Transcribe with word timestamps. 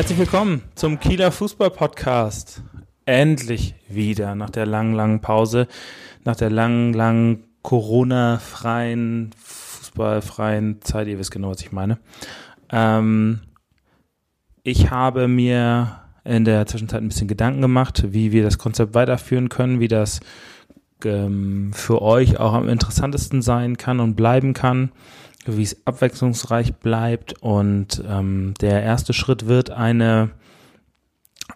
Herzlich 0.00 0.18
willkommen 0.18 0.62
zum 0.76 0.98
Kieler 0.98 1.30
Fußball 1.30 1.68
Podcast. 1.68 2.62
Endlich 3.04 3.74
wieder 3.86 4.34
nach 4.34 4.48
der 4.48 4.64
langen, 4.64 4.94
langen 4.94 5.20
Pause, 5.20 5.68
nach 6.24 6.36
der 6.36 6.48
langen, 6.48 6.94
langen 6.94 7.44
Corona-freien, 7.60 9.32
fußballfreien 9.36 10.80
Zeit. 10.80 11.06
Ihr 11.06 11.18
wisst 11.18 11.32
genau, 11.32 11.50
was 11.50 11.60
ich 11.60 11.70
meine. 11.70 11.98
Ähm, 12.72 13.40
ich 14.62 14.90
habe 14.90 15.28
mir 15.28 16.00
in 16.24 16.46
der 16.46 16.64
Zwischenzeit 16.64 17.02
ein 17.02 17.08
bisschen 17.08 17.28
Gedanken 17.28 17.60
gemacht, 17.60 18.02
wie 18.08 18.32
wir 18.32 18.42
das 18.42 18.56
Konzept 18.56 18.94
weiterführen 18.94 19.50
können, 19.50 19.80
wie 19.80 19.88
das 19.88 20.20
ähm, 21.04 21.72
für 21.74 22.00
euch 22.00 22.40
auch 22.40 22.54
am 22.54 22.70
interessantesten 22.70 23.42
sein 23.42 23.76
kann 23.76 24.00
und 24.00 24.14
bleiben 24.14 24.54
kann, 24.54 24.92
wie 25.46 25.62
es 25.62 25.86
abwechslungsreich 25.86 26.74
bleibt. 26.74 27.42
Und 27.42 28.02
ähm, 28.08 28.54
der 28.60 28.82
erste 28.82 29.12
Schritt 29.12 29.46
wird 29.46 29.70
eine 29.70 30.30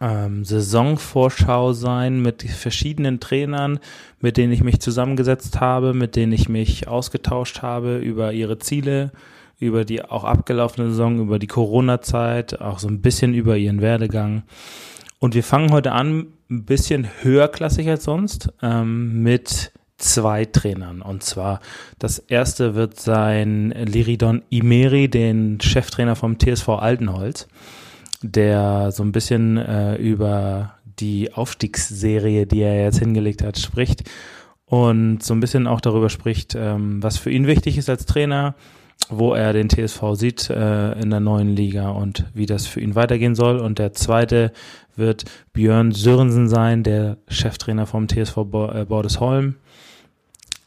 ähm, 0.00 0.44
Saisonvorschau 0.44 1.72
sein 1.72 2.20
mit 2.20 2.42
verschiedenen 2.42 3.20
Trainern, 3.20 3.78
mit 4.20 4.36
denen 4.36 4.52
ich 4.52 4.62
mich 4.62 4.80
zusammengesetzt 4.80 5.60
habe, 5.60 5.94
mit 5.94 6.16
denen 6.16 6.32
ich 6.32 6.48
mich 6.48 6.88
ausgetauscht 6.88 7.62
habe 7.62 7.98
über 7.98 8.32
ihre 8.32 8.58
Ziele, 8.58 9.12
über 9.58 9.84
die 9.84 10.02
auch 10.02 10.24
abgelaufene 10.24 10.90
Saison, 10.90 11.20
über 11.20 11.38
die 11.38 11.46
Corona-Zeit, 11.46 12.60
auch 12.60 12.78
so 12.78 12.88
ein 12.88 13.02
bisschen 13.02 13.34
über 13.34 13.56
ihren 13.56 13.80
Werdegang. 13.80 14.42
Und 15.18 15.34
wir 15.34 15.44
fangen 15.44 15.72
heute 15.72 15.92
an, 15.92 16.26
ein 16.50 16.64
bisschen 16.64 17.08
höherklassig 17.22 17.88
als 17.88 18.04
sonst, 18.04 18.52
ähm, 18.62 19.22
mit 19.22 19.72
zwei 20.04 20.44
Trainern. 20.44 21.02
Und 21.02 21.22
zwar 21.22 21.60
das 21.98 22.18
erste 22.18 22.74
wird 22.74 23.00
sein 23.00 23.70
Liridon 23.70 24.42
Imeri, 24.50 25.08
den 25.08 25.60
Cheftrainer 25.60 26.16
vom 26.16 26.38
TSV 26.38 26.68
Altenholz, 26.68 27.48
der 28.22 28.92
so 28.92 29.02
ein 29.02 29.12
bisschen 29.12 29.56
äh, 29.56 29.96
über 29.96 30.74
die 30.98 31.32
Aufstiegsserie, 31.32 32.46
die 32.46 32.60
er 32.60 32.82
jetzt 32.82 32.98
hingelegt 32.98 33.42
hat, 33.42 33.58
spricht 33.58 34.04
und 34.66 35.22
so 35.22 35.34
ein 35.34 35.40
bisschen 35.40 35.66
auch 35.66 35.80
darüber 35.80 36.10
spricht, 36.10 36.54
ähm, 36.54 37.02
was 37.02 37.18
für 37.18 37.30
ihn 37.30 37.46
wichtig 37.46 37.78
ist 37.78 37.88
als 37.88 38.06
Trainer, 38.06 38.54
wo 39.08 39.34
er 39.34 39.52
den 39.52 39.68
TSV 39.68 40.14
sieht 40.14 40.50
äh, 40.50 40.92
in 41.00 41.10
der 41.10 41.20
neuen 41.20 41.54
Liga 41.54 41.90
und 41.90 42.24
wie 42.34 42.46
das 42.46 42.66
für 42.66 42.80
ihn 42.80 42.94
weitergehen 42.94 43.34
soll. 43.34 43.58
Und 43.58 43.78
der 43.78 43.92
zweite 43.92 44.52
wird 44.96 45.24
Björn 45.52 45.92
Sörensen 45.92 46.48
sein, 46.48 46.82
der 46.82 47.18
Cheftrainer 47.28 47.86
vom 47.86 48.08
TSV 48.08 48.44
Bo 48.44 48.70
äh, 48.70 48.84
Bordesholm. 48.84 49.56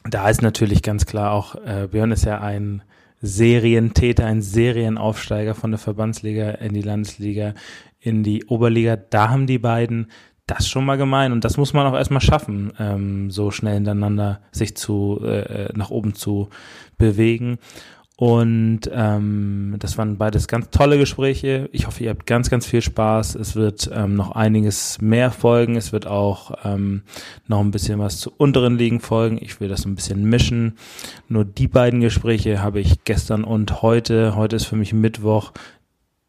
Da 0.10 0.30
ist 0.30 0.42
natürlich 0.42 0.82
ganz 0.82 1.06
klar 1.06 1.32
auch, 1.32 1.56
äh, 1.56 1.88
Björn 1.92 2.12
ist 2.12 2.26
ja 2.26 2.40
ein 2.40 2.82
Serientäter, 3.22 4.26
ein 4.26 4.42
Serienaufsteiger 4.42 5.56
von 5.56 5.72
der 5.72 5.80
Verbandsliga 5.80 6.52
in 6.52 6.74
die 6.74 6.82
Landesliga, 6.82 7.54
in 8.00 8.24
die 8.24 8.46
Oberliga. 8.46 8.96
Da 8.96 9.30
haben 9.30 9.48
die 9.48 9.60
beiden 9.60 10.12
das 10.46 10.70
schon 10.70 10.86
mal 10.86 10.98
gemein 10.98 11.34
und 11.34 11.44
das 11.44 11.58
muss 11.58 11.74
man 11.74 11.86
auch 11.88 11.98
erstmal 11.98 12.22
schaffen, 12.22 12.72
ähm, 12.80 13.32
so 13.32 13.52
schnell 13.52 13.74
hintereinander 13.74 14.40
sich 14.52 14.78
zu 14.78 15.20
äh, 15.22 15.66
äh 15.66 15.70
nach 15.76 15.90
oben 15.90 16.14
zu 16.14 16.50
bewegen. 16.98 17.58
Und 18.20 18.90
ähm, 18.92 19.76
das 19.78 20.00
waren 20.00 20.18
beides 20.18 20.48
ganz 20.48 20.72
tolle 20.72 20.98
Gespräche. 20.98 21.70
Ich 21.72 21.86
hoffe, 21.86 22.04
ihr 22.04 22.10
habt 22.10 22.26
ganz, 22.26 22.50
ganz 22.50 22.66
viel 22.66 22.82
Spaß. 22.82 23.36
Es 23.36 23.56
wird 23.56 23.92
ähm, 23.94 24.16
noch 24.16 24.32
einiges 24.32 25.00
mehr 25.00 25.30
folgen. 25.30 25.76
Es 25.76 25.94
wird 25.94 26.08
auch 26.08 26.52
ähm, 26.64 27.04
noch 27.46 27.60
ein 27.60 27.70
bisschen 27.70 28.00
was 28.00 28.20
zu 28.20 28.34
unteren 28.36 28.76
Ligen 28.76 29.02
folgen. 29.02 29.38
Ich 29.40 29.62
will 29.62 29.70
das 29.70 29.86
ein 29.86 29.94
bisschen 29.94 30.28
mischen. 30.28 30.80
Nur 31.30 31.46
die 31.46 31.68
beiden 31.68 32.02
Gespräche 32.02 32.64
habe 32.64 32.80
ich 32.80 33.04
gestern 33.04 33.44
und 33.44 33.84
heute. 33.84 34.36
Heute 34.36 34.56
ist 34.56 34.66
für 34.66 34.78
mich 34.78 34.94
Mittwoch 34.94 35.52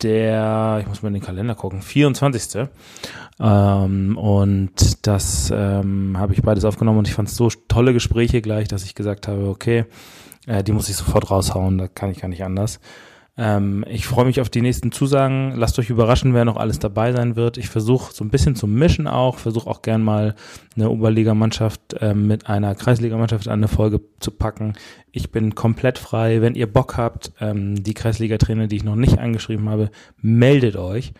der, 0.02 0.78
ich 0.82 0.86
muss 0.86 1.02
mal 1.02 1.08
in 1.08 1.14
den 1.14 1.22
Kalender 1.22 1.54
gucken, 1.54 1.80
24. 1.80 2.68
Ähm, 3.40 4.18
und 4.18 5.06
das 5.06 5.50
ähm, 5.56 6.18
habe 6.18 6.34
ich 6.34 6.42
beides 6.42 6.66
aufgenommen 6.66 6.98
und 6.98 7.08
ich 7.08 7.14
fand 7.14 7.30
es 7.30 7.36
so 7.36 7.48
tolle 7.68 7.94
Gespräche 7.94 8.42
gleich, 8.42 8.68
dass 8.68 8.84
ich 8.84 8.94
gesagt 8.94 9.26
habe, 9.26 9.48
okay, 9.48 9.86
äh, 10.48 10.64
die 10.64 10.72
muss 10.72 10.88
ich 10.88 10.96
sofort 10.96 11.30
raushauen, 11.30 11.78
da 11.78 11.86
kann 11.86 12.10
ich 12.10 12.20
gar 12.20 12.28
nicht 12.28 12.42
anders. 12.42 12.80
Ähm, 13.38 13.84
ich 13.88 14.06
freue 14.06 14.24
mich 14.24 14.40
auf 14.40 14.50
die 14.50 14.60
nächsten 14.60 14.90
Zusagen. 14.90 15.52
Lasst 15.54 15.78
euch 15.78 15.90
überraschen, 15.90 16.34
wer 16.34 16.44
noch 16.44 16.56
alles 16.56 16.80
dabei 16.80 17.12
sein 17.12 17.36
wird. 17.36 17.56
Ich 17.56 17.68
versuche 17.68 18.12
so 18.12 18.24
ein 18.24 18.30
bisschen 18.30 18.56
zu 18.56 18.66
mischen 18.66 19.06
auch, 19.06 19.38
versuche 19.38 19.70
auch 19.70 19.80
gern 19.80 20.02
mal 20.02 20.34
eine 20.74 20.90
Oberligamannschaft 20.90 21.94
äh, 22.00 22.14
mit 22.14 22.48
einer 22.48 22.74
Kreisligamannschaft 22.74 23.46
an 23.46 23.60
eine 23.60 23.68
Folge 23.68 24.00
zu 24.18 24.32
packen. 24.32 24.72
Ich 25.12 25.30
bin 25.30 25.54
komplett 25.54 25.98
frei. 25.98 26.42
Wenn 26.42 26.56
ihr 26.56 26.70
Bock 26.70 26.96
habt, 26.96 27.30
ähm, 27.40 27.80
die 27.80 27.94
Kreisliga-Trainer, 27.94 28.66
die 28.66 28.76
ich 28.76 28.84
noch 28.84 28.96
nicht 28.96 29.20
angeschrieben 29.20 29.68
habe, 29.68 29.90
meldet 30.20 30.74
euch. 30.74 31.12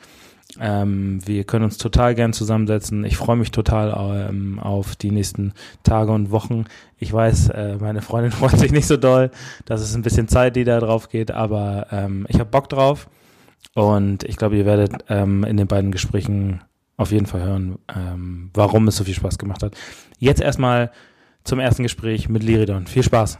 Ähm, 0.59 1.20
wir 1.26 1.44
können 1.44 1.64
uns 1.64 1.76
total 1.76 2.14
gern 2.14 2.32
zusammensetzen. 2.32 3.04
Ich 3.04 3.16
freue 3.16 3.36
mich 3.36 3.50
total 3.50 4.28
ähm, 4.28 4.59
auf 4.59 4.97
die 4.97 5.10
nächsten 5.10 5.53
Tage 5.82 6.10
und 6.12 6.31
Wochen. 6.31 6.64
Ich 6.98 7.12
weiß, 7.12 7.50
äh, 7.50 7.76
meine 7.81 8.03
Freundin 8.03 8.32
freut 8.32 8.59
sich 8.59 8.72
nicht 8.72 8.86
so 8.86 8.97
doll. 8.97 9.31
Das 9.66 9.82
ist 9.82 9.94
ein 9.94 10.03
bisschen 10.03 10.28
Zeit, 10.28 10.56
die 10.56 10.64
da 10.64 10.81
drauf 10.81 11.09
geht, 11.09 11.31
aber 11.31 11.88
ähm, 11.91 12.26
ich 12.28 12.41
habe 12.41 12.50
Bock 12.50 12.69
drauf. 12.69 13.09
Und 13.75 14.25
ich 14.25 14.36
glaube, 14.36 14.56
ihr 14.56 14.64
werdet 14.64 15.04
ähm, 15.09 15.44
in 15.44 15.56
den 15.56 15.66
beiden 15.66 15.92
Gesprächen 15.92 16.62
auf 16.97 17.12
jeden 17.12 17.26
Fall 17.26 17.42
hören, 17.42 17.78
ähm, 17.94 18.50
warum 18.54 18.88
es 18.88 18.97
so 18.97 19.04
viel 19.04 19.15
Spaß 19.15 19.38
gemacht 19.38 19.62
hat. 19.62 19.76
Jetzt 20.19 20.41
erstmal 20.41 20.91
zum 21.44 21.60
ersten 21.60 21.82
Gespräch 21.82 22.28
mit 22.28 22.42
Liridon. 22.42 22.86
Viel 22.86 23.03
Spaß. 23.03 23.38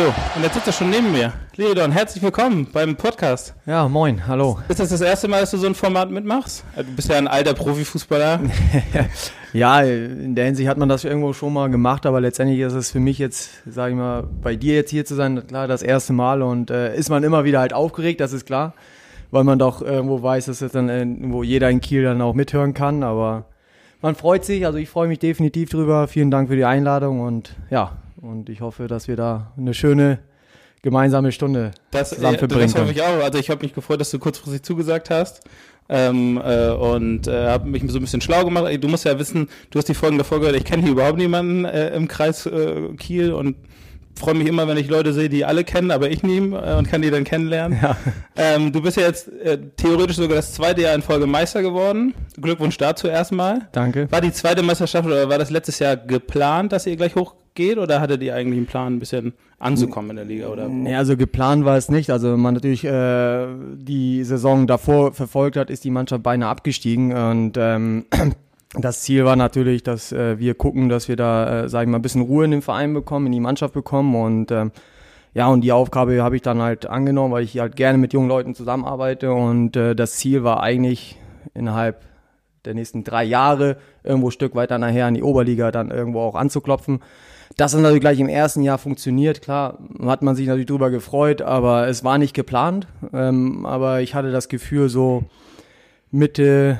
So, 0.00 0.06
und 0.06 0.42
jetzt 0.42 0.54
sitzt 0.54 0.66
er 0.66 0.72
schon 0.72 0.88
neben 0.88 1.12
mir. 1.12 1.30
Leodon, 1.56 1.92
herzlich 1.92 2.22
willkommen 2.22 2.66
beim 2.72 2.96
Podcast. 2.96 3.54
Ja, 3.66 3.86
moin, 3.86 4.26
hallo. 4.26 4.58
Ist 4.66 4.80
das 4.80 4.88
das 4.88 5.02
erste 5.02 5.28
Mal, 5.28 5.40
dass 5.40 5.50
du 5.50 5.58
so 5.58 5.66
ein 5.66 5.74
Format 5.74 6.10
mitmachst? 6.10 6.64
Du 6.74 6.84
bist 6.96 7.10
ja 7.10 7.18
ein 7.18 7.28
alter 7.28 7.52
Profifußballer. 7.52 8.40
ja, 9.52 9.82
in 9.82 10.34
der 10.34 10.46
Hinsicht 10.46 10.70
hat 10.70 10.78
man 10.78 10.88
das 10.88 11.04
irgendwo 11.04 11.34
schon 11.34 11.52
mal 11.52 11.68
gemacht, 11.68 12.06
aber 12.06 12.22
letztendlich 12.22 12.60
ist 12.60 12.72
es 12.72 12.92
für 12.92 12.98
mich 12.98 13.18
jetzt, 13.18 13.50
sage 13.66 13.90
ich 13.90 13.98
mal, 13.98 14.22
bei 14.42 14.56
dir 14.56 14.74
jetzt 14.74 14.88
hier 14.88 15.04
zu 15.04 15.14
sein, 15.16 15.46
klar, 15.46 15.68
das 15.68 15.82
erste 15.82 16.14
Mal 16.14 16.40
und 16.40 16.70
äh, 16.70 16.96
ist 16.96 17.10
man 17.10 17.22
immer 17.22 17.44
wieder 17.44 17.60
halt 17.60 17.74
aufgeregt, 17.74 18.22
das 18.22 18.32
ist 18.32 18.46
klar, 18.46 18.72
weil 19.30 19.44
man 19.44 19.58
doch 19.58 19.82
irgendwo 19.82 20.22
weiß, 20.22 20.46
dass 20.46 20.62
es 20.62 20.72
dann 20.72 20.88
irgendwo 20.88 21.42
jeder 21.42 21.68
in 21.68 21.82
Kiel 21.82 22.04
dann 22.04 22.22
auch 22.22 22.32
mithören 22.32 22.72
kann, 22.72 23.02
aber 23.02 23.44
man 24.00 24.14
freut 24.14 24.46
sich, 24.46 24.64
also 24.64 24.78
ich 24.78 24.88
freue 24.88 25.08
mich 25.08 25.18
definitiv 25.18 25.68
drüber. 25.68 26.08
Vielen 26.08 26.30
Dank 26.30 26.48
für 26.48 26.56
die 26.56 26.64
Einladung 26.64 27.20
und 27.20 27.54
ja, 27.68 27.98
und 28.22 28.48
ich 28.48 28.60
hoffe, 28.60 28.86
dass 28.86 29.08
wir 29.08 29.16
da 29.16 29.52
eine 29.56 29.74
schöne 29.74 30.18
gemeinsame 30.82 31.32
Stunde 31.32 31.72
das, 31.90 32.10
zusammen 32.10 32.38
verbringen 32.38 32.72
das 32.72 32.80
hoffe 32.80 32.92
ich 32.92 33.02
auch. 33.02 33.22
Also 33.22 33.38
ich 33.38 33.50
habe 33.50 33.62
mich 33.62 33.74
gefreut, 33.74 34.00
dass 34.00 34.10
du 34.10 34.18
kurzfristig 34.18 34.62
zugesagt 34.62 35.10
hast. 35.10 35.42
Ähm, 35.92 36.40
äh, 36.42 36.70
und 36.70 37.26
äh, 37.26 37.48
habe 37.48 37.68
mich 37.68 37.82
so 37.88 37.98
ein 37.98 38.02
bisschen 38.02 38.20
schlau 38.20 38.44
gemacht. 38.44 38.66
Du 38.80 38.86
musst 38.86 39.04
ja 39.04 39.18
wissen, 39.18 39.48
du 39.70 39.78
hast 39.78 39.88
die 39.88 39.94
Folgen 39.94 40.18
davor 40.18 40.38
gehört, 40.38 40.54
ich 40.54 40.64
kenne 40.64 40.84
hier 40.84 40.92
überhaupt 40.92 41.18
niemanden 41.18 41.64
äh, 41.64 41.88
im 41.96 42.06
Kreis 42.06 42.46
äh, 42.46 42.94
Kiel 42.96 43.32
und 43.32 43.56
freue 44.14 44.34
mich 44.34 44.46
immer, 44.46 44.68
wenn 44.68 44.76
ich 44.76 44.88
Leute 44.88 45.12
sehe, 45.12 45.28
die 45.28 45.44
alle 45.44 45.64
kennen, 45.64 45.90
aber 45.90 46.10
ich 46.10 46.22
nie 46.22 46.36
äh, 46.36 46.76
und 46.76 46.88
kann 46.88 47.02
die 47.02 47.10
dann 47.10 47.24
kennenlernen. 47.24 47.78
Ja. 47.82 47.96
Ähm, 48.36 48.70
du 48.70 48.80
bist 48.82 48.96
ja 48.96 49.02
jetzt 49.02 49.28
äh, 49.28 49.58
theoretisch 49.76 50.16
sogar 50.16 50.36
das 50.36 50.52
zweite 50.52 50.82
Jahr 50.82 50.94
in 50.94 51.02
Folge 51.02 51.26
Meister 51.26 51.60
geworden. 51.62 52.14
Glückwunsch 52.40 52.76
dazu 52.78 53.08
erstmal. 53.08 53.68
Danke. 53.72 54.06
War 54.12 54.20
die 54.20 54.32
zweite 54.32 54.62
Meisterschaft 54.62 55.06
oder 55.06 55.28
war 55.28 55.38
das 55.38 55.50
letztes 55.50 55.78
Jahr 55.78 55.96
geplant, 55.96 56.72
dass 56.72 56.86
ihr 56.86 56.96
gleich 56.96 57.16
hoch 57.16 57.34
geht 57.54 57.78
oder 57.78 58.00
hattet 58.00 58.22
ihr 58.22 58.34
eigentlich 58.34 58.58
einen 58.58 58.66
Plan, 58.66 58.94
ein 58.94 58.98
bisschen 58.98 59.34
anzukommen 59.58 60.10
in 60.10 60.16
der 60.16 60.24
Liga? 60.24 60.48
Oder? 60.48 60.68
Nee, 60.68 60.94
also 60.94 61.16
geplant 61.16 61.64
war 61.64 61.76
es 61.76 61.88
nicht. 61.88 62.10
Also 62.10 62.36
man 62.36 62.54
natürlich 62.54 62.84
äh, 62.84 63.46
die 63.76 64.24
Saison 64.24 64.66
davor 64.66 65.12
verfolgt 65.12 65.56
hat, 65.56 65.70
ist 65.70 65.84
die 65.84 65.90
Mannschaft 65.90 66.22
beinahe 66.22 66.50
abgestiegen 66.50 67.12
und 67.12 67.56
ähm, 67.56 68.06
das 68.74 69.02
Ziel 69.02 69.24
war 69.24 69.36
natürlich, 69.36 69.82
dass 69.82 70.12
äh, 70.12 70.38
wir 70.38 70.54
gucken, 70.54 70.88
dass 70.88 71.08
wir 71.08 71.16
da, 71.16 71.64
äh, 71.64 71.68
sage 71.68 71.84
ich 71.84 71.90
mal, 71.90 71.98
ein 71.98 72.02
bisschen 72.02 72.22
Ruhe 72.22 72.44
in 72.44 72.50
den 72.52 72.62
Verein 72.62 72.94
bekommen, 72.94 73.26
in 73.26 73.32
die 73.32 73.40
Mannschaft 73.40 73.74
bekommen 73.74 74.14
und 74.14 74.50
ähm, 74.50 74.72
ja, 75.32 75.46
und 75.48 75.60
die 75.60 75.70
Aufgabe 75.70 76.22
habe 76.22 76.34
ich 76.34 76.42
dann 76.42 76.60
halt 76.60 76.86
angenommen, 76.86 77.32
weil 77.32 77.44
ich 77.44 77.56
halt 77.58 77.76
gerne 77.76 77.98
mit 77.98 78.12
jungen 78.12 78.28
Leuten 78.28 78.54
zusammenarbeite 78.54 79.32
und 79.32 79.76
äh, 79.76 79.94
das 79.94 80.16
Ziel 80.16 80.42
war 80.42 80.60
eigentlich 80.60 81.18
innerhalb 81.54 82.02
der 82.64 82.74
nächsten 82.74 83.04
drei 83.04 83.24
Jahre 83.24 83.76
irgendwo 84.02 84.28
ein 84.28 84.32
Stück 84.32 84.54
weiter 84.54 84.78
nachher 84.78 85.08
in 85.08 85.14
die 85.14 85.22
Oberliga 85.22 85.70
dann 85.70 85.90
irgendwo 85.90 86.20
auch 86.20 86.34
anzuklopfen. 86.34 87.00
Das 87.60 87.74
hat 87.74 87.82
natürlich 87.82 88.00
gleich 88.00 88.18
im 88.18 88.30
ersten 88.30 88.62
Jahr 88.62 88.78
funktioniert. 88.78 89.42
Klar, 89.42 89.76
hat 90.02 90.22
man 90.22 90.34
sich 90.34 90.46
natürlich 90.46 90.64
drüber 90.64 90.88
gefreut, 90.88 91.42
aber 91.42 91.88
es 91.88 92.02
war 92.02 92.16
nicht 92.16 92.32
geplant. 92.32 92.86
Ähm, 93.12 93.66
aber 93.66 94.00
ich 94.00 94.14
hatte 94.14 94.32
das 94.32 94.48
Gefühl, 94.48 94.88
so 94.88 95.24
Mitte, 96.10 96.78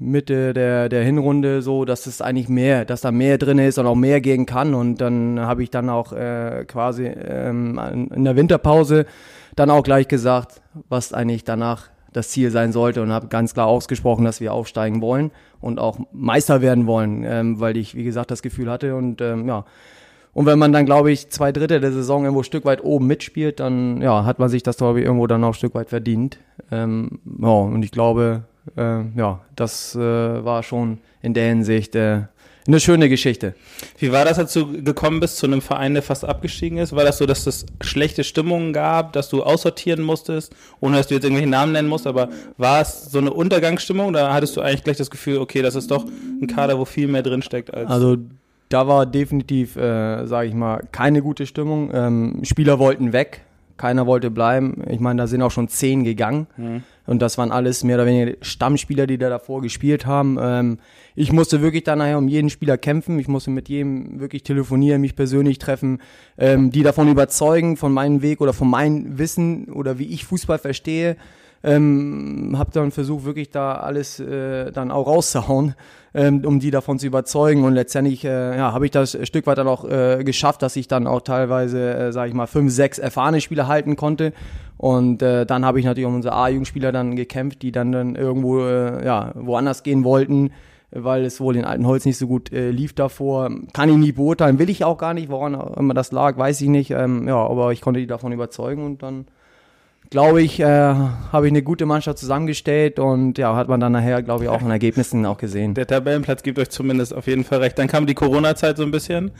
Mitte 0.00 0.54
der, 0.54 0.88
der 0.88 1.04
Hinrunde 1.04 1.62
so, 1.62 1.84
dass 1.84 2.08
es 2.08 2.20
eigentlich 2.20 2.48
mehr, 2.48 2.84
dass 2.84 3.00
da 3.00 3.12
mehr 3.12 3.38
drin 3.38 3.60
ist 3.60 3.78
und 3.78 3.86
auch 3.86 3.94
mehr 3.94 4.20
gehen 4.20 4.44
kann. 4.44 4.74
Und 4.74 5.00
dann 5.00 5.38
habe 5.38 5.62
ich 5.62 5.70
dann 5.70 5.88
auch 5.88 6.12
äh, 6.12 6.64
quasi 6.66 7.04
ähm, 7.04 7.78
in 8.12 8.24
der 8.24 8.34
Winterpause 8.34 9.06
dann 9.54 9.70
auch 9.70 9.84
gleich 9.84 10.08
gesagt, 10.08 10.62
was 10.88 11.12
eigentlich 11.12 11.44
danach 11.44 11.90
das 12.12 12.30
Ziel 12.30 12.50
sein 12.50 12.72
sollte 12.72 13.02
und 13.02 13.12
habe 13.12 13.28
ganz 13.28 13.54
klar 13.54 13.68
ausgesprochen, 13.68 14.24
dass 14.24 14.40
wir 14.40 14.52
aufsteigen 14.52 15.00
wollen 15.00 15.30
und 15.60 15.78
auch 15.78 16.00
Meister 16.10 16.60
werden 16.60 16.88
wollen, 16.88 17.22
ähm, 17.22 17.60
weil 17.60 17.76
ich, 17.76 17.94
wie 17.94 18.02
gesagt, 18.02 18.32
das 18.32 18.42
Gefühl 18.42 18.68
hatte 18.68 18.96
und 18.96 19.20
ähm, 19.20 19.46
ja. 19.46 19.64
Und 20.38 20.46
wenn 20.46 20.60
man 20.60 20.72
dann, 20.72 20.86
glaube 20.86 21.10
ich, 21.10 21.30
zwei 21.30 21.50
Drittel 21.50 21.80
der 21.80 21.90
Saison 21.90 22.22
irgendwo 22.22 22.42
ein 22.42 22.44
Stück 22.44 22.64
weit 22.64 22.84
oben 22.84 23.08
mitspielt, 23.08 23.58
dann 23.58 24.00
ja, 24.00 24.24
hat 24.24 24.38
man 24.38 24.48
sich 24.48 24.62
das, 24.62 24.76
glaube 24.76 25.00
ich, 25.00 25.04
irgendwo 25.04 25.26
dann 25.26 25.42
auch 25.42 25.48
ein 25.48 25.54
Stück 25.54 25.74
weit 25.74 25.88
verdient. 25.88 26.38
Ähm, 26.70 27.18
ja, 27.42 27.48
und 27.48 27.82
ich 27.82 27.90
glaube, 27.90 28.44
äh, 28.76 29.00
ja, 29.16 29.40
das 29.56 29.96
äh, 29.96 29.98
war 29.98 30.62
schon 30.62 30.98
in 31.22 31.34
der 31.34 31.48
Hinsicht 31.48 31.96
äh, 31.96 32.20
eine 32.68 32.78
schöne 32.78 33.08
Geschichte. 33.08 33.56
Wie 33.98 34.12
war 34.12 34.24
das, 34.24 34.38
als 34.38 34.52
du 34.52 34.80
gekommen 34.84 35.18
bist 35.18 35.38
zu 35.38 35.46
einem 35.46 35.60
Verein, 35.60 35.94
der 35.94 36.04
fast 36.04 36.24
abgestiegen 36.24 36.78
ist? 36.78 36.94
War 36.94 37.02
das 37.02 37.18
so, 37.18 37.26
dass 37.26 37.44
es 37.48 37.66
schlechte 37.80 38.22
Stimmungen 38.22 38.72
gab, 38.72 39.14
dass 39.14 39.28
du 39.30 39.42
aussortieren 39.42 40.02
musstest, 40.02 40.54
ohne 40.78 40.98
dass 40.98 41.08
du 41.08 41.14
jetzt 41.14 41.24
irgendwelche 41.24 41.50
Namen 41.50 41.72
nennen 41.72 41.88
musst, 41.88 42.06
aber 42.06 42.28
war 42.58 42.80
es 42.80 43.10
so 43.10 43.18
eine 43.18 43.32
Untergangsstimmung 43.32 44.06
oder 44.06 44.32
hattest 44.32 44.56
du 44.56 44.60
eigentlich 44.60 44.84
gleich 44.84 44.98
das 44.98 45.10
Gefühl, 45.10 45.38
okay, 45.38 45.62
das 45.62 45.74
ist 45.74 45.90
doch 45.90 46.04
ein 46.04 46.46
Kader, 46.46 46.78
wo 46.78 46.84
viel 46.84 47.08
mehr 47.08 47.24
drinsteckt 47.24 47.74
als. 47.74 47.90
Also 47.90 48.18
da 48.68 48.86
war 48.86 49.06
definitiv, 49.06 49.76
äh, 49.76 50.26
sage 50.26 50.48
ich 50.48 50.54
mal, 50.54 50.82
keine 50.92 51.22
gute 51.22 51.46
Stimmung. 51.46 51.90
Ähm, 51.92 52.40
Spieler 52.42 52.78
wollten 52.78 53.12
weg, 53.12 53.42
keiner 53.76 54.06
wollte 54.06 54.30
bleiben. 54.30 54.82
Ich 54.90 55.00
meine, 55.00 55.22
da 55.22 55.26
sind 55.26 55.40
auch 55.42 55.50
schon 55.50 55.68
zehn 55.68 56.04
gegangen. 56.04 56.46
Mhm. 56.56 56.82
Und 57.06 57.22
das 57.22 57.38
waren 57.38 57.50
alles 57.50 57.84
mehr 57.84 57.96
oder 57.96 58.06
weniger 58.06 58.36
Stammspieler, 58.42 59.06
die 59.06 59.16
da 59.16 59.30
davor 59.30 59.62
gespielt 59.62 60.04
haben. 60.04 60.36
Ähm, 60.40 60.78
ich 61.14 61.32
musste 61.32 61.62
wirklich 61.62 61.84
dann 61.84 61.98
nachher 61.98 62.18
um 62.18 62.28
jeden 62.28 62.50
Spieler 62.50 62.76
kämpfen. 62.76 63.18
Ich 63.18 63.28
musste 63.28 63.50
mit 63.50 63.70
jedem 63.70 64.20
wirklich 64.20 64.42
telefonieren, 64.42 65.00
mich 65.00 65.16
persönlich 65.16 65.58
treffen, 65.58 66.00
ähm, 66.36 66.70
die 66.70 66.82
davon 66.82 67.08
überzeugen, 67.08 67.78
von 67.78 67.92
meinem 67.92 68.20
Weg 68.20 68.42
oder 68.42 68.52
von 68.52 68.68
meinem 68.68 69.18
Wissen 69.18 69.72
oder 69.72 69.98
wie 69.98 70.08
ich 70.08 70.26
Fußball 70.26 70.58
verstehe. 70.58 71.16
Ähm, 71.64 72.54
habe 72.56 72.70
dann 72.72 72.90
versucht, 72.92 73.24
wirklich 73.24 73.50
da 73.50 73.74
alles 73.74 74.20
äh, 74.20 74.70
dann 74.70 74.90
auch 74.92 75.06
rauszuhauen, 75.06 75.74
ähm, 76.14 76.44
um 76.44 76.60
die 76.60 76.70
davon 76.70 76.98
zu 76.98 77.06
überzeugen. 77.06 77.64
Und 77.64 77.74
letztendlich 77.74 78.24
äh, 78.24 78.56
ja, 78.56 78.72
habe 78.72 78.84
ich 78.84 78.92
das 78.92 79.16
ein 79.16 79.26
Stück 79.26 79.46
weit 79.46 79.58
dann 79.58 79.68
auch 79.68 79.84
äh, 79.84 80.22
geschafft, 80.24 80.62
dass 80.62 80.76
ich 80.76 80.86
dann 80.86 81.06
auch 81.06 81.22
teilweise, 81.22 81.94
äh, 81.94 82.12
sage 82.12 82.28
ich 82.28 82.34
mal, 82.34 82.46
fünf, 82.46 82.72
sechs 82.72 82.98
erfahrene 82.98 83.40
Spieler 83.40 83.66
halten 83.66 83.96
konnte 83.96 84.32
und 84.78 85.22
äh, 85.22 85.44
dann 85.44 85.64
habe 85.64 85.80
ich 85.80 85.84
natürlich 85.84 86.06
um 86.06 86.14
unsere 86.14 86.34
A-Jugendspieler 86.34 86.92
dann 86.92 87.16
gekämpft, 87.16 87.62
die 87.62 87.72
dann, 87.72 87.90
dann 87.90 88.14
irgendwo 88.14 88.60
äh, 88.60 89.04
ja, 89.04 89.32
woanders 89.34 89.82
gehen 89.82 90.04
wollten, 90.04 90.52
weil 90.92 91.24
es 91.24 91.40
wohl 91.40 91.56
in 91.56 91.64
Altenholz 91.64 92.04
nicht 92.04 92.16
so 92.16 92.28
gut 92.28 92.52
äh, 92.52 92.70
lief 92.70 92.94
davor. 92.94 93.50
Kann 93.72 93.88
ich 93.88 93.96
nie 93.96 94.12
beurteilen, 94.12 94.60
will 94.60 94.70
ich 94.70 94.84
auch 94.84 94.96
gar 94.96 95.14
nicht, 95.14 95.30
woran 95.30 95.54
immer 95.76 95.94
das 95.94 96.12
lag, 96.12 96.38
weiß 96.38 96.60
ich 96.60 96.68
nicht. 96.68 96.92
Ähm, 96.92 97.26
ja, 97.26 97.36
aber 97.36 97.72
ich 97.72 97.80
konnte 97.80 97.98
die 97.98 98.06
davon 98.06 98.30
überzeugen 98.30 98.86
und 98.86 99.02
dann 99.02 99.26
glaube 100.10 100.42
ich, 100.42 100.60
äh, 100.60 100.64
habe 100.66 101.46
ich 101.46 101.52
eine 101.52 101.62
gute 101.62 101.86
Mannschaft 101.86 102.18
zusammengestellt 102.18 102.98
und 102.98 103.38
ja, 103.38 103.54
hat 103.54 103.68
man 103.68 103.80
dann 103.80 103.92
nachher, 103.92 104.22
glaube 104.22 104.44
ich, 104.44 104.50
auch 104.50 104.62
in 104.62 104.70
Ergebnissen 104.70 105.24
auch 105.26 105.38
gesehen. 105.38 105.74
Der 105.74 105.86
Tabellenplatz 105.86 106.42
gibt 106.42 106.58
euch 106.58 106.70
zumindest 106.70 107.14
auf 107.14 107.26
jeden 107.26 107.44
Fall 107.44 107.58
recht. 107.58 107.78
Dann 107.78 107.88
kam 107.88 108.06
die 108.06 108.14
Corona-Zeit 108.14 108.76
so 108.76 108.82
ein 108.82 108.90
bisschen, 108.90 109.32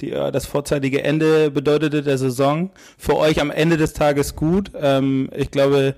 die, 0.00 0.12
äh, 0.12 0.32
das 0.32 0.46
vorzeitige 0.46 1.04
Ende 1.04 1.50
bedeutete 1.50 2.02
der 2.02 2.18
Saison. 2.18 2.70
Für 2.96 3.16
euch 3.16 3.40
am 3.40 3.50
Ende 3.50 3.76
des 3.76 3.92
Tages 3.92 4.34
gut. 4.34 4.70
Ähm, 4.80 5.28
ich 5.36 5.50
glaube, 5.50 5.94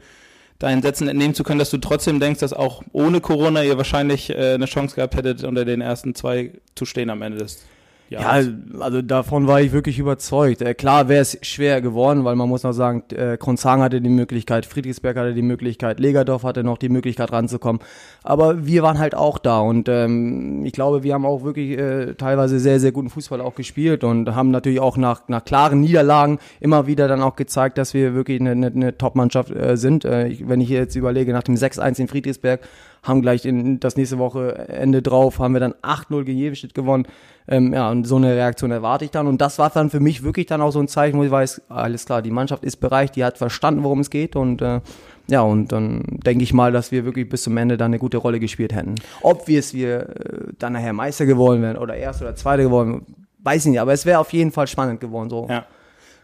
deinen 0.59 0.83
Sätzen 0.83 1.09
entnehmen 1.09 1.35
zu 1.35 1.45
können, 1.45 1.59
dass 1.59 1.71
du 1.71 1.79
trotzdem 1.79 2.19
denkst, 2.19 2.41
dass 2.41 2.53
auch 2.53 2.83
ohne 2.93 3.21
Corona 3.21 3.63
ihr 3.63 3.77
wahrscheinlich 3.77 4.31
äh, 4.31 4.55
eine 4.55 4.67
Chance 4.67 4.97
gehabt 4.97 5.15
hättet, 5.15 5.45
unter 5.45 5.65
den 5.65 5.81
ersten 5.81 6.15
zwei 6.15 6.53
zu 6.75 6.85
stehen 6.85 7.11
am 7.11 7.23
Ende 7.23 7.39
des 7.39 7.65
ja, 8.09 8.41
also 8.79 9.03
davon 9.03 9.49
war 9.49 9.61
ich 9.61 9.73
wirklich 9.73 9.99
überzeugt. 9.99 10.63
Äh, 10.63 10.75
klar 10.75 11.09
wäre 11.09 11.23
es 11.23 11.39
schwer 11.43 11.81
geworden, 11.81 12.25
weil 12.25 12.37
man 12.37 12.49
muss 12.49 12.63
noch 12.63 12.73
sagen, 12.73 13.03
äh, 13.13 13.37
Kronzang 13.37 13.83
hatte 13.83 14.01
die 14.01 14.11
Möglichkeit, 14.11 14.65
Friedrichsberg 14.65 15.17
hatte 15.17 15.35
die 15.35 15.43
Möglichkeit, 15.43 15.99
Legerdorf 15.99 16.45
hatte 16.45 16.63
noch 16.63 16.79
die 16.79 16.89
Möglichkeit 16.89 17.33
ranzukommen. 17.33 17.83
Aber 18.23 18.65
wir 18.65 18.83
waren 18.85 18.99
halt 18.99 19.17
auch 19.17 19.39
da 19.39 19.59
und 19.59 19.89
ähm, 19.89 20.65
ich 20.65 20.73
glaube, 20.73 21.03
wir 21.03 21.15
haben 21.15 21.27
auch 21.27 21.43
wirklich 21.43 21.79
äh, 21.79 22.15
teilweise 22.15 22.61
sehr, 22.61 22.79
sehr 22.79 22.93
guten 22.93 23.11
Fußball 23.11 23.41
auch 23.41 23.57
gespielt 23.57 24.05
und 24.05 24.35
haben 24.35 24.53
natürlich 24.53 24.81
auch 24.81 24.97
nach, 24.97 25.23
nach 25.27 25.45
klaren 25.45 25.81
Niederlagen 25.81 26.39
immer 26.61 26.87
wieder 26.87 27.09
dann 27.09 27.23
auch 27.23 27.35
gezeigt, 27.35 27.77
dass 27.77 27.93
wir 27.93 28.15
wirklich 28.15 28.41
eine, 28.41 28.53
eine, 28.53 28.67
eine 28.69 28.99
Top-Mannschaft 28.99 29.51
äh, 29.51 29.77
sind. 29.77 30.05
Äh, 30.05 30.29
ich, 30.29 30.49
wenn 30.49 30.61
ich 30.61 30.69
jetzt 30.69 30.95
überlege, 30.95 31.33
nach 31.33 31.43
dem 31.43 31.57
6-1 31.57 32.01
in 32.01 32.09
Friedrichsberg 32.09 32.61
haben 33.07 33.23
gleich 33.23 33.45
in, 33.45 33.81
das 33.81 33.97
nächste 33.97 34.19
Woche 34.19 34.69
Ende 34.69 35.03
drauf, 35.03 35.39
haben 35.39 35.55
wir 35.55 35.61
dann 35.61 35.75
8-0 35.83 36.25
gegen 36.25 36.39
Jevenstedt 36.39 36.75
gewonnen. 36.75 37.07
Ähm, 37.49 37.73
ja, 37.73 37.91
und 37.91 38.05
so 38.07 38.17
eine 38.17 38.35
Reaktion 38.35 38.71
erwarte 38.71 39.05
ich 39.05 39.11
dann. 39.13 39.27
Und 39.27 39.41
das 39.41 39.59
war 39.59 39.71
dann 39.71 39.91
für 39.91 40.01
mich 40.01 40.23
wirklich 40.23 40.47
dann 40.47 40.61
auch 40.61 40.73
so 40.73 40.81
ein 40.81 40.89
Zeichen, 40.89 41.19
wo 41.19 41.25
ich 41.25 41.31
weiß, 41.31 41.63
alles 41.69 42.07
klar, 42.07 42.23
die 42.23 42.31
Mannschaft 42.31 42.65
ist 42.65 42.77
bereit, 42.77 43.17
die 43.17 43.25
hat 43.25 43.39
verstanden, 43.39 43.85
worum 43.85 44.01
es 44.01 44.11
geht. 44.11 44.35
Und 44.35 44.61
äh, 44.63 44.81
ja, 45.29 45.43
und 45.43 45.73
dann 45.73 46.03
denke 46.25 46.45
ich 46.45 46.53
mal, 46.53 46.73
dass 46.73 46.93
wir 46.93 47.05
wirklich 47.05 47.29
bis 47.29 47.43
zum 47.43 47.57
Ende 47.57 47.77
dann 47.77 47.91
eine 47.91 47.99
gute 47.99 48.17
Rolle 48.17 48.41
gespielt 48.41 48.75
hätten. 48.75 48.97
Ob 49.23 49.47
wir 49.49 49.61
es 49.61 49.75
wir 49.75 50.01
äh, 50.01 50.53
dann 50.59 50.73
nachher 50.73 50.93
Meister 50.93 51.27
geworden 51.27 51.63
wären 51.63 51.77
oder 51.77 51.95
erst 51.95 52.23
oder 52.23 52.35
zweite 52.35 52.63
geworden, 52.63 53.07
weiß 53.41 53.67
ich 53.67 53.71
nicht. 53.73 53.81
Aber 53.81 53.93
es 53.93 54.07
wäre 54.07 54.19
auf 54.19 54.33
jeden 54.33 54.51
Fall 54.51 54.67
spannend 54.67 55.01
geworden. 55.01 55.31
So. 55.31 55.47
Ja. 55.49 55.67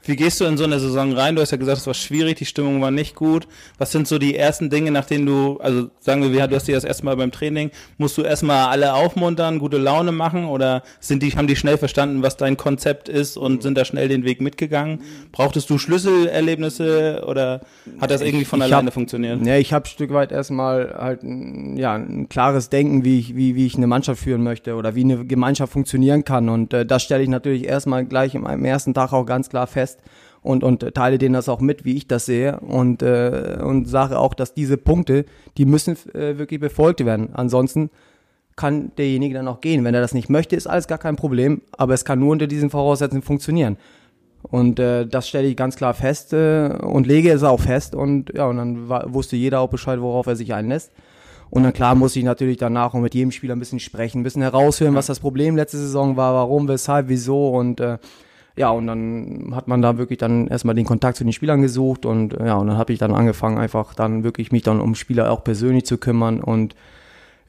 Wie 0.05 0.17
gehst 0.17 0.41
du 0.41 0.45
in 0.45 0.57
so 0.57 0.65
eine 0.65 0.81
Saison 0.81 1.13
rein? 1.13 1.37
Du 1.37 1.43
hast 1.43 1.53
ja 1.53 1.57
gesagt, 1.57 1.79
es 1.79 1.87
war 1.87 1.95
schwierig, 1.95 2.37
die 2.37 2.45
Stimmung 2.45 2.81
war 2.83 2.91
nicht 2.91 3.15
gut. 3.15 3.47
Was 3.79 3.93
sind 3.93 4.09
so 4.09 4.19
die 4.19 4.35
ersten 4.37 4.69
Dinge, 4.69 4.91
nach 4.91 5.05
denen 5.05 5.27
du, 5.27 5.59
also 5.61 5.91
sagen 6.01 6.33
wir, 6.33 6.49
du 6.49 6.57
hast 6.57 6.67
dir 6.67 6.75
das 6.75 6.85
erstmal 6.85 7.17
beim 7.17 7.31
Training, 7.31 7.71
musst 7.99 8.19
du 8.19 8.23
erstmal 8.23 8.67
alle 8.67 8.95
aufmuntern, 8.95 9.61
gute 9.61 9.79
Laune 9.79 10.11
machen 10.11 10.47
oder 10.47 10.83
sind 10.99 11.23
die, 11.23 11.31
haben 11.31 11.47
die 11.47 11.55
schnell 11.55 11.79
verstanden, 11.79 12.23
was 12.23 12.37
dein 12.37 12.57
Konzept 12.57 13.09
ist 13.09 13.37
und 13.37 13.63
sind 13.63 13.79
da 13.79 13.85
schnell 13.85 14.09
den 14.09 14.25
Weg 14.25 14.41
mitgegangen? 14.41 15.03
Brauchtest 15.31 15.71
du 15.71 15.79
Schlüsselerlebnisse 15.79 17.25
oder 17.27 17.61
hat 18.01 18.11
das 18.11 18.23
irgendwie 18.23 18.45
von 18.45 18.61
alleine 18.61 18.89
hab, 18.89 18.95
funktioniert? 18.95 19.47
Ja, 19.47 19.57
ich 19.57 19.73
habe 19.73 19.85
ein 19.85 19.89
Stück 19.89 20.13
weit 20.13 20.33
erstmal 20.33 20.95
halt 20.99 21.23
ein, 21.23 21.77
ja, 21.77 21.95
ein 21.95 22.29
klares 22.29 22.71
Denken, 22.71 23.05
wie 23.05 23.21
ich, 23.21 23.37
wie, 23.37 23.55
wie 23.55 23.67
ich 23.67 23.77
eine 23.77 23.87
Mannschaft 23.87 24.21
führen 24.21 24.43
möchte 24.43 24.75
oder 24.75 24.97
wie 24.97 25.05
eine 25.05 25.25
Gemeinschaft 25.25 25.73
funktionieren 25.73 26.25
kann. 26.25 26.49
Und 26.49 26.75
äh, 26.75 26.85
das 26.85 27.05
stelle 27.05 27.23
ich 27.23 27.29
natürlich 27.29 27.67
erstmal 27.67 28.05
gleich 28.05 28.35
im, 28.35 28.47
im 28.47 28.65
ersten 28.65 28.95
Tag 28.95 29.13
auch 29.13 29.27
ganz 29.27 29.49
klar 29.49 29.69
fest 29.69 29.92
fest 29.93 30.01
und, 30.43 30.65
und 30.65 30.95
teile 30.95 31.19
denen 31.19 31.35
das 31.35 31.49
auch 31.49 31.61
mit, 31.61 31.85
wie 31.85 31.97
ich 31.97 32.09
das 32.09 32.27
sehe 32.27 32.59
und, 32.61 33.03
äh, 33.03 33.59
und 33.63 33.89
sage 33.89 34.19
auch, 34.19 34.35
dass 34.35 34.55
diese 34.55 34.77
Punkte, 34.77 35.25
die 35.57 35.65
müssen 35.65 35.97
äh, 36.15 36.39
wirklich 36.39 36.61
befolgt 36.61 37.05
werden. 37.05 37.31
Ansonsten 37.33 37.91
kann 38.57 38.93
derjenige 38.99 39.35
dann 39.35 39.49
auch 39.49 39.61
gehen. 39.61 39.85
Wenn 39.85 39.95
er 39.95 40.01
das 40.01 40.15
nicht 40.15 40.29
möchte, 40.29 40.57
ist 40.57 40.67
alles 40.67 40.89
gar 40.89 40.99
kein 40.99 41.17
Problem, 41.17 41.63
aber 41.77 41.95
es 41.95 42.05
kann 42.05 42.19
nur 42.19 42.33
unter 42.33 42.47
diesen 42.47 42.71
Voraussetzungen 42.71 43.23
funktionieren. 43.23 43.77
Und 44.43 44.81
äh, 44.81 45.07
das 45.07 45.29
stelle 45.29 45.47
ich 45.47 45.57
ganz 45.57 45.77
klar 45.77 45.95
fest 45.95 46.33
äh, 46.33 46.69
und 46.83 47.07
lege 47.07 47.31
es 47.31 47.45
auch 47.45 47.61
fest 47.61 47.95
und 47.95 48.35
ja, 48.35 48.47
und 48.47 48.57
dann 48.57 48.89
war, 48.89 49.15
wusste 49.15 49.37
jeder 49.37 49.61
auch 49.61 49.71
Bescheid, 49.71 50.01
worauf 50.01 50.27
er 50.27 50.35
sich 50.35 50.53
einlässt. 50.53 50.91
Und 51.49 51.63
dann 51.63 51.73
klar 51.73 51.95
muss 51.95 52.17
ich 52.17 52.25
natürlich 52.25 52.57
danach 52.57 52.93
auch 52.93 52.99
mit 52.99 53.15
jedem 53.15 53.31
Spieler 53.31 53.55
ein 53.55 53.61
bisschen 53.61 53.79
sprechen, 53.79 54.21
ein 54.21 54.23
bisschen 54.25 54.43
heraushören, 54.43 54.95
was 54.95 55.07
das 55.07 55.21
Problem 55.21 55.55
letzte 55.55 55.77
Saison 55.77 56.17
war, 56.17 56.35
warum, 56.35 56.67
weshalb, 56.67 57.09
wieso 57.09 57.51
und 57.51 57.79
äh, 57.79 57.99
ja, 58.57 58.71
und 58.71 58.87
dann 58.87 59.53
hat 59.55 59.67
man 59.69 59.81
da 59.81 59.97
wirklich 59.99 60.19
dann 60.19 60.47
erstmal 60.47 60.75
den 60.75 60.85
Kontakt 60.85 61.17
zu 61.17 61.25
den 61.25 61.33
Spielern 61.33 61.63
gesucht 61.63 62.05
und 62.05 62.35
ja, 62.35 62.55
und 62.57 62.67
dann 62.67 62.77
habe 62.77 62.93
ich 62.93 62.99
dann 62.99 63.15
angefangen, 63.15 63.59
einfach 63.59 63.95
dann 63.95 64.25
wirklich 64.25 64.53
mich 64.53 64.63
dann 64.63 64.81
um 64.81 64.95
Spieler 64.95 65.31
auch 65.31 65.43
persönlich 65.43 65.87
zu 65.87 65.99
kümmern 65.99 66.41
und 66.41 66.75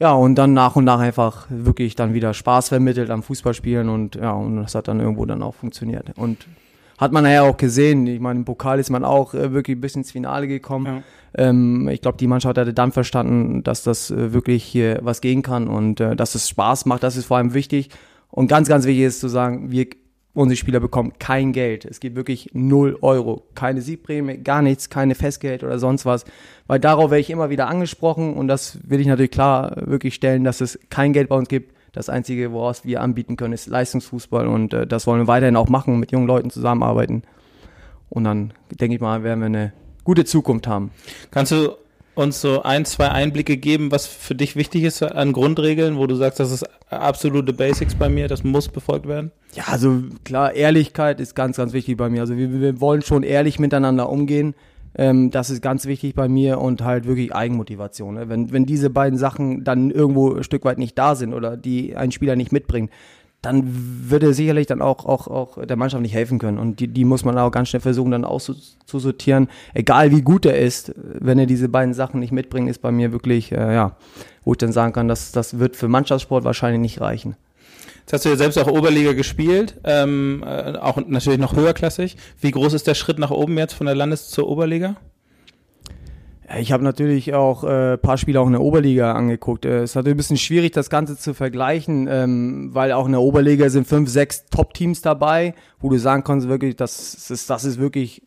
ja, 0.00 0.12
und 0.12 0.34
dann 0.34 0.54
nach 0.54 0.76
und 0.76 0.84
nach 0.84 0.98
einfach 0.98 1.46
wirklich 1.50 1.94
dann 1.94 2.14
wieder 2.14 2.34
Spaß 2.34 2.68
vermittelt 2.68 3.10
am 3.10 3.22
Fußballspielen 3.22 3.88
und 3.88 4.16
ja, 4.16 4.32
und 4.32 4.56
das 4.56 4.74
hat 4.74 4.88
dann 4.88 5.00
irgendwo 5.00 5.24
dann 5.24 5.42
auch 5.42 5.54
funktioniert. 5.54 6.06
Und 6.16 6.46
hat 6.98 7.12
man 7.12 7.26
ja 7.26 7.42
auch 7.42 7.56
gesehen, 7.56 8.06
ich 8.06 8.20
meine, 8.20 8.40
im 8.40 8.44
Pokal 8.44 8.78
ist 8.78 8.90
man 8.90 9.04
auch 9.04 9.34
äh, 9.34 9.52
wirklich 9.52 9.80
bis 9.80 9.96
ins 9.96 10.12
Finale 10.12 10.48
gekommen. 10.48 10.86
Ja. 10.86 11.02
Ähm, 11.48 11.88
ich 11.88 12.00
glaube, 12.00 12.18
die 12.18 12.26
Mannschaft 12.26 12.56
hatte 12.56 12.72
dann 12.72 12.92
verstanden, 12.92 13.62
dass 13.62 13.82
das 13.82 14.10
äh, 14.10 14.32
wirklich 14.32 14.64
hier 14.64 15.00
was 15.02 15.20
gehen 15.20 15.42
kann 15.42 15.68
und 15.68 16.00
äh, 16.00 16.16
dass 16.16 16.34
es 16.34 16.48
Spaß 16.48 16.86
macht, 16.86 17.02
das 17.02 17.16
ist 17.16 17.26
vor 17.26 17.38
allem 17.38 17.54
wichtig. 17.54 17.90
Und 18.30 18.48
ganz, 18.48 18.68
ganz 18.68 18.84
wichtig 18.84 19.04
ist 19.04 19.20
zu 19.20 19.28
sagen, 19.28 19.70
wir 19.70 19.86
unsere 20.34 20.56
Spieler 20.56 20.80
bekommen 20.80 21.12
kein 21.18 21.52
Geld. 21.52 21.84
Es 21.84 22.00
gibt 22.00 22.16
wirklich 22.16 22.50
null 22.52 22.98
Euro. 23.00 23.44
Keine 23.54 23.80
Siegprämie, 23.80 24.38
gar 24.38 24.62
nichts, 24.62 24.90
keine 24.90 25.14
Festgeld 25.14 25.62
oder 25.62 25.78
sonst 25.78 26.04
was. 26.04 26.24
Weil 26.66 26.80
darauf 26.80 27.10
werde 27.10 27.20
ich 27.20 27.30
immer 27.30 27.50
wieder 27.50 27.68
angesprochen 27.68 28.34
und 28.34 28.48
das 28.48 28.78
will 28.88 29.00
ich 29.00 29.06
natürlich 29.06 29.30
klar 29.30 29.74
wirklich 29.86 30.14
stellen, 30.14 30.44
dass 30.44 30.60
es 30.60 30.78
kein 30.90 31.12
Geld 31.12 31.28
bei 31.28 31.36
uns 31.36 31.48
gibt. 31.48 31.72
Das 31.92 32.08
Einzige, 32.08 32.52
woraus 32.52 32.84
wir 32.84 33.00
anbieten 33.00 33.36
können, 33.36 33.54
ist 33.54 33.68
Leistungsfußball 33.68 34.48
und 34.48 34.74
äh, 34.74 34.86
das 34.86 35.06
wollen 35.06 35.20
wir 35.20 35.26
weiterhin 35.28 35.54
auch 35.54 35.68
machen, 35.68 36.00
mit 36.00 36.10
jungen 36.10 36.26
Leuten 36.26 36.50
zusammenarbeiten. 36.50 37.22
Und 38.10 38.24
dann 38.24 38.52
denke 38.70 38.96
ich 38.96 39.00
mal, 39.00 39.22
werden 39.22 39.40
wir 39.40 39.46
eine 39.46 39.72
gute 40.02 40.24
Zukunft 40.24 40.66
haben. 40.66 40.90
Kannst 41.30 41.52
du 41.52 41.76
uns 42.14 42.40
so 42.40 42.62
ein, 42.62 42.84
zwei 42.84 43.08
Einblicke 43.08 43.56
geben, 43.56 43.90
was 43.90 44.06
für 44.06 44.34
dich 44.34 44.56
wichtig 44.56 44.84
ist 44.84 45.02
an 45.02 45.32
Grundregeln, 45.32 45.96
wo 45.96 46.06
du 46.06 46.14
sagst, 46.14 46.40
das 46.40 46.50
ist 46.50 46.64
absolute 46.88 47.52
Basics 47.52 47.94
bei 47.94 48.08
mir, 48.08 48.28
das 48.28 48.44
muss 48.44 48.68
befolgt 48.68 49.06
werden? 49.06 49.32
Ja, 49.54 49.64
also 49.68 50.02
klar, 50.24 50.54
Ehrlichkeit 50.54 51.20
ist 51.20 51.34
ganz, 51.34 51.56
ganz 51.56 51.72
wichtig 51.72 51.96
bei 51.96 52.08
mir. 52.08 52.20
Also 52.20 52.36
wir, 52.36 52.60
wir 52.60 52.80
wollen 52.80 53.02
schon 53.02 53.22
ehrlich 53.22 53.58
miteinander 53.58 54.08
umgehen. 54.08 54.54
Ähm, 54.96 55.30
das 55.30 55.50
ist 55.50 55.60
ganz 55.60 55.86
wichtig 55.86 56.14
bei 56.14 56.28
mir 56.28 56.60
und 56.60 56.82
halt 56.82 57.06
wirklich 57.06 57.34
Eigenmotivation. 57.34 58.14
Ne? 58.14 58.28
Wenn, 58.28 58.52
wenn 58.52 58.66
diese 58.66 58.90
beiden 58.90 59.18
Sachen 59.18 59.64
dann 59.64 59.90
irgendwo 59.90 60.34
ein 60.34 60.44
Stück 60.44 60.64
weit 60.64 60.78
nicht 60.78 60.96
da 60.96 61.14
sind 61.14 61.34
oder 61.34 61.56
die 61.56 61.96
ein 61.96 62.12
Spieler 62.12 62.36
nicht 62.36 62.52
mitbringt, 62.52 62.90
dann 63.44 63.64
würde 64.08 64.34
sicherlich 64.34 64.66
dann 64.66 64.82
auch, 64.82 65.04
auch, 65.04 65.28
auch 65.28 65.64
der 65.64 65.76
Mannschaft 65.76 66.02
nicht 66.02 66.14
helfen 66.14 66.38
können. 66.38 66.58
Und 66.58 66.80
die, 66.80 66.88
die 66.88 67.04
muss 67.04 67.24
man 67.24 67.36
auch 67.38 67.50
ganz 67.50 67.68
schnell 67.68 67.80
versuchen, 67.80 68.10
dann 68.10 68.24
auszusortieren. 68.24 69.48
Egal 69.74 70.10
wie 70.10 70.22
gut 70.22 70.46
er 70.46 70.58
ist, 70.58 70.92
wenn 70.96 71.38
er 71.38 71.46
diese 71.46 71.68
beiden 71.68 71.94
Sachen 71.94 72.20
nicht 72.20 72.32
mitbringt, 72.32 72.68
ist 72.68 72.80
bei 72.80 72.90
mir 72.90 73.12
wirklich, 73.12 73.52
äh, 73.52 73.74
ja, 73.74 73.96
wo 74.44 74.52
ich 74.52 74.58
dann 74.58 74.72
sagen 74.72 74.92
kann, 74.92 75.08
dass 75.08 75.32
das 75.32 75.58
wird 75.58 75.76
für 75.76 75.88
Mannschaftssport 75.88 76.44
wahrscheinlich 76.44 76.80
nicht 76.80 77.00
reichen. 77.00 77.36
Jetzt 78.00 78.12
hast 78.12 78.24
du 78.26 78.28
ja 78.28 78.36
selbst 78.36 78.58
auch 78.58 78.66
Oberliga 78.66 79.14
gespielt, 79.14 79.76
ähm, 79.84 80.44
äh, 80.46 80.76
auch 80.76 80.98
natürlich 81.06 81.38
noch 81.38 81.56
höherklassig. 81.56 82.16
Wie 82.38 82.50
groß 82.50 82.74
ist 82.74 82.86
der 82.86 82.94
Schritt 82.94 83.18
nach 83.18 83.30
oben 83.30 83.56
jetzt 83.56 83.72
von 83.72 83.86
der 83.86 83.94
Landes- 83.94 84.28
zur 84.28 84.46
Oberliga? 84.46 84.96
Ich 86.58 86.72
habe 86.72 86.84
natürlich 86.84 87.32
auch 87.32 87.64
äh, 87.64 87.96
paar 87.96 88.18
Spiele 88.18 88.40
auch 88.40 88.46
in 88.46 88.52
der 88.52 88.60
Oberliga 88.60 89.12
angeguckt. 89.12 89.64
Äh, 89.64 89.78
es 89.78 89.90
ist 89.90 89.94
natürlich 89.96 90.14
ein 90.14 90.18
bisschen 90.18 90.36
schwierig, 90.36 90.72
das 90.72 90.90
Ganze 90.90 91.16
zu 91.16 91.32
vergleichen, 91.32 92.06
ähm, 92.10 92.70
weil 92.72 92.92
auch 92.92 93.06
in 93.06 93.12
der 93.12 93.22
Oberliga 93.22 93.70
sind 93.70 93.86
fünf, 93.86 94.10
sechs 94.10 94.44
Top-Teams 94.46 95.00
dabei, 95.00 95.54
wo 95.80 95.88
du 95.88 95.98
sagen 95.98 96.22
kannst, 96.22 96.48
wirklich, 96.48 96.76
das 96.76 97.30
ist, 97.30 97.48
das 97.48 97.64
ist 97.64 97.78
wirklich 97.78 98.22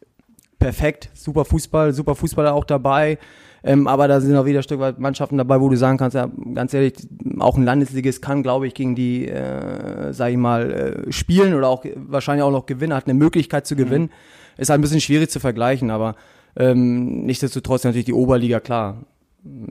perfekt. 0.58 1.10
Super 1.14 1.46
Fußball, 1.46 1.94
super 1.94 2.16
Fußballer 2.16 2.54
auch 2.54 2.66
dabei. 2.66 3.20
Ähm, 3.64 3.88
aber 3.88 4.08
da 4.08 4.20
sind 4.22 4.36
auch 4.36 4.46
wieder 4.46 4.60
ein 4.60 4.64
Stück 4.64 4.80
weit 4.80 5.00
Mannschaften 5.00 5.38
dabei, 5.38 5.60
wo 5.60 5.70
du 5.70 5.76
sagen 5.78 5.98
kannst, 5.98 6.16
ja, 6.16 6.30
ganz 6.54 6.74
ehrlich, 6.74 6.94
auch 7.40 7.58
ein 7.58 7.64
Landesligist 7.64 8.22
kann, 8.22 8.42
glaube 8.42 8.66
ich, 8.66 8.74
gegen 8.74 8.96
die, 8.96 9.28
äh, 9.28 10.14
sag 10.14 10.32
ich 10.32 10.38
mal, 10.38 10.72
äh, 11.08 11.12
spielen 11.12 11.54
oder 11.54 11.68
auch 11.68 11.84
wahrscheinlich 11.96 12.44
auch 12.44 12.52
noch 12.52 12.66
gewinnen, 12.66 12.94
hat 12.94 13.06
eine 13.06 13.14
Möglichkeit 13.14 13.68
zu 13.68 13.76
gewinnen. 13.76 14.06
Mhm. 14.06 14.62
Ist 14.62 14.70
halt 14.70 14.80
ein 14.80 14.82
bisschen 14.82 15.02
schwierig 15.02 15.30
zu 15.30 15.40
vergleichen, 15.40 15.92
aber 15.92 16.16
ähm, 16.58 17.26
nichtsdestotrotz 17.26 17.84
natürlich 17.84 18.06
die 18.06 18.14
Oberliga, 18.14 18.60
klar 18.60 19.06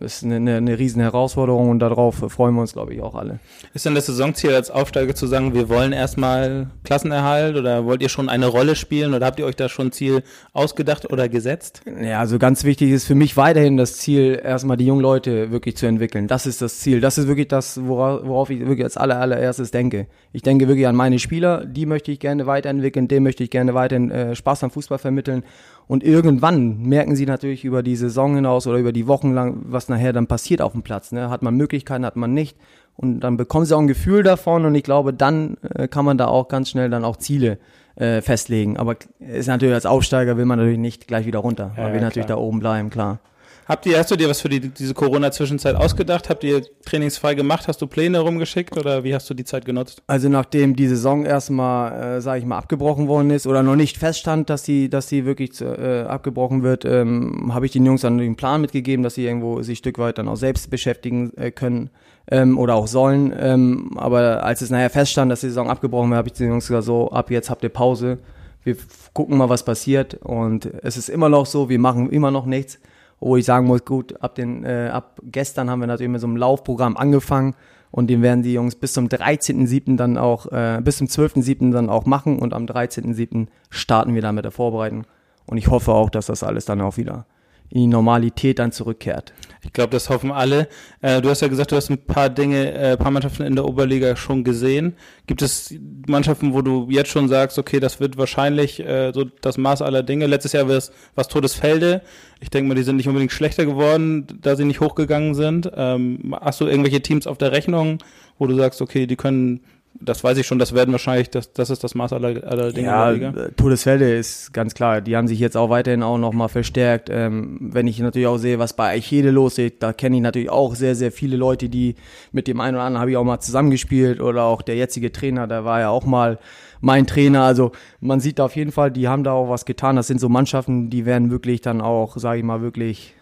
ist 0.00 0.24
eine, 0.24 0.36
eine, 0.36 0.56
eine 0.56 0.78
riesen 0.78 1.00
Herausforderung 1.00 1.70
und 1.70 1.78
darauf 1.80 2.16
freuen 2.28 2.54
wir 2.54 2.60
uns, 2.60 2.72
glaube 2.72 2.94
ich, 2.94 3.02
auch 3.02 3.14
alle. 3.14 3.40
Ist 3.74 3.84
denn 3.84 3.94
das 3.94 4.06
Saisonziel 4.06 4.54
als 4.54 4.70
Aufsteiger 4.70 5.14
zu 5.14 5.26
sagen, 5.26 5.54
wir 5.54 5.68
wollen 5.68 5.92
erstmal 5.92 6.68
Klassenerhalt 6.84 7.56
oder 7.56 7.84
wollt 7.84 8.02
ihr 8.02 8.08
schon 8.08 8.28
eine 8.28 8.46
Rolle 8.46 8.76
spielen 8.76 9.14
oder 9.14 9.26
habt 9.26 9.38
ihr 9.38 9.46
euch 9.46 9.56
da 9.56 9.68
schon 9.68 9.88
ein 9.88 9.92
Ziel 9.92 10.22
ausgedacht 10.52 11.10
oder 11.10 11.28
gesetzt? 11.28 11.82
Ja, 12.00 12.20
also 12.20 12.38
ganz 12.38 12.64
wichtig 12.64 12.90
ist 12.90 13.06
für 13.06 13.14
mich 13.14 13.36
weiterhin 13.36 13.76
das 13.76 13.98
Ziel, 13.98 14.40
erstmal 14.42 14.76
die 14.76 14.86
jungen 14.86 15.02
Leute 15.02 15.50
wirklich 15.50 15.76
zu 15.76 15.86
entwickeln. 15.86 16.28
Das 16.28 16.46
ist 16.46 16.62
das 16.62 16.80
Ziel. 16.80 17.00
Das 17.00 17.18
ist 17.18 17.28
wirklich 17.28 17.48
das, 17.48 17.80
worauf, 17.84 18.50
ich 18.50 18.60
wirklich 18.60 18.84
als 18.84 18.96
aller, 18.96 19.20
allererstes 19.20 19.70
denke. 19.70 20.06
Ich 20.32 20.42
denke 20.42 20.68
wirklich 20.68 20.86
an 20.86 20.96
meine 20.96 21.18
Spieler, 21.18 21.64
die 21.64 21.86
möchte 21.86 22.12
ich 22.12 22.20
gerne 22.20 22.46
weiterentwickeln, 22.46 23.08
dem 23.08 23.24
möchte 23.24 23.44
ich 23.44 23.50
gerne 23.50 23.74
weiterhin 23.74 24.10
äh, 24.10 24.34
Spaß 24.34 24.64
am 24.64 24.70
Fußball 24.70 24.98
vermitteln 24.98 25.44
und 25.88 26.02
irgendwann 26.02 26.82
merken 26.82 27.14
sie 27.14 27.26
natürlich 27.26 27.64
über 27.64 27.82
die 27.82 27.96
Saison 27.96 28.34
hinaus 28.34 28.66
oder 28.66 28.78
über 28.78 28.92
die 28.92 29.06
Wochen 29.06 29.32
lang, 29.32 29.62
was 29.66 29.88
nachher 29.88 30.12
dann 30.12 30.26
passiert 30.26 30.60
auf 30.60 30.72
dem 30.72 30.82
Platz. 30.82 31.12
Ne? 31.12 31.30
Hat 31.30 31.42
man 31.42 31.54
Möglichkeiten, 31.54 32.04
hat 32.04 32.16
man 32.16 32.34
nicht. 32.34 32.56
Und 32.96 33.20
dann 33.20 33.36
bekommen 33.36 33.66
sie 33.66 33.76
auch 33.76 33.80
ein 33.80 33.86
Gefühl 33.86 34.22
davon 34.22 34.64
und 34.64 34.74
ich 34.74 34.82
glaube, 34.82 35.12
dann 35.12 35.58
äh, 35.74 35.86
kann 35.86 36.04
man 36.04 36.18
da 36.18 36.26
auch 36.26 36.48
ganz 36.48 36.70
schnell 36.70 36.88
dann 36.88 37.04
auch 37.04 37.16
Ziele 37.16 37.58
äh, 37.96 38.22
festlegen. 38.22 38.78
Aber 38.78 38.96
ist 39.20 39.46
natürlich 39.48 39.74
als 39.74 39.86
Aufsteiger 39.86 40.36
will 40.36 40.46
man 40.46 40.58
natürlich 40.58 40.78
nicht 40.78 41.06
gleich 41.06 41.26
wieder 41.26 41.40
runter. 41.40 41.72
Ja, 41.76 41.84
man 41.84 41.92
will 41.92 42.00
ja, 42.00 42.06
natürlich 42.06 42.26
da 42.26 42.36
oben 42.36 42.58
bleiben, 42.58 42.90
klar. 42.90 43.20
Habt 43.68 43.84
ihr, 43.84 43.98
hast 43.98 44.12
du 44.12 44.16
dir 44.16 44.28
was 44.28 44.40
für 44.40 44.48
die, 44.48 44.60
diese 44.60 44.94
Corona-Zwischenzeit 44.94 45.74
ausgedacht? 45.74 46.30
Habt 46.30 46.44
ihr 46.44 46.62
trainingsfrei 46.84 47.34
gemacht? 47.34 47.66
Hast 47.66 47.82
du 47.82 47.88
Pläne 47.88 48.20
rumgeschickt 48.20 48.78
oder 48.78 49.02
wie 49.02 49.12
hast 49.12 49.28
du 49.28 49.34
die 49.34 49.42
Zeit 49.42 49.64
genutzt? 49.64 50.02
Also 50.06 50.28
nachdem 50.28 50.76
die 50.76 50.86
Saison 50.86 51.26
erstmal, 51.26 52.18
äh, 52.18 52.20
sage 52.20 52.38
ich 52.38 52.44
mal, 52.44 52.58
abgebrochen 52.58 53.08
worden 53.08 53.30
ist 53.30 53.44
oder 53.44 53.64
noch 53.64 53.74
nicht 53.74 53.98
feststand, 53.98 54.50
dass 54.50 54.62
sie, 54.62 54.88
dass 54.88 55.08
sie 55.08 55.24
wirklich 55.24 55.60
äh, 55.60 56.02
abgebrochen 56.02 56.62
wird, 56.62 56.84
ähm, 56.84 57.50
habe 57.52 57.66
ich 57.66 57.72
den 57.72 57.84
Jungs 57.84 58.02
dann 58.02 58.18
den 58.18 58.36
Plan 58.36 58.60
mitgegeben, 58.60 59.02
dass 59.02 59.14
sie 59.14 59.26
irgendwo 59.26 59.60
sich 59.62 59.78
ein 59.78 59.78
Stück 59.78 59.98
weit 59.98 60.18
dann 60.18 60.28
auch 60.28 60.36
selbst 60.36 60.70
beschäftigen 60.70 61.36
äh, 61.36 61.50
können 61.50 61.90
ähm, 62.30 62.58
oder 62.58 62.76
auch 62.76 62.86
sollen. 62.86 63.34
Ähm, 63.36 63.90
aber 63.96 64.44
als 64.44 64.60
es 64.60 64.70
nachher 64.70 64.90
feststand, 64.90 65.32
dass 65.32 65.40
die 65.40 65.48
Saison 65.48 65.68
abgebrochen 65.68 66.10
wird, 66.10 66.18
habe 66.18 66.28
ich 66.28 66.34
den 66.34 66.50
Jungs 66.50 66.68
gesagt, 66.68 66.84
so 66.84 67.10
ab 67.10 67.32
jetzt 67.32 67.50
habt 67.50 67.64
ihr 67.64 67.70
Pause. 67.70 68.18
Wir 68.62 68.76
gucken 69.12 69.36
mal, 69.36 69.48
was 69.48 69.64
passiert. 69.64 70.14
Und 70.14 70.66
es 70.84 70.96
ist 70.96 71.08
immer 71.08 71.28
noch 71.28 71.46
so, 71.46 71.68
wir 71.68 71.80
machen 71.80 72.10
immer 72.10 72.30
noch 72.30 72.46
nichts 72.46 72.78
wo 73.20 73.36
ich 73.36 73.44
sagen 73.44 73.66
muss, 73.66 73.84
gut, 73.84 74.20
ab, 74.22 74.34
den, 74.34 74.64
äh, 74.64 74.90
ab 74.92 75.20
gestern 75.22 75.70
haben 75.70 75.80
wir 75.80 75.86
natürlich 75.86 76.12
mit 76.12 76.20
so 76.20 76.26
einem 76.26 76.36
Laufprogramm 76.36 76.96
angefangen 76.96 77.54
und 77.90 78.08
den 78.08 78.22
werden 78.22 78.42
die 78.42 78.52
Jungs 78.52 78.74
bis 78.74 78.92
zum 78.92 79.08
13.7. 79.08 79.96
dann 79.96 80.18
auch, 80.18 80.46
äh, 80.52 80.80
bis 80.82 80.98
zum 80.98 81.06
12.7. 81.06 81.72
dann 81.72 81.88
auch 81.88 82.04
machen 82.04 82.38
und 82.38 82.52
am 82.52 82.66
13.7. 82.66 83.46
starten 83.70 84.14
wir 84.14 84.22
dann 84.22 84.34
mit 84.34 84.44
der 84.44 84.52
Vorbereitung. 84.52 85.06
Und 85.46 85.58
ich 85.58 85.68
hoffe 85.68 85.92
auch, 85.92 86.10
dass 86.10 86.26
das 86.26 86.42
alles 86.42 86.64
dann 86.64 86.80
auch 86.80 86.96
wieder 86.96 87.26
in 87.70 87.80
die 87.80 87.86
Normalität 87.86 88.58
dann 88.58 88.72
zurückkehrt. 88.72 89.32
Ich 89.62 89.72
glaube, 89.72 89.90
das 89.90 90.08
hoffen 90.08 90.30
alle. 90.30 90.68
Äh, 91.02 91.20
du 91.20 91.28
hast 91.28 91.42
ja 91.42 91.48
gesagt, 91.48 91.72
du 91.72 91.76
hast 91.76 91.90
ein 91.90 91.98
paar 91.98 92.30
Dinge, 92.30 92.72
äh, 92.72 92.96
paar 92.96 93.10
Mannschaften 93.10 93.42
in 93.42 93.56
der 93.56 93.64
Oberliga 93.64 94.14
schon 94.14 94.44
gesehen. 94.44 94.94
Gibt 95.26 95.42
es 95.42 95.74
Mannschaften, 96.06 96.54
wo 96.54 96.62
du 96.62 96.86
jetzt 96.88 97.10
schon 97.10 97.28
sagst, 97.28 97.58
okay, 97.58 97.80
das 97.80 97.98
wird 97.98 98.16
wahrscheinlich 98.16 98.80
äh, 98.80 99.12
so 99.12 99.24
das 99.24 99.58
Maß 99.58 99.82
aller 99.82 100.04
Dinge. 100.04 100.26
Letztes 100.26 100.52
Jahr 100.52 100.68
war 100.68 100.76
es 100.76 100.92
Todesfelde. 101.28 102.02
Ich 102.40 102.50
denke 102.50 102.68
mal, 102.68 102.74
die 102.74 102.84
sind 102.84 102.96
nicht 102.96 103.08
unbedingt 103.08 103.32
schlechter 103.32 103.66
geworden, 103.66 104.26
da 104.40 104.54
sie 104.54 104.64
nicht 104.64 104.80
hochgegangen 104.80 105.34
sind. 105.34 105.70
Ähm, 105.74 106.36
hast 106.40 106.60
du 106.60 106.66
irgendwelche 106.66 107.00
Teams 107.00 107.26
auf 107.26 107.38
der 107.38 107.52
Rechnung, 107.52 107.98
wo 108.38 108.46
du 108.46 108.54
sagst, 108.54 108.80
okay, 108.80 109.06
die 109.06 109.16
können 109.16 109.60
das 110.00 110.22
weiß 110.22 110.38
ich 110.38 110.46
schon, 110.46 110.58
das 110.58 110.74
werden 110.74 110.92
wahrscheinlich, 110.92 111.30
das, 111.30 111.52
das 111.52 111.70
ist 111.70 111.82
das 111.82 111.94
Maß 111.94 112.12
aller, 112.12 112.44
aller 112.44 112.72
Dinge 112.72 112.86
ja. 112.86 113.48
Todesfälle 113.56 114.16
ist 114.16 114.52
ganz 114.52 114.74
klar. 114.74 115.00
Die 115.00 115.16
haben 115.16 115.28
sich 115.28 115.38
jetzt 115.38 115.56
auch 115.56 115.70
weiterhin 115.70 116.02
auch 116.02 116.18
nochmal 116.18 116.48
verstärkt. 116.48 117.08
Ähm, 117.10 117.58
wenn 117.60 117.86
ich 117.86 117.98
natürlich 117.98 118.28
auch 118.28 118.38
sehe, 118.38 118.58
was 118.58 118.74
bei 118.74 118.88
Eichede 118.88 119.30
los 119.30 119.58
ist, 119.58 119.74
da 119.80 119.92
kenne 119.92 120.16
ich 120.16 120.22
natürlich 120.22 120.50
auch 120.50 120.74
sehr, 120.74 120.94
sehr 120.94 121.12
viele 121.12 121.36
Leute, 121.36 121.68
die 121.68 121.96
mit 122.32 122.46
dem 122.46 122.60
einen 122.60 122.76
oder 122.76 122.84
anderen 122.84 123.00
habe 123.00 123.10
ich 123.10 123.16
auch 123.16 123.24
mal 123.24 123.40
zusammengespielt 123.40 124.20
oder 124.20 124.44
auch 124.44 124.62
der 124.62 124.76
jetzige 124.76 125.12
Trainer, 125.12 125.46
der 125.46 125.64
war 125.64 125.80
ja 125.80 125.88
auch 125.88 126.04
mal 126.04 126.38
mein 126.80 127.06
Trainer. 127.06 127.42
Also 127.42 127.72
man 128.00 128.20
sieht 128.20 128.38
da 128.38 128.44
auf 128.44 128.56
jeden 128.56 128.72
Fall, 128.72 128.90
die 128.90 129.08
haben 129.08 129.24
da 129.24 129.32
auch 129.32 129.48
was 129.48 129.64
getan. 129.64 129.96
Das 129.96 130.06
sind 130.06 130.20
so 130.20 130.28
Mannschaften, 130.28 130.90
die 130.90 131.06
werden 131.06 131.30
wirklich 131.30 131.60
dann 131.60 131.80
auch, 131.80 132.16
sage 132.16 132.38
ich 132.38 132.44
mal, 132.44 132.60
wirklich 132.60 133.15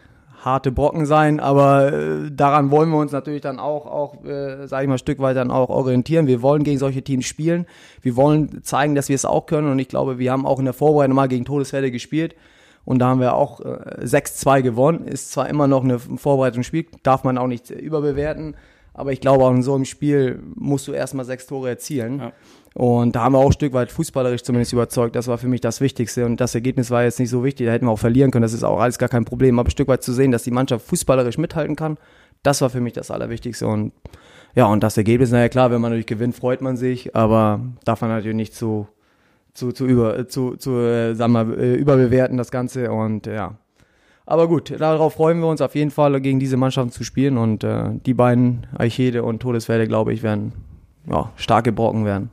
harte 0.44 0.72
Brocken 0.72 1.06
sein, 1.06 1.40
aber 1.40 1.92
äh, 1.92 2.30
daran 2.30 2.70
wollen 2.70 2.90
wir 2.90 2.98
uns 2.98 3.12
natürlich 3.12 3.40
dann 3.40 3.58
auch, 3.58 3.86
auch 3.86 4.24
äh, 4.24 4.66
sage 4.66 4.84
ich 4.84 4.88
mal, 4.88 4.96
ein 4.96 4.98
Stück 4.98 5.18
weit 5.20 5.36
dann 5.36 5.50
auch 5.50 5.70
orientieren. 5.70 6.26
Wir 6.26 6.42
wollen 6.42 6.64
gegen 6.64 6.78
solche 6.78 7.02
Teams 7.02 7.24
spielen. 7.24 7.66
Wir 8.02 8.16
wollen 8.16 8.62
zeigen, 8.62 8.94
dass 8.94 9.08
wir 9.08 9.16
es 9.16 9.24
auch 9.24 9.46
können 9.46 9.70
und 9.70 9.78
ich 9.78 9.88
glaube, 9.88 10.18
wir 10.18 10.32
haben 10.32 10.46
auch 10.46 10.58
in 10.58 10.66
der 10.66 10.74
Vorbereitung 10.74 11.16
mal 11.16 11.28
gegen 11.28 11.44
Todesfälle 11.44 11.90
gespielt 11.90 12.34
und 12.84 12.98
da 12.98 13.08
haben 13.08 13.20
wir 13.20 13.34
auch 13.34 13.60
äh, 13.60 14.04
6-2 14.04 14.62
gewonnen. 14.62 15.06
Ist 15.06 15.32
zwar 15.32 15.48
immer 15.48 15.66
noch 15.66 15.82
eine 15.82 15.98
Vorbereitungsspiel, 15.98 16.86
darf 17.02 17.24
man 17.24 17.38
auch 17.38 17.46
nicht 17.46 17.70
überbewerten, 17.70 18.56
aber 18.92 19.12
ich 19.12 19.20
glaube, 19.20 19.44
auch 19.44 19.50
in 19.50 19.62
so 19.62 19.74
einem 19.74 19.86
Spiel 19.86 20.42
musst 20.54 20.86
du 20.86 20.92
erstmal 20.92 21.24
sechs 21.24 21.46
Tore 21.46 21.68
erzielen. 21.70 22.18
Ja. 22.18 22.32
Und 22.74 23.14
da 23.14 23.22
haben 23.22 23.34
wir 23.34 23.38
auch 23.38 23.46
ein 23.46 23.52
Stück 23.52 23.72
weit 23.72 23.92
fußballerisch 23.92 24.42
zumindest 24.42 24.72
überzeugt. 24.72 25.14
Das 25.14 25.28
war 25.28 25.38
für 25.38 25.46
mich 25.46 25.60
das 25.60 25.80
Wichtigste. 25.80 26.26
Und 26.26 26.40
das 26.40 26.56
Ergebnis 26.56 26.90
war 26.90 27.04
jetzt 27.04 27.20
nicht 27.20 27.30
so 27.30 27.44
wichtig. 27.44 27.66
Da 27.66 27.72
hätten 27.72 27.86
wir 27.86 27.92
auch 27.92 27.98
verlieren 27.98 28.32
können. 28.32 28.42
Das 28.42 28.52
ist 28.52 28.64
auch 28.64 28.80
alles 28.80 28.98
gar 28.98 29.08
kein 29.08 29.24
Problem. 29.24 29.58
Aber 29.60 29.68
ein 29.68 29.70
Stück 29.70 29.86
weit 29.86 30.02
zu 30.02 30.12
sehen, 30.12 30.32
dass 30.32 30.42
die 30.42 30.50
Mannschaft 30.50 30.84
fußballerisch 30.86 31.38
mithalten 31.38 31.76
kann, 31.76 31.98
das 32.42 32.60
war 32.60 32.70
für 32.70 32.80
mich 32.80 32.92
das 32.92 33.12
Allerwichtigste. 33.12 33.68
Und 33.68 33.92
ja, 34.56 34.66
und 34.66 34.82
das 34.82 34.96
Ergebnis, 34.96 35.30
naja 35.30 35.48
klar, 35.48 35.70
wenn 35.70 35.80
man 35.80 35.90
natürlich 35.90 36.06
gewinnt, 36.06 36.34
freut 36.34 36.62
man 36.62 36.76
sich. 36.76 37.14
Aber 37.14 37.60
darf 37.84 38.00
man 38.00 38.10
natürlich 38.10 38.36
nicht 38.36 38.54
zu, 38.54 38.88
zu, 39.52 39.70
zu, 39.70 39.86
über, 39.86 40.28
zu, 40.28 40.56
zu 40.56 40.72
äh, 40.72 41.14
sagen 41.14 41.32
wir, 41.32 41.56
äh, 41.56 41.74
überbewerten, 41.74 42.36
das 42.36 42.50
Ganze. 42.50 42.90
Und 42.90 43.26
ja. 43.26 43.56
Aber 44.26 44.48
gut, 44.48 44.74
darauf 44.80 45.14
freuen 45.14 45.38
wir 45.38 45.46
uns 45.46 45.60
auf 45.60 45.76
jeden 45.76 45.92
Fall, 45.92 46.20
gegen 46.20 46.40
diese 46.40 46.56
Mannschaften 46.56 46.90
zu 46.90 47.04
spielen. 47.04 47.38
Und 47.38 47.62
äh, 47.62 47.90
die 48.04 48.14
beiden, 48.14 48.66
Eichede 48.76 49.22
und 49.22 49.40
Todesfelde, 49.40 49.86
glaube 49.86 50.12
ich, 50.12 50.24
werden 50.24 50.52
ja, 51.08 51.30
starke 51.36 51.72
Brocken 51.72 52.04
werden. 52.04 52.30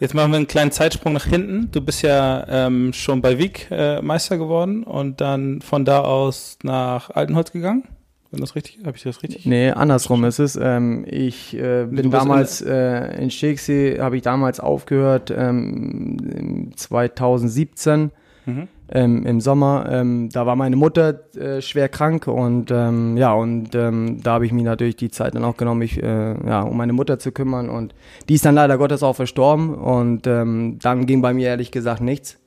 Jetzt 0.00 0.14
machen 0.14 0.30
wir 0.30 0.36
einen 0.36 0.46
kleinen 0.46 0.70
Zeitsprung 0.70 1.12
nach 1.12 1.24
hinten. 1.24 1.70
Du 1.72 1.80
bist 1.80 2.02
ja 2.02 2.46
ähm, 2.48 2.92
schon 2.92 3.20
bei 3.20 3.38
Wieg 3.38 3.68
äh, 3.70 4.00
Meister 4.00 4.38
geworden 4.38 4.84
und 4.84 5.20
dann 5.20 5.60
von 5.60 5.84
da 5.84 6.02
aus 6.02 6.58
nach 6.62 7.10
Altenholz 7.10 7.50
gegangen. 7.50 7.84
Wenn 8.30 8.40
das 8.40 8.54
richtig, 8.54 8.78
habe 8.84 8.96
ich 8.96 9.02
das 9.02 9.22
richtig? 9.22 9.46
Nee, 9.46 9.70
andersrum 9.70 10.24
ist 10.24 10.38
es. 10.38 10.54
Ähm, 10.54 11.04
ich 11.08 11.56
äh, 11.56 11.86
bin 11.86 12.10
damals 12.10 12.60
in, 12.60 12.68
äh, 12.68 13.22
in 13.22 13.30
Stegsee, 13.30 13.98
habe 14.00 14.16
ich 14.16 14.22
damals 14.22 14.60
aufgehört, 14.60 15.32
ähm, 15.36 16.72
2017 16.76 18.10
mhm. 18.44 18.68
Ähm, 18.90 19.26
im 19.26 19.40
Sommer. 19.40 19.86
Ähm, 19.90 20.28
da 20.32 20.46
war 20.46 20.56
meine 20.56 20.76
Mutter 20.76 21.20
äh, 21.36 21.60
schwer 21.60 21.88
krank 21.88 22.26
und 22.26 22.70
ähm, 22.70 23.16
ja, 23.16 23.32
und 23.32 23.74
ähm, 23.74 24.20
da 24.22 24.34
habe 24.34 24.46
ich 24.46 24.52
mich 24.52 24.64
natürlich 24.64 24.96
die 24.96 25.10
Zeit 25.10 25.34
dann 25.34 25.44
auch 25.44 25.56
genommen, 25.56 25.80
mich 25.80 26.02
äh, 26.02 26.34
ja, 26.46 26.62
um 26.62 26.76
meine 26.76 26.92
Mutter 26.92 27.18
zu 27.18 27.32
kümmern. 27.32 27.68
Und 27.68 27.94
die 28.28 28.34
ist 28.34 28.44
dann 28.44 28.54
leider 28.54 28.78
Gottes 28.78 29.02
auch 29.02 29.16
verstorben 29.16 29.74
und 29.74 30.26
ähm, 30.26 30.78
dann 30.80 31.06
ging 31.06 31.20
bei 31.20 31.34
mir 31.34 31.48
ehrlich 31.48 31.70
gesagt 31.70 32.00
nichts. 32.00 32.38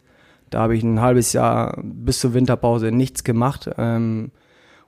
Da 0.50 0.60
habe 0.60 0.76
ich 0.76 0.84
ein 0.84 1.00
halbes 1.00 1.32
Jahr 1.34 1.78
bis 1.82 2.20
zur 2.20 2.34
Winterpause 2.34 2.92
nichts 2.92 3.24
gemacht. 3.24 3.70
Ähm, 3.78 4.32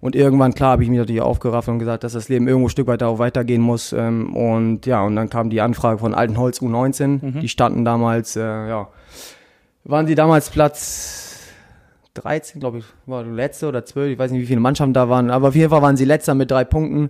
und 0.02 0.18
irgendwann, 0.18 0.54
klar, 0.54 0.72
habe 0.72 0.84
ich 0.84 0.90
mich 0.90 1.00
natürlich 1.00 1.22
aufgerafft 1.22 1.70
und 1.70 1.80
gesagt, 1.80 2.04
dass 2.04 2.12
das 2.12 2.28
Leben 2.28 2.46
irgendwo 2.50 2.68
ein 2.68 2.72
Stück 2.72 2.88
weit 2.88 3.02
auch 3.04 3.20
weitergehen 3.20 3.62
muss. 3.62 3.94
Ähm, 3.94 4.36
und 4.36 4.86
ja, 4.86 5.02
und 5.02 5.16
dann 5.16 5.30
kam 5.30 5.50
die 5.50 5.62
Anfrage 5.62 6.00
von 6.00 6.14
Altenholz 6.14 6.60
U19. 6.60 7.26
Mhm. 7.26 7.40
Die 7.40 7.48
standen 7.48 7.86
damals, 7.86 8.36
äh, 8.36 8.42
ja, 8.42 8.90
waren 9.86 10.06
sie 10.06 10.16
damals 10.16 10.50
Platz 10.50 11.33
13, 12.16 12.60
glaube 12.60 12.80
ich, 12.80 12.86
war 13.06 13.24
letzte 13.24 13.68
oder 13.68 13.86
12, 13.86 14.14
ich 14.14 14.20
weiß 14.20 14.32
nicht, 14.32 14.42
wie 14.42 14.46
viele 14.46 14.60
Mannschaften 14.60 14.94
da 14.94 15.10
waren, 15.10 15.32
aber 15.32 15.50
auf 15.50 15.56
jeden 15.56 15.70
Fall 15.70 15.82
waren 15.82 15.98
sie 15.98 16.06
letzter 16.06 16.36
mit 16.36 16.52
drei 16.52 16.64
Punkten. 16.64 17.10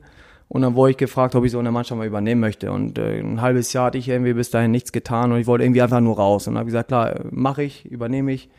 Und 0.50 0.62
dann 0.62 0.76
wurde 0.76 0.92
ich 0.92 0.98
gefragt, 0.98 1.34
ob 1.36 1.46
ich 1.46 1.52
so 1.52 1.58
eine 1.58 1.72
Mannschaft 1.72 1.98
mal 1.98 2.06
übernehmen 2.06 2.40
möchte. 2.40 2.72
Und 2.72 3.00
äh, 3.00 3.20
ein 3.20 3.42
halbes 3.42 3.74
Jahr 3.74 3.86
hatte 3.86 3.98
ich 3.98 4.08
irgendwie 4.08 4.34
bis 4.34 4.52
dahin 4.52 4.70
nichts 4.70 4.92
getan 4.92 5.32
und 5.32 5.40
ich 5.40 5.48
wollte 5.48 5.64
irgendwie 5.64 5.82
einfach 5.82 6.00
nur 6.00 6.16
raus. 6.16 6.48
Und 6.48 6.58
habe 6.58 6.68
gesagt, 6.68 6.90
klar, 6.90 7.22
mache 7.32 7.64
ich, 7.64 7.90
übernehme 7.90 8.32
ich. 8.32 8.50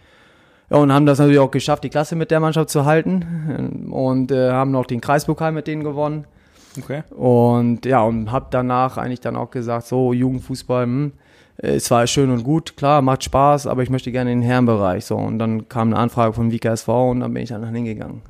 Ja, 0.71 0.79
und 0.79 0.93
haben 0.93 1.07
das 1.07 1.19
natürlich 1.19 1.39
auch 1.39 1.53
geschafft, 1.53 1.85
die 1.85 1.91
Klasse 1.91 2.17
mit 2.17 2.33
der 2.33 2.41
Mannschaft 2.41 2.71
zu 2.71 2.85
halten. 2.85 3.89
Und 3.93 4.33
äh, 4.33 4.51
haben 4.51 4.73
noch 4.73 4.87
den 4.87 5.01
Kreispokal 5.01 5.53
mit 5.53 5.69
denen 5.69 5.85
gewonnen. 5.85 6.27
Okay. 6.79 7.03
Und 7.11 7.87
ja, 7.87 8.03
und 8.03 8.33
habe 8.33 8.47
danach 8.51 8.97
eigentlich 8.97 9.21
dann 9.21 9.37
auch 9.37 9.51
gesagt, 9.51 9.87
so 9.87 10.13
Jugendfußball, 10.13 10.85
hm, 10.85 11.13
es 11.57 11.91
war 11.91 12.07
schön 12.07 12.31
und 12.31 12.43
gut, 12.43 12.77
klar, 12.77 13.01
macht 13.01 13.25
Spaß, 13.25 13.67
aber 13.67 13.83
ich 13.83 13.91
möchte 13.91 14.11
gerne 14.11 14.33
in 14.33 14.41
den 14.41 14.47
Herrenbereich. 14.47 15.05
So, 15.05 15.17
und 15.17 15.39
dann 15.39 15.69
kam 15.69 15.89
eine 15.89 15.99
Anfrage 15.99 16.33
von 16.33 16.53
WKSV 16.53 16.89
und 16.89 17.21
dann 17.21 17.33
bin 17.33 17.43
ich 17.43 17.51
dann 17.51 17.65
hingegangen. 17.73 18.23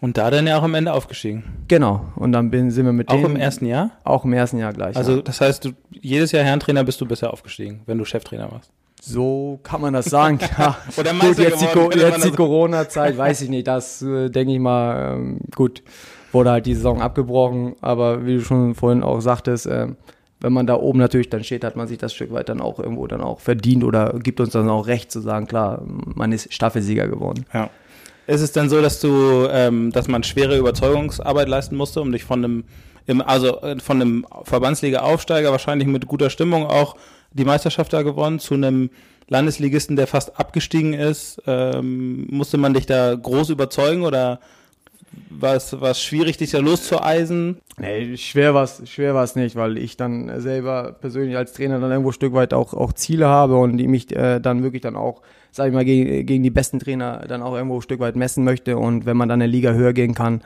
Und 0.00 0.18
da 0.18 0.30
dann 0.30 0.46
ja 0.46 0.58
auch 0.58 0.62
am 0.64 0.74
Ende 0.74 0.92
aufgestiegen. 0.92 1.44
Genau. 1.68 2.04
Und 2.16 2.32
dann 2.32 2.50
bin, 2.50 2.70
sind 2.70 2.84
wir 2.84 2.92
mit 2.92 3.08
Auch 3.08 3.24
im 3.24 3.36
ersten 3.36 3.64
Jahr? 3.64 3.92
Auch 4.02 4.24
im 4.24 4.32
ersten 4.32 4.58
Jahr 4.58 4.72
gleich. 4.72 4.96
Also, 4.96 5.16
ja. 5.16 5.22
das 5.22 5.40
heißt, 5.40 5.64
du, 5.64 5.70
jedes 5.92 6.32
Jahr 6.32 6.44
Herrentrainer 6.44 6.84
bist 6.84 7.00
du 7.00 7.06
bisher 7.06 7.32
aufgestiegen, 7.32 7.82
wenn 7.86 7.96
du 7.96 8.04
Cheftrainer 8.04 8.50
warst. 8.50 8.70
So 9.00 9.60
kann 9.62 9.80
man 9.80 9.94
das 9.94 10.06
sagen. 10.06 10.38
Ja. 10.58 10.76
Oder 10.96 11.12
gut, 11.14 11.38
jetzt 11.38 11.60
geworden, 11.60 11.90
die, 11.94 12.00
jetzt 12.00 12.24
die 12.24 12.30
Corona-Zeit, 12.32 13.16
weiß 13.16 13.42
ich 13.42 13.48
nicht. 13.48 13.66
Das 13.66 14.02
äh, 14.02 14.30
denke 14.30 14.52
ich 14.52 14.58
mal, 14.58 15.14
ähm, 15.14 15.40
gut, 15.54 15.82
wurde 16.34 16.50
halt 16.50 16.66
die 16.66 16.74
Saison 16.74 17.00
abgebrochen. 17.00 17.76
Aber 17.80 18.26
wie 18.26 18.34
du 18.34 18.40
schon 18.40 18.74
vorhin 18.74 19.02
auch 19.02 19.20
sagtest, 19.20 19.66
äh, 19.66 19.88
wenn 20.40 20.52
man 20.52 20.66
da 20.66 20.74
oben 20.74 20.98
natürlich 20.98 21.30
dann 21.30 21.42
steht, 21.42 21.64
hat 21.64 21.76
man 21.76 21.88
sich 21.88 21.98
das 21.98 22.12
Stück 22.12 22.32
weit 22.32 22.48
dann 22.48 22.60
auch 22.60 22.78
irgendwo 22.78 23.06
dann 23.06 23.22
auch 23.22 23.40
verdient 23.40 23.82
oder 23.82 24.18
gibt 24.22 24.40
uns 24.40 24.50
dann 24.50 24.68
auch 24.68 24.86
recht 24.86 25.10
zu 25.10 25.20
sagen, 25.20 25.46
klar, 25.46 25.82
man 25.86 26.32
ist 26.32 26.52
Staffelsieger 26.52 27.08
geworden. 27.08 27.46
Ja. 27.54 27.70
Ist 28.26 28.40
es 28.40 28.52
denn 28.52 28.68
so, 28.68 28.80
dass 28.80 29.00
du, 29.00 29.46
ähm, 29.50 29.90
dass 29.90 30.08
man 30.08 30.22
schwere 30.22 30.58
Überzeugungsarbeit 30.58 31.48
leisten 31.48 31.76
musste, 31.76 32.00
um 32.00 32.12
dich 32.12 32.24
von 32.24 32.44
einem, 32.44 32.64
im, 33.06 33.20
also 33.22 33.60
äh, 33.60 33.78
von 33.78 34.00
einem 34.00 34.26
Verbandsliga-Aufsteiger 34.44 35.50
wahrscheinlich 35.50 35.88
mit 35.88 36.06
guter 36.06 36.30
Stimmung 36.30 36.66
auch 36.66 36.96
die 37.32 37.44
Meisterschaft 37.44 37.92
da 37.92 38.02
gewonnen, 38.02 38.38
zu 38.38 38.54
einem 38.54 38.90
Landesligisten, 39.28 39.96
der 39.96 40.06
fast 40.06 40.38
abgestiegen 40.38 40.94
ist? 40.94 41.42
Ähm, 41.46 42.26
musste 42.30 42.58
man 42.58 42.74
dich 42.74 42.86
da 42.86 43.14
groß 43.14 43.50
überzeugen 43.50 44.02
oder 44.02 44.40
war 45.30 45.54
es, 45.54 46.02
schwierig, 46.02 46.36
dich 46.36 46.50
da 46.50 46.58
loszueisen? 46.58 47.58
Nee, 47.78 48.16
schwer 48.16 48.54
war 48.54 48.64
es 48.64 48.82
schwer 48.88 49.14
war's 49.14 49.36
nicht, 49.36 49.56
weil 49.56 49.78
ich 49.78 49.96
dann 49.96 50.40
selber 50.40 50.96
persönlich 51.00 51.36
als 51.36 51.52
Trainer 51.52 51.80
dann 51.80 51.90
irgendwo 51.90 52.10
ein 52.10 52.14
Stück 52.14 52.34
weit 52.34 52.54
auch, 52.54 52.74
auch 52.74 52.92
Ziele 52.92 53.26
habe 53.26 53.56
und 53.56 53.76
die 53.76 53.88
mich 53.88 54.14
äh, 54.14 54.40
dann 54.40 54.62
wirklich 54.62 54.82
dann 54.82 54.96
auch, 54.96 55.22
sag 55.50 55.68
ich 55.68 55.74
mal, 55.74 55.84
gegen, 55.84 56.26
gegen 56.26 56.42
die 56.42 56.50
besten 56.50 56.78
Trainer 56.78 57.24
dann 57.28 57.42
auch 57.42 57.54
irgendwo 57.54 57.76
ein 57.76 57.82
Stück 57.82 58.00
weit 58.00 58.16
messen 58.16 58.44
möchte 58.44 58.78
und 58.78 59.06
wenn 59.06 59.16
man 59.16 59.28
dann 59.28 59.42
eine 59.42 59.50
Liga 59.50 59.72
höher 59.72 59.92
gehen 59.92 60.14
kann, 60.14 60.42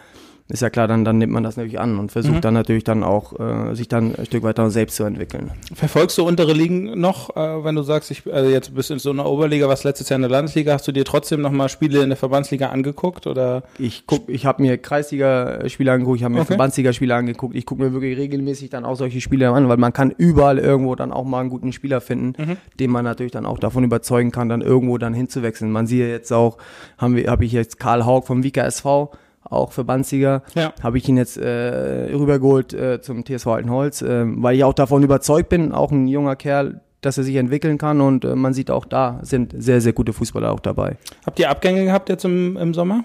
ist 0.50 0.62
ja 0.62 0.70
klar, 0.70 0.88
dann, 0.88 1.04
dann 1.04 1.18
nimmt 1.18 1.32
man 1.32 1.42
das 1.42 1.58
natürlich 1.58 1.78
an 1.78 1.98
und 1.98 2.10
versucht 2.10 2.36
mhm. 2.36 2.40
dann 2.40 2.54
natürlich 2.54 2.84
dann 2.84 3.02
auch, 3.02 3.38
äh, 3.38 3.74
sich 3.74 3.86
dann 3.86 4.14
ein 4.14 4.24
Stück 4.24 4.42
weiter 4.42 4.70
selbst 4.70 4.96
zu 4.96 5.04
entwickeln. 5.04 5.50
Verfolgst 5.74 6.16
du 6.16 6.26
untere 6.26 6.54
Ligen 6.54 6.98
noch, 6.98 7.36
äh, 7.36 7.64
wenn 7.64 7.74
du 7.74 7.82
sagst, 7.82 8.10
ich, 8.10 8.22
also 8.32 8.48
jetzt 8.48 8.74
bist 8.74 8.88
du 8.88 8.94
in 8.94 8.98
so 8.98 9.10
einer 9.10 9.26
Oberliga, 9.26 9.68
was 9.68 9.84
letztes 9.84 10.08
Jahr 10.08 10.16
in 10.16 10.22
der 10.22 10.30
Landesliga, 10.30 10.72
hast 10.72 10.88
du 10.88 10.92
dir 10.92 11.04
trotzdem 11.04 11.42
nochmal 11.42 11.68
Spiele 11.68 12.02
in 12.02 12.08
der 12.08 12.16
Verbandsliga 12.16 12.70
angeguckt 12.70 13.26
oder? 13.26 13.62
Ich 13.78 14.04
guck, 14.06 14.26
ich 14.30 14.46
habe 14.46 14.62
mir 14.62 14.78
Kreisliga-Spiele 14.78 15.92
angeguckt, 15.92 16.16
ich 16.16 16.24
habe 16.24 16.32
mir 16.32 16.40
okay. 16.40 16.48
Verbandsliga-Spiele 16.48 17.14
angeguckt, 17.14 17.54
ich 17.54 17.66
gucke 17.66 17.82
mir 17.82 17.92
wirklich 17.92 18.16
regelmäßig 18.16 18.70
dann 18.70 18.86
auch 18.86 18.96
solche 18.96 19.20
Spiele 19.20 19.50
an, 19.50 19.68
weil 19.68 19.76
man 19.76 19.92
kann 19.92 20.14
überall 20.16 20.58
irgendwo 20.58 20.94
dann 20.94 21.12
auch 21.12 21.24
mal 21.24 21.40
einen 21.40 21.50
guten 21.50 21.72
Spieler 21.72 22.00
finden, 22.00 22.32
mhm. 22.42 22.56
den 22.80 22.90
man 22.90 23.04
natürlich 23.04 23.32
dann 23.32 23.44
auch 23.44 23.58
davon 23.58 23.84
überzeugen 23.84 24.32
kann, 24.32 24.48
dann 24.48 24.62
irgendwo 24.62 24.96
dann 24.96 25.12
hinzuwechseln. 25.12 25.70
Man 25.70 25.86
sieht 25.86 26.08
jetzt 26.08 26.32
auch, 26.32 26.56
haben 26.96 27.16
wir, 27.16 27.30
habe 27.30 27.44
ich 27.44 27.52
jetzt 27.52 27.78
Karl 27.78 28.06
Haug 28.06 28.22
vom 28.22 28.42
Vika 28.42 28.62
SV, 28.62 29.10
auch 29.50 29.72
Verbandssieger, 29.72 30.42
ja. 30.54 30.72
habe 30.82 30.98
ich 30.98 31.08
ihn 31.08 31.16
jetzt 31.16 31.36
äh, 31.36 32.12
rübergeholt 32.12 32.72
äh, 32.74 33.00
zum 33.00 33.24
TSV 33.24 33.46
Altenholz, 33.48 34.02
äh, 34.02 34.24
weil 34.26 34.56
ich 34.56 34.64
auch 34.64 34.74
davon 34.74 35.02
überzeugt 35.02 35.48
bin, 35.48 35.72
auch 35.72 35.90
ein 35.90 36.06
junger 36.08 36.36
Kerl, 36.36 36.80
dass 37.00 37.18
er 37.18 37.24
sich 37.24 37.36
entwickeln 37.36 37.78
kann 37.78 38.00
und 38.00 38.24
äh, 38.24 38.34
man 38.34 38.54
sieht 38.54 38.70
auch 38.70 38.84
da 38.84 39.20
sind 39.22 39.54
sehr, 39.56 39.80
sehr 39.80 39.92
gute 39.92 40.12
Fußballer 40.12 40.52
auch 40.52 40.60
dabei. 40.60 40.96
Habt 41.24 41.38
ihr 41.38 41.50
Abgänge 41.50 41.84
gehabt 41.84 42.08
jetzt 42.08 42.24
im, 42.24 42.56
im 42.56 42.74
Sommer? 42.74 43.04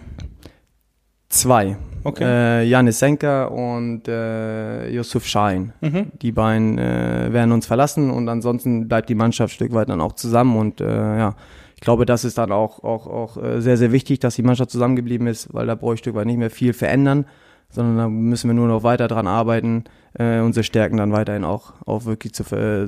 Zwei. 1.29 1.77
Okay. 2.03 2.23
Äh, 2.23 2.63
Janis 2.65 2.99
Senker 2.99 3.51
und 3.51 4.07
äh, 4.07 4.89
Yusuf 4.89 5.25
Schein. 5.25 5.73
Mhm. 5.81 6.11
Die 6.21 6.31
beiden 6.31 6.77
äh, 6.77 7.31
werden 7.31 7.51
uns 7.51 7.65
verlassen 7.65 8.11
und 8.11 8.27
ansonsten 8.27 8.87
bleibt 8.87 9.09
die 9.09 9.15
Mannschaft 9.15 9.53
ein 9.53 9.55
Stück 9.55 9.73
weit 9.73 9.89
dann 9.89 10.01
auch 10.01 10.13
zusammen 10.13 10.57
und 10.57 10.81
äh, 10.81 10.85
ja, 10.85 11.35
glaube, 11.83 12.05
das 12.05 12.23
ist 12.23 12.37
dann 12.37 12.51
auch, 12.51 12.83
auch, 12.83 13.07
auch 13.07 13.37
äh, 13.37 13.61
sehr, 13.61 13.77
sehr 13.77 13.91
wichtig, 13.91 14.19
dass 14.19 14.35
die 14.35 14.43
Mannschaft 14.43 14.71
zusammengeblieben 14.71 15.27
ist, 15.27 15.53
weil 15.53 15.67
da 15.67 15.75
brauche 15.75 15.95
ich 15.95 15.99
Stück 15.99 16.15
weit 16.15 16.25
nicht 16.25 16.37
mehr 16.37 16.49
viel 16.49 16.73
verändern, 16.73 17.25
sondern 17.69 17.97
da 17.97 18.09
müssen 18.09 18.49
wir 18.49 18.53
nur 18.53 18.67
noch 18.67 18.83
weiter 18.83 19.07
dran 19.07 19.27
arbeiten, 19.27 19.83
äh, 20.13 20.39
unsere 20.39 20.63
Stärken 20.63 20.97
dann 20.97 21.11
weiterhin 21.11 21.43
auch, 21.43 21.73
auch 21.85 22.05
wirklich 22.05 22.33
zu, 22.33 22.43
äh, 22.55 22.87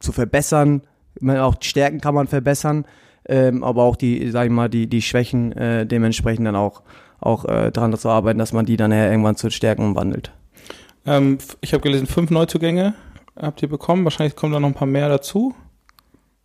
zu 0.00 0.12
verbessern. 0.12 0.82
Auch 1.26 1.54
die 1.54 1.68
Stärken 1.68 2.00
kann 2.00 2.14
man 2.14 2.26
verbessern, 2.26 2.84
ähm, 3.28 3.62
aber 3.62 3.82
auch 3.82 3.96
die, 3.96 4.30
sag 4.30 4.46
ich 4.46 4.52
mal, 4.52 4.68
die, 4.68 4.86
die 4.86 5.02
Schwächen 5.02 5.52
äh, 5.52 5.86
dementsprechend 5.86 6.46
dann 6.46 6.56
auch, 6.56 6.82
auch 7.20 7.44
äh, 7.44 7.70
daran 7.70 7.96
zu 7.96 8.08
arbeiten, 8.08 8.38
dass 8.38 8.52
man 8.52 8.66
die 8.66 8.76
dann 8.76 8.92
irgendwann 8.92 9.36
zu 9.36 9.50
Stärken 9.50 9.84
umwandelt. 9.84 10.32
Ähm, 11.06 11.38
ich 11.60 11.72
habe 11.72 11.82
gelesen, 11.82 12.06
fünf 12.06 12.30
Neuzugänge 12.30 12.94
habt 13.36 13.62
ihr 13.62 13.68
bekommen. 13.68 14.04
Wahrscheinlich 14.04 14.36
kommen 14.36 14.52
da 14.52 14.60
noch 14.60 14.68
ein 14.68 14.74
paar 14.74 14.88
mehr 14.88 15.08
dazu. 15.08 15.54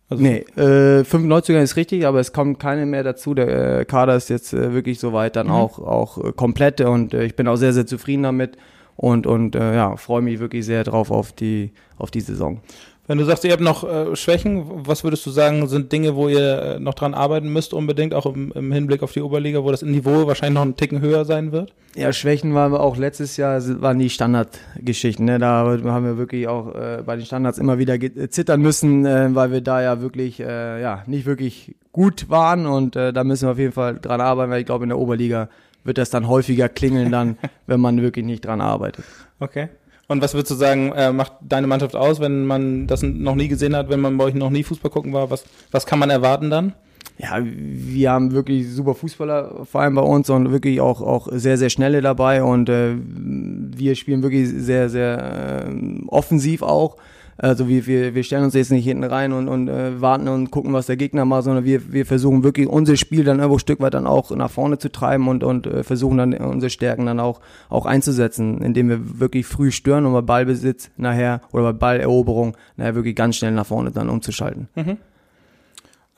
Also 0.08 0.22
nee, 0.22 0.44
äh, 0.56 1.02
95er 1.02 1.60
ist 1.62 1.76
richtig, 1.76 2.06
aber 2.06 2.20
es 2.20 2.32
kommt 2.32 2.60
keine 2.60 2.86
mehr 2.86 3.02
dazu. 3.02 3.34
Der 3.34 3.80
äh, 3.80 3.84
Kader 3.84 4.14
ist 4.14 4.30
jetzt 4.30 4.52
äh, 4.52 4.72
wirklich 4.72 5.00
soweit 5.00 5.34
dann 5.34 5.48
mhm. 5.48 5.52
auch, 5.52 5.78
auch 5.80 6.24
äh, 6.24 6.32
komplett 6.32 6.80
und 6.80 7.12
äh, 7.12 7.24
ich 7.24 7.34
bin 7.34 7.48
auch 7.48 7.56
sehr, 7.56 7.72
sehr 7.72 7.86
zufrieden 7.86 8.22
damit 8.22 8.56
und, 8.94 9.26
und 9.26 9.56
äh, 9.56 9.74
ja, 9.74 9.96
freue 9.96 10.22
mich 10.22 10.38
wirklich 10.38 10.64
sehr 10.64 10.84
drauf 10.84 11.10
auf 11.10 11.32
die, 11.32 11.72
auf 11.98 12.12
die 12.12 12.20
Saison. 12.20 12.60
Wenn 13.08 13.18
du 13.18 13.24
sagst, 13.24 13.44
ihr 13.44 13.52
habt 13.52 13.62
noch 13.62 13.84
äh, 13.84 14.16
Schwächen, 14.16 14.64
was 14.86 15.04
würdest 15.04 15.24
du 15.26 15.30
sagen, 15.30 15.68
sind 15.68 15.92
Dinge, 15.92 16.16
wo 16.16 16.28
ihr 16.28 16.62
äh, 16.62 16.80
noch 16.80 16.94
dran 16.94 17.14
arbeiten 17.14 17.52
müsst, 17.52 17.72
unbedingt, 17.72 18.14
auch 18.14 18.26
im, 18.26 18.50
im, 18.52 18.72
Hinblick 18.72 19.02
auf 19.02 19.12
die 19.12 19.20
Oberliga, 19.20 19.62
wo 19.62 19.70
das 19.70 19.82
Niveau 19.82 20.26
wahrscheinlich 20.26 20.54
noch 20.54 20.62
einen 20.62 20.76
Ticken 20.76 21.00
höher 21.00 21.24
sein 21.24 21.52
wird? 21.52 21.72
Ja, 21.94 22.12
Schwächen 22.12 22.52
waren 22.54 22.72
wir 22.72 22.80
auch 22.80 22.96
letztes 22.96 23.36
Jahr, 23.36 23.62
waren 23.80 24.00
die 24.00 24.10
Standardgeschichten. 24.10 25.24
Ne? 25.24 25.38
Da 25.38 25.64
haben 25.84 26.04
wir 26.04 26.18
wirklich 26.18 26.48
auch 26.48 26.74
äh, 26.74 27.02
bei 27.06 27.16
den 27.16 27.24
Standards 27.24 27.58
immer 27.58 27.78
wieder 27.78 27.96
zittern 28.28 28.60
müssen, 28.60 29.06
äh, 29.06 29.28
weil 29.34 29.52
wir 29.52 29.60
da 29.60 29.80
ja 29.80 30.00
wirklich, 30.00 30.40
äh, 30.40 30.82
ja, 30.82 31.04
nicht 31.06 31.26
wirklich 31.26 31.76
gut 31.92 32.28
waren 32.28 32.66
und 32.66 32.96
äh, 32.96 33.12
da 33.12 33.24
müssen 33.24 33.46
wir 33.46 33.52
auf 33.52 33.58
jeden 33.58 33.72
Fall 33.72 33.98
dran 33.98 34.20
arbeiten, 34.20 34.50
weil 34.50 34.60
ich 34.60 34.66
glaube, 34.66 34.84
in 34.84 34.90
der 34.90 34.98
Oberliga 34.98 35.48
wird 35.84 35.98
das 35.98 36.10
dann 36.10 36.28
häufiger 36.28 36.68
klingeln 36.68 37.12
dann, 37.12 37.38
wenn 37.66 37.80
man 37.80 38.02
wirklich 38.02 38.26
nicht 38.26 38.44
dran 38.44 38.60
arbeitet. 38.60 39.04
Okay. 39.38 39.68
Und 40.08 40.22
was 40.22 40.34
würdest 40.34 40.52
du 40.52 40.54
sagen, 40.54 40.92
äh, 40.92 41.12
macht 41.12 41.32
deine 41.40 41.66
Mannschaft 41.66 41.96
aus, 41.96 42.20
wenn 42.20 42.46
man 42.46 42.86
das 42.86 43.02
noch 43.02 43.34
nie 43.34 43.48
gesehen 43.48 43.74
hat, 43.74 43.88
wenn 43.88 44.00
man 44.00 44.16
bei 44.16 44.24
euch 44.24 44.34
noch 44.34 44.50
nie 44.50 44.62
Fußball 44.62 44.90
gucken 44.90 45.12
war? 45.12 45.30
Was, 45.30 45.44
was 45.72 45.86
kann 45.86 45.98
man 45.98 46.10
erwarten 46.10 46.50
dann? 46.50 46.74
Ja, 47.18 47.38
wir 47.42 48.10
haben 48.10 48.32
wirklich 48.32 48.70
super 48.70 48.94
Fußballer, 48.94 49.64
vor 49.64 49.80
allem 49.80 49.94
bei 49.94 50.02
uns 50.02 50.28
und 50.28 50.52
wirklich 50.52 50.80
auch, 50.80 51.00
auch 51.00 51.28
sehr, 51.32 51.56
sehr 51.56 51.70
schnelle 51.70 52.02
dabei 52.02 52.42
und 52.42 52.68
äh, 52.68 52.94
wir 52.98 53.94
spielen 53.94 54.22
wirklich 54.22 54.48
sehr, 54.50 54.90
sehr 54.90 55.66
äh, 55.66 56.04
offensiv 56.08 56.62
auch. 56.62 56.96
Also 57.38 57.68
wir, 57.68 57.86
wir, 57.86 58.14
wir 58.14 58.22
stellen 58.22 58.44
uns 58.44 58.54
jetzt 58.54 58.70
nicht 58.70 58.84
hinten 58.84 59.04
rein 59.04 59.32
und, 59.32 59.48
und 59.48 59.68
äh, 59.68 60.00
warten 60.00 60.28
und 60.28 60.50
gucken, 60.50 60.72
was 60.72 60.86
der 60.86 60.96
Gegner 60.96 61.24
macht, 61.24 61.44
sondern 61.44 61.64
wir, 61.64 61.92
wir 61.92 62.06
versuchen 62.06 62.42
wirklich 62.44 62.66
unser 62.66 62.96
Spiel 62.96 63.24
dann 63.24 63.38
irgendwo 63.38 63.56
ein 63.56 63.60
Stück 63.60 63.80
weit 63.80 63.94
dann 63.94 64.06
auch 64.06 64.30
nach 64.30 64.50
vorne 64.50 64.78
zu 64.78 64.90
treiben 64.90 65.28
und, 65.28 65.44
und 65.44 65.66
äh, 65.66 65.82
versuchen 65.82 66.16
dann 66.16 66.32
unsere 66.34 66.70
Stärken 66.70 67.04
dann 67.06 67.20
auch, 67.20 67.40
auch 67.68 67.84
einzusetzen, 67.84 68.62
indem 68.62 68.88
wir 68.88 69.20
wirklich 69.20 69.46
früh 69.46 69.70
stören 69.70 70.06
und 70.06 70.14
bei 70.14 70.22
Ballbesitz 70.22 70.90
nachher 70.96 71.42
oder 71.52 71.72
bei 71.72 71.78
Balleroberung 71.78 72.56
nachher 72.76 72.94
wirklich 72.94 73.16
ganz 73.16 73.36
schnell 73.36 73.52
nach 73.52 73.66
vorne 73.66 73.90
dann 73.90 74.08
umzuschalten. 74.08 74.68
Mhm. 74.74 74.96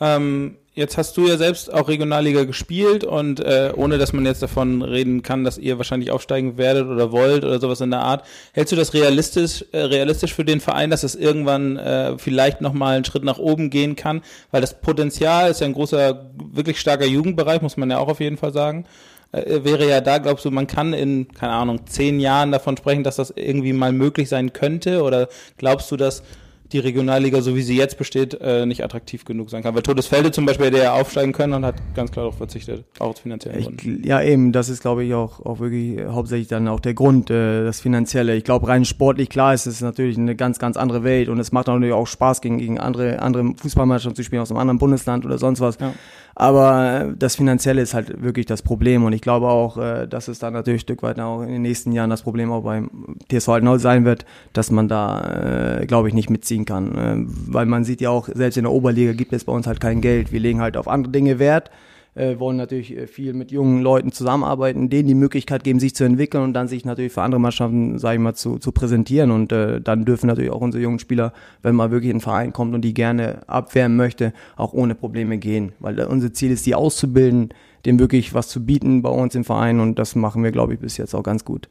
Ähm, 0.00 0.56
Jetzt 0.78 0.96
hast 0.96 1.16
du 1.16 1.26
ja 1.26 1.36
selbst 1.36 1.74
auch 1.74 1.88
Regionalliga 1.88 2.44
gespielt 2.44 3.02
und 3.02 3.40
äh, 3.40 3.72
ohne 3.74 3.98
dass 3.98 4.12
man 4.12 4.24
jetzt 4.24 4.44
davon 4.44 4.82
reden 4.82 5.22
kann, 5.22 5.42
dass 5.42 5.58
ihr 5.58 5.76
wahrscheinlich 5.76 6.12
aufsteigen 6.12 6.56
werdet 6.56 6.86
oder 6.86 7.10
wollt 7.10 7.42
oder 7.42 7.58
sowas 7.58 7.80
in 7.80 7.90
der 7.90 7.98
Art, 7.98 8.24
hältst 8.52 8.70
du 8.70 8.76
das 8.76 8.94
realistisch, 8.94 9.64
äh, 9.72 9.78
realistisch 9.80 10.32
für 10.32 10.44
den 10.44 10.60
Verein, 10.60 10.90
dass 10.90 11.02
es 11.02 11.16
irgendwann 11.16 11.78
äh, 11.78 12.16
vielleicht 12.16 12.60
nochmal 12.60 12.94
einen 12.94 13.04
Schritt 13.04 13.24
nach 13.24 13.38
oben 13.38 13.70
gehen 13.70 13.96
kann? 13.96 14.22
Weil 14.52 14.60
das 14.60 14.80
Potenzial 14.80 15.50
ist 15.50 15.60
ja 15.60 15.66
ein 15.66 15.72
großer, 15.72 16.30
wirklich 16.52 16.78
starker 16.78 17.06
Jugendbereich, 17.06 17.60
muss 17.60 17.76
man 17.76 17.90
ja 17.90 17.98
auch 17.98 18.08
auf 18.08 18.20
jeden 18.20 18.36
Fall 18.36 18.52
sagen. 18.52 18.84
Äh, 19.32 19.64
wäre 19.64 19.88
ja 19.88 20.00
da, 20.00 20.18
glaubst 20.18 20.44
du, 20.44 20.52
man 20.52 20.68
kann 20.68 20.92
in, 20.92 21.26
keine 21.32 21.54
Ahnung, 21.54 21.88
zehn 21.88 22.20
Jahren 22.20 22.52
davon 22.52 22.76
sprechen, 22.76 23.02
dass 23.02 23.16
das 23.16 23.32
irgendwie 23.34 23.72
mal 23.72 23.90
möglich 23.90 24.28
sein 24.28 24.52
könnte? 24.52 25.02
Oder 25.02 25.28
glaubst 25.56 25.90
du, 25.90 25.96
dass 25.96 26.22
die 26.72 26.78
Regionalliga, 26.78 27.40
so 27.40 27.56
wie 27.56 27.62
sie 27.62 27.76
jetzt 27.76 27.98
besteht, 27.98 28.38
äh, 28.40 28.66
nicht 28.66 28.84
attraktiv 28.84 29.24
genug 29.24 29.50
sein 29.50 29.62
kann. 29.62 29.74
Weil 29.74 29.82
Todesfelde 29.82 30.30
zum 30.30 30.46
Beispiel, 30.46 30.70
der 30.70 30.82
ja 30.82 30.92
aufsteigen 30.92 31.32
können 31.32 31.54
und 31.54 31.64
hat 31.64 31.76
ganz 31.94 32.10
klar 32.10 32.24
darauf 32.24 32.36
verzichtet, 32.36 32.84
auch 32.98 33.08
aus 33.08 33.20
finanziellen 33.20 33.76
Gründen. 33.76 34.06
Ja, 34.06 34.22
eben, 34.22 34.52
das 34.52 34.68
ist, 34.68 34.82
glaube 34.82 35.04
ich, 35.04 35.14
auch, 35.14 35.44
auch 35.44 35.60
wirklich 35.60 36.00
hauptsächlich 36.06 36.48
dann 36.48 36.68
auch 36.68 36.80
der 36.80 36.94
Grund, 36.94 37.30
äh, 37.30 37.64
das 37.64 37.80
Finanzielle. 37.80 38.36
Ich 38.36 38.44
glaube, 38.44 38.68
rein 38.68 38.84
sportlich, 38.84 39.28
klar 39.28 39.54
ist 39.54 39.66
es 39.66 39.80
natürlich 39.80 40.18
eine 40.18 40.36
ganz, 40.36 40.58
ganz 40.58 40.76
andere 40.76 41.04
Welt 41.04 41.28
und 41.28 41.38
es 41.40 41.52
macht 41.52 41.68
natürlich 41.68 41.94
auch 41.94 42.06
Spaß, 42.06 42.40
gegen, 42.40 42.58
gegen 42.58 42.78
andere, 42.78 43.20
andere 43.20 43.54
Fußballmannschaften 43.56 44.16
zu 44.16 44.22
spielen 44.22 44.42
aus 44.42 44.50
einem 44.50 44.60
anderen 44.60 44.78
Bundesland 44.78 45.24
oder 45.24 45.38
sonst 45.38 45.60
was. 45.60 45.78
Ja. 45.80 45.94
Aber 46.40 47.14
das 47.18 47.34
Finanzielle 47.34 47.82
ist 47.82 47.94
halt 47.94 48.22
wirklich 48.22 48.46
das 48.46 48.62
Problem 48.62 49.02
und 49.04 49.12
ich 49.12 49.22
glaube 49.22 49.48
auch, 49.48 49.76
äh, 49.76 50.06
dass 50.06 50.28
es 50.28 50.38
dann 50.38 50.52
natürlich 50.52 50.82
ein 50.82 50.86
Stück 50.86 51.02
weit 51.02 51.18
auch 51.18 51.42
in 51.42 51.48
den 51.48 51.62
nächsten 51.62 51.90
Jahren 51.90 52.10
das 52.10 52.22
Problem 52.22 52.52
auch 52.52 52.62
beim 52.62 53.16
TSV 53.28 53.58
neu 53.60 53.78
sein 53.78 54.04
wird, 54.04 54.24
dass 54.52 54.70
man 54.70 54.86
da, 54.86 55.80
äh, 55.80 55.86
glaube 55.86 56.06
ich, 56.06 56.14
nicht 56.14 56.30
mitziehen 56.30 56.64
kann. 56.64 56.94
Äh, 56.94 57.24
weil 57.48 57.66
man 57.66 57.82
sieht 57.82 58.00
ja 58.00 58.10
auch, 58.10 58.28
selbst 58.32 58.56
in 58.56 58.62
der 58.62 58.72
Oberliga 58.72 59.14
gibt 59.14 59.32
es 59.32 59.42
bei 59.42 59.52
uns 59.52 59.66
halt 59.66 59.80
kein 59.80 60.00
Geld. 60.00 60.30
Wir 60.30 60.38
legen 60.38 60.60
halt 60.60 60.76
auf 60.76 60.86
andere 60.86 61.10
Dinge 61.10 61.40
Wert 61.40 61.72
äh, 62.18 62.38
wollen 62.38 62.56
natürlich 62.56 62.96
äh, 62.96 63.06
viel 63.06 63.32
mit 63.32 63.52
jungen 63.52 63.80
Leuten 63.82 64.12
zusammenarbeiten, 64.12 64.90
denen 64.90 65.08
die 65.08 65.14
Möglichkeit 65.14 65.64
geben, 65.64 65.78
sich 65.80 65.94
zu 65.94 66.04
entwickeln 66.04 66.42
und 66.42 66.52
dann 66.52 66.68
sich 66.68 66.84
natürlich 66.84 67.12
für 67.12 67.22
andere 67.22 67.40
Mannschaften, 67.40 67.98
sage 67.98 68.16
ich 68.16 68.20
mal, 68.20 68.34
zu, 68.34 68.58
zu 68.58 68.72
präsentieren. 68.72 69.30
Und 69.30 69.52
äh, 69.52 69.80
dann 69.80 70.04
dürfen 70.04 70.26
natürlich 70.26 70.50
auch 70.50 70.60
unsere 70.60 70.82
jungen 70.82 70.98
Spieler, 70.98 71.32
wenn 71.62 71.76
mal 71.76 71.90
wirklich 71.90 72.12
ein 72.12 72.20
Verein 72.20 72.52
kommt 72.52 72.74
und 72.74 72.82
die 72.82 72.94
gerne 72.94 73.48
abwehren 73.48 73.96
möchte, 73.96 74.32
auch 74.56 74.72
ohne 74.72 74.94
Probleme 74.94 75.38
gehen. 75.38 75.72
Weil 75.78 75.98
unser 76.00 76.32
Ziel 76.32 76.50
ist, 76.50 76.66
die 76.66 76.74
auszubilden, 76.74 77.54
dem 77.86 77.98
wirklich 77.98 78.34
was 78.34 78.48
zu 78.48 78.66
bieten 78.66 79.02
bei 79.02 79.10
uns 79.10 79.34
im 79.34 79.44
Verein 79.44 79.80
und 79.80 79.98
das 79.98 80.16
machen 80.16 80.42
wir, 80.42 80.50
glaube 80.50 80.74
ich, 80.74 80.80
bis 80.80 80.96
jetzt 80.96 81.14
auch 81.14 81.22
ganz 81.22 81.44
gut. 81.44 81.68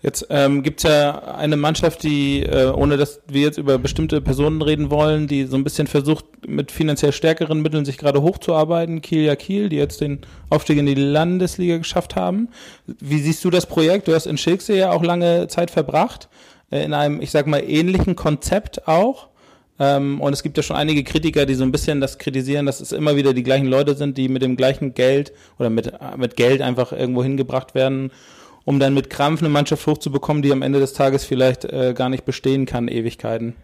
Jetzt 0.00 0.28
ähm, 0.30 0.62
gibt 0.62 0.78
es 0.78 0.88
ja 0.88 1.34
eine 1.34 1.56
Mannschaft, 1.56 2.04
die, 2.04 2.44
äh, 2.44 2.70
ohne 2.70 2.96
dass 2.96 3.20
wir 3.26 3.42
jetzt 3.42 3.58
über 3.58 3.78
bestimmte 3.78 4.20
Personen 4.20 4.62
reden 4.62 4.90
wollen, 4.90 5.26
die 5.26 5.44
so 5.44 5.56
ein 5.56 5.64
bisschen 5.64 5.88
versucht, 5.88 6.24
mit 6.46 6.70
finanziell 6.70 7.12
stärkeren 7.12 7.60
Mitteln 7.62 7.84
sich 7.84 7.98
gerade 7.98 8.22
hochzuarbeiten. 8.22 9.02
Kiel 9.02 9.22
ja 9.22 9.34
Kiel, 9.34 9.68
die 9.68 9.76
jetzt 9.76 10.00
den 10.00 10.20
Aufstieg 10.50 10.78
in 10.78 10.86
die 10.86 10.94
Landesliga 10.94 11.78
geschafft 11.78 12.14
haben. 12.14 12.48
Wie 12.86 13.18
siehst 13.18 13.44
du 13.44 13.50
das 13.50 13.66
Projekt? 13.66 14.06
Du 14.06 14.14
hast 14.14 14.26
in 14.26 14.38
Schilksee 14.38 14.78
ja 14.78 14.92
auch 14.92 15.02
lange 15.02 15.48
Zeit 15.48 15.72
verbracht, 15.72 16.28
äh, 16.70 16.84
in 16.84 16.94
einem, 16.94 17.20
ich 17.20 17.32
sag 17.32 17.48
mal, 17.48 17.62
ähnlichen 17.66 18.14
Konzept 18.14 18.86
auch. 18.86 19.26
Ähm, 19.80 20.20
und 20.20 20.32
es 20.32 20.44
gibt 20.44 20.56
ja 20.56 20.62
schon 20.62 20.76
einige 20.76 21.02
Kritiker, 21.02 21.44
die 21.44 21.54
so 21.54 21.64
ein 21.64 21.72
bisschen 21.72 22.00
das 22.00 22.18
kritisieren, 22.18 22.66
dass 22.66 22.80
es 22.80 22.92
immer 22.92 23.16
wieder 23.16 23.34
die 23.34 23.42
gleichen 23.42 23.66
Leute 23.66 23.96
sind, 23.96 24.16
die 24.16 24.28
mit 24.28 24.42
dem 24.42 24.56
gleichen 24.56 24.94
Geld 24.94 25.32
oder 25.58 25.70
mit, 25.70 25.92
mit 26.16 26.36
Geld 26.36 26.62
einfach 26.62 26.92
irgendwo 26.92 27.24
hingebracht 27.24 27.74
werden 27.74 28.12
um 28.68 28.78
dann 28.78 28.92
mit 28.92 29.08
Krampf 29.08 29.40
eine 29.40 29.48
Mannschaft 29.48 29.86
hochzubekommen, 29.86 30.42
die 30.42 30.52
am 30.52 30.60
Ende 30.60 30.78
des 30.78 30.92
Tages 30.92 31.24
vielleicht 31.24 31.64
äh, 31.64 31.94
gar 31.96 32.10
nicht 32.10 32.26
bestehen 32.26 32.66
kann, 32.66 32.86
Ewigkeiten? 32.86 33.54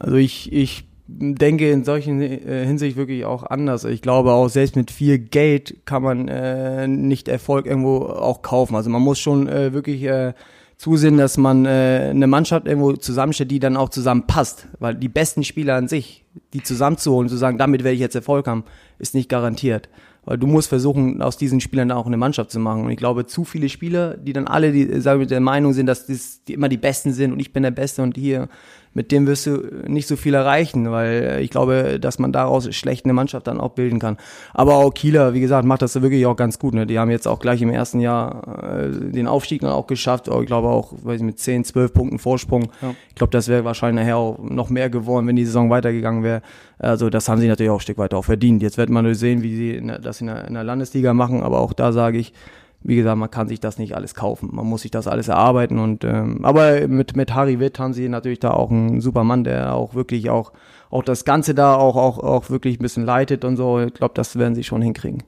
Also 0.00 0.16
ich, 0.16 0.52
ich 0.52 0.82
denke 1.06 1.70
in 1.70 1.84
solchen 1.84 2.20
äh, 2.20 2.66
Hinsicht 2.66 2.96
wirklich 2.96 3.24
auch 3.24 3.44
anders. 3.44 3.84
Ich 3.84 4.02
glaube 4.02 4.32
auch 4.32 4.48
selbst 4.48 4.74
mit 4.74 4.90
viel 4.90 5.20
Geld 5.20 5.86
kann 5.86 6.02
man 6.02 6.26
äh, 6.26 6.88
nicht 6.88 7.28
Erfolg 7.28 7.66
irgendwo 7.66 8.00
auch 8.06 8.42
kaufen. 8.42 8.74
Also 8.74 8.90
man 8.90 9.00
muss 9.00 9.20
schon 9.20 9.46
äh, 9.46 9.72
wirklich 9.72 10.02
äh, 10.02 10.32
zusehen, 10.76 11.18
dass 11.18 11.36
man 11.36 11.64
äh, 11.64 12.08
eine 12.10 12.26
Mannschaft 12.26 12.66
irgendwo 12.66 12.94
zusammenstellt, 12.94 13.52
die 13.52 13.60
dann 13.60 13.76
auch 13.76 13.90
zusammenpasst. 13.90 14.66
Weil 14.80 14.96
die 14.96 15.08
besten 15.08 15.44
Spieler 15.44 15.76
an 15.76 15.86
sich, 15.86 16.24
die 16.52 16.64
zusammenzuholen, 16.64 17.28
zu 17.28 17.36
sagen, 17.36 17.58
damit 17.58 17.84
werde 17.84 17.94
ich 17.94 18.00
jetzt 18.00 18.16
Erfolg 18.16 18.48
haben, 18.48 18.64
ist 18.98 19.14
nicht 19.14 19.28
garantiert 19.28 19.88
weil 20.28 20.36
du 20.36 20.46
musst 20.46 20.68
versuchen, 20.68 21.22
aus 21.22 21.38
diesen 21.38 21.58
Spielern 21.58 21.90
auch 21.90 22.04
eine 22.04 22.18
Mannschaft 22.18 22.50
zu 22.50 22.60
machen. 22.60 22.84
Und 22.84 22.90
ich 22.90 22.98
glaube, 22.98 23.24
zu 23.24 23.44
viele 23.44 23.70
Spieler, 23.70 24.14
die 24.18 24.34
dann 24.34 24.46
alle 24.46 24.72
die, 24.72 25.00
sagen 25.00 25.20
wir, 25.20 25.26
der 25.26 25.40
Meinung 25.40 25.72
sind, 25.72 25.86
dass 25.86 26.04
das 26.04 26.44
die 26.44 26.52
immer 26.52 26.68
die 26.68 26.76
Besten 26.76 27.14
sind 27.14 27.32
und 27.32 27.40
ich 27.40 27.54
bin 27.54 27.62
der 27.62 27.70
Beste 27.70 28.02
und 28.02 28.14
hier 28.14 28.50
mit 28.98 29.12
dem 29.12 29.28
wirst 29.28 29.46
du 29.46 29.62
nicht 29.86 30.08
so 30.08 30.16
viel 30.16 30.34
erreichen, 30.34 30.90
weil 30.90 31.38
ich 31.40 31.50
glaube, 31.50 32.00
dass 32.00 32.18
man 32.18 32.32
daraus 32.32 32.74
schlecht 32.74 33.04
eine 33.04 33.12
Mannschaft 33.12 33.46
dann 33.46 33.60
auch 33.60 33.70
bilden 33.70 34.00
kann. 34.00 34.16
Aber 34.54 34.74
auch 34.74 34.92
Kieler, 34.92 35.34
wie 35.34 35.40
gesagt, 35.40 35.64
macht 35.64 35.82
das 35.82 36.02
wirklich 36.02 36.26
auch 36.26 36.34
ganz 36.34 36.58
gut. 36.58 36.74
Ne? 36.74 36.84
Die 36.84 36.98
haben 36.98 37.08
jetzt 37.08 37.28
auch 37.28 37.38
gleich 37.38 37.62
im 37.62 37.70
ersten 37.70 38.00
Jahr 38.00 38.42
äh, 38.60 38.90
den 38.90 39.28
Aufstieg 39.28 39.60
dann 39.60 39.70
auch 39.70 39.86
geschafft. 39.86 40.26
Ich 40.26 40.46
glaube 40.46 40.66
auch 40.66 40.94
weiß 41.00 41.20
ich, 41.20 41.24
mit 41.24 41.38
10, 41.38 41.62
12 41.62 41.94
Punkten 41.94 42.18
Vorsprung. 42.18 42.70
Ja. 42.82 42.92
Ich 43.10 43.14
glaube, 43.14 43.30
das 43.30 43.46
wäre 43.46 43.64
wahrscheinlich 43.64 44.04
nachher 44.04 44.16
auch 44.16 44.40
noch 44.40 44.68
mehr 44.68 44.90
geworden, 44.90 45.28
wenn 45.28 45.36
die 45.36 45.44
Saison 45.44 45.70
weitergegangen 45.70 46.24
wäre. 46.24 46.42
Also 46.80 47.08
das 47.08 47.28
haben 47.28 47.40
sie 47.40 47.46
natürlich 47.46 47.70
auch 47.70 47.78
ein 47.78 47.82
Stück 47.82 47.98
weit 47.98 48.14
auch 48.14 48.24
verdient. 48.24 48.60
Jetzt 48.60 48.78
wird 48.78 48.90
man 48.90 49.04
nur 49.04 49.14
sehen, 49.14 49.44
wie 49.44 49.54
sie 49.54 49.92
das 50.02 50.20
in 50.20 50.26
der, 50.26 50.48
in 50.48 50.54
der 50.54 50.64
Landesliga 50.64 51.14
machen. 51.14 51.44
Aber 51.44 51.60
auch 51.60 51.72
da 51.72 51.92
sage 51.92 52.18
ich, 52.18 52.32
wie 52.80 52.96
gesagt, 52.96 53.18
man 53.18 53.30
kann 53.30 53.48
sich 53.48 53.60
das 53.60 53.78
nicht 53.78 53.94
alles 53.94 54.14
kaufen. 54.14 54.50
Man 54.52 54.66
muss 54.66 54.82
sich 54.82 54.90
das 54.90 55.08
alles 55.08 55.28
erarbeiten. 55.28 55.78
Und 55.78 56.04
ähm, 56.04 56.44
aber 56.44 56.86
mit 56.86 57.16
mit 57.16 57.34
Harry 57.34 57.58
Witt 57.60 57.78
haben 57.78 57.92
sie 57.92 58.08
natürlich 58.08 58.38
da 58.38 58.52
auch 58.52 58.70
einen 58.70 59.00
super 59.00 59.24
Mann, 59.24 59.44
der 59.44 59.74
auch 59.74 59.94
wirklich 59.94 60.30
auch 60.30 60.52
auch 60.90 61.02
das 61.02 61.24
Ganze 61.24 61.54
da 61.54 61.74
auch 61.74 61.96
auch 61.96 62.18
auch 62.18 62.50
wirklich 62.50 62.78
ein 62.78 62.82
bisschen 62.82 63.04
leitet 63.04 63.44
und 63.44 63.56
so. 63.56 63.80
Ich 63.80 63.94
glaube, 63.94 64.14
das 64.14 64.38
werden 64.38 64.54
sie 64.54 64.64
schon 64.64 64.82
hinkriegen. 64.82 65.24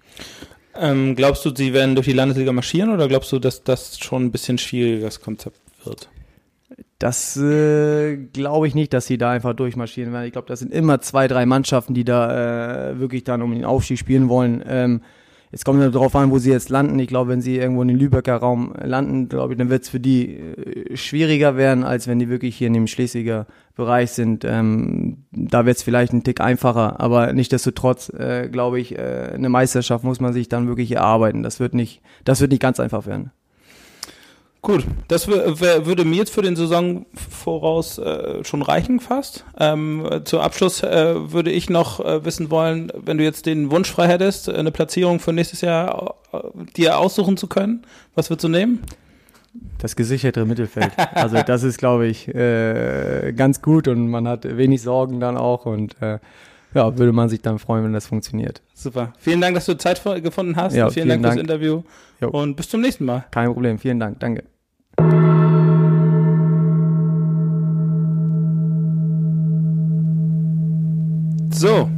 Ähm, 0.77 1.17
glaubst 1.17 1.45
du, 1.45 1.55
sie 1.55 1.73
werden 1.73 1.97
durch 1.97 2.07
die 2.07 2.13
Landesliga 2.13 2.53
marschieren 2.53 2.91
oder 2.91 3.09
glaubst 3.09 3.33
du, 3.33 3.39
dass 3.39 3.65
das 3.65 3.99
schon 3.99 4.27
ein 4.27 4.31
bisschen 4.31 4.57
schwieriges 4.57 5.21
Konzept 5.21 5.59
wird? 5.85 6.09
Das 7.01 7.37
äh, 7.37 8.17
glaube 8.17 8.69
ich 8.69 8.75
nicht, 8.75 8.93
dass 8.93 9.07
sie 9.07 9.19
da 9.19 9.31
einfach 9.31 9.55
durchmarschieren 9.55 10.13
werden. 10.13 10.27
Ich 10.27 10.33
glaube, 10.33 10.49
das 10.49 10.61
sind 10.61 10.73
immer 10.73 11.01
zwei, 11.01 11.29
drei 11.29 11.47
Mannschaften, 11.47 11.95
die 11.95 12.05
da 12.05 12.91
äh, 12.91 13.01
wirklich 13.01 13.25
dann 13.25 13.43
um 13.43 13.53
den 13.53 13.65
Aufstieg 13.65 13.99
spielen 13.99 14.29
wollen. 14.29 14.63
Ähm, 14.67 15.01
Jetzt 15.53 15.65
kommt 15.65 15.83
es 15.83 15.93
darauf 15.93 16.15
an, 16.15 16.31
wo 16.31 16.39
sie 16.39 16.51
jetzt 16.51 16.69
landen. 16.69 16.99
Ich 17.01 17.09
glaube, 17.09 17.31
wenn 17.31 17.41
sie 17.41 17.57
irgendwo 17.57 17.83
in 17.83 17.89
den 17.89 17.99
Lübecker 17.99 18.37
Raum 18.37 18.73
landen, 18.81 19.29
glaube 19.29 19.55
ich, 19.55 19.59
dann 19.59 19.69
wird 19.69 19.83
es 19.83 19.89
für 19.89 19.99
die 19.99 20.37
äh, 20.37 20.97
schwieriger 20.97 21.57
werden, 21.57 21.83
als 21.83 22.07
wenn 22.07 22.21
die 22.21 22.29
wirklich 22.29 22.57
hier 22.57 22.69
in 22.69 22.75
dem 22.75 22.87
Schleswiger 22.87 23.47
Bereich 23.75 24.13
sind. 24.13 24.45
Ähm, 24.45 25.25
da 25.33 25.67
wird 25.67 25.79
es 25.79 25.83
vielleicht 25.83 26.13
ein 26.13 26.23
Tick 26.23 26.41
einfacher, 26.41 27.01
aber 27.01 27.33
nichtsdestotrotz, 27.33 28.11
äh, 28.11 28.49
glaube 28.49 28.79
ich, 28.79 28.97
äh, 28.97 29.33
eine 29.35 29.49
Meisterschaft 29.49 30.05
muss 30.05 30.21
man 30.21 30.33
sich 30.33 30.49
dann 30.49 30.69
wirklich 30.69 30.93
erarbeiten. 30.93 31.43
Das 31.43 31.59
wird 31.59 31.75
nicht, 31.75 32.01
das 32.25 32.41
wird 32.41 32.53
nicht 32.53 32.63
ganz 32.63 32.79
einfach 32.79 33.07
werden. 33.07 33.33
Gut, 34.63 34.85
das 35.09 35.27
würde 35.27 36.05
mir 36.05 36.17
jetzt 36.17 36.35
für 36.35 36.43
den 36.43 36.55
Saison 36.55 37.07
voraus 37.15 37.97
äh, 37.97 38.45
schon 38.45 38.61
reichen 38.61 39.01
fast. 39.01 39.47
Ähm, 39.59 40.21
zu 40.25 40.41
Abschluss 40.41 40.83
äh, 40.83 41.33
würde 41.33 41.51
ich 41.51 41.71
noch 41.71 42.05
äh, 42.05 42.25
wissen 42.27 42.51
wollen, 42.51 42.93
wenn 42.95 43.17
du 43.17 43.25
jetzt 43.25 43.47
den 43.47 43.71
Wunsch 43.71 43.91
frei 43.91 44.07
hättest, 44.07 44.51
eine 44.51 44.71
Platzierung 44.71 45.19
für 45.19 45.33
nächstes 45.33 45.63
Jahr 45.63 46.17
äh, 46.33 46.39
dir 46.77 46.99
aussuchen 46.99 47.39
zu 47.39 47.47
können, 47.47 47.87
was 48.15 48.29
würdest 48.29 48.45
du 48.45 48.49
nehmen? 48.49 48.83
Das 49.79 49.97
gesicherte 49.97 50.45
Mittelfeld. 50.45 50.93
Also 51.15 51.41
das 51.43 51.63
ist, 51.63 51.79
glaube 51.79 52.07
ich, 52.07 52.29
äh, 52.29 53.33
ganz 53.35 53.63
gut 53.63 53.89
und 53.89 54.09
man 54.09 54.29
hat 54.29 54.45
wenig 54.45 54.83
Sorgen 54.83 55.21
dann 55.21 55.39
auch 55.39 55.65
und 55.65 56.01
äh, 56.03 56.19
ja, 56.75 56.97
würde 56.97 57.13
man 57.13 57.29
sich 57.29 57.43
dann 57.43 57.59
freuen, 57.59 57.85
wenn 57.85 57.93
das 57.93 58.07
funktioniert. 58.07 58.63
Super. 58.75 59.13
Vielen 59.19 59.41
Dank, 59.41 59.55
dass 59.55 59.67
du 59.67 59.77
Zeit 59.77 60.03
gefunden 60.23 60.57
hast. 60.57 60.75
Ja, 60.75 60.89
vielen, 60.89 61.09
vielen 61.09 61.09
Dank, 61.09 61.23
Dank 61.23 61.35
fürs 61.35 61.43
Interview. 61.43 61.83
Jo. 62.21 62.29
Und 62.31 62.57
bis 62.57 62.69
zum 62.69 62.81
nächsten 62.81 63.05
Mal. 63.05 63.25
Kein 63.31 63.53
Problem. 63.53 63.79
Vielen 63.79 63.99
Dank. 63.99 64.21
Danke. 64.21 64.45
So, 71.53 71.91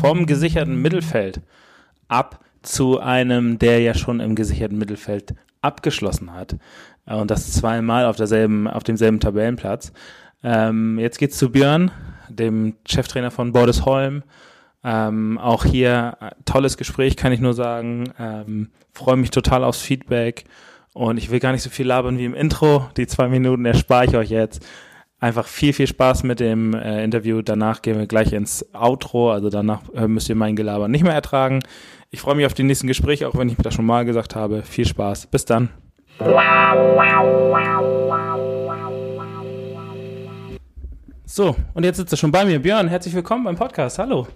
vom 0.00 0.26
gesicherten 0.26 0.82
Mittelfeld 0.82 1.40
ab 2.08 2.40
zu 2.62 2.98
einem, 2.98 3.58
der 3.58 3.80
ja 3.80 3.94
schon 3.94 4.20
im 4.20 4.34
gesicherten 4.34 4.76
Mittelfeld 4.76 5.34
abgeschlossen 5.62 6.34
hat. 6.34 6.56
Und 7.06 7.30
das 7.30 7.52
zweimal 7.52 8.04
auf 8.04 8.16
derselben, 8.16 8.68
auf 8.68 8.82
demselben 8.82 9.20
Tabellenplatz. 9.20 9.92
Ähm, 10.42 10.98
jetzt 10.98 11.18
geht's 11.18 11.38
zu 11.38 11.50
Björn 11.50 11.90
dem 12.30 12.76
Cheftrainer 12.86 13.30
von 13.30 13.52
Bordesholm. 13.52 14.22
Ähm, 14.82 15.38
auch 15.38 15.64
hier 15.64 16.16
äh, 16.20 16.30
tolles 16.44 16.76
Gespräch, 16.76 17.16
kann 17.16 17.32
ich 17.32 17.40
nur 17.40 17.54
sagen. 17.54 18.12
Ähm, 18.18 18.70
Freue 18.92 19.16
mich 19.16 19.30
total 19.30 19.64
aufs 19.64 19.80
Feedback. 19.80 20.44
Und 20.92 21.18
ich 21.18 21.30
will 21.30 21.38
gar 21.38 21.52
nicht 21.52 21.62
so 21.62 21.70
viel 21.70 21.86
labern 21.86 22.18
wie 22.18 22.24
im 22.24 22.34
Intro. 22.34 22.88
Die 22.96 23.06
zwei 23.06 23.28
Minuten 23.28 23.64
erspare 23.64 24.06
ich 24.06 24.16
euch 24.16 24.30
jetzt. 24.30 24.66
Einfach 25.20 25.46
viel, 25.46 25.72
viel 25.72 25.86
Spaß 25.86 26.22
mit 26.22 26.40
dem 26.40 26.74
äh, 26.74 27.04
Interview. 27.04 27.42
Danach 27.42 27.82
gehen 27.82 27.98
wir 27.98 28.06
gleich 28.06 28.32
ins 28.32 28.66
Outro. 28.74 29.30
Also 29.30 29.50
danach 29.50 29.82
äh, 29.94 30.08
müsst 30.08 30.28
ihr 30.28 30.34
mein 30.34 30.56
Gelaber 30.56 30.88
nicht 30.88 31.04
mehr 31.04 31.14
ertragen. 31.14 31.60
Ich 32.10 32.20
freue 32.20 32.34
mich 32.34 32.46
auf 32.46 32.54
die 32.54 32.64
nächsten 32.64 32.86
Gespräche, 32.86 33.28
auch 33.28 33.36
wenn 33.36 33.48
ich 33.48 33.56
das 33.56 33.74
schon 33.74 33.86
mal 33.86 34.04
gesagt 34.04 34.34
habe. 34.34 34.62
Viel 34.62 34.86
Spaß. 34.86 35.26
Bis 35.26 35.44
dann. 35.44 35.68
So, 41.32 41.54
und 41.74 41.84
jetzt 41.84 41.98
sitzt 41.98 42.12
er 42.12 42.16
schon 42.16 42.32
bei 42.32 42.44
mir. 42.44 42.58
Björn, 42.58 42.88
herzlich 42.88 43.14
willkommen 43.14 43.44
beim 43.44 43.54
Podcast. 43.54 44.00
Hallo. 44.00 44.26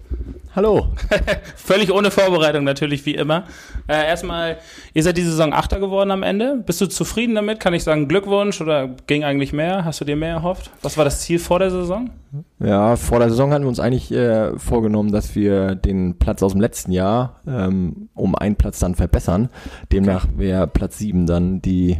Hallo. 0.55 0.87
Völlig 1.57 1.91
ohne 1.91 2.09
Vorbereitung 2.09 2.63
natürlich, 2.63 3.05
wie 3.05 3.15
immer. 3.15 3.43
Äh, 3.85 4.07
erstmal, 4.07 4.59
ihr 4.93 5.03
seid 5.03 5.17
diese 5.17 5.31
Saison 5.31 5.51
Achter 5.51 5.81
geworden 5.81 6.11
am 6.11 6.23
Ende. 6.23 6.63
Bist 6.65 6.79
du 6.79 6.85
zufrieden 6.85 7.35
damit? 7.35 7.59
Kann 7.59 7.73
ich 7.73 7.83
sagen 7.83 8.07
Glückwunsch 8.07 8.61
oder 8.61 8.87
ging 9.07 9.25
eigentlich 9.25 9.51
mehr? 9.51 9.83
Hast 9.83 9.99
du 9.99 10.05
dir 10.05 10.15
mehr 10.15 10.35
erhofft? 10.35 10.71
Was 10.83 10.97
war 10.97 11.03
das 11.03 11.19
Ziel 11.19 11.37
vor 11.37 11.59
der 11.59 11.69
Saison? 11.69 12.11
Ja, 12.59 12.95
vor 12.95 13.19
der 13.19 13.29
Saison 13.29 13.51
hatten 13.51 13.65
wir 13.65 13.69
uns 13.69 13.81
eigentlich 13.81 14.13
äh, 14.13 14.57
vorgenommen, 14.57 15.11
dass 15.11 15.35
wir 15.35 15.75
den 15.75 16.17
Platz 16.17 16.41
aus 16.43 16.53
dem 16.53 16.61
letzten 16.61 16.93
Jahr 16.93 17.41
ähm, 17.45 18.07
um 18.13 18.35
einen 18.35 18.55
Platz 18.55 18.79
dann 18.79 18.95
verbessern. 18.95 19.49
Demnach 19.91 20.27
wäre 20.37 20.65
Platz 20.67 20.97
sieben 20.97 21.27
dann 21.27 21.61
die 21.61 21.97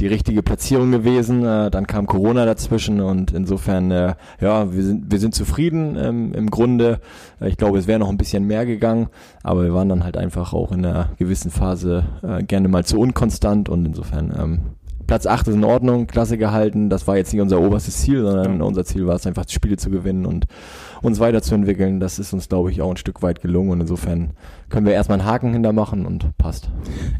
die 0.00 0.06
richtige 0.06 0.42
Platzierung 0.42 0.90
gewesen. 0.90 1.44
Äh, 1.44 1.70
dann 1.70 1.86
kam 1.86 2.06
Corona 2.06 2.44
dazwischen 2.44 3.00
und 3.00 3.32
insofern, 3.32 3.90
äh, 3.90 4.14
ja, 4.40 4.72
wir 4.72 4.82
sind, 4.82 5.10
wir 5.10 5.18
sind 5.18 5.34
zufrieden 5.34 5.96
ähm, 5.98 6.32
im 6.34 6.50
Grunde. 6.50 7.00
Äh, 7.40 7.48
ich 7.48 7.56
glaube, 7.56 7.78
es 7.78 7.86
wäre 7.86 7.98
noch 7.98 8.08
ein 8.08 8.18
bisschen 8.18 8.44
mehr 8.44 8.66
gegangen, 8.66 9.08
aber 9.42 9.64
wir 9.64 9.74
waren 9.74 9.88
dann 9.88 10.04
halt 10.04 10.16
einfach 10.16 10.52
auch 10.52 10.72
in 10.72 10.84
einer 10.84 11.10
gewissen 11.18 11.50
Phase 11.50 12.04
äh, 12.22 12.42
gerne 12.42 12.68
mal 12.68 12.84
zu 12.84 12.98
unkonstant 12.98 13.68
und 13.68 13.86
insofern 13.86 14.34
ähm, 14.38 14.60
Platz 15.06 15.26
8 15.26 15.48
ist 15.48 15.54
in 15.54 15.64
Ordnung, 15.64 16.06
klasse 16.06 16.36
gehalten. 16.36 16.90
Das 16.90 17.06
war 17.06 17.16
jetzt 17.16 17.32
nicht 17.32 17.40
unser 17.40 17.60
oberstes 17.60 17.98
Ziel, 17.98 18.22
sondern 18.22 18.60
unser 18.60 18.84
Ziel 18.84 19.06
war 19.06 19.14
es 19.14 19.26
einfach, 19.26 19.48
Spiele 19.48 19.76
zu 19.76 19.90
gewinnen 19.90 20.26
und 20.26 20.46
uns 21.02 21.20
weiterzuentwickeln. 21.20 22.00
Das 22.00 22.18
ist 22.18 22.32
uns, 22.32 22.48
glaube 22.48 22.70
ich, 22.70 22.82
auch 22.82 22.90
ein 22.90 22.96
Stück 22.96 23.22
weit 23.22 23.40
gelungen 23.40 23.70
und 23.70 23.80
insofern 23.80 24.32
können 24.68 24.86
wir 24.86 24.94
erstmal 24.94 25.20
einen 25.20 25.28
Haken 25.28 25.52
hintermachen 25.52 26.06
und 26.06 26.36
passt. 26.38 26.70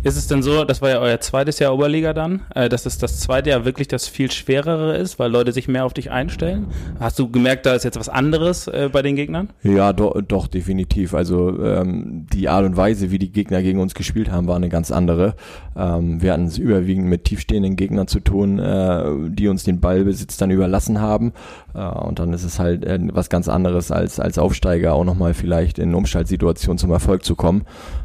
Ist 0.02 0.16
es 0.16 0.26
denn 0.26 0.42
so, 0.42 0.64
das 0.64 0.82
war 0.82 0.90
ja 0.90 0.98
euer 0.98 1.20
zweites 1.20 1.60
Jahr 1.60 1.72
Oberliga 1.72 2.12
dann, 2.12 2.42
äh, 2.54 2.68
dass 2.68 2.86
es 2.86 2.98
das 2.98 3.20
zweite 3.20 3.50
Jahr 3.50 3.64
wirklich 3.64 3.86
das 3.86 4.08
viel 4.08 4.30
schwerere 4.32 4.96
ist, 4.96 5.18
weil 5.18 5.30
Leute 5.30 5.52
sich 5.52 5.68
mehr 5.68 5.84
auf 5.84 5.94
dich 5.94 6.10
einstellen? 6.10 6.66
Hast 6.98 7.18
du 7.18 7.30
gemerkt, 7.30 7.64
da 7.66 7.74
ist 7.74 7.84
jetzt 7.84 7.98
was 7.98 8.08
anderes 8.08 8.66
äh, 8.66 8.88
bei 8.92 9.02
den 9.02 9.14
Gegnern? 9.14 9.50
Ja, 9.62 9.92
do, 9.92 10.20
doch, 10.26 10.48
definitiv. 10.48 11.14
Also 11.14 11.62
ähm, 11.62 12.26
die 12.32 12.48
Art 12.48 12.64
und 12.64 12.76
Weise, 12.76 13.12
wie 13.12 13.18
die 13.18 13.30
Gegner 13.30 13.62
gegen 13.62 13.78
uns 13.78 13.94
gespielt 13.94 14.30
haben, 14.30 14.48
war 14.48 14.56
eine 14.56 14.68
ganz 14.68 14.90
andere. 14.90 15.34
Ähm, 15.76 16.20
wir 16.20 16.32
hatten 16.32 16.46
es 16.46 16.58
überwiegend 16.58 17.06
mit 17.06 17.24
tiefstehenden 17.24 17.76
Gegnern 17.76 18.08
zu 18.08 18.20
tun, 18.20 18.58
äh, 18.58 19.04
die 19.28 19.46
uns 19.48 19.62
den 19.62 19.80
Ballbesitz 19.80 20.36
dann 20.36 20.50
überlassen 20.50 21.00
haben. 21.00 21.32
Äh, 21.74 21.86
und 21.86 22.18
dann 22.18 22.32
ist 22.32 22.44
es 22.44 22.58
halt 22.58 22.84
äh, 22.84 22.98
was 23.12 23.30
ganz 23.30 23.48
anderes 23.48 23.65
als, 23.74 24.20
als 24.20 24.38
Aufsteiger 24.38 24.94
auch 24.94 25.04
nochmal 25.04 25.34
vielleicht 25.34 25.78
in 25.78 25.94
Umschaltsituationen 25.94 26.78
zum 26.78 26.90
Erfolg 26.90 27.24
zu 27.24 27.34
kommen. 27.34 27.64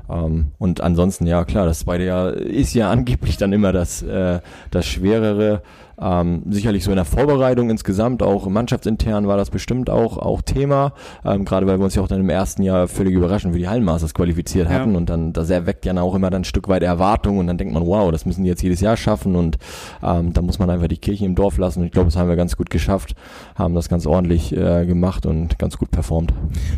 Ähm, 0.09 0.51
und 0.57 0.81
ansonsten, 0.81 1.27
ja 1.27 1.45
klar, 1.45 1.65
das 1.65 1.79
zweite 1.79 2.03
Jahr 2.03 2.33
ist 2.33 2.73
ja 2.73 2.89
angeblich 2.91 3.37
dann 3.37 3.53
immer 3.53 3.71
das, 3.71 4.01
äh, 4.01 4.39
das 4.71 4.85
Schwerere. 4.85 5.61
Ähm, 6.01 6.43
sicherlich 6.49 6.83
so 6.83 6.91
in 6.91 6.95
der 6.95 7.05
Vorbereitung 7.05 7.69
insgesamt, 7.69 8.23
auch 8.23 8.47
mannschaftsintern 8.47 9.27
war 9.27 9.37
das 9.37 9.51
bestimmt 9.51 9.89
auch, 9.89 10.17
auch 10.17 10.41
Thema, 10.41 10.93
ähm, 11.23 11.45
gerade 11.45 11.67
weil 11.67 11.77
wir 11.77 11.83
uns 11.83 11.93
ja 11.93 12.01
auch 12.01 12.07
dann 12.07 12.19
im 12.19 12.29
ersten 12.29 12.63
Jahr 12.63 12.87
völlig 12.87 13.13
überraschend 13.13 13.53
für 13.53 13.59
die 13.59 13.67
Hallenmasters 13.67 14.13
qualifiziert 14.13 14.67
hatten 14.67 14.91
ja. 14.91 14.97
und 14.97 15.09
dann, 15.09 15.31
das 15.31 15.49
erweckt 15.49 15.85
ja 15.85 15.91
auch 16.01 16.15
immer 16.15 16.31
dann 16.31 16.41
ein 16.41 16.45
Stück 16.45 16.67
weit 16.69 16.81
Erwartung 16.81 17.37
und 17.37 17.47
dann 17.47 17.57
denkt 17.57 17.73
man, 17.73 17.85
wow, 17.85 18.11
das 18.11 18.25
müssen 18.25 18.43
die 18.43 18.49
jetzt 18.49 18.63
jedes 18.63 18.81
Jahr 18.81 18.97
schaffen 18.97 19.35
und 19.35 19.57
ähm, 20.01 20.33
da 20.33 20.41
muss 20.41 20.57
man 20.57 20.69
einfach 20.69 20.87
die 20.87 20.97
Kirche 20.97 21.25
im 21.25 21.35
Dorf 21.35 21.57
lassen 21.57 21.81
und 21.81 21.85
ich 21.85 21.91
glaube, 21.91 22.07
das 22.07 22.15
haben 22.15 22.29
wir 22.29 22.35
ganz 22.35 22.57
gut 22.57 22.71
geschafft, 22.71 23.15
haben 23.55 23.75
das 23.75 23.87
ganz 23.87 24.07
ordentlich 24.07 24.55
äh, 24.55 24.85
gemacht 24.87 25.27
und 25.27 25.59
ganz 25.59 25.77
gut 25.77 25.91
performt. 25.91 26.33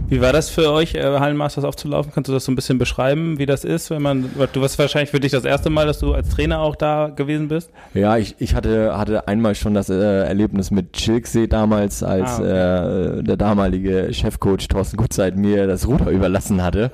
Wie 0.09 0.19
war 0.19 0.33
das 0.33 0.49
für 0.49 0.71
euch, 0.71 0.95
äh, 0.95 1.01
Hallenmasters 1.01 1.63
aufzulaufen? 1.63 2.11
Kannst 2.13 2.27
du 2.27 2.33
das 2.33 2.43
so 2.43 2.51
ein 2.51 2.55
bisschen 2.55 2.77
beschreiben, 2.77 3.39
wie 3.39 3.45
das 3.45 3.63
ist, 3.63 3.89
wenn 3.89 4.01
man, 4.01 4.29
du 4.51 4.61
warst 4.61 4.77
wahrscheinlich 4.79 5.11
für 5.11 5.19
dich 5.19 5.31
das 5.31 5.45
erste 5.45 5.69
Mal, 5.69 5.85
dass 5.85 5.99
du 5.99 6.13
als 6.13 6.29
Trainer 6.29 6.59
auch 6.59 6.75
da 6.75 7.07
gewesen 7.07 7.47
bist? 7.47 7.71
Ja, 7.93 8.17
ich, 8.17 8.35
ich 8.39 8.55
hatte, 8.55 8.97
hatte 8.97 9.12
hatte 9.13 9.27
einmal 9.27 9.55
schon 9.55 9.73
das 9.73 9.89
äh, 9.89 10.23
Erlebnis 10.23 10.71
mit 10.71 10.93
Chilksee 10.93 11.47
damals, 11.47 12.03
als 12.03 12.39
ah, 12.39 12.39
okay. 12.39 13.19
äh, 13.19 13.23
der 13.23 13.37
damalige 13.37 14.13
Chefcoach 14.13 14.67
Thorsten 14.67 14.97
Gutzeit 14.97 15.35
mir 15.35 15.67
das 15.67 15.87
Ruder 15.87 16.09
überlassen 16.09 16.63
hatte. 16.63 16.91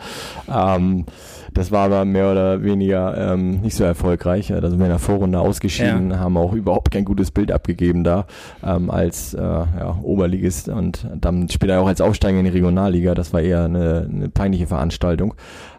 Ähm, 0.54 1.06
das 1.54 1.72
war 1.72 1.86
aber 1.86 2.06
mehr 2.06 2.32
oder 2.32 2.64
weniger 2.64 3.34
ähm, 3.34 3.62
nicht 3.62 3.76
so 3.76 3.84
erfolgreich. 3.84 4.48
Da 4.50 4.70
sind 4.70 4.78
wir 4.78 4.86
in 4.86 4.92
der 4.92 5.00
Vorrunde 5.00 5.40
ausgeschieden, 5.40 6.12
ja. 6.12 6.20
haben 6.20 6.38
auch 6.38 6.54
überhaupt 6.54 6.92
kein 6.92 7.06
gutes 7.06 7.32
Bild 7.32 7.52
abgegeben 7.52 8.04
da 8.04 8.26
ähm, 8.64 8.92
als 8.92 9.34
äh, 9.34 9.42
ja, 9.42 9.98
Oberligist 10.04 10.70
und 10.70 11.08
dann 11.16 11.50
später 11.50 11.80
auch 11.82 11.88
als 11.88 12.02
Aufsteiger 12.02 12.38
in 12.38 12.46
die 12.46 12.52
Regionalliga. 12.52 13.16
Das 13.16 13.34
war 13.34 13.42
eher 13.42 13.64
eine, 13.64 14.08
eine 14.10 14.30
peinliche 14.30 14.68
Veranstaltung. 14.68 15.34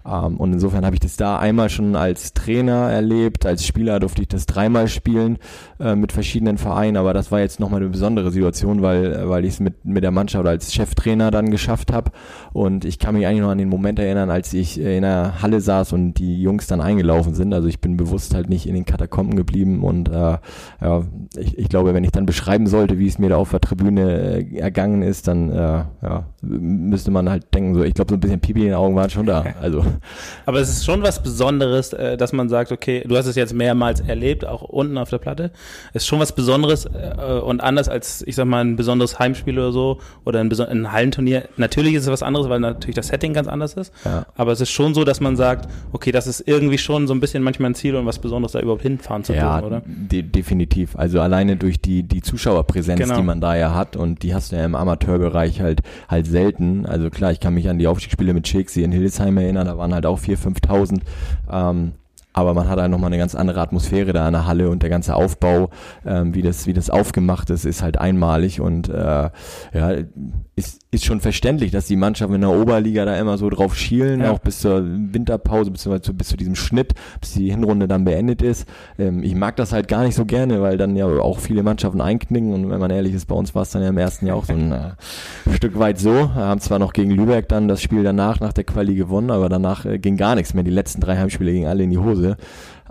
Ähm, 0.06 0.36
und 0.36 0.52
insofern 0.52 0.84
habe 0.84 0.96
ich 0.96 1.00
das 1.00 1.16
da 1.16 1.38
einmal 1.38 1.68
schon 1.70 1.96
als 1.96 2.32
Trainer 2.32 2.90
erlebt, 2.90 3.46
als 3.46 3.66
Spieler 3.66 4.00
durfte 4.00 4.22
ich 4.22 4.28
das 4.28 4.46
dreimal 4.46 4.88
spielen 4.88 5.38
äh, 5.78 5.94
mit 5.94 6.12
verschiedenen 6.12 6.58
Vereinen, 6.58 6.96
aber 6.96 7.12
das 7.12 7.30
war 7.30 7.40
jetzt 7.40 7.60
nochmal 7.60 7.80
eine 7.80 7.90
besondere 7.90 8.30
Situation, 8.30 8.82
weil, 8.82 9.28
weil 9.28 9.44
ich 9.44 9.54
es 9.54 9.60
mit, 9.60 9.84
mit 9.84 10.02
der 10.02 10.10
Mannschaft 10.10 10.46
als 10.46 10.72
Cheftrainer 10.72 11.30
dann 11.30 11.50
geschafft 11.50 11.92
habe. 11.92 12.10
Und 12.52 12.84
ich 12.84 12.98
kann 12.98 13.14
mich 13.14 13.26
eigentlich 13.26 13.42
noch 13.42 13.50
an 13.50 13.58
den 13.58 13.68
Moment 13.68 13.98
erinnern, 13.98 14.30
als 14.30 14.52
ich 14.52 14.80
in 14.80 15.02
der 15.02 15.42
Halle 15.42 15.60
saß 15.60 15.92
und 15.92 16.14
die 16.14 16.40
Jungs 16.40 16.66
dann 16.66 16.80
eingelaufen 16.80 17.34
sind. 17.34 17.52
Also 17.52 17.68
ich 17.68 17.80
bin 17.80 17.96
bewusst 17.96 18.34
halt 18.34 18.48
nicht 18.48 18.66
in 18.66 18.74
den 18.74 18.84
Katakomben 18.84 19.36
geblieben 19.36 19.82
und 19.82 20.08
äh, 20.08 20.38
ja, 20.80 21.02
ich, 21.36 21.58
ich 21.58 21.68
glaube, 21.68 21.94
wenn 21.94 22.04
ich 22.04 22.12
dann 22.12 22.26
beschreiben 22.26 22.66
sollte, 22.66 22.98
wie 22.98 23.06
es 23.06 23.18
mir 23.18 23.28
da 23.28 23.36
auf 23.36 23.50
der 23.50 23.60
Tribüne 23.60 24.20
äh, 24.20 24.58
ergangen 24.58 25.02
ist, 25.02 25.28
dann 25.28 25.50
äh, 25.50 25.84
ja, 26.02 26.24
müsste 26.42 27.10
man 27.10 27.28
halt 27.28 27.52
denken, 27.54 27.74
so 27.74 27.82
ich 27.82 27.94
glaube, 27.94 28.10
so 28.10 28.16
ein 28.16 28.20
bisschen 28.20 28.40
Pipi 28.40 28.60
in 28.60 28.66
den 28.66 28.74
Augen 28.74 28.96
waren 28.96 29.10
schon 29.10 29.26
da. 29.26 29.44
Also 29.60 29.84
aber 30.46 30.60
es 30.60 30.68
ist 30.68 30.84
schon 30.84 31.02
was 31.02 31.22
Besonderes, 31.22 31.92
äh, 31.92 32.16
dass 32.16 32.32
man 32.32 32.48
sagt, 32.48 32.72
okay, 32.72 33.04
du 33.06 33.16
hast 33.16 33.26
es 33.26 33.36
jetzt 33.36 33.54
mehrmals 33.54 34.00
erlebt, 34.00 34.44
auch 34.44 34.62
unten 34.62 34.98
auf 34.98 35.10
der 35.10 35.18
Platte. 35.18 35.50
Es 35.92 36.02
ist 36.02 36.08
schon 36.08 36.20
was 36.20 36.34
Besonderes 36.34 36.86
äh, 36.86 37.40
und 37.42 37.60
anders 37.60 37.88
als, 37.88 38.22
ich 38.26 38.36
sag 38.36 38.46
mal, 38.46 38.64
ein 38.64 38.76
besonderes 38.76 39.18
Heimspiel 39.18 39.58
oder 39.58 39.72
so 39.72 39.98
oder 40.24 40.40
ein, 40.40 40.52
ein 40.52 40.92
Hallenturnier. 40.92 41.48
Natürlich 41.56 41.94
ist 41.94 42.04
es 42.04 42.10
was 42.10 42.22
anderes, 42.22 42.48
weil 42.48 42.60
natürlich 42.60 42.96
das 42.96 43.08
Setting 43.08 43.32
ganz 43.32 43.48
anders 43.48 43.74
ist. 43.74 43.92
Ja. 44.04 44.26
Aber 44.36 44.52
es 44.52 44.60
ist 44.60 44.70
schon 44.70 44.94
so, 44.94 45.04
dass 45.04 45.20
man 45.20 45.36
sagt, 45.36 45.68
okay, 45.92 46.12
das 46.12 46.26
ist 46.26 46.46
irgendwie 46.46 46.78
schon 46.78 47.06
so 47.06 47.14
ein 47.14 47.20
bisschen 47.20 47.42
manchmal 47.42 47.70
ein 47.70 47.74
Ziel 47.74 47.96
und 47.96 48.06
was 48.06 48.18
Besonderes, 48.18 48.52
da 48.52 48.60
überhaupt 48.60 48.82
hinfahren 48.82 49.24
zu 49.24 49.34
ja, 49.34 49.62
oder? 49.62 49.82
De 49.86 50.22
definitiv. 50.22 50.96
Also 50.96 51.20
alleine 51.20 51.56
durch 51.56 51.80
die, 51.80 52.02
die 52.02 52.22
Zuschauerpräsenz, 52.22 53.00
genau. 53.00 53.16
die 53.16 53.22
man 53.22 53.40
da 53.40 53.56
ja 53.56 53.74
hat 53.74 53.96
und 53.96 54.22
die 54.22 54.34
hast 54.34 54.52
du 54.52 54.56
ja 54.56 54.64
im 54.64 54.74
Amateurbereich 54.74 55.60
halt, 55.60 55.80
halt 56.08 56.26
selten. 56.26 56.86
Also 56.86 57.10
klar, 57.10 57.32
ich 57.32 57.40
kann 57.40 57.54
mich 57.54 57.68
an 57.68 57.78
die 57.78 57.86
Aufstiegsspiele 57.86 58.34
mit 58.34 58.48
Shakespeare 58.48 58.84
in 58.84 58.92
Hildesheim 58.92 59.36
erinnern, 59.38 59.68
waren 59.80 59.92
halt 59.92 60.06
auch 60.06 60.20
4.000, 60.20 60.60
5.000. 60.64 61.00
Ähm, 61.50 61.92
aber 62.32 62.54
man 62.54 62.68
hat 62.68 62.78
halt 62.78 62.90
nochmal 62.90 63.08
eine 63.08 63.18
ganz 63.18 63.34
andere 63.34 63.60
Atmosphäre 63.60 64.12
da 64.12 64.26
in 64.28 64.32
der 64.32 64.46
Halle 64.46 64.70
und 64.70 64.82
der 64.82 64.90
ganze 64.90 65.16
Aufbau, 65.16 65.70
ähm, 66.06 66.34
wie 66.34 66.42
das 66.42 66.66
wie 66.66 66.72
das 66.72 66.88
aufgemacht 66.88 67.50
ist, 67.50 67.64
ist 67.64 67.82
halt 67.82 67.98
einmalig 67.98 68.60
und 68.60 68.88
äh, 68.88 69.30
ja 69.72 69.92
ist 70.54 70.84
ist 70.92 71.04
schon 71.04 71.20
verständlich, 71.20 71.70
dass 71.70 71.86
die 71.86 71.96
Mannschaften 71.96 72.34
in 72.34 72.40
der 72.40 72.50
Oberliga 72.50 73.04
da 73.04 73.16
immer 73.16 73.38
so 73.38 73.48
drauf 73.48 73.76
schielen, 73.76 74.22
ja. 74.22 74.32
auch 74.32 74.40
bis 74.40 74.58
zur 74.58 74.82
Winterpause, 74.84 75.70
bis 75.70 75.82
zu, 75.82 76.14
bis 76.14 76.28
zu 76.28 76.36
diesem 76.36 76.56
Schnitt, 76.56 76.94
bis 77.20 77.34
die 77.34 77.50
Hinrunde 77.50 77.86
dann 77.86 78.04
beendet 78.04 78.42
ist. 78.42 78.68
Ähm, 78.98 79.22
ich 79.22 79.36
mag 79.36 79.54
das 79.56 79.72
halt 79.72 79.86
gar 79.86 80.02
nicht 80.02 80.16
so 80.16 80.24
gerne, 80.24 80.60
weil 80.62 80.78
dann 80.78 80.96
ja 80.96 81.06
auch 81.06 81.38
viele 81.38 81.62
Mannschaften 81.62 82.00
einknicken 82.00 82.52
und 82.52 82.70
wenn 82.70 82.80
man 82.80 82.90
ehrlich 82.90 83.14
ist, 83.14 83.26
bei 83.26 83.36
uns 83.36 83.54
war 83.54 83.62
es 83.62 83.70
dann 83.70 83.82
ja 83.82 83.88
im 83.88 83.98
ersten 83.98 84.26
Jahr 84.26 84.36
auch 84.36 84.46
so 84.46 84.52
ein 84.52 84.72
äh, 84.72 85.54
Stück 85.54 85.78
weit 85.78 86.00
so. 86.00 86.12
Wir 86.12 86.34
haben 86.34 86.60
zwar 86.60 86.80
noch 86.80 86.92
gegen 86.92 87.12
Lübeck 87.12 87.48
dann 87.48 87.68
das 87.68 87.80
Spiel 87.80 88.02
danach, 88.02 88.40
nach 88.40 88.52
der 88.52 88.64
Quali 88.64 88.96
gewonnen, 88.96 89.30
aber 89.30 89.48
danach 89.48 89.84
äh, 89.84 89.98
ging 89.98 90.16
gar 90.16 90.34
nichts 90.34 90.54
mehr. 90.54 90.64
Die 90.64 90.70
letzten 90.70 91.00
drei 91.00 91.16
Heimspiele 91.16 91.52
gingen 91.52 91.68
alle 91.68 91.84
in 91.84 91.90
die 91.90 91.98
Hose. 91.98 92.36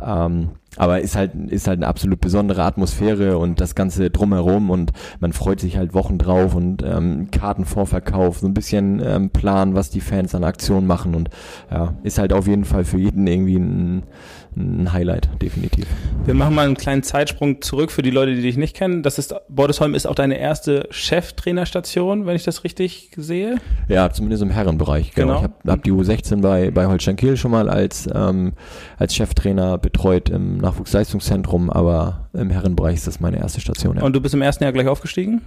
Ähm, 0.01 0.51
aber 0.77 1.01
ist 1.01 1.15
halt, 1.15 1.33
ist 1.49 1.67
halt 1.67 1.79
eine 1.79 1.87
absolut 1.87 2.21
besondere 2.21 2.63
Atmosphäre 2.63 3.37
und 3.37 3.59
das 3.59 3.75
Ganze 3.75 4.09
drumherum 4.09 4.69
und 4.69 4.91
man 5.19 5.33
freut 5.33 5.59
sich 5.59 5.77
halt 5.77 5.93
Wochen 5.93 6.17
drauf 6.17 6.55
und 6.55 6.83
ähm, 6.83 7.29
Kartenvorverkauf, 7.31 8.39
so 8.39 8.47
ein 8.47 8.53
bisschen 8.53 9.01
ähm, 9.03 9.29
Plan, 9.31 9.73
was 9.73 9.89
die 9.89 10.01
Fans 10.01 10.35
an 10.35 10.43
Aktionen 10.43 10.87
machen 10.87 11.15
und 11.15 11.29
ja, 11.71 11.95
ist 12.03 12.19
halt 12.19 12.33
auf 12.33 12.47
jeden 12.47 12.65
Fall 12.65 12.85
für 12.85 12.97
jeden 12.99 13.25
irgendwie 13.27 13.57
ein, 13.57 14.03
ein 14.55 14.91
Highlight, 14.91 15.29
definitiv. 15.41 15.87
Wir 16.25 16.33
machen 16.33 16.55
mal 16.55 16.65
einen 16.65 16.75
kleinen 16.75 17.03
Zeitsprung 17.03 17.61
zurück 17.61 17.91
für 17.91 18.01
die 18.01 18.09
Leute, 18.09 18.35
die 18.35 18.41
dich 18.41 18.57
nicht 18.57 18.75
kennen. 18.75 19.03
Das 19.03 19.17
ist, 19.17 19.33
Bordesholm 19.47 19.93
ist 19.95 20.05
auch 20.05 20.15
deine 20.15 20.37
erste 20.37 20.87
Cheftrainerstation, 20.91 22.25
wenn 22.25 22.35
ich 22.35 22.43
das 22.43 22.63
richtig 22.63 23.11
sehe? 23.15 23.57
Ja, 23.87 24.11
zumindest 24.11 24.43
im 24.43 24.49
Herrenbereich. 24.49 25.13
Genau. 25.13 25.27
genau. 25.27 25.37
Ich 25.37 25.43
habe 25.43 25.71
hab 25.71 25.83
die 25.83 25.91
U16 25.91 26.41
bei, 26.41 26.71
bei 26.71 26.87
Holstein 26.87 27.15
Kiel 27.15 27.37
schon 27.37 27.51
mal 27.51 27.69
als, 27.69 28.07
ähm, 28.13 28.53
als 28.97 29.15
Cheftrainer 29.15 29.77
betreut 29.77 30.29
im 30.29 30.57
Nachwuchsleistungszentrum, 30.57 31.69
aber 31.69 32.29
im 32.33 32.49
Herrenbereich 32.49 32.95
ist 32.95 33.07
das 33.07 33.19
meine 33.19 33.37
erste 33.37 33.61
Station. 33.61 33.97
Ja. 33.97 34.03
Und 34.03 34.13
du 34.13 34.21
bist 34.21 34.33
im 34.33 34.41
ersten 34.41 34.63
Jahr 34.63 34.73
gleich 34.73 34.87
aufgestiegen? 34.87 35.41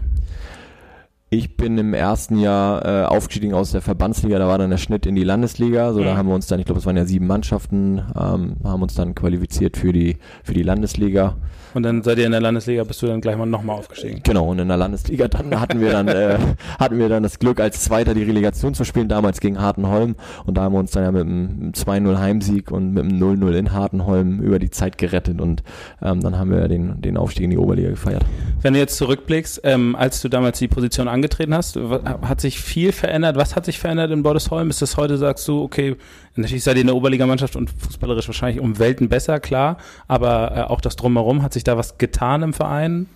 Ich 1.35 1.57
bin 1.57 1.79
im 1.79 1.95
ersten 1.95 2.37
Jahr 2.37 2.85
äh, 2.85 3.07
aufgestiegen 3.07 3.55
aus 3.55 3.73
der 3.73 3.81
Verbandsliga, 3.81 4.39
da 4.39 4.49
war 4.49 4.59
dann 4.59 4.69
der 4.69 4.77
Schnitt 4.77 5.07
in 5.07 5.15
die 5.15 5.25
Landesliga. 5.25 5.95
So, 5.95 6.01
mhm. 6.01 6.05
da 6.05 6.17
haben 6.19 6.29
wir 6.29 6.35
uns 6.35 6.47
dann, 6.47 6.61
ich 6.61 6.67
glaube, 6.67 6.79
es 6.79 6.85
waren 6.85 6.99
ja 6.99 7.07
sieben 7.07 7.27
Mannschaften, 7.27 8.03
ähm, 8.15 8.57
haben 8.63 8.83
uns 8.83 8.95
dann 8.95 9.15
qualifiziert 9.15 9.79
für 9.79 9.95
die 9.95 10.19
für 10.45 10.53
die 10.53 10.63
Landesliga. 10.63 11.39
Und 11.75 11.83
dann 11.85 12.03
seid 12.03 12.19
ihr 12.19 12.27
in 12.27 12.33
der 12.33 12.41
Landesliga, 12.41 12.85
bist 12.85 13.03
du 13.03 13.07
dann 13.07 13.21
gleich 13.21 13.37
mal 13.37 13.47
nochmal 13.47 13.77
aufgestiegen. 13.77 14.21
Genau, 14.23 14.47
und 14.47 14.59
in 14.59 14.69
der 14.69 14.77
Landesliga 14.77 15.29
dann 15.29 15.61
hatten 15.61 15.81
wir 15.81 15.93
dann, 15.93 16.09
äh, 16.09 16.39
hatten 16.79 16.99
wir 16.99 17.09
dann 17.09 17.23
das 17.23 17.39
Glück, 17.39 17.61
als 17.61 17.83
Zweiter 17.83 18.15
die 18.15 18.23
Relegation 18.23 18.75
zu 18.75 18.85
spielen, 18.85 19.09
damals 19.09 19.41
gegen 19.41 19.61
Hartenholm. 19.61 20.17
Und 20.45 20.57
da 20.57 20.63
haben 20.63 20.75
wir 20.75 20.81
uns 20.81 20.93
dann 20.93 21.05
ja 21.05 21.13
mit 21.13 21.23
einem 21.23 21.73
2-0 21.73 22.19
Heimsieg 22.19 22.71
und 22.71 22.93
mit 22.93 23.05
einem 23.05 23.23
0-0 23.23 23.53
in 23.53 23.73
Hartenholm 23.73 24.41
über 24.41 24.59
die 24.59 24.71
Zeit 24.71 24.99
gerettet 24.99 25.41
und 25.41 25.63
ähm, 26.03 26.21
dann 26.21 26.39
haben 26.39 26.51
wir 26.51 26.69
den, 26.69 27.01
den 27.01 27.17
Aufstieg 27.17 27.45
in 27.45 27.51
die 27.51 27.59
Oberliga 27.59 27.91
gefeiert. 27.91 28.25
Wenn 28.61 28.75
du 28.75 28.79
jetzt 28.79 28.97
zurückblickst, 28.97 29.61
ähm, 29.65 29.97
als 29.97 30.21
du 30.23 30.29
damals 30.29 30.59
die 30.59 30.69
Position 30.69 31.09
angetreten 31.09 31.55
hast, 31.55 31.77
hat 31.77 32.41
sich 32.41 32.61
viel 32.61 32.93
verändert? 32.93 33.37
Was 33.37 33.57
hat 33.57 33.65
sich 33.65 33.79
verändert 33.79 34.11
in 34.11 34.23
Bordesholm? 34.23 34.71
Ist 34.71 34.83
das 34.83 34.97
heute, 34.97 35.17
sagst 35.17 35.47
du, 35.49 35.63
okay, 35.63 35.97
natürlich 36.37 36.65
seid 36.65 36.77
ihr 36.77 36.83
eine 36.83 36.95
Oberligamannschaft 36.95 37.57
und 37.57 37.71
fußballerisch 37.71 38.29
wahrscheinlich 38.29 38.61
um 38.61 38.79
Welten 38.79 39.09
besser, 39.09 39.41
klar, 39.41 39.77
aber 40.09 40.57
äh, 40.57 40.61
auch 40.63 40.81
das 40.81 40.97
Drumherum 40.97 41.43
hat 41.43 41.53
sich 41.53 41.62
sich 41.63 41.65
da 41.65 41.77
was 41.77 41.99
getan 41.99 42.43
im 42.43 42.53
Verein? 42.53 43.07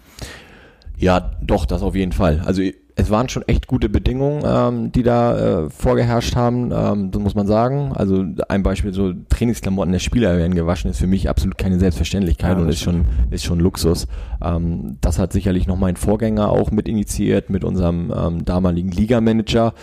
Ja, 0.97 1.33
doch, 1.43 1.67
das 1.67 1.83
auf 1.83 1.95
jeden 1.95 2.13
Fall. 2.13 2.43
Also 2.47 2.63
es 2.99 3.11
waren 3.11 3.29
schon 3.29 3.43
echt 3.47 3.67
gute 3.67 3.91
Bedingungen, 3.91 4.43
ähm, 4.47 4.93
die 4.93 5.03
da 5.03 5.65
äh, 5.65 5.71
vorgeherrscht 5.71 6.35
haben, 6.35 6.73
ähm, 6.73 7.11
das 7.11 7.21
muss 7.21 7.35
man 7.35 7.47
sagen. 7.47 7.93
Also 7.95 8.25
ein 8.49 8.63
Beispiel, 8.63 8.95
so 8.95 9.13
Trainingsklamotten 9.29 9.93
der 9.93 9.99
Spieler 9.99 10.39
werden 10.39 10.55
gewaschen, 10.55 10.91
ist 10.91 11.01
für 11.01 11.07
mich 11.07 11.29
absolut 11.29 11.59
keine 11.59 11.79
Selbstverständlichkeit 11.79 12.57
ja, 12.57 12.63
und 12.63 12.71
ist 12.71 12.81
schon, 12.81 13.05
ist 13.31 13.45
schon 13.45 13.61
Luxus. 13.61 14.07
Ähm, 14.43 14.97
das 15.03 15.19
hat 15.19 15.35
sicherlich 15.35 15.67
noch 15.67 15.77
mein 15.77 15.97
Vorgänger 15.97 16.49
auch 16.49 16.71
mit 16.71 16.89
initiiert, 16.89 17.51
mit 17.51 17.65
unserem 17.65 18.11
ähm, 18.17 18.45
damaligen 18.47 18.91
Ligamanager. 18.91 19.75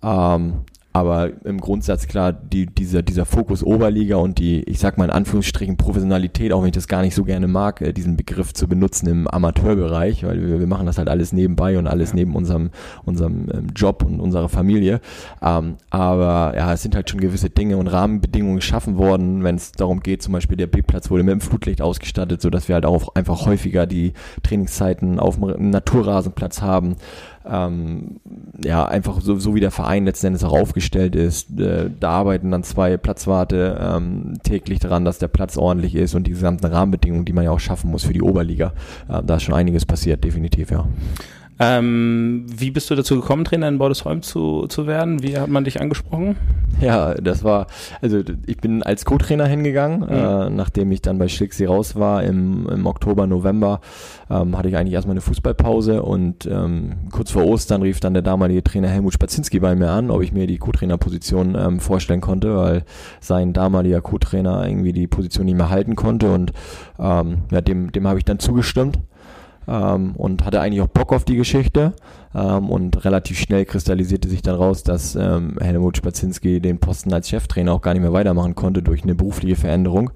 Ähm, 0.00 0.60
aber 0.94 1.32
im 1.44 1.60
Grundsatz 1.60 2.06
klar, 2.06 2.32
die, 2.32 2.66
dieser, 2.66 3.02
dieser 3.02 3.26
Fokus 3.26 3.64
Oberliga 3.64 4.14
und 4.16 4.38
die, 4.38 4.62
ich 4.62 4.78
sag 4.78 4.96
mal 4.96 5.06
in 5.06 5.10
Anführungsstrichen 5.10 5.76
Professionalität, 5.76 6.52
auch 6.52 6.60
wenn 6.60 6.68
ich 6.68 6.74
das 6.74 6.86
gar 6.86 7.02
nicht 7.02 7.16
so 7.16 7.24
gerne 7.24 7.48
mag, 7.48 7.80
äh, 7.80 7.92
diesen 7.92 8.16
Begriff 8.16 8.54
zu 8.54 8.68
benutzen 8.68 9.08
im 9.08 9.26
Amateurbereich, 9.26 10.22
weil 10.22 10.40
wir, 10.40 10.60
wir 10.60 10.66
machen 10.68 10.86
das 10.86 10.96
halt 10.96 11.08
alles 11.08 11.32
nebenbei 11.32 11.78
und 11.78 11.88
alles 11.88 12.14
neben 12.14 12.36
unserem, 12.36 12.70
unserem 13.04 13.48
ähm, 13.52 13.66
Job 13.74 14.04
und 14.04 14.20
unserer 14.20 14.48
Familie. 14.48 15.00
Ähm, 15.42 15.78
aber 15.90 16.54
ja, 16.56 16.72
es 16.72 16.82
sind 16.82 16.94
halt 16.94 17.10
schon 17.10 17.20
gewisse 17.20 17.50
Dinge 17.50 17.76
und 17.76 17.88
Rahmenbedingungen 17.88 18.56
geschaffen 18.56 18.96
worden, 18.96 19.42
wenn 19.42 19.56
es 19.56 19.72
darum 19.72 19.98
geht, 19.98 20.22
zum 20.22 20.32
Beispiel 20.32 20.56
der 20.56 20.68
B-Platz 20.68 21.10
wurde 21.10 21.24
mit 21.24 21.32
dem 21.32 21.40
Flutlicht 21.40 21.82
ausgestattet, 21.82 22.40
so 22.40 22.50
dass 22.50 22.68
wir 22.68 22.76
halt 22.76 22.86
auch 22.86 23.16
einfach 23.16 23.46
häufiger 23.46 23.88
die 23.88 24.12
Trainingszeiten 24.44 25.18
auf 25.18 25.40
dem 25.40 25.70
Naturrasenplatz 25.70 26.62
haben 26.62 26.94
ähm, 27.46 28.20
ja, 28.62 28.86
einfach 28.86 29.20
so, 29.20 29.38
so 29.38 29.54
wie 29.54 29.60
der 29.60 29.70
Verein 29.70 30.04
letzten 30.04 30.28
Endes 30.28 30.44
auch 30.44 30.52
aufgestellt 30.52 31.14
ist. 31.14 31.58
Äh, 31.58 31.90
da 31.98 32.10
arbeiten 32.10 32.50
dann 32.50 32.62
zwei 32.62 32.96
Platzwarte 32.96 33.78
ähm, 33.80 34.38
täglich 34.42 34.78
daran, 34.78 35.04
dass 35.04 35.18
der 35.18 35.28
Platz 35.28 35.56
ordentlich 35.56 35.94
ist 35.94 36.14
und 36.14 36.26
die 36.26 36.32
gesamten 36.32 36.66
Rahmenbedingungen, 36.66 37.24
die 37.24 37.32
man 37.32 37.44
ja 37.44 37.50
auch 37.50 37.60
schaffen 37.60 37.90
muss 37.90 38.04
für 38.04 38.12
die 38.12 38.22
Oberliga. 38.22 38.72
Äh, 39.08 39.22
da 39.24 39.36
ist 39.36 39.42
schon 39.42 39.54
einiges 39.54 39.84
passiert, 39.84 40.24
definitiv, 40.24 40.70
ja. 40.70 40.86
Ähm, 41.60 42.46
wie 42.48 42.70
bist 42.70 42.90
du 42.90 42.94
dazu 42.94 43.20
gekommen, 43.20 43.44
Trainer 43.44 43.68
in 43.68 43.78
Bordesholm 43.78 44.22
zu, 44.22 44.66
zu 44.66 44.86
werden? 44.86 45.22
Wie 45.22 45.38
hat 45.38 45.48
man 45.48 45.64
dich 45.64 45.80
angesprochen? 45.80 46.36
Ja, 46.80 47.14
das 47.14 47.44
war, 47.44 47.68
also 48.02 48.20
ich 48.46 48.56
bin 48.56 48.82
als 48.82 49.04
Co-Trainer 49.04 49.46
hingegangen, 49.46 50.00
mhm. 50.00 50.08
äh, 50.08 50.50
nachdem 50.50 50.90
ich 50.90 51.02
dann 51.02 51.18
bei 51.18 51.28
Schlixi 51.28 51.66
raus 51.66 51.94
war 51.94 52.24
im, 52.24 52.68
im 52.68 52.86
Oktober, 52.86 53.28
November, 53.28 53.80
ähm, 54.28 54.58
hatte 54.58 54.68
ich 54.68 54.76
eigentlich 54.76 54.94
erstmal 54.94 55.14
eine 55.14 55.20
Fußballpause 55.20 56.02
und 56.02 56.46
ähm, 56.46 56.94
kurz 57.12 57.30
vor 57.30 57.44
Ostern 57.44 57.82
rief 57.82 58.00
dann 58.00 58.14
der 58.14 58.22
damalige 58.22 58.64
Trainer 58.64 58.88
Helmut 58.88 59.14
Spazinski 59.14 59.60
bei 59.60 59.76
mir 59.76 59.90
an, 59.90 60.10
ob 60.10 60.22
ich 60.22 60.32
mir 60.32 60.48
die 60.48 60.58
Co-Trainer-Position 60.58 61.56
ähm, 61.56 61.78
vorstellen 61.78 62.20
konnte, 62.20 62.56
weil 62.56 62.84
sein 63.20 63.52
damaliger 63.52 64.00
Co-Trainer 64.00 64.66
irgendwie 64.66 64.92
die 64.92 65.06
Position 65.06 65.46
nicht 65.46 65.56
mehr 65.56 65.70
halten 65.70 65.94
konnte 65.94 66.32
und 66.32 66.52
ähm, 66.98 67.42
ja, 67.52 67.60
dem, 67.60 67.92
dem 67.92 68.08
habe 68.08 68.18
ich 68.18 68.24
dann 68.24 68.40
zugestimmt 68.40 68.98
ähm, 69.68 70.14
und 70.16 70.44
hatte 70.44 70.60
eigentlich 70.60 70.82
auch 70.82 70.88
Bock 70.88 71.12
auf 71.12 71.24
die 71.24 71.36
Geschichte. 71.36 71.92
Ähm, 72.34 72.70
und 72.70 73.04
relativ 73.04 73.38
schnell 73.38 73.64
kristallisierte 73.64 74.28
sich 74.28 74.42
dann 74.42 74.56
raus, 74.56 74.82
dass 74.82 75.14
ähm, 75.14 75.56
Helmut 75.60 75.96
Spazinski 75.96 76.60
den 76.60 76.78
Posten 76.78 77.12
als 77.12 77.28
Cheftrainer 77.28 77.72
auch 77.72 77.82
gar 77.82 77.94
nicht 77.94 78.02
mehr 78.02 78.12
weitermachen 78.12 78.54
konnte 78.54 78.82
durch 78.82 79.02
eine 79.02 79.14
berufliche 79.14 79.56
Veränderung. 79.56 80.10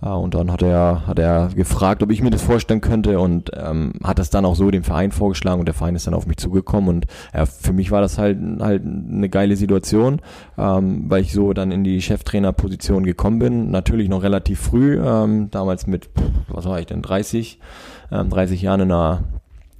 Uh, 0.00 0.10
und 0.10 0.34
dann 0.34 0.52
hat 0.52 0.62
er, 0.62 1.08
hat 1.08 1.18
er 1.18 1.48
gefragt, 1.48 2.04
ob 2.04 2.12
ich 2.12 2.22
mir 2.22 2.30
das 2.30 2.42
vorstellen 2.42 2.80
könnte 2.80 3.18
und 3.18 3.50
ähm, 3.56 3.94
hat 4.04 4.20
das 4.20 4.30
dann 4.30 4.44
auch 4.44 4.54
so 4.54 4.70
dem 4.70 4.84
Verein 4.84 5.10
vorgeschlagen 5.10 5.58
und 5.58 5.66
der 5.66 5.74
Verein 5.74 5.96
ist 5.96 6.06
dann 6.06 6.14
auf 6.14 6.28
mich 6.28 6.36
zugekommen 6.36 6.88
und 6.88 7.06
ja, 7.34 7.46
für 7.46 7.72
mich 7.72 7.90
war 7.90 8.00
das 8.00 8.16
halt, 8.16 8.38
halt 8.60 8.84
eine 8.84 9.28
geile 9.28 9.56
Situation, 9.56 10.20
ähm, 10.56 11.06
weil 11.10 11.22
ich 11.22 11.32
so 11.32 11.52
dann 11.52 11.72
in 11.72 11.82
die 11.82 12.00
Cheftrainerposition 12.00 13.02
gekommen 13.02 13.40
bin. 13.40 13.72
Natürlich 13.72 14.08
noch 14.08 14.22
relativ 14.22 14.60
früh, 14.60 15.00
ähm, 15.04 15.50
damals 15.50 15.88
mit, 15.88 16.08
was 16.46 16.64
war 16.66 16.78
ich 16.78 16.86
denn, 16.86 17.02
30, 17.02 17.58
ähm, 18.10 18.30
30 18.30 18.62
Jahren 18.62 18.80
in 18.80 18.88
der, 18.88 19.24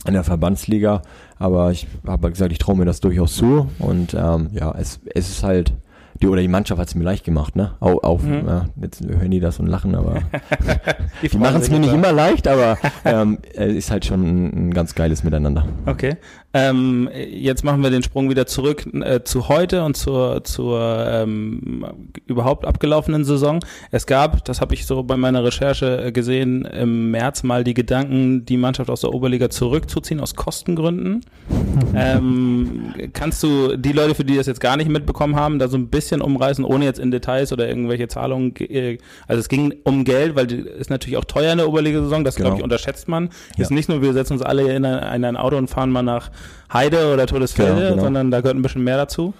in 0.06 0.14
der 0.14 0.24
Verbandsliga. 0.24 1.02
Aber 1.38 1.70
ich 1.70 1.86
habe 2.06 2.30
gesagt, 2.30 2.52
ich 2.52 2.58
traue 2.58 2.76
mir 2.76 2.84
das 2.84 3.00
durchaus 3.00 3.36
zu. 3.36 3.68
Und 3.78 4.14
ähm, 4.14 4.48
ja, 4.52 4.74
es, 4.76 5.00
es 5.14 5.28
ist 5.28 5.44
halt, 5.44 5.72
die 6.20 6.26
oder 6.26 6.40
die 6.40 6.48
Mannschaft 6.48 6.80
hat 6.80 6.88
es 6.88 6.94
mir 6.94 7.04
leicht 7.04 7.24
gemacht, 7.24 7.54
ne? 7.54 7.72
Auf, 7.80 8.02
auf 8.02 8.22
mhm. 8.22 8.46
ja, 8.46 8.66
jetzt 8.80 9.04
hören 9.04 9.30
die 9.30 9.40
das 9.40 9.60
und 9.60 9.66
lachen, 9.66 9.94
aber 9.94 10.14
die, 11.22 11.28
die 11.28 11.38
machen 11.38 11.60
es 11.60 11.70
mir 11.70 11.78
nicht 11.78 11.92
immer 11.92 12.12
leicht, 12.12 12.48
aber 12.48 12.76
ähm, 13.04 13.38
es 13.54 13.74
ist 13.74 13.90
halt 13.90 14.04
schon 14.04 14.22
ein, 14.22 14.68
ein 14.68 14.74
ganz 14.74 14.94
geiles 14.94 15.22
Miteinander. 15.22 15.66
Okay. 15.86 16.16
Ähm, 16.54 17.10
jetzt 17.12 17.62
machen 17.62 17.82
wir 17.82 17.90
den 17.90 18.02
Sprung 18.02 18.30
wieder 18.30 18.46
zurück 18.46 18.86
äh, 19.02 19.22
zu 19.22 19.48
heute 19.48 19.84
und 19.84 19.98
zur, 19.98 20.44
zur 20.44 21.06
ähm, 21.06 21.84
überhaupt 22.26 22.64
abgelaufenen 22.64 23.24
Saison. 23.24 23.60
Es 23.90 24.06
gab, 24.06 24.46
das 24.46 24.62
habe 24.62 24.72
ich 24.72 24.86
so 24.86 25.02
bei 25.02 25.18
meiner 25.18 25.44
Recherche 25.44 26.04
äh, 26.06 26.12
gesehen, 26.12 26.64
im 26.64 27.10
März 27.10 27.42
mal 27.42 27.64
die 27.64 27.74
Gedanken, 27.74 28.46
die 28.46 28.56
Mannschaft 28.56 28.88
aus 28.88 29.02
der 29.02 29.12
Oberliga 29.12 29.50
zurückzuziehen 29.50 30.20
aus 30.20 30.36
Kostengründen. 30.36 31.20
ähm, 31.94 32.94
kannst 33.12 33.42
du 33.42 33.76
die 33.76 33.92
Leute, 33.92 34.14
für 34.14 34.24
die 34.24 34.36
das 34.36 34.46
jetzt 34.46 34.60
gar 34.60 34.78
nicht 34.78 34.88
mitbekommen 34.88 35.36
haben, 35.36 35.58
da 35.58 35.68
so 35.68 35.76
ein 35.76 35.88
bisschen 35.88 36.22
umreißen, 36.22 36.64
ohne 36.64 36.86
jetzt 36.86 36.98
in 36.98 37.10
Details 37.10 37.52
oder 37.52 37.68
irgendwelche 37.68 38.08
Zahlungen? 38.08 38.54
Äh, 38.56 38.96
also 39.26 39.40
es 39.40 39.50
ging 39.50 39.74
um 39.84 40.04
Geld, 40.04 40.34
weil 40.34 40.50
ist 40.50 40.88
natürlich 40.88 41.18
auch 41.18 41.26
teuer 41.26 41.52
in 41.52 41.58
der 41.58 41.68
Oberliga-Saison, 41.68 42.24
das 42.24 42.36
genau. 42.36 42.48
glaube 42.48 42.60
ich 42.60 42.64
unterschätzt 42.64 43.06
man. 43.06 43.28
Ja. 43.56 43.64
Ist 43.64 43.70
nicht 43.70 43.90
nur, 43.90 44.00
wir 44.00 44.14
setzen 44.14 44.32
uns 44.32 44.42
alle 44.42 44.72
in 44.72 44.86
ein, 44.86 45.14
in 45.16 45.24
ein 45.26 45.36
Auto 45.36 45.58
und 45.58 45.68
fahren 45.68 45.90
mal 45.90 46.02
nach 46.02 46.30
Heide 46.72 47.12
oder 47.12 47.26
Todesfelde, 47.26 47.74
genau, 47.74 47.90
genau. 47.90 48.02
sondern 48.02 48.30
da 48.30 48.40
gehört 48.40 48.56
ein 48.56 48.62
bisschen 48.62 48.84
mehr 48.84 48.96
dazu. 48.96 49.34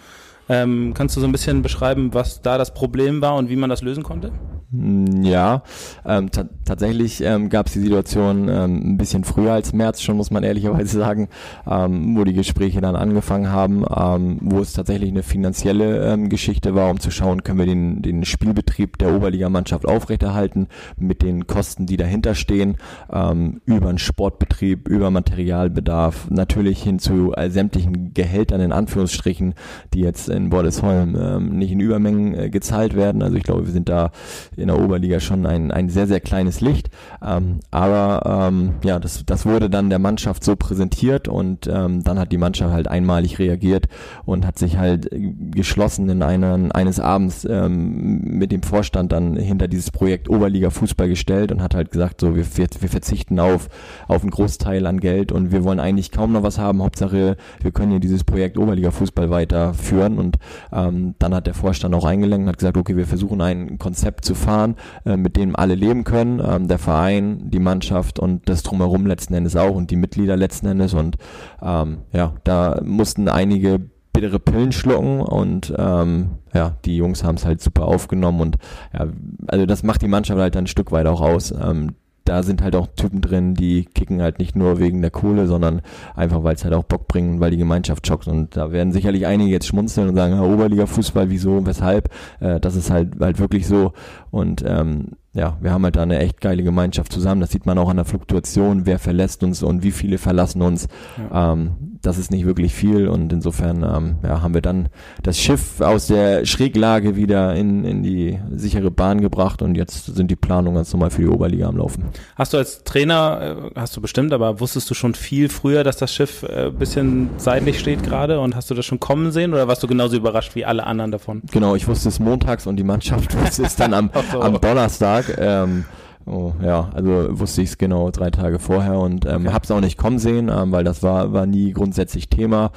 Ähm, 0.48 0.94
kannst 0.94 1.16
du 1.16 1.20
so 1.20 1.26
ein 1.26 1.32
bisschen 1.32 1.62
beschreiben, 1.62 2.14
was 2.14 2.40
da 2.40 2.56
das 2.56 2.72
Problem 2.72 3.20
war 3.20 3.36
und 3.36 3.50
wie 3.50 3.56
man 3.56 3.68
das 3.68 3.82
lösen 3.82 4.02
konnte? 4.02 4.32
Hm, 4.70 5.22
ja, 5.22 5.62
ähm, 6.04 6.30
tatsächlich 6.30 7.22
ähm, 7.22 7.48
gab 7.48 7.68
es 7.68 7.72
die 7.72 7.80
Situation 7.80 8.50
ähm, 8.50 8.82
ein 8.84 8.98
bisschen 8.98 9.24
früher 9.24 9.52
als 9.54 9.72
März 9.72 10.02
schon, 10.02 10.18
muss 10.18 10.30
man 10.30 10.42
ehrlicherweise 10.42 10.98
sagen, 10.98 11.28
ähm, 11.66 12.18
wo 12.18 12.24
die 12.24 12.34
Gespräche 12.34 12.82
dann 12.82 12.94
angefangen 12.94 13.50
haben, 13.50 13.86
ähm, 13.88 14.38
wo 14.42 14.60
es 14.60 14.74
tatsächlich 14.74 15.10
eine 15.10 15.22
finanzielle 15.22 16.12
ähm, 16.12 16.28
Geschichte 16.28 16.74
war, 16.74 16.90
um 16.90 17.00
zu 17.00 17.10
schauen, 17.10 17.44
können 17.44 17.58
wir 17.58 17.64
den, 17.64 18.02
den 18.02 18.26
Spielbetrieb 18.26 18.98
der 18.98 19.14
Oberligamannschaft 19.16 19.88
aufrechterhalten 19.88 20.68
mit 20.98 21.22
den 21.22 21.46
Kosten, 21.46 21.86
die 21.86 21.96
dahinter 21.96 22.34
stehen, 22.34 22.76
ähm, 23.10 23.62
über 23.64 23.88
einen 23.88 23.96
Sportbetrieb, 23.96 24.86
über 24.86 25.10
Materialbedarf, 25.10 26.28
natürlich 26.28 26.82
hin 26.82 26.98
zu 26.98 27.32
äh, 27.34 27.48
sämtlichen 27.48 28.12
Gehältern 28.12 28.60
in 28.60 28.72
Anführungsstrichen, 28.72 29.54
die 29.94 30.00
jetzt 30.00 30.28
in 30.28 30.50
Bordesholm 30.50 31.16
ähm, 31.18 31.58
nicht 31.58 31.72
in 31.72 31.80
Übermengen 31.80 32.34
äh, 32.34 32.50
gezahlt 32.50 32.94
werden. 32.94 33.22
Also 33.22 33.38
ich 33.38 33.44
glaube, 33.44 33.64
wir 33.64 33.72
sind 33.72 33.88
da 33.88 34.10
in 34.58 34.68
der 34.68 34.78
Oberliga 34.78 35.20
schon 35.20 35.46
ein, 35.46 35.70
ein 35.70 35.88
sehr, 35.88 36.06
sehr 36.06 36.20
kleines 36.20 36.60
Licht. 36.60 36.90
Ähm, 37.24 37.60
aber 37.70 38.48
ähm, 38.48 38.74
ja, 38.84 38.98
das, 38.98 39.24
das 39.24 39.46
wurde 39.46 39.70
dann 39.70 39.90
der 39.90 39.98
Mannschaft 39.98 40.44
so 40.44 40.56
präsentiert 40.56 41.28
und 41.28 41.66
ähm, 41.66 42.02
dann 42.04 42.18
hat 42.18 42.32
die 42.32 42.38
Mannschaft 42.38 42.72
halt 42.72 42.88
einmalig 42.88 43.38
reagiert 43.38 43.86
und 44.24 44.46
hat 44.46 44.58
sich 44.58 44.78
halt 44.78 45.08
geschlossen 45.50 46.08
in 46.08 46.22
einen, 46.22 46.72
eines 46.72 47.00
Abends 47.00 47.44
ähm, 47.44 48.20
mit 48.22 48.52
dem 48.52 48.62
Vorstand 48.62 49.12
dann 49.12 49.36
hinter 49.36 49.68
dieses 49.68 49.90
Projekt 49.90 50.28
Oberliga 50.28 50.70
Fußball 50.70 51.08
gestellt 51.08 51.52
und 51.52 51.62
hat 51.62 51.74
halt 51.74 51.90
gesagt, 51.90 52.20
so 52.20 52.36
wir, 52.36 52.44
wir, 52.56 52.66
wir 52.80 52.88
verzichten 52.88 53.38
auf, 53.40 53.68
auf 54.06 54.22
einen 54.22 54.30
Großteil 54.30 54.86
an 54.86 55.00
Geld 55.00 55.32
und 55.32 55.52
wir 55.52 55.64
wollen 55.64 55.80
eigentlich 55.80 56.10
kaum 56.10 56.32
noch 56.32 56.42
was 56.42 56.58
haben. 56.58 56.82
Hauptsache, 56.82 57.36
wir 57.60 57.70
können 57.72 57.90
hier 57.90 58.00
dieses 58.00 58.24
Projekt 58.24 58.58
Oberliga 58.58 58.90
Fußball 58.90 59.30
weiterführen 59.30 60.18
und 60.18 60.36
ähm, 60.72 61.14
dann 61.18 61.34
hat 61.34 61.46
der 61.46 61.54
Vorstand 61.54 61.94
auch 61.94 62.04
eingelenkt 62.04 62.44
und 62.44 62.48
hat 62.48 62.58
gesagt, 62.58 62.76
okay, 62.76 62.96
wir 62.96 63.06
versuchen 63.06 63.40
ein 63.40 63.78
Konzept 63.78 64.24
zu 64.24 64.34
fahren, 64.48 64.76
äh, 65.04 65.16
mit 65.18 65.36
dem 65.36 65.54
alle 65.54 65.74
leben 65.74 66.04
können, 66.04 66.40
ähm, 66.44 66.68
der 66.68 66.78
Verein, 66.78 67.50
die 67.50 67.58
Mannschaft 67.58 68.18
und 68.18 68.48
das 68.48 68.62
drumherum 68.62 69.06
letzten 69.06 69.34
Endes 69.34 69.56
auch 69.56 69.74
und 69.74 69.90
die 69.90 69.96
Mitglieder 69.96 70.36
letzten 70.36 70.66
Endes 70.66 70.94
und 70.94 71.16
ähm, 71.60 71.98
ja, 72.12 72.34
da 72.44 72.80
mussten 72.82 73.28
einige 73.28 73.78
bittere 74.14 74.38
Pillen 74.38 74.72
schlucken 74.72 75.20
und 75.20 75.72
ähm, 75.76 76.30
ja, 76.54 76.76
die 76.86 76.96
Jungs 76.96 77.22
haben 77.24 77.34
es 77.34 77.44
halt 77.44 77.60
super 77.60 77.86
aufgenommen 77.86 78.40
und 78.40 78.56
ja, 78.92 79.06
also 79.48 79.66
das 79.66 79.82
macht 79.82 80.00
die 80.00 80.08
Mannschaft 80.08 80.40
halt 80.40 80.56
ein 80.56 80.66
Stück 80.66 80.92
weit 80.92 81.06
auch 81.06 81.20
aus. 81.20 81.52
Ähm, 81.52 81.94
da 82.28 82.42
sind 82.42 82.62
halt 82.62 82.76
auch 82.76 82.86
Typen 82.94 83.20
drin, 83.20 83.54
die 83.54 83.84
kicken 83.84 84.20
halt 84.20 84.38
nicht 84.38 84.54
nur 84.54 84.78
wegen 84.78 85.00
der 85.00 85.10
Kohle, 85.10 85.46
sondern 85.46 85.80
einfach, 86.14 86.44
weil 86.44 86.54
es 86.54 86.64
halt 86.64 86.74
auch 86.74 86.84
Bock 86.84 87.08
bringt, 87.08 87.40
weil 87.40 87.50
die 87.50 87.56
Gemeinschaft 87.56 88.06
schockt. 88.06 88.28
Und 88.28 88.56
da 88.56 88.70
werden 88.70 88.92
sicherlich 88.92 89.26
einige 89.26 89.50
jetzt 89.50 89.66
schmunzeln 89.66 90.08
und 90.08 90.16
sagen, 90.16 90.34
ja, 90.34 90.42
Oberliga-Fußball, 90.42 91.30
wieso, 91.30 91.64
weshalb? 91.66 92.10
Äh, 92.40 92.60
das 92.60 92.76
ist 92.76 92.90
halt 92.90 93.18
halt 93.20 93.38
wirklich 93.38 93.66
so. 93.66 93.92
Und 94.30 94.62
ähm, 94.66 95.12
ja, 95.32 95.56
wir 95.60 95.72
haben 95.72 95.84
halt 95.84 95.96
da 95.96 96.02
eine 96.02 96.18
echt 96.18 96.40
geile 96.40 96.62
Gemeinschaft 96.62 97.12
zusammen. 97.12 97.40
Das 97.40 97.50
sieht 97.50 97.64
man 97.64 97.78
auch 97.78 97.88
an 97.88 97.96
der 97.96 98.04
Fluktuation, 98.04 98.86
wer 98.86 98.98
verlässt 98.98 99.42
uns 99.42 99.62
und 99.62 99.82
wie 99.82 99.92
viele 99.92 100.18
verlassen 100.18 100.62
uns. 100.62 100.88
Ja. 101.30 101.52
Ähm, 101.52 101.70
das 102.02 102.18
ist 102.18 102.30
nicht 102.30 102.46
wirklich 102.46 102.74
viel 102.74 103.08
und 103.08 103.32
insofern 103.32 103.82
ähm, 103.82 104.16
ja, 104.22 104.42
haben 104.42 104.54
wir 104.54 104.62
dann 104.62 104.88
das 105.22 105.38
Schiff 105.38 105.80
aus 105.80 106.06
der 106.06 106.44
Schräglage 106.44 107.16
wieder 107.16 107.54
in, 107.54 107.84
in 107.84 108.02
die 108.02 108.38
sichere 108.54 108.90
Bahn 108.90 109.20
gebracht 109.20 109.62
und 109.62 109.76
jetzt 109.76 110.06
sind 110.06 110.30
die 110.30 110.36
Planungen 110.36 110.76
ganz 110.76 110.92
normal 110.92 111.10
für 111.10 111.22
die 111.22 111.28
Oberliga 111.28 111.68
am 111.68 111.76
Laufen. 111.76 112.04
Hast 112.36 112.52
du 112.52 112.58
als 112.58 112.84
Trainer, 112.84 113.70
äh, 113.74 113.80
hast 113.80 113.96
du 113.96 114.00
bestimmt, 114.00 114.32
aber 114.32 114.60
wusstest 114.60 114.88
du 114.90 114.94
schon 114.94 115.14
viel 115.14 115.48
früher, 115.48 115.84
dass 115.84 115.96
das 115.96 116.14
Schiff 116.14 116.42
äh, 116.42 116.70
bisschen 116.70 117.30
seitlich 117.36 117.78
steht 117.78 118.02
gerade 118.02 118.40
und 118.40 118.54
hast 118.54 118.70
du 118.70 118.74
das 118.74 118.86
schon 118.86 119.00
kommen 119.00 119.32
sehen 119.32 119.52
oder 119.52 119.68
warst 119.68 119.82
du 119.82 119.86
genauso 119.86 120.16
überrascht 120.16 120.54
wie 120.54 120.64
alle 120.64 120.84
anderen 120.84 121.10
davon? 121.10 121.42
Genau, 121.50 121.74
ich 121.74 121.88
wusste 121.88 122.08
es 122.08 122.20
montags 122.20 122.66
und 122.66 122.76
die 122.76 122.84
Mannschaft 122.84 123.36
wusste 123.40 123.64
es 123.64 123.76
dann 123.76 123.94
am, 123.94 124.10
so. 124.32 124.40
am 124.40 124.60
Donnerstag. 124.60 125.36
Ähm, 125.38 125.84
Oh, 126.30 126.52
ja, 126.62 126.90
also 126.94 127.38
wusste 127.38 127.62
ich 127.62 127.70
es 127.70 127.78
genau 127.78 128.10
drei 128.10 128.30
Tage 128.30 128.58
vorher 128.58 128.98
und 128.98 129.24
ähm, 129.24 129.46
okay. 129.46 129.54
habe 129.54 129.64
es 129.64 129.70
auch 129.70 129.80
nicht 129.80 129.96
kommen 129.96 130.18
sehen, 130.18 130.50
ähm, 130.50 130.72
weil 130.72 130.84
das 130.84 131.02
war, 131.02 131.32
war 131.32 131.46
nie 131.46 131.72
grundsätzlich 131.72 132.28
Thema. 132.28 132.70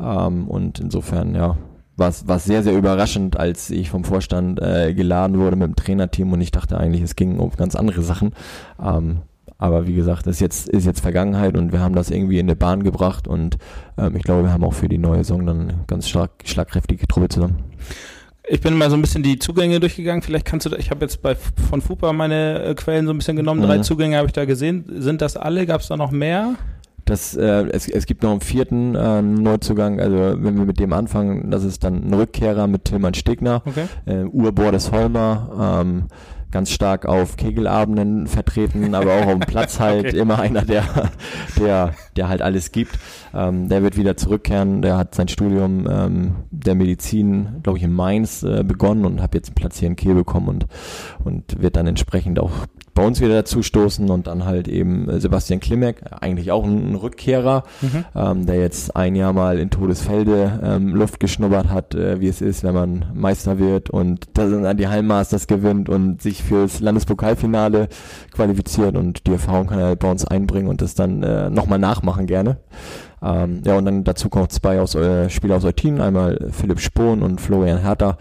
Ähm, 0.00 0.48
und 0.48 0.80
insofern, 0.80 1.34
ja, 1.34 1.56
war 1.96 2.08
es 2.08 2.44
sehr, 2.44 2.62
sehr 2.62 2.76
überraschend, 2.76 3.36
als 3.36 3.70
ich 3.70 3.90
vom 3.90 4.04
Vorstand 4.04 4.60
äh, 4.60 4.94
geladen 4.94 5.38
wurde 5.38 5.56
mit 5.56 5.68
dem 5.68 5.76
Trainerteam 5.76 6.32
und 6.32 6.40
ich 6.40 6.50
dachte 6.50 6.78
eigentlich, 6.78 7.02
es 7.02 7.14
ging 7.14 7.38
um 7.38 7.50
ganz 7.50 7.76
andere 7.76 8.02
Sachen. 8.02 8.32
Ähm, 8.82 9.18
aber 9.58 9.86
wie 9.86 9.94
gesagt, 9.94 10.26
das 10.26 10.36
ist 10.36 10.40
jetzt, 10.40 10.68
ist 10.68 10.86
jetzt 10.86 11.00
Vergangenheit 11.00 11.56
und 11.56 11.72
wir 11.72 11.80
haben 11.80 11.94
das 11.94 12.10
irgendwie 12.10 12.38
in 12.38 12.46
eine 12.46 12.56
Bahn 12.56 12.82
gebracht 12.82 13.28
und 13.28 13.58
ähm, 13.98 14.16
ich 14.16 14.22
glaube, 14.22 14.44
wir 14.44 14.52
haben 14.52 14.64
auch 14.64 14.74
für 14.74 14.88
die 14.88 14.98
neue 14.98 15.18
Saison 15.18 15.46
dann 15.46 15.84
ganz 15.86 16.08
stark, 16.08 16.30
schlagkräftige 16.44 17.06
Truppe 17.06 17.28
zusammen. 17.28 17.64
Ich 18.46 18.60
bin 18.60 18.76
mal 18.76 18.90
so 18.90 18.96
ein 18.96 19.00
bisschen 19.00 19.22
die 19.22 19.38
Zugänge 19.38 19.80
durchgegangen. 19.80 20.20
Vielleicht 20.20 20.44
kannst 20.44 20.66
du, 20.66 20.76
ich 20.76 20.90
habe 20.90 21.00
jetzt 21.04 21.22
bei 21.22 21.34
von 21.34 21.80
FUPA 21.80 22.12
meine 22.12 22.62
äh, 22.62 22.74
Quellen 22.74 23.06
so 23.06 23.12
ein 23.12 23.18
bisschen 23.18 23.36
genommen. 23.36 23.62
Drei 23.62 23.78
mhm. 23.78 23.82
Zugänge 23.82 24.18
habe 24.18 24.26
ich 24.26 24.32
da 24.32 24.44
gesehen. 24.44 24.84
Sind 24.98 25.22
das 25.22 25.36
alle? 25.36 25.64
Gab 25.64 25.80
es 25.80 25.88
da 25.88 25.96
noch 25.96 26.10
mehr? 26.10 26.56
Das, 27.06 27.34
äh, 27.36 27.66
es, 27.70 27.88
es 27.88 28.06
gibt 28.06 28.22
noch 28.22 28.30
einen 28.30 28.40
vierten 28.40 28.94
äh, 28.94 29.20
Neuzugang, 29.20 30.00
also 30.00 30.36
wenn 30.38 30.56
wir 30.56 30.64
mit 30.64 30.78
dem 30.78 30.92
anfangen, 30.94 31.50
das 31.50 31.62
ist 31.62 31.84
dann 31.84 32.08
ein 32.08 32.14
Rückkehrer 32.14 32.66
mit 32.66 32.86
Tilman 32.86 33.12
Stegner, 33.12 33.62
okay. 33.66 33.84
äh, 34.06 34.24
Urbordes 34.24 34.90
Holmer, 34.90 35.82
ähm, 35.82 36.04
ganz 36.54 36.70
stark 36.70 37.04
auf 37.04 37.36
Kegelabenden 37.36 38.28
vertreten, 38.28 38.94
aber 38.94 39.14
auch 39.14 39.26
auf 39.26 39.32
dem 39.32 39.40
Platz 39.40 39.80
halt 39.80 40.06
okay. 40.06 40.18
immer 40.18 40.38
einer, 40.38 40.62
der, 40.62 40.84
der, 41.58 41.94
der 42.14 42.28
halt 42.28 42.42
alles 42.42 42.70
gibt. 42.70 42.96
Ähm, 43.34 43.68
der 43.68 43.82
wird 43.82 43.96
wieder 43.96 44.16
zurückkehren. 44.16 44.80
Der 44.80 44.96
hat 44.96 45.16
sein 45.16 45.26
Studium 45.26 45.88
ähm, 45.90 46.36
der 46.52 46.76
Medizin, 46.76 47.60
glaube 47.64 47.78
ich, 47.78 47.84
in 47.84 47.92
Mainz 47.92 48.44
äh, 48.44 48.62
begonnen 48.62 49.04
und 49.04 49.20
habe 49.20 49.36
jetzt 49.36 49.48
einen 49.48 49.56
Platz 49.56 49.80
hier 49.80 49.88
in 49.88 49.96
Kiel 49.96 50.14
bekommen 50.14 50.46
und, 50.46 50.66
und 51.24 51.60
wird 51.60 51.74
dann 51.74 51.88
entsprechend 51.88 52.38
auch 52.38 52.52
bei 52.94 53.04
uns 53.04 53.20
wieder 53.20 53.34
dazu 53.34 53.62
stoßen 53.62 54.08
und 54.08 54.28
dann 54.28 54.44
halt 54.44 54.68
eben 54.68 55.08
äh, 55.08 55.20
Sebastian 55.20 55.60
Klimek, 55.60 56.02
eigentlich 56.20 56.52
auch 56.52 56.64
ein 56.64 56.94
Rückkehrer, 56.94 57.64
mhm. 57.80 58.04
ähm, 58.14 58.46
der 58.46 58.56
jetzt 58.56 58.94
ein 58.94 59.16
Jahr 59.16 59.32
mal 59.32 59.58
in 59.58 59.70
Todesfelde 59.70 60.60
ähm, 60.62 60.94
Luft 60.94 61.18
geschnuppert 61.18 61.70
hat, 61.70 61.94
äh, 61.94 62.20
wie 62.20 62.28
es 62.28 62.40
ist, 62.40 62.62
wenn 62.62 62.74
man 62.74 63.06
Meister 63.14 63.58
wird 63.58 63.90
und 63.90 64.28
dann 64.34 64.76
die 64.76 64.88
Heilmasters 64.88 65.46
gewinnt 65.46 65.88
und 65.88 66.22
sich 66.22 66.42
fürs 66.42 66.80
Landespokalfinale 66.80 67.88
qualifiziert 68.32 68.96
und 68.96 69.26
die 69.26 69.32
Erfahrung 69.32 69.66
kann 69.66 69.80
er 69.80 69.96
bei 69.96 70.10
uns 70.10 70.24
einbringen 70.24 70.68
und 70.68 70.80
das 70.80 70.94
dann 70.94 71.22
äh, 71.22 71.50
nochmal 71.50 71.78
nachmachen 71.78 72.26
gerne. 72.26 72.58
Ähm, 73.24 73.62
ja, 73.64 73.78
und 73.78 73.86
dann 73.86 74.04
dazu 74.04 74.28
kommen 74.28 74.50
zwei 74.50 74.80
aus, 74.80 74.94
äh, 74.94 75.30
Spieler 75.30 75.56
aus 75.56 75.64
Eutin, 75.64 76.00
einmal 76.00 76.50
Philipp 76.50 76.80
Spohn 76.80 77.22
und 77.22 77.40
Florian 77.40 77.78
Herter. 77.78 78.18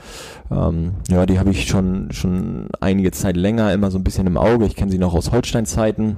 Ähm, 0.49 0.93
ja, 1.10 1.26
die 1.26 1.39
habe 1.39 1.49
ich 1.49 1.68
schon, 1.68 2.12
schon 2.12 2.70
einige 2.80 3.12
Zeit 3.12 3.36
länger 3.36 3.74
immer 3.74 3.91
so 3.91 3.97
ein 3.97 4.04
bisschen 4.04 4.28
im 4.28 4.38
Auge. 4.38 4.66
Ich 4.66 4.76
kenne 4.76 4.91
sie 4.91 4.97
noch 4.97 5.14
aus 5.14 5.32
Holstein-Zeiten. 5.32 6.18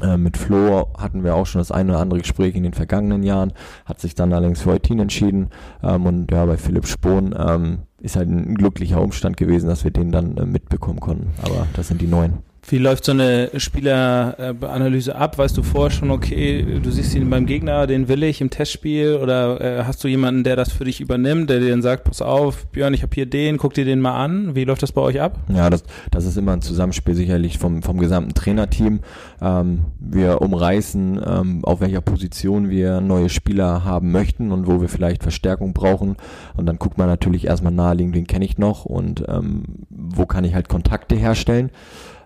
Äh, 0.00 0.16
mit 0.16 0.36
Flo 0.36 0.88
hatten 0.96 1.24
wir 1.24 1.34
auch 1.34 1.46
schon 1.46 1.60
das 1.60 1.72
eine 1.72 1.92
oder 1.92 2.00
andere 2.00 2.20
Gespräch 2.20 2.54
in 2.54 2.62
den 2.62 2.72
vergangenen 2.72 3.24
Jahren, 3.24 3.52
hat 3.84 4.00
sich 4.00 4.14
dann 4.14 4.32
allerdings 4.32 4.62
für 4.62 4.70
Eutin 4.70 5.00
entschieden. 5.00 5.50
Ähm, 5.82 6.06
und 6.06 6.30
ja, 6.30 6.46
bei 6.46 6.56
Philipp 6.56 6.86
Spohn 6.86 7.34
ähm, 7.36 7.80
ist 8.00 8.16
halt 8.16 8.28
ein 8.28 8.54
glücklicher 8.54 9.02
Umstand 9.02 9.36
gewesen, 9.36 9.68
dass 9.68 9.84
wir 9.84 9.90
den 9.90 10.12
dann 10.12 10.36
äh, 10.36 10.46
mitbekommen 10.46 11.00
konnten. 11.00 11.30
Aber 11.42 11.66
das 11.74 11.88
sind 11.88 12.00
die 12.00 12.06
neuen. 12.06 12.38
Wie 12.68 12.78
läuft 12.78 13.04
so 13.04 13.12
eine 13.12 13.50
Spieleranalyse 13.56 15.16
ab? 15.16 15.36
Weißt 15.36 15.56
du 15.56 15.62
vorher 15.64 15.90
schon, 15.90 16.12
okay, 16.12 16.64
du 16.80 16.90
siehst 16.90 17.14
ihn 17.14 17.28
beim 17.28 17.44
Gegner, 17.44 17.88
den 17.88 18.06
will 18.06 18.22
ich 18.22 18.40
im 18.40 18.50
Testspiel 18.50 19.16
oder 19.16 19.60
äh, 19.60 19.84
hast 19.84 20.02
du 20.04 20.08
jemanden, 20.08 20.44
der 20.44 20.54
das 20.54 20.72
für 20.72 20.84
dich 20.84 21.00
übernimmt, 21.00 21.50
der 21.50 21.58
dir 21.58 21.70
dann 21.70 21.82
sagt, 21.82 22.04
pass 22.04 22.22
auf, 22.22 22.66
Björn, 22.66 22.94
ich 22.94 23.02
habe 23.02 23.12
hier 23.14 23.26
den, 23.26 23.58
guck 23.58 23.74
dir 23.74 23.84
den 23.84 24.00
mal 24.00 24.14
an. 24.14 24.54
Wie 24.54 24.64
läuft 24.64 24.82
das 24.82 24.92
bei 24.92 25.00
euch 25.00 25.20
ab? 25.20 25.38
Ja, 25.52 25.70
das, 25.70 25.82
das 26.12 26.24
ist 26.24 26.38
immer 26.38 26.52
ein 26.52 26.62
Zusammenspiel 26.62 27.14
sicherlich 27.14 27.58
vom, 27.58 27.82
vom 27.82 27.98
gesamten 27.98 28.32
Trainerteam. 28.34 29.00
Ähm, 29.40 29.86
wir 29.98 30.40
umreißen, 30.40 31.20
ähm, 31.26 31.64
auf 31.64 31.80
welcher 31.80 32.00
Position 32.00 32.70
wir 32.70 33.00
neue 33.00 33.28
Spieler 33.28 33.84
haben 33.84 34.12
möchten 34.12 34.52
und 34.52 34.68
wo 34.68 34.80
wir 34.80 34.88
vielleicht 34.88 35.24
Verstärkung 35.24 35.72
brauchen. 35.74 36.16
Und 36.56 36.66
dann 36.66 36.78
guckt 36.78 36.96
man 36.96 37.08
natürlich 37.08 37.46
erstmal 37.46 37.72
naheliegend, 37.72 38.14
wen 38.14 38.26
kenne 38.28 38.44
ich 38.44 38.56
noch 38.56 38.84
und 38.84 39.24
ähm, 39.28 39.64
wo 39.90 40.26
kann 40.26 40.44
ich 40.44 40.54
halt 40.54 40.68
Kontakte 40.68 41.16
herstellen. 41.16 41.70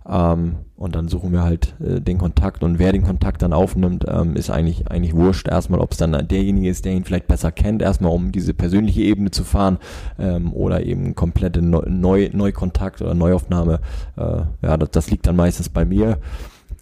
Ähm, 0.09 0.57
und 0.77 0.95
dann 0.95 1.09
suchen 1.09 1.33
wir 1.33 1.43
halt 1.43 1.75
äh, 1.81 2.01
den 2.01 2.19
Kontakt 2.19 2.63
und 2.63 2.79
wer 2.79 2.93
den 2.93 3.03
Kontakt 3.03 3.43
dann 3.43 3.53
aufnimmt, 3.53 4.05
ähm, 4.09 4.37
ist 4.37 4.51
eigentlich 4.51 4.91
eigentlich 4.91 5.15
wurscht. 5.15 5.49
Erstmal, 5.49 5.81
ob 5.81 5.93
es 5.93 5.99
dann 5.99 6.13
derjenige 6.29 6.69
ist, 6.69 6.85
der 6.85 6.93
ihn 6.93 7.05
vielleicht 7.05 7.27
besser 7.27 7.51
kennt, 7.51 7.83
erstmal 7.83 8.13
um 8.13 8.31
diese 8.31 8.55
persönliche 8.55 9.03
Ebene 9.03 9.31
zu 9.31 9.43
fahren 9.43 9.79
ähm, 10.19 10.53
oder 10.53 10.85
eben 10.85 11.15
komplette 11.15 11.63
Neu 11.63 12.31
Neukontakt 12.33 13.01
oder 13.01 13.15
Neuaufnahme. 13.15 13.81
Äh, 14.17 14.43
ja, 14.63 14.77
das, 14.77 14.91
das 14.91 15.11
liegt 15.11 15.27
dann 15.27 15.37
meistens 15.37 15.69
bei 15.71 15.85
mir. 15.85 16.19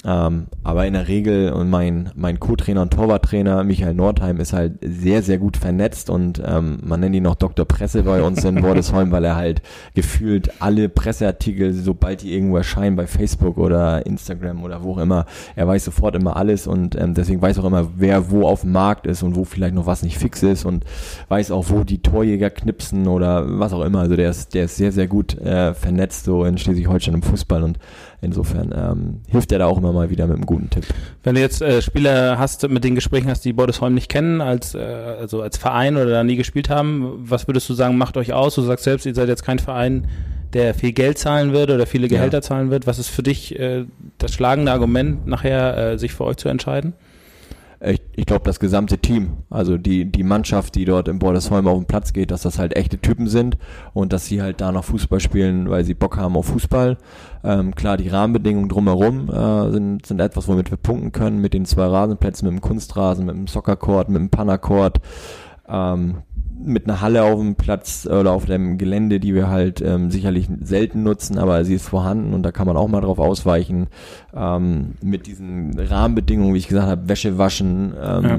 Ähm, 0.05 0.47
aber 0.63 0.87
in 0.87 0.93
der 0.93 1.09
Regel 1.09 1.53
und 1.53 1.71
mein, 1.71 2.11
mein 2.15 2.39
Co-Trainer 2.39 2.83
und 2.83 2.93
Torwarttrainer 2.93 3.65
Michael 3.65 3.95
Nordheim 3.95 4.39
ist 4.39 4.53
halt 4.53 4.75
sehr, 4.83 5.23
sehr 5.23 5.39
gut 5.39 5.57
vernetzt 5.57 6.11
und 6.11 6.43
ähm, 6.45 6.79
man 6.83 7.01
nennt 7.01 7.15
ihn 7.15 7.23
noch 7.23 7.37
Dr. 7.37 7.65
Presse 7.65 8.03
bei 8.03 8.23
uns 8.23 8.45
in 8.45 8.55
Bordesholm, 8.61 9.11
weil 9.13 9.25
er 9.25 9.37
halt 9.37 9.63
gefühlt 9.95 10.61
alle 10.61 10.91
Presseartikel, 10.91 11.73
sobald 11.73 12.23
die 12.23 12.35
irgendwo 12.35 12.59
erscheinen 12.59 12.97
bei 12.97 13.07
Facebook 13.07 13.57
oder 13.57 14.05
Instagram 14.05 14.63
oder 14.63 14.83
wo 14.83 14.93
auch 14.93 14.99
immer, 14.99 15.25
er 15.57 15.67
weiß 15.67 15.87
sofort 15.87 16.17
immer 16.17 16.37
alles 16.37 16.67
und 16.67 17.01
ähm, 17.01 17.15
deswegen 17.15 17.41
weiß 17.41 17.59
auch 17.59 17.65
immer, 17.65 17.89
wer 17.97 18.31
wo 18.31 18.47
auf 18.47 18.61
dem 18.61 18.73
Markt 18.73 19.07
ist 19.07 19.23
und 19.23 19.37
wo 19.37 19.45
vielleicht 19.45 19.75
noch 19.75 19.87
was 19.87 20.03
nicht 20.03 20.19
fix 20.19 20.43
ist 20.43 20.67
und 20.67 20.85
weiß 21.29 21.51
auch, 21.51 21.71
wo 21.71 21.83
die 21.83 22.03
Torjäger 22.03 22.51
knipsen 22.51 23.09
oder 23.09 23.59
was 23.59 23.73
auch 23.73 23.83
immer. 23.83 24.01
Also 24.01 24.17
der 24.17 24.29
ist, 24.29 24.53
der 24.55 24.65
ist 24.65 24.77
sehr, 24.77 24.93
sehr 24.93 25.07
gut 25.07 25.39
äh, 25.39 25.73
vernetzt 25.73 26.25
so 26.25 26.45
in 26.45 26.59
Schleswig-Holstein 26.59 27.15
im 27.15 27.23
Fußball 27.23 27.63
und 27.63 27.79
Insofern 28.25 28.75
ähm, 28.77 29.21
hilft 29.29 29.53
er 29.53 29.59
da 29.59 29.67
auch 29.67 29.79
immer 29.79 29.93
mal 29.93 30.11
wieder 30.11 30.27
mit 30.27 30.37
einem 30.37 30.47
guten 30.47 30.71
Tipp. 30.71 30.85
Wenn 31.23 31.35
du 31.35 31.41
jetzt 31.41 31.63
äh, 31.63 31.83
Spieler 31.83 32.39
hast, 32.39 32.69
mit 32.69 32.83
den 32.83 32.95
Gesprächen 32.95 33.29
hast, 33.29 33.45
die 33.45 33.53
Bordesholm 33.53 33.95
nicht 33.95 34.09
kennen, 34.09 34.41
als, 34.41 34.75
äh, 34.75 34.79
also 34.79 35.43
als 35.43 35.57
Verein 35.57 35.97
oder 35.97 36.11
da 36.11 36.25
nie 36.25 36.37
gespielt 36.37 36.71
haben, 36.71 37.13
was 37.19 37.47
würdest 37.47 37.69
du 37.69 37.75
sagen, 37.75 37.97
macht 37.99 38.17
euch 38.17 38.33
aus? 38.33 38.55
Du 38.55 38.63
sagst 38.63 38.85
selbst, 38.85 39.07
ihr 39.07 39.15
seid 39.15 39.29
jetzt 39.29 39.45
kein 39.45 39.59
Verein, 39.59 40.07
der 40.55 40.75
viel 40.75 40.93
Geld 40.93 41.19
zahlen 41.19 41.53
wird 41.53 41.71
oder 41.71 41.87
viele 41.87 42.09
Gehälter 42.09 42.39
ja. 42.39 42.43
zahlen 42.43 42.71
wird. 42.71 42.87
Was 42.87 42.99
ist 42.99 43.09
für 43.09 43.23
dich 43.23 43.59
äh, 43.59 43.85
das 44.19 44.33
schlagende 44.33 44.73
Argument, 44.73 45.27
nachher 45.27 45.77
äh, 45.77 45.99
sich 45.99 46.13
für 46.13 46.25
euch 46.25 46.37
zu 46.37 46.49
entscheiden? 46.49 46.95
Ich, 47.81 48.01
ich 48.15 48.27
glaube, 48.27 48.45
das 48.45 48.61
gesamte 48.61 48.99
Team, 48.99 49.39
also 49.51 49.77
die, 49.77 50.05
die 50.11 50.23
Mannschaft, 50.23 50.75
die 50.75 50.85
dort 50.85 51.09
im 51.09 51.19
Bordesholm 51.19 51.67
auf 51.67 51.79
den 51.79 51.87
Platz 51.87 52.13
geht, 52.13 52.31
dass 52.31 52.43
das 52.43 52.59
halt 52.59 52.77
echte 52.77 52.99
Typen 52.99 53.29
sind 53.29 53.59
und 53.93 54.13
dass 54.13 54.27
sie 54.27 54.41
halt 54.41 54.61
da 54.61 54.73
noch 54.73 54.85
Fußball 54.85 55.21
spielen, 55.21 55.69
weil 55.69 55.85
sie 55.85 55.95
Bock 55.95 56.17
haben 56.17 56.37
auf 56.37 56.47
Fußball. 56.47 56.97
Ähm, 57.43 57.75
klar, 57.75 57.97
die 57.97 58.09
Rahmenbedingungen 58.09 58.69
drumherum 58.69 59.29
äh, 59.31 59.71
sind, 59.71 60.07
sind 60.07 60.21
etwas, 60.21 60.49
womit 60.49 60.71
wir 60.71 60.79
punkten 60.79 61.13
können, 61.13 61.41
mit 61.41 61.55
den 61.55 61.67
zwei 61.67 61.87
Rasenplätzen, 61.87 62.49
mit 62.49 62.59
dem 62.59 62.63
Kunstrasen, 62.63 63.27
mit 63.27 63.35
dem 63.35 63.47
Soccercourt, 63.47 64.09
mit 64.09 64.21
dem 64.21 64.31
Pannercourt. 64.31 65.01
Ähm, 65.69 66.23
mit 66.57 66.89
einer 66.89 67.01
Halle 67.01 67.25
auf 67.25 67.39
dem 67.39 67.57
Platz 67.57 68.07
oder 68.07 68.33
auf 68.33 68.47
dem 68.47 68.79
Gelände, 68.79 69.21
die 69.21 69.35
wir 69.35 69.49
halt 69.49 69.81
ähm, 69.81 70.11
sicherlich 70.11 70.49
selten 70.63 71.03
nutzen, 71.03 71.39
aber 71.39 71.65
sie 71.65 71.75
ist 71.75 71.89
vorhanden 71.89 72.33
und 72.33 72.43
da 72.43 72.53
kann 72.53 72.67
man 72.67 72.77
auch 72.77 72.89
mal 72.89 73.01
drauf 73.01 73.19
ausweichen. 73.19 73.89
Ähm, 74.35 74.95
mit 75.03 75.27
diesen 75.27 75.79
Rahmenbedingungen, 75.79 76.55
wie 76.55 76.59
ich 76.59 76.69
gesagt 76.69 76.89
habe, 76.89 77.09
Wäsche 77.09 77.39
waschen, 77.39 77.95
ähm, 78.01 78.25
ja. 78.25 78.39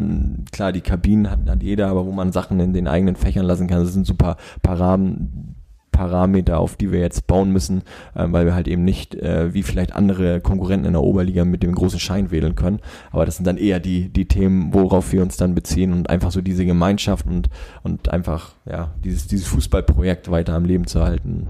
klar, 0.52 0.72
die 0.72 0.82
Kabinen 0.82 1.30
hat, 1.30 1.40
hat 1.48 1.64
jeder, 1.64 1.88
aber 1.88 2.06
wo 2.06 2.12
man 2.12 2.32
Sachen 2.32 2.60
in 2.60 2.74
den 2.74 2.88
eigenen 2.88 3.16
Fächern 3.16 3.46
lassen 3.46 3.68
kann, 3.68 3.84
das 3.84 3.94
sind 3.94 4.08
super 4.08 4.38
paar 4.62 4.80
Rahmen, 4.80 5.55
Parameter, 5.96 6.60
auf 6.60 6.76
die 6.76 6.92
wir 6.92 7.00
jetzt 7.00 7.26
bauen 7.26 7.52
müssen, 7.52 7.84
äh, 8.16 8.26
weil 8.28 8.46
wir 8.46 8.54
halt 8.54 8.68
eben 8.68 8.84
nicht 8.84 9.16
äh, 9.16 9.54
wie 9.54 9.64
vielleicht 9.64 9.96
andere 9.96 10.42
Konkurrenten 10.42 10.86
in 10.86 10.94
der 10.94 11.02
Oberliga 11.02 11.46
mit 11.46 11.64
dem 11.64 11.74
großen 11.74 12.00
Schein 12.00 12.32
wählen 12.32 12.56
können. 12.56 12.80
Aber 13.12 13.26
das 13.26 13.38
sind 13.38 13.48
dann 13.48 13.58
eher 13.58 13.80
die, 13.80 14.10
die 14.10 14.28
Themen, 14.28 14.74
worauf 14.74 15.14
wir 15.14 15.22
uns 15.22 15.38
dann 15.38 15.56
beziehen 15.56 15.94
und 15.94 16.10
einfach 16.10 16.32
so 16.32 16.42
diese 16.42 16.66
Gemeinschaft 16.66 17.26
und, 17.26 17.50
und 17.84 18.10
einfach 18.10 18.56
ja, 18.70 18.92
dieses, 19.04 19.28
dieses 19.28 19.48
Fußballprojekt 19.48 20.30
weiter 20.30 20.54
am 20.54 20.66
Leben 20.66 20.86
zu 20.86 21.02
halten. 21.02 21.48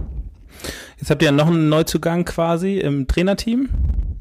Jetzt 0.97 1.09
habt 1.09 1.21
ihr 1.23 1.27
ja 1.27 1.31
noch 1.31 1.47
einen 1.47 1.69
Neuzugang 1.69 2.23
quasi 2.23 2.77
im 2.77 3.07
Trainerteam. 3.07 3.69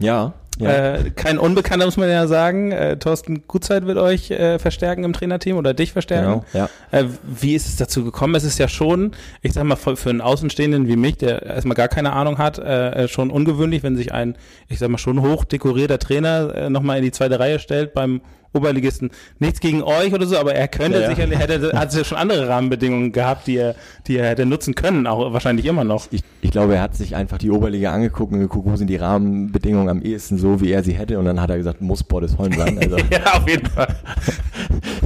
Ja. 0.00 0.32
Ja. 0.58 0.94
Äh, 0.94 1.10
kein 1.10 1.38
Unbekannter, 1.38 1.84
muss 1.84 1.96
man 1.96 2.08
ja 2.08 2.26
sagen. 2.26 2.72
Äh, 2.72 2.96
Thorsten 2.96 3.46
Gutzeit 3.48 3.86
wird 3.86 3.98
euch 3.98 4.30
äh, 4.30 4.58
verstärken 4.58 5.04
im 5.04 5.12
Trainerteam 5.12 5.56
oder 5.56 5.74
dich 5.74 5.92
verstärken. 5.92 6.42
Genau, 6.42 6.44
ja. 6.52 6.68
Äh, 6.90 7.06
wie 7.24 7.54
ist 7.54 7.66
es 7.66 7.76
dazu 7.76 8.04
gekommen? 8.04 8.34
Es 8.34 8.44
ist 8.44 8.58
ja 8.58 8.68
schon, 8.68 9.12
ich 9.42 9.52
sag 9.52 9.64
mal, 9.64 9.76
für, 9.76 10.10
einen 10.10 10.20
Außenstehenden 10.20 10.86
wie 10.86 10.96
mich, 10.96 11.16
der 11.16 11.42
erstmal 11.42 11.74
gar 11.74 11.88
keine 11.88 12.12
Ahnung 12.12 12.38
hat, 12.38 12.58
äh, 12.58 13.08
schon 13.08 13.30
ungewöhnlich, 13.30 13.82
wenn 13.82 13.96
sich 13.96 14.12
ein, 14.12 14.36
ich 14.68 14.78
sag 14.78 14.88
mal, 14.90 14.98
schon 14.98 15.22
hoch 15.22 15.44
dekorierter 15.44 15.98
Trainer 15.98 16.54
äh, 16.54 16.70
nochmal 16.70 16.98
in 16.98 17.04
die 17.04 17.12
zweite 17.12 17.38
Reihe 17.40 17.58
stellt 17.58 17.94
beim 17.94 18.20
Oberligisten. 18.54 19.10
Nichts 19.38 19.60
gegen 19.60 19.82
euch 19.82 20.12
oder 20.14 20.26
so, 20.26 20.38
aber 20.38 20.54
er 20.54 20.68
könnte 20.68 21.00
ja, 21.00 21.08
sicherlich, 21.08 21.38
hätte, 21.38 21.72
hat 21.78 21.92
ja 21.94 22.04
schon 22.04 22.18
andere 22.18 22.48
Rahmenbedingungen 22.48 23.12
gehabt, 23.12 23.46
die 23.46 23.56
er, 23.56 23.74
die 24.06 24.16
er 24.16 24.28
hätte 24.28 24.46
nutzen 24.46 24.74
können, 24.74 25.06
auch 25.06 25.32
wahrscheinlich 25.32 25.66
immer 25.66 25.84
noch. 25.84 26.06
Ich, 26.10 26.22
ich 26.40 26.50
glaube, 26.50 26.76
er 26.76 26.82
hat 26.82 26.94
sich 26.94 27.16
einfach 27.16 27.38
die 27.38 27.50
Oberliga 27.50 27.92
angeguckt 27.92 28.32
und 28.32 28.40
geguckt, 28.40 28.68
wo 28.70 28.76
sind 28.76 28.88
die 28.88 28.96
Rahmenbedingungen 28.96 29.88
am 29.88 30.02
ehesten 30.02 30.38
so, 30.38 30.60
wie 30.60 30.70
er 30.70 30.82
sie 30.82 30.92
hätte 30.92 31.18
und 31.18 31.24
dann 31.24 31.40
hat 31.40 31.50
er 31.50 31.56
gesagt, 31.56 31.80
muss 31.80 32.02
Bordesholm 32.02 32.52
sein. 32.52 32.78
Also, 32.78 32.96
ja, 33.10 33.32
auf 33.34 33.48
jeden 33.48 33.66
Fall. 33.66 33.94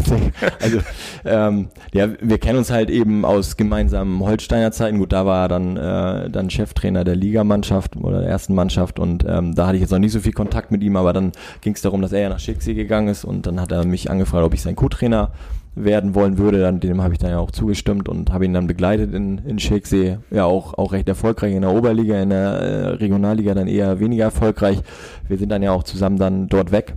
also 0.61 0.79
ähm, 1.25 1.69
ja, 1.93 2.09
wir 2.21 2.39
kennen 2.39 2.59
uns 2.59 2.71
halt 2.71 2.91
eben 2.91 3.25
aus 3.25 3.57
gemeinsamen 3.57 4.21
Holsteiner 4.21 4.73
Zeiten. 4.73 4.99
Gut, 4.99 5.13
da 5.13 5.27
war 5.27 5.45
er 5.45 5.49
dann 5.49 5.77
äh, 5.77 6.31
dann 6.31 6.51
Cheftrainer 6.51 7.05
der 7.05 7.17
Ligamannschaft 7.17 7.97
oder 7.97 8.21
der 8.21 8.29
ersten 8.29 8.55
Mannschaft 8.55 8.99
und 8.99 9.25
ähm, 9.29 9.55
da 9.55 9.67
hatte 9.67 9.77
ich 9.77 9.83
jetzt 9.83 9.91
noch 9.91 9.99
nicht 9.99 10.13
so 10.13 10.21
viel 10.21 10.33
Kontakt 10.33 10.71
mit 10.71 10.83
ihm, 10.83 10.97
aber 10.97 11.13
dann 11.13 11.33
ging 11.61 11.75
es 11.75 11.83
darum, 11.83 12.03
dass 12.03 12.13
er 12.13 12.21
ja 12.21 12.29
nach 12.29 12.39
Schicksee 12.39 12.75
gegangen 12.75 13.09
ist 13.09 13.25
und 13.25 13.38
dann 13.47 13.61
hat 13.61 13.73
er 13.73 13.85
mich 13.85 14.11
angefragt, 14.11 14.45
ob 14.45 14.55
ich 14.55 14.63
sein 14.63 14.77
Co-Trainer 14.77 15.31
werden 15.75 16.15
wollen 16.15 16.39
würde, 16.39 16.61
dann 16.61 16.81
dem 16.81 17.03
habe 17.03 17.15
ich 17.15 17.21
dann 17.21 17.31
ja 17.31 17.39
auch 17.39 17.51
zugestimmt 17.51 18.09
und 18.09 18.33
habe 18.33 18.45
ihn 18.45 18.53
dann 18.53 18.67
begleitet 18.67 19.15
in, 19.15 19.39
in 19.39 19.59
Schicksee. 19.59 20.19
Ja, 20.31 20.45
auch, 20.45 20.75
auch 20.75 20.93
recht 20.93 21.09
erfolgreich 21.09 21.55
in 21.55 21.63
der 21.63 21.73
Oberliga, 21.73 22.21
in 22.21 22.31
der 22.31 22.41
äh, 22.41 22.89
Regionalliga 22.97 23.55
dann 23.55 23.69
eher 23.69 24.01
weniger 24.01 24.25
erfolgreich. 24.25 24.81
Wir 25.29 25.39
sind 25.39 25.51
dann 25.51 25.63
ja 25.63 25.73
auch 25.73 25.85
zusammen 25.85 26.19
dann 26.19 26.49
dort 26.49 26.73
weg 26.73 26.95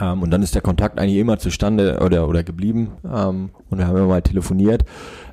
ähm, 0.00 0.22
und 0.22 0.30
dann 0.30 0.42
ist 0.42 0.54
der 0.54 0.62
Kontakt 0.62 0.98
eigentlich 0.98 1.18
immer 1.18 1.38
zustande 1.38 2.00
oder, 2.04 2.28
oder 2.28 2.42
geblieben. 2.42 2.92
Ähm, 3.04 3.50
und 3.68 3.78
wir 3.78 3.86
haben 3.86 3.96
immer 3.96 4.06
mal 4.06 4.22
telefoniert. 4.22 4.84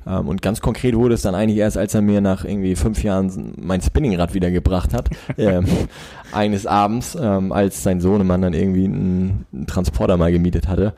Ähm, 0.06 0.28
und 0.28 0.42
ganz 0.42 0.60
konkret 0.60 0.96
wurde 0.96 1.14
es 1.14 1.22
dann 1.22 1.34
eigentlich 1.34 1.58
erst, 1.58 1.78
als 1.78 1.94
er 1.94 2.02
mir 2.02 2.20
nach 2.20 2.44
irgendwie 2.44 2.76
fünf 2.76 3.02
Jahren 3.02 3.54
mein 3.60 3.80
Spinningrad 3.80 4.34
wiedergebracht 4.34 4.94
hat. 4.94 5.10
ähm, 5.38 5.66
eines 6.32 6.66
Abends, 6.66 7.16
ähm, 7.20 7.52
als 7.52 7.82
sein 7.82 8.00
Sohnemann 8.00 8.42
dann 8.42 8.54
irgendwie 8.54 8.84
einen, 8.84 9.46
einen 9.52 9.66
Transporter 9.66 10.16
mal 10.16 10.32
gemietet 10.32 10.68
hatte. 10.68 10.94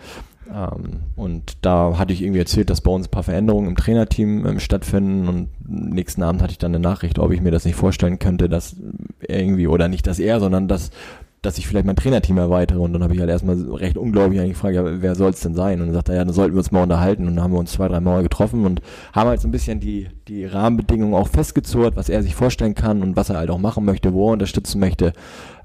Ähm, 0.53 1.01
und 1.17 1.59
da 1.63 1.97
hatte 1.97 2.13
ich 2.13 2.23
irgendwie 2.23 2.41
erzählt, 2.41 2.71
dass 2.71 2.81
bei 2.81 2.91
uns 2.91 3.07
ein 3.07 3.11
paar 3.11 3.23
Veränderungen 3.23 3.69
im 3.69 3.77
Trainerteam 3.77 4.59
stattfinden 4.59 5.29
und 5.29 5.49
nächsten 5.69 6.23
Abend 6.23 6.43
hatte 6.43 6.53
ich 6.53 6.59
dann 6.59 6.75
eine 6.75 6.83
Nachricht, 6.83 7.19
ob 7.19 7.31
ich 7.31 7.41
mir 7.41 7.53
das 7.53 7.65
nicht 7.65 7.77
vorstellen 7.77 8.19
könnte, 8.19 8.49
dass 8.49 8.77
irgendwie, 9.21 9.69
oder 9.69 9.89
nicht 9.89 10.07
dass 10.07 10.19
er, 10.19 10.41
sondern 10.41 10.67
dass 10.67 10.91
dass 11.43 11.57
ich 11.57 11.67
vielleicht 11.67 11.87
mein 11.87 11.97
Trainerteam 11.97 12.39
erweitere. 12.39 12.81
Und 12.81 12.93
dann 12.93 13.03
habe 13.03 13.15
ich 13.15 13.21
halt 13.21 13.31
erstmal 13.31 13.57
recht 13.73 13.97
unglaublich 13.97 14.41
eigentlich 14.41 14.53
gefragt, 14.53 14.75
ja, 14.75 14.85
wer 14.85 15.15
soll 15.15 15.31
es 15.31 15.41
denn 15.41 15.55
sein? 15.55 15.81
Und 15.81 15.87
dann 15.87 15.95
sagt 15.95 16.09
er, 16.11 16.17
ja, 16.17 16.25
dann 16.25 16.35
sollten 16.35 16.55
wir 16.55 16.59
uns 16.59 16.71
mal 16.71 16.83
unterhalten. 16.83 17.27
Und 17.27 17.37
dann 17.37 17.45
haben 17.45 17.53
wir 17.53 17.59
uns 17.59 17.73
zwei, 17.73 17.89
drei 17.89 18.01
Mal 18.01 18.23
getroffen 18.23 18.67
und 18.67 18.83
haben 19.13 19.29
halt 19.29 19.41
so 19.41 19.49
ein 19.49 19.53
bisschen 19.53 19.81
die, 19.81 20.09
die 20.29 20.45
Rahmenbedingungen 20.45 21.15
auch 21.15 21.29
festgezurrt, 21.29 21.97
was 21.97 22.09
er 22.09 22.23
sich 22.23 22.35
vorstellen 22.35 22.75
kann 22.75 23.03
und 23.03 23.17
was 23.17 23.31
er 23.31 23.39
halt 23.39 23.51
auch 23.51 23.59
machen 23.59 23.85
möchte, 23.85 24.13
wo 24.13 24.29
er 24.29 24.33
unterstützen 24.35 24.81
möchte 24.81 25.13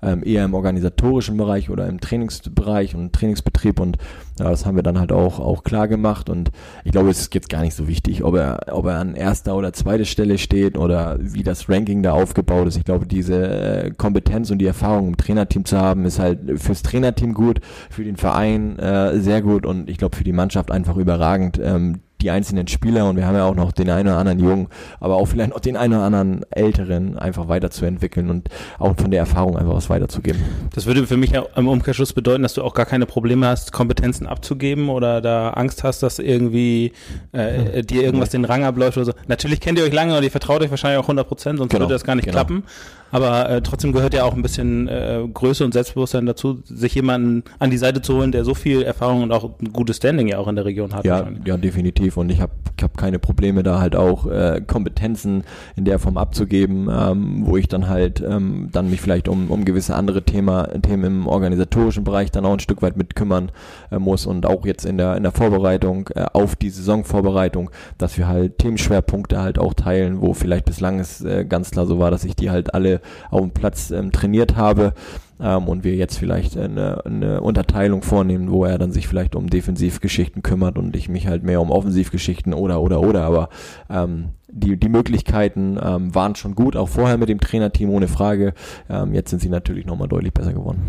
ähm, 0.06 0.24
eher 0.24 0.45
im 0.45 0.53
organisatorischen 0.53 1.38
Bereich 1.38 1.70
oder 1.70 1.88
im 1.88 1.99
Trainingsbereich 1.99 2.95
und 2.95 3.14
Trainingsbetrieb 3.14 3.80
und 3.80 3.97
ja, 4.38 4.49
das 4.49 4.66
haben 4.66 4.76
wir 4.76 4.84
dann 4.84 4.99
halt 4.99 5.12
auch, 5.12 5.39
auch 5.39 5.64
klar 5.64 5.88
gemacht 5.88 6.30
und 6.30 6.51
ich 6.84 6.91
glaube, 6.91 7.10
es 7.10 7.20
ist 7.20 7.34
jetzt 7.34 7.49
gar 7.49 7.62
nicht 7.62 7.76
so 7.76 7.88
wichtig, 7.88 8.24
ob 8.24 8.36
er, 8.36 8.68
ob 8.72 8.86
er 8.86 8.99
an 8.99 9.16
erster 9.16 9.56
oder 9.56 9.72
zweiter 9.74 10.06
Stelle 10.06 10.38
steht 10.38 10.78
oder 10.78 11.18
wie 11.20 11.43
das 11.43 11.70
Ranking 11.70 12.03
da 12.03 12.12
aufgebaut 12.12 12.68
ist. 12.68 12.78
Ich 12.78 12.84
glaube, 12.84 13.08
diese 13.08 13.47
äh, 13.47 13.91
Kompetenz 13.91 14.51
und 14.51 14.60
die 14.60 14.66
Erfahrung 14.66 15.08
im 15.08 15.18
Trainerteam 15.18 15.64
zu 15.66 15.78
haben, 15.78 16.06
ist 16.06 16.20
halt 16.20 16.60
fürs 16.62 16.84
Trainerteam 16.84 17.34
gut, 17.34 17.62
für 17.89 18.03
den 18.03 18.18
Verein 18.18 18.78
äh, 18.78 19.20
sehr 19.20 19.41
gut 19.41 19.66
und 19.66 19.89
ich 19.89 19.97
glaube 19.97 20.16
für 20.18 20.24
die 20.24 20.34
Mannschaft 20.34 20.70
einfach 20.72 20.97
überragend, 20.97 21.60
ähm, 21.64 22.01
die 22.22 22.32
einzelnen 22.32 22.68
Spieler 22.68 23.09
und 23.09 23.18
wir 23.18 23.26
haben 23.26 23.36
ja 23.36 23.45
auch 23.45 23.55
noch 23.55 23.72
den 23.72 23.89
einen 23.89 24.07
oder 24.07 24.18
anderen 24.18 24.39
Jungen, 24.39 24.68
aber 24.99 25.16
auch 25.16 25.26
vielleicht 25.26 25.51
noch 25.51 25.59
den 25.59 25.78
einen 25.78 25.93
oder 25.93 26.03
anderen 26.03 26.45
Älteren 26.51 27.18
einfach 27.18 27.47
weiterzuentwickeln 27.47 28.30
und 28.30 28.49
auch 28.80 28.95
von 28.95 29.11
der 29.11 29.20
Erfahrung 29.20 29.57
einfach 29.57 29.76
was 29.76 29.89
weiterzugeben. 29.89 30.41
Das 30.74 30.86
würde 30.86 31.05
für 31.07 31.18
mich 31.18 31.32
ja 31.32 31.43
im 31.55 31.68
Umkehrschluss 31.68 32.13
bedeuten, 32.13 32.43
dass 32.43 32.53
du 32.53 32.63
auch 32.63 32.74
gar 32.74 32.86
keine 32.86 33.05
Probleme 33.05 33.47
hast, 33.47 33.72
Kompetenzen 33.72 34.28
abzugeben 34.28 34.89
oder 34.89 35.22
da 35.22 35.51
Angst 35.51 35.84
hast, 35.84 36.03
dass 36.03 36.20
irgendwie 36.20 36.93
äh, 37.32 37.84
dir 37.84 38.03
irgendwas 38.03 38.30
den 38.30 38.45
Rang 38.45 38.63
abläuft 38.63 38.97
oder 38.97 39.05
so. 39.05 39.13
Natürlich 39.28 39.59
kennt 39.59 39.78
ihr 39.78 39.86
euch 39.86 39.93
lange 39.93 40.18
und 40.18 40.24
ihr 40.24 40.32
vertraut 40.32 40.61
euch 40.61 40.70
wahrscheinlich 40.70 40.99
auch 40.99 41.05
100 41.05 41.28
Prozent, 41.28 41.59
sonst 41.59 41.72
genau, 41.72 41.82
würde 41.82 41.93
das 41.93 42.03
gar 42.03 42.16
nicht 42.16 42.26
genau. 42.26 42.38
klappen. 42.38 42.63
Aber 43.12 43.49
äh, 43.49 43.62
trotzdem 43.62 43.93
gehört 43.93 44.14
ja 44.14 44.24
auch 44.24 44.34
ein 44.34 44.41
bisschen 44.41 44.88
äh, 44.88 45.24
Größe 45.34 45.64
und 45.64 45.74
Selbstbewusstsein 45.74 46.26
dazu, 46.26 46.62
sich 46.66 46.95
jemanden 46.95 47.43
an 47.60 47.70
die 47.70 47.78
Seite 47.78 48.01
zu 48.01 48.16
holen, 48.16 48.32
der 48.32 48.43
so 48.43 48.53
viel 48.53 48.82
Erfahrung 48.82 49.24
und 49.24 49.32
auch 49.32 49.51
ein 49.62 49.72
gutes 49.72 49.97
Standing 49.97 50.28
ja 50.28 50.38
auch 50.38 50.47
in 50.47 50.56
der 50.56 50.66
Region 50.66 50.93
hat. 50.93 51.06
Ja, 51.06 51.28
ja 51.45 51.58
definitiv. 51.58 52.18
Und 52.18 52.30
ich 52.30 52.41
habe 52.41 52.51
ich 52.78 52.84
hab 52.84 52.97
keine 52.97 53.20
Probleme, 53.20 53.64
da 53.64 53.80
halt 53.80 53.95
auch 53.95 54.26
äh, 54.26 54.62
Kompetenzen 54.66 55.43
in 55.76 55.86
der 55.86 55.99
Form 55.99 56.18
abzugeben, 56.18 56.89
ähm, 56.91 57.45
wo 57.45 57.58
ich 57.58 57.68
dann 57.68 57.88
halt 57.88 58.22
ähm, 58.22 58.70
dann 58.72 58.89
mich 58.89 59.01
vielleicht 59.01 59.28
um, 59.28 59.49
um 59.49 59.66
gewisse 59.66 59.95
andere 59.95 60.24
Thema, 60.24 60.68
Themen 60.82 61.06
im 61.06 61.28
organisatorischen 61.28 62.03
Bereich 62.03 62.32
dann 62.32 62.45
auch 62.45 62.53
ein 62.53 62.60
Stück 62.60 62.82
weit 62.82 62.97
mit 62.97 63.16
kümmern 63.16 63.51
äh, 63.91 63.99
muss 63.99 64.26
und 64.26 64.45
auch 64.45 64.66
jetzt 64.66 64.86
in 64.86 64.97
der 64.97 65.16
in 65.16 65.24
der 65.24 65.32
Vorbereitung 65.32 66.10
äh, 66.16 66.26
auf 66.34 66.56
die 66.56 66.70
Saisonvorbereitung, 66.70 67.70
dass 67.97 68.18
wir 68.18 68.28
halt 68.28 68.58
Themenschwerpunkte 68.58 69.41
halt 69.41 69.60
auch 69.60 69.74
teilen, 69.74 70.22
wo 70.22 70.34
vielleicht 70.34 70.66
bislang 70.66 70.99
es 70.99 71.24
äh, 71.24 71.45
ganz 71.45 71.72
klar 71.72 71.86
so 71.86 71.99
war, 71.99 72.12
dass 72.12 72.24
ich 72.24 72.36
die 72.36 72.49
halt 72.49 72.74
alle 72.74 72.94
auf 73.29 73.41
dem 73.41 73.51
Platz 73.51 73.91
ähm, 73.91 74.11
trainiert 74.11 74.55
habe 74.55 74.93
ähm, 75.39 75.67
und 75.67 75.83
wir 75.83 75.95
jetzt 75.95 76.17
vielleicht 76.17 76.57
eine, 76.57 77.05
eine 77.05 77.41
Unterteilung 77.41 78.01
vornehmen, 78.01 78.51
wo 78.51 78.65
er 78.65 78.77
dann 78.77 78.91
sich 78.91 79.07
vielleicht 79.07 79.35
um 79.35 79.49
Defensivgeschichten 79.49 80.43
kümmert 80.43 80.77
und 80.77 80.95
ich 80.95 81.09
mich 81.09 81.27
halt 81.27 81.43
mehr 81.43 81.61
um 81.61 81.71
Offensivgeschichten 81.71 82.53
oder 82.53 82.81
oder 82.81 83.01
oder, 83.01 83.23
aber 83.23 83.49
ähm, 83.89 84.29
die, 84.47 84.77
die 84.77 84.89
Möglichkeiten 84.89 85.77
ähm, 85.81 86.15
waren 86.15 86.35
schon 86.35 86.55
gut, 86.55 86.75
auch 86.75 86.87
vorher 86.87 87.17
mit 87.17 87.29
dem 87.29 87.39
Trainerteam 87.39 87.89
ohne 87.89 88.07
Frage. 88.07 88.53
Ähm, 88.89 89.13
jetzt 89.13 89.29
sind 89.29 89.41
sie 89.41 89.49
natürlich 89.49 89.85
nochmal 89.85 90.07
deutlich 90.07 90.33
besser 90.33 90.53
geworden. 90.53 90.83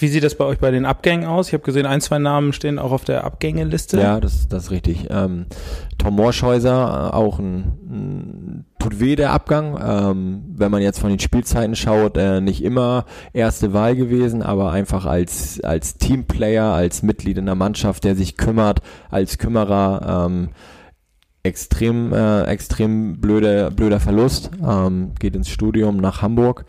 Wie 0.00 0.08
sieht 0.08 0.24
das 0.24 0.34
bei 0.34 0.44
euch 0.44 0.58
bei 0.58 0.70
den 0.70 0.84
Abgängen 0.84 1.24
aus? 1.24 1.48
Ich 1.48 1.54
habe 1.54 1.64
gesehen, 1.64 1.86
ein, 1.86 2.00
zwei 2.00 2.18
Namen 2.18 2.52
stehen 2.52 2.78
auch 2.78 2.92
auf 2.92 3.04
der 3.04 3.24
Abgängeliste. 3.24 4.00
Ja, 4.00 4.20
das, 4.20 4.48
das 4.48 4.64
ist 4.64 4.70
richtig. 4.70 5.08
Ähm, 5.10 5.46
Tom 5.98 6.16
Morschhäuser, 6.16 7.10
äh, 7.12 7.14
auch 7.14 7.38
ein, 7.38 7.78
ein 7.88 8.64
tut 8.78 9.00
weh 9.00 9.16
der 9.16 9.32
Abgang. 9.32 9.78
Ähm, 9.82 10.44
wenn 10.54 10.70
man 10.70 10.82
jetzt 10.82 10.98
von 10.98 11.10
den 11.10 11.18
Spielzeiten 11.18 11.76
schaut, 11.76 12.16
äh, 12.16 12.40
nicht 12.40 12.62
immer 12.62 13.04
erste 13.32 13.72
Wahl 13.72 13.96
gewesen, 13.96 14.42
aber 14.42 14.72
einfach 14.72 15.06
als, 15.06 15.60
als 15.62 15.94
Teamplayer, 15.94 16.72
als 16.72 17.02
Mitglied 17.02 17.38
in 17.38 17.46
der 17.46 17.54
Mannschaft, 17.54 18.04
der 18.04 18.14
sich 18.14 18.36
kümmert, 18.36 18.80
als 19.10 19.38
Kümmerer, 19.38 20.26
ähm, 20.26 20.50
extrem, 21.42 22.12
äh, 22.12 22.44
extrem 22.44 23.20
blöder, 23.20 23.70
blöder 23.70 24.00
Verlust. 24.00 24.50
Ähm, 24.66 25.12
geht 25.18 25.36
ins 25.36 25.48
Studium 25.48 25.96
nach 25.96 26.22
Hamburg. 26.22 26.64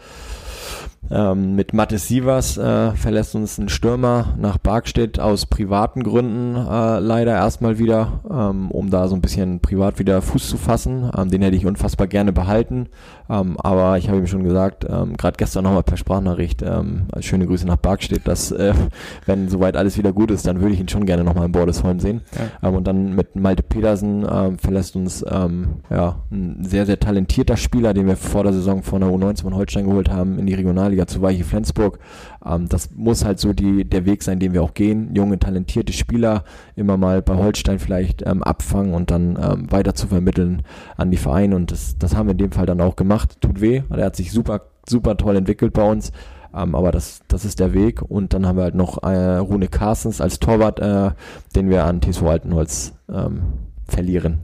Ähm, 1.10 1.55
mit 1.55 1.74
Mattes 1.74 2.08
Sievers 2.08 2.58
äh, 2.58 2.91
verlässt 2.91 3.36
uns 3.36 3.58
ein 3.58 3.70
Stürmer 3.70 4.34
nach 4.38 4.58
Barkstedt 4.58 5.20
aus 5.20 5.45
privaten 5.45 6.03
Gründen 6.03 6.55
äh, 6.55 6.99
leider 6.99 7.34
erstmal 7.34 7.80
wieder, 7.80 8.22
ähm, 8.30 8.72
um 8.72 8.89
da 8.89 9.08
so 9.08 9.16
ein 9.16 9.22
bisschen 9.22 9.62
privat 9.62 9.99
wieder 9.99 10.22
Fuß 10.22 10.49
zu 10.49 10.58
fassen. 10.58 11.10
Ähm, 11.18 11.30
den 11.30 11.41
hätte 11.41 11.55
ich 11.55 11.66
unfassbar 11.66 12.08
gerne 12.08 12.34
behalten. 12.34 12.88
Ähm, 13.30 13.58
aber 13.60 13.97
ich 13.97 14.10
habe 14.10 14.20
ihm 14.20 14.28
schon 14.28 14.43
gesagt, 14.43 14.86
ähm, 14.89 15.16
gerade 15.16 15.38
gestern 15.38 15.64
nochmal 15.64 15.84
per 15.84 15.97
Sprachnachricht, 15.97 16.62
ähm, 16.62 17.08
also 17.12 17.28
schöne 17.28 17.45
Grüße 17.45 17.66
nach 17.66 17.78
Barkstedt, 17.78 18.28
dass 18.28 18.51
äh, 18.51 18.74
wenn 19.26 19.49
soweit 19.49 19.78
alles 19.78 19.97
wieder 19.97 20.12
gut 20.12 20.32
ist, 20.32 20.45
dann 20.45 20.60
würde 20.60 20.74
ich 20.74 20.80
ihn 20.80 20.89
schon 20.89 21.05
gerne 21.05 21.24
nochmal 21.24 21.45
in 21.45 21.51
Bordesholm 21.51 21.99
sehen. 21.99 22.22
Ja. 22.62 22.70
Und 22.70 22.86
dann 22.86 23.16
mit 23.16 23.36
Malte 23.36 23.64
Petersen 23.64 24.26
ähm, 24.30 24.58
verlässt 24.58 24.95
uns 24.95 25.26
ja, 25.28 26.16
ein 26.32 26.64
sehr, 26.64 26.86
sehr 26.86 26.99
talentierter 26.99 27.58
Spieler, 27.58 27.93
den 27.93 28.08
wir 28.08 28.16
vor 28.16 28.43
der 28.43 28.53
Saison 28.53 28.84
von 28.84 29.01
der 29.01 29.10
U19 29.10 29.43
von 29.43 29.55
Holstein 29.55 29.86
geholt 29.86 30.10
haben, 30.10 30.38
in 30.39 30.45
die 30.45 30.53
Regionalliga 30.53 30.97
zu 31.06 31.22
Weiche 31.22 31.43
Flensburg. 31.43 32.00
Ähm, 32.43 32.68
das 32.68 32.89
muss 32.95 33.24
halt 33.24 33.39
so 33.39 33.54
die, 33.54 33.86
der 33.86 34.06
Weg 34.06 34.24
sein, 34.24 34.39
den 34.39 34.54
wir 34.54 34.64
auch 34.64 34.74
gehen. 34.74 35.14
Junge, 35.14 35.38
talentierte 35.38 35.93
Spieler 35.93 36.43
immer 36.76 36.98
mal 36.98 37.22
bei 37.22 37.36
Holstein 37.36 37.78
vielleicht 37.78 38.26
ähm, 38.26 38.41
abfangen 38.41 38.95
und 38.95 39.12
dann 39.12 39.38
ähm, 39.39 39.72
weiter 39.72 39.93
zu 39.93 40.08
vermitteln 40.08 40.64
an 40.95 41.12
die 41.12 41.18
Vereine. 41.18 41.56
Und 41.56 41.72
das, 41.72 41.98
das 42.00 42.16
haben 42.16 42.28
wir 42.28 42.32
in 42.32 42.39
dem 42.39 42.52
Fall 42.52 42.66
dann 42.66 42.82
auch 42.82 42.95
gemacht 42.95 43.38
tut 43.41 43.62
weh, 43.62 43.84
er 43.89 44.06
hat 44.06 44.16
sich 44.16 44.32
super, 44.32 44.62
super 44.88 45.18
toll 45.18 45.36
entwickelt 45.36 45.74
bei 45.74 45.84
uns. 45.84 46.12
Ähm, 46.56 46.76
aber 46.76 46.91
das, 46.91 47.22
das 47.28 47.45
ist 47.45 47.60
der 47.60 47.74
Weg. 47.74 48.02
Und 48.02 48.34
dann 48.34 48.45
haben 48.45 48.58
wir 48.58 48.64
halt 48.64 48.76
noch 48.76 49.04
äh, 49.04 49.38
Rune 49.38 49.68
Carstens 49.68 50.22
als 50.22 50.39
Torwart, 50.39 50.80
äh, 50.80 51.12
den 51.56 51.70
wir 51.70 51.86
an 51.86 52.02
TSV 52.02 52.24
Altenholz 52.24 52.93
ähm, 53.12 53.41
verlieren. 53.88 54.39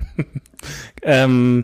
ähm, 1.03 1.63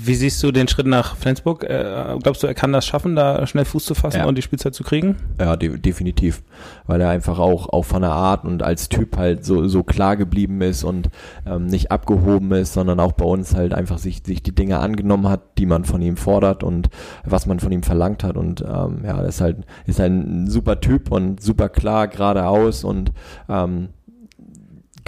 wie 0.00 0.14
siehst 0.14 0.40
du 0.44 0.52
den 0.52 0.68
Schritt 0.68 0.86
nach 0.86 1.16
Flensburg? 1.16 1.64
Äh, 1.64 2.16
glaubst 2.22 2.44
du, 2.44 2.46
er 2.46 2.54
kann 2.54 2.72
das 2.72 2.86
schaffen, 2.86 3.16
da 3.16 3.44
schnell 3.48 3.64
Fuß 3.64 3.84
zu 3.84 3.96
fassen 3.96 4.18
ja. 4.18 4.26
und 4.26 4.38
die 4.38 4.42
Spielzeit 4.42 4.72
zu 4.72 4.84
kriegen? 4.84 5.16
Ja, 5.40 5.56
de 5.56 5.76
definitiv. 5.76 6.44
Weil 6.86 7.00
er 7.00 7.10
einfach 7.10 7.40
auch, 7.40 7.68
auch 7.68 7.84
von 7.84 8.02
der 8.02 8.12
Art 8.12 8.44
und 8.44 8.62
als 8.62 8.88
Typ 8.88 9.16
halt 9.16 9.44
so, 9.44 9.66
so 9.66 9.82
klar 9.82 10.16
geblieben 10.16 10.60
ist 10.60 10.84
und 10.84 11.08
ähm, 11.46 11.66
nicht 11.66 11.90
abgehoben 11.90 12.52
ist, 12.52 12.74
sondern 12.74 13.00
auch 13.00 13.10
bei 13.10 13.24
uns 13.24 13.56
halt 13.56 13.74
einfach 13.74 13.98
sich, 13.98 14.22
sich 14.24 14.40
die 14.40 14.54
Dinge 14.54 14.78
angenommen 14.78 15.28
hat, 15.28 15.58
die 15.58 15.66
man 15.66 15.84
von 15.84 16.00
ihm 16.00 16.16
fordert 16.16 16.62
und 16.62 16.90
was 17.24 17.46
man 17.46 17.58
von 17.58 17.72
ihm 17.72 17.82
verlangt 17.82 18.22
hat. 18.22 18.36
Und 18.36 18.60
ähm, 18.60 19.00
ja, 19.04 19.20
das 19.20 19.36
ist 19.36 19.40
halt, 19.40 19.56
ist 19.86 19.98
halt 19.98 20.12
ein 20.12 20.46
super 20.48 20.80
Typ 20.80 21.10
und 21.10 21.42
super 21.42 21.68
klar 21.68 22.06
geradeaus 22.06 22.84
und 22.84 23.10
ähm, 23.48 23.88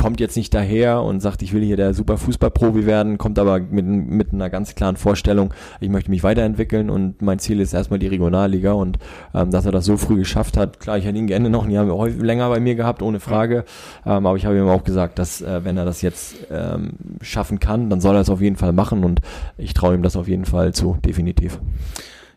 kommt 0.01 0.18
jetzt 0.18 0.34
nicht 0.34 0.55
daher 0.55 1.03
und 1.03 1.20
sagt, 1.20 1.42
ich 1.42 1.53
will 1.53 1.62
hier 1.62 1.76
der 1.76 1.92
super 1.92 2.16
Fußballprofi 2.16 2.86
werden, 2.86 3.18
kommt 3.18 3.38
aber 3.38 3.61
mit, 3.61 3.84
mit 3.84 4.32
einer 4.32 4.48
ganz 4.48 4.74
klaren 4.74 4.96
Vorstellung, 4.96 5.53
ich 5.78 5.90
möchte 5.90 6.11
mich 6.11 6.22
weiterentwickeln 6.22 6.88
und 6.88 7.20
mein 7.20 7.38
Ziel 7.38 7.61
ist 7.61 7.74
erstmal 7.74 7.98
die 7.98 8.07
Regionalliga 8.07 8.72
und 8.72 8.98
ähm, 9.34 9.51
dass 9.51 9.66
er 9.66 9.72
das 9.72 9.84
so 9.84 9.98
früh 9.98 10.16
geschafft 10.16 10.57
hat, 10.57 10.80
klar, 10.80 10.96
ich 10.96 11.05
hätte 11.05 11.18
ihn 11.18 11.26
gerne 11.26 11.51
noch 11.51 11.64
ein 11.64 11.70
Jahr 11.70 11.84
länger 12.09 12.48
bei 12.48 12.61
mir 12.61 12.76
gehabt, 12.76 13.03
ohne 13.03 13.20
Frage, 13.20 13.66
ähm, 14.07 14.26
aber 14.26 14.36
ich 14.38 14.46
habe 14.46 14.57
ihm 14.57 14.68
auch 14.68 14.84
gesagt, 14.84 15.18
dass 15.18 15.42
äh, 15.42 15.64
wenn 15.64 15.76
er 15.76 15.84
das 15.84 16.01
jetzt 16.01 16.46
ähm, 16.51 16.92
schaffen 17.20 17.61
kann, 17.61 17.90
dann 17.90 18.01
soll 18.01 18.14
er 18.14 18.22
es 18.22 18.30
auf 18.30 18.40
jeden 18.40 18.57
Fall 18.57 18.72
machen 18.72 19.05
und 19.05 19.20
ich 19.59 19.74
traue 19.74 19.94
ihm 19.94 20.03
das 20.03 20.16
auf 20.16 20.28
jeden 20.28 20.46
Fall 20.46 20.72
zu, 20.72 20.96
definitiv. 21.05 21.61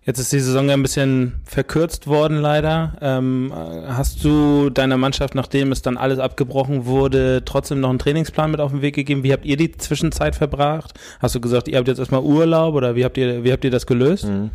Jetzt 0.06 0.20
ist 0.20 0.34
die 0.34 0.39
Saison 0.41 0.68
ja 0.68 0.74
ein 0.74 0.82
bisschen 0.82 1.36
verkürzt 1.45 2.08
worden, 2.08 2.41
leider. 2.41 2.97
Ähm, 3.01 3.54
hast 3.88 4.24
du 4.26 4.70
deiner 4.70 4.97
Mannschaft, 4.97 5.34
nachdem 5.34 5.72
es 5.72 5.82
dann 5.82 5.95
alles 5.95 6.20
abgebrochen 6.20 6.86
wurde, 6.86 7.43
trotzdem 7.45 7.80
noch 7.80 7.89
einen 7.89 7.99
Trainingsplan 7.99 8.51
mit 8.51 8.60
auf 8.60 8.72
den 8.72 8.82
Weg 8.82 8.95
gegeben? 8.95 9.24
Wie 9.24 9.32
habt 9.32 9.45
ihr 9.45 9.56
die 9.56 9.72
Zwischenzeit 9.72 10.36
verbracht? 10.36 10.99
Hast 11.20 11.36
du 11.36 11.39
gesagt, 11.39 11.70
ihr 11.70 11.78
habt 11.78 11.88
jetzt 11.88 11.99
erstmal 11.99 12.22
Urlaub 12.22 12.76
oder 12.76 12.97
wie 12.97 13.06
habt 13.06 13.18
ihr, 13.18 13.45
wie 13.45 13.54
habt 13.54 13.64
ihr 13.64 13.72
das 13.72 13.88
gelöst? 13.88 14.26
Mhm. 14.26 14.51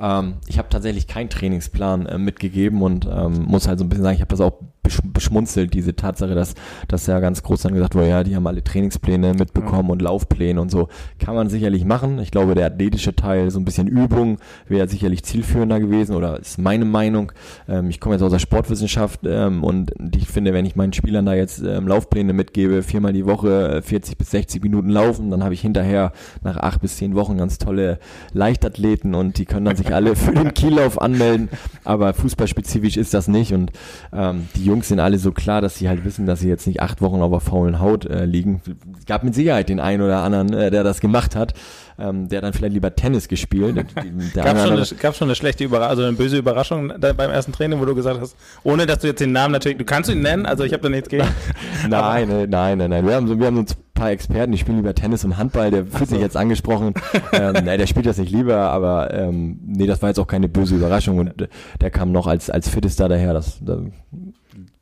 Ähm, 0.00 0.34
ich 0.46 0.58
habe 0.58 0.68
tatsächlich 0.68 1.06
keinen 1.06 1.30
Trainingsplan 1.30 2.06
äh, 2.06 2.18
mitgegeben 2.18 2.82
und 2.82 3.06
ähm, 3.06 3.44
muss 3.44 3.68
halt 3.68 3.78
so 3.78 3.84
ein 3.84 3.88
bisschen 3.88 4.04
sagen, 4.04 4.16
ich 4.16 4.20
habe 4.20 4.30
das 4.30 4.40
auch 4.40 4.60
beschmunzelt, 5.04 5.74
diese 5.74 5.94
Tatsache, 5.94 6.34
dass, 6.34 6.54
dass 6.88 7.06
ja 7.06 7.20
ganz 7.20 7.42
groß 7.42 7.62
dann 7.62 7.74
gesagt 7.74 7.94
wurde, 7.94 8.08
ja, 8.08 8.24
die 8.24 8.36
haben 8.36 8.46
alle 8.46 8.62
Trainingspläne 8.62 9.34
mitbekommen 9.34 9.88
ja. 9.88 9.92
und 9.92 10.02
Laufpläne 10.02 10.60
und 10.60 10.70
so. 10.70 10.88
Kann 11.18 11.34
man 11.34 11.48
sicherlich 11.48 11.84
machen. 11.84 12.18
Ich 12.18 12.30
glaube, 12.30 12.54
der 12.54 12.66
athletische 12.66 13.14
Teil, 13.14 13.50
so 13.50 13.58
ein 13.58 13.64
bisschen 13.64 13.86
Übung, 13.86 14.38
wäre 14.66 14.88
sicherlich 14.88 15.24
zielführender 15.24 15.80
gewesen 15.80 16.14
oder 16.14 16.38
ist 16.38 16.58
meine 16.58 16.84
Meinung. 16.84 17.32
Ähm, 17.68 17.90
ich 17.90 18.00
komme 18.00 18.14
jetzt 18.14 18.22
aus 18.22 18.32
der 18.32 18.38
Sportwissenschaft 18.38 19.20
ähm, 19.24 19.64
und 19.64 19.92
ich 20.14 20.26
finde, 20.26 20.52
wenn 20.52 20.66
ich 20.66 20.76
meinen 20.76 20.92
Spielern 20.92 21.26
da 21.26 21.34
jetzt 21.34 21.62
ähm, 21.62 21.88
Laufpläne 21.88 22.32
mitgebe, 22.32 22.82
viermal 22.82 23.12
die 23.12 23.26
Woche 23.26 23.82
40 23.82 24.12
äh, 24.12 24.16
bis 24.16 24.30
60 24.30 24.62
Minuten 24.62 24.90
laufen, 24.90 25.30
dann 25.30 25.44
habe 25.44 25.54
ich 25.54 25.60
hinterher 25.60 26.12
nach 26.42 26.56
acht 26.56 26.80
bis 26.80 26.96
zehn 26.96 27.14
Wochen 27.14 27.36
ganz 27.36 27.58
tolle 27.58 27.98
Leichtathleten 28.32 29.14
und 29.14 29.38
die 29.38 29.44
können 29.44 29.66
dann 29.66 29.76
sich 29.76 29.87
alle 29.92 30.16
für 30.16 30.32
den 30.32 30.54
Kiellauf 30.54 31.00
anmelden. 31.00 31.48
Aber 31.84 32.14
fußballspezifisch 32.14 32.96
ist 32.96 33.14
das 33.14 33.28
nicht 33.28 33.52
und 33.52 33.72
ähm, 34.12 34.48
die 34.56 34.64
Jungs 34.64 34.88
sind 34.88 35.00
alle 35.00 35.18
so 35.18 35.32
klar, 35.32 35.60
dass 35.60 35.76
sie 35.76 35.88
halt 35.88 36.04
wissen, 36.04 36.26
dass 36.26 36.40
sie 36.40 36.48
jetzt 36.48 36.66
nicht 36.66 36.80
acht 36.80 37.00
Wochen 37.00 37.22
auf 37.22 37.30
der 37.30 37.40
faulen 37.40 37.80
Haut 37.80 38.04
äh, 38.04 38.24
liegen. 38.24 38.60
Es 38.98 39.06
gab 39.06 39.24
mit 39.24 39.34
Sicherheit 39.34 39.68
den 39.68 39.80
einen 39.80 40.02
oder 40.02 40.22
anderen, 40.22 40.52
äh, 40.52 40.70
der 40.70 40.84
das 40.84 41.00
gemacht 41.00 41.36
hat, 41.36 41.54
ähm, 41.98 42.28
der 42.28 42.40
dann 42.40 42.52
vielleicht 42.52 42.74
lieber 42.74 42.94
Tennis 42.94 43.28
gespielt. 43.28 43.76
gab, 44.34 44.58
schon 44.58 44.72
eine, 44.72 44.86
gab 45.00 45.16
schon 45.16 45.28
eine 45.28 45.34
schlechte 45.34 45.64
Überraschung, 45.64 45.90
also 45.90 46.02
eine 46.04 46.12
böse 46.12 46.38
Überraschung 46.38 46.92
beim 46.98 47.30
ersten 47.30 47.52
Training, 47.52 47.80
wo 47.80 47.84
du 47.84 47.94
gesagt 47.94 48.20
hast, 48.20 48.36
ohne 48.62 48.86
dass 48.86 49.00
du 49.00 49.08
jetzt 49.08 49.20
den 49.20 49.32
Namen 49.32 49.52
natürlich, 49.52 49.78
du 49.78 49.84
kannst 49.84 50.10
ihn 50.10 50.20
nennen, 50.20 50.46
also 50.46 50.64
ich 50.64 50.72
habe 50.72 50.82
da 50.82 50.88
nichts 50.88 51.08
gegen. 51.08 51.26
nein, 51.88 52.28
nein, 52.28 52.50
nein, 52.50 52.78
nein, 52.78 52.90
nein. 52.90 53.06
Wir 53.06 53.14
haben 53.14 53.28
so, 53.28 53.38
wir 53.38 53.46
haben 53.46 53.56
so 53.56 53.62
ein 53.62 53.66
paar 53.94 54.10
Experten, 54.10 54.52
die 54.52 54.58
spielen 54.58 54.78
lieber 54.78 54.94
Tennis 54.94 55.24
und 55.24 55.36
Handball, 55.36 55.70
der 55.70 55.86
fühlt 55.86 56.08
so. 56.08 56.14
sich 56.14 56.20
jetzt 56.20 56.36
angesprochen. 56.36 56.94
ähm, 57.32 57.52
nein, 57.64 57.78
der 57.78 57.86
spielt 57.86 58.06
das 58.06 58.18
nicht 58.18 58.32
lieber, 58.32 58.56
aber 58.56 59.12
ähm, 59.12 59.58
nee, 59.66 59.86
das 59.86 60.00
war 60.02 60.08
jetzt 60.08 60.18
auch 60.18 60.26
keine 60.26 60.48
böse 60.48 60.76
Überraschung 60.76 61.18
und 61.18 61.42
äh, 61.42 61.48
der 61.80 61.90
kam 61.90 62.12
noch 62.12 62.26
als, 62.26 62.48
als 62.50 62.68
Fittester 62.68 63.08
daher. 63.08 63.32
Das, 63.32 63.58
das 63.60 63.80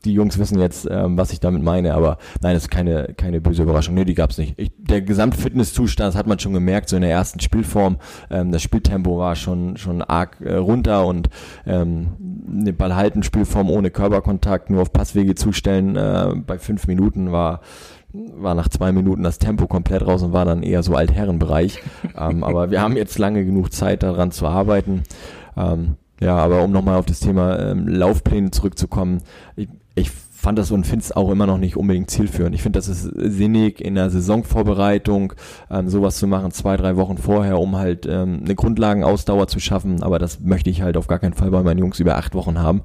die 0.06 0.12
Jungs 0.12 0.38
wissen 0.38 0.58
jetzt, 0.58 0.88
ähm, 0.90 1.18
was 1.18 1.32
ich 1.32 1.40
damit 1.40 1.62
meine, 1.62 1.94
aber 1.94 2.18
nein, 2.40 2.54
das 2.54 2.64
ist 2.64 2.70
keine, 2.70 3.14
keine 3.16 3.40
böse 3.40 3.62
Überraschung. 3.62 3.94
Nee, 3.94 4.04
die 4.04 4.14
gab's 4.14 4.38
nicht. 4.38 4.54
Ich, 4.56 4.70
der 4.78 5.02
Gesamtfitnesszustand, 5.02 6.08
das 6.08 6.16
hat 6.16 6.26
man 6.26 6.38
schon 6.38 6.52
gemerkt, 6.52 6.88
so 6.88 6.96
in 6.96 7.02
der 7.02 7.10
ersten 7.10 7.40
Spielform. 7.40 7.98
Ähm, 8.30 8.52
das 8.52 8.62
Spieltempo 8.62 9.18
war 9.18 9.36
schon, 9.36 9.76
schon 9.76 10.00
arg 10.02 10.40
äh, 10.40 10.54
runter 10.54 11.06
und 11.06 11.28
ähm, 11.66 12.08
eine 12.48 12.72
Ballhalten 12.72 13.22
Spielform 13.22 13.70
ohne 13.70 13.90
Körperkontakt, 13.90 14.70
nur 14.70 14.82
auf 14.82 14.92
Passwege 14.92 15.34
zustellen, 15.34 15.96
äh, 15.96 16.32
bei 16.46 16.58
fünf 16.58 16.86
Minuten 16.86 17.32
war 17.32 17.60
war 18.12 18.54
nach 18.54 18.68
zwei 18.68 18.92
Minuten 18.92 19.22
das 19.22 19.38
Tempo 19.38 19.66
komplett 19.66 20.06
raus 20.06 20.22
und 20.22 20.32
war 20.32 20.46
dann 20.46 20.62
eher 20.62 20.82
so 20.82 20.94
Altherrenbereich. 20.94 21.82
ähm, 22.16 22.44
aber 22.44 22.70
wir 22.70 22.80
haben 22.80 22.96
jetzt 22.96 23.18
lange 23.18 23.44
genug 23.44 23.74
Zeit 23.74 24.02
daran 24.02 24.30
zu 24.30 24.46
arbeiten. 24.46 25.02
Ähm, 25.54 25.96
ja, 26.20 26.36
aber 26.36 26.62
um 26.62 26.72
nochmal 26.72 26.96
auf 26.96 27.06
das 27.06 27.20
Thema 27.20 27.58
ähm, 27.58 27.86
Laufpläne 27.86 28.50
zurückzukommen, 28.50 29.22
ich, 29.54 29.68
ich 29.96 30.10
fand 30.10 30.58
das 30.60 30.70
und 30.70 30.86
finde 30.86 31.02
es 31.02 31.10
auch 31.10 31.30
immer 31.32 31.46
noch 31.46 31.58
nicht 31.58 31.76
unbedingt 31.76 32.08
zielführend. 32.08 32.54
Ich 32.54 32.62
finde, 32.62 32.78
das 32.78 32.86
ist 32.86 33.02
sinnig 33.02 33.80
in 33.80 33.96
der 33.96 34.10
Saisonvorbereitung, 34.10 35.32
ähm, 35.70 35.88
sowas 35.88 36.18
zu 36.18 36.28
machen, 36.28 36.52
zwei, 36.52 36.76
drei 36.76 36.96
Wochen 36.96 37.18
vorher, 37.18 37.58
um 37.58 37.76
halt 37.76 38.06
ähm, 38.06 38.42
eine 38.44 38.54
Grundlagenausdauer 38.54 39.48
zu 39.48 39.58
schaffen. 39.58 40.04
Aber 40.04 40.20
das 40.20 40.38
möchte 40.38 40.70
ich 40.70 40.82
halt 40.82 40.96
auf 40.96 41.08
gar 41.08 41.18
keinen 41.18 41.32
Fall 41.32 41.50
bei 41.50 41.64
meinen 41.64 41.78
Jungs 41.78 41.98
über 41.98 42.16
acht 42.16 42.34
Wochen 42.34 42.60
haben. 42.60 42.82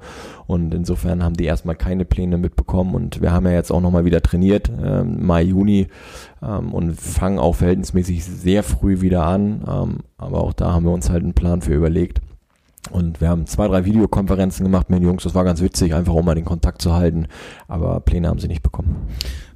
Und 0.48 0.74
insofern 0.74 1.22
haben 1.22 1.36
die 1.36 1.44
erstmal 1.44 1.76
keine 1.76 2.04
Pläne 2.04 2.36
mitbekommen. 2.36 2.96
Und 2.96 3.22
wir 3.22 3.30
haben 3.30 3.46
ja 3.46 3.52
jetzt 3.52 3.70
auch 3.70 3.80
nochmal 3.80 4.04
wieder 4.04 4.22
trainiert, 4.22 4.68
ähm, 4.82 5.24
Mai, 5.24 5.42
Juni, 5.42 5.86
ähm, 6.42 6.74
und 6.74 7.00
fangen 7.00 7.38
auch 7.38 7.54
verhältnismäßig 7.54 8.24
sehr 8.24 8.64
früh 8.64 9.02
wieder 9.02 9.24
an. 9.24 9.62
Ähm, 9.68 9.98
aber 10.16 10.42
auch 10.42 10.52
da 10.52 10.72
haben 10.72 10.84
wir 10.84 10.92
uns 10.92 11.10
halt 11.10 11.22
einen 11.22 11.34
Plan 11.34 11.60
für 11.60 11.74
überlegt. 11.74 12.22
Und 12.90 13.20
wir 13.20 13.28
haben 13.28 13.46
zwei, 13.46 13.68
drei 13.68 13.84
Videokonferenzen 13.84 14.64
gemacht 14.64 14.90
mit 14.90 14.98
den 14.98 15.06
Jungs. 15.06 15.22
Das 15.22 15.34
war 15.34 15.44
ganz 15.44 15.62
witzig, 15.62 15.94
einfach 15.94 16.14
um 16.14 16.24
mal 16.24 16.34
den 16.34 16.44
Kontakt 16.44 16.82
zu 16.82 16.92
halten. 16.92 17.28
Aber 17.68 18.00
Pläne 18.00 18.28
haben 18.28 18.40
sie 18.40 18.48
nicht 18.48 18.62
bekommen. 18.62 19.06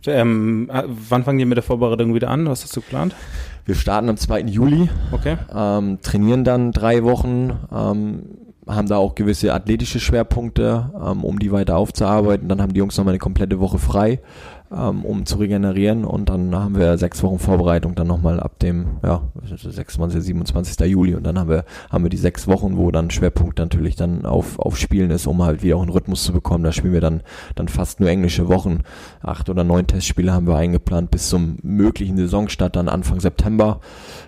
Ähm, 0.06 0.70
wann 1.08 1.24
fangen 1.24 1.38
die 1.38 1.44
mit 1.44 1.56
der 1.56 1.64
Vorbereitung 1.64 2.14
wieder 2.14 2.30
an? 2.30 2.48
Was 2.48 2.62
hast 2.62 2.76
du 2.76 2.80
geplant? 2.80 3.16
Wir 3.64 3.74
starten 3.74 4.08
am 4.08 4.16
2. 4.16 4.42
Juli. 4.42 4.88
Okay. 5.10 5.36
Ähm, 5.52 5.98
trainieren 6.00 6.44
dann 6.44 6.70
drei 6.70 7.02
Wochen. 7.02 7.52
Ähm, 7.74 8.22
haben 8.68 8.88
da 8.88 8.96
auch 8.96 9.14
gewisse 9.14 9.52
athletische 9.52 10.00
Schwerpunkte, 10.00 10.90
ähm, 10.94 11.24
um 11.24 11.38
die 11.38 11.52
weiter 11.52 11.76
aufzuarbeiten. 11.76 12.48
Dann 12.48 12.60
haben 12.60 12.72
die 12.72 12.78
Jungs 12.78 12.96
nochmal 12.96 13.12
eine 13.12 13.18
komplette 13.18 13.58
Woche 13.60 13.78
frei 13.78 14.20
ähm, 14.72 15.04
um 15.04 15.26
zu 15.26 15.38
regenerieren. 15.38 16.04
Und 16.04 16.28
dann 16.28 16.54
haben 16.54 16.76
wir 16.76 16.98
sechs 16.98 17.22
Wochen 17.22 17.38
Vorbereitung 17.38 17.94
dann 17.94 18.06
nochmal 18.06 18.40
ab 18.40 18.58
dem, 18.58 18.98
ja, 19.02 19.22
26, 19.44 20.22
27. 20.22 20.86
Juli. 20.86 21.14
Und 21.14 21.24
dann 21.24 21.38
haben 21.38 21.50
wir, 21.50 21.64
haben 21.90 22.04
wir 22.04 22.10
die 22.10 22.16
sechs 22.16 22.46
Wochen, 22.46 22.76
wo 22.76 22.90
dann 22.90 23.10
Schwerpunkt 23.10 23.58
natürlich 23.58 23.96
dann 23.96 24.26
auf, 24.26 24.58
auf 24.58 24.76
Spielen 24.76 25.10
ist, 25.10 25.26
um 25.26 25.42
halt 25.42 25.62
wieder 25.62 25.76
auch 25.76 25.82
einen 25.82 25.90
Rhythmus 25.90 26.24
zu 26.24 26.32
bekommen. 26.32 26.64
Da 26.64 26.72
spielen 26.72 26.92
wir 26.92 27.00
dann, 27.00 27.22
dann 27.54 27.68
fast 27.68 28.00
nur 28.00 28.08
englische 28.08 28.48
Wochen. 28.48 28.80
Acht 29.22 29.48
oder 29.48 29.64
neun 29.64 29.86
Testspiele 29.86 30.32
haben 30.32 30.46
wir 30.46 30.56
eingeplant 30.56 31.10
bis 31.10 31.28
zum 31.28 31.58
möglichen 31.62 32.16
Saisonstart 32.16 32.76
dann 32.76 32.88
Anfang 32.88 33.20
September. 33.20 33.80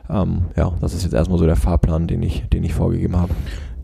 Ähm, 0.09 0.47
ja, 0.57 0.73
das 0.81 0.95
ist 0.95 1.03
jetzt 1.03 1.15
erstmal 1.15 1.39
so 1.39 1.47
der 1.47 1.57
Fahrplan, 1.57 2.07
den 2.07 2.23
ich, 2.23 2.49
den 2.49 2.65
ich 2.65 2.75
vorgegeben 2.75 3.17
habe. 3.17 3.35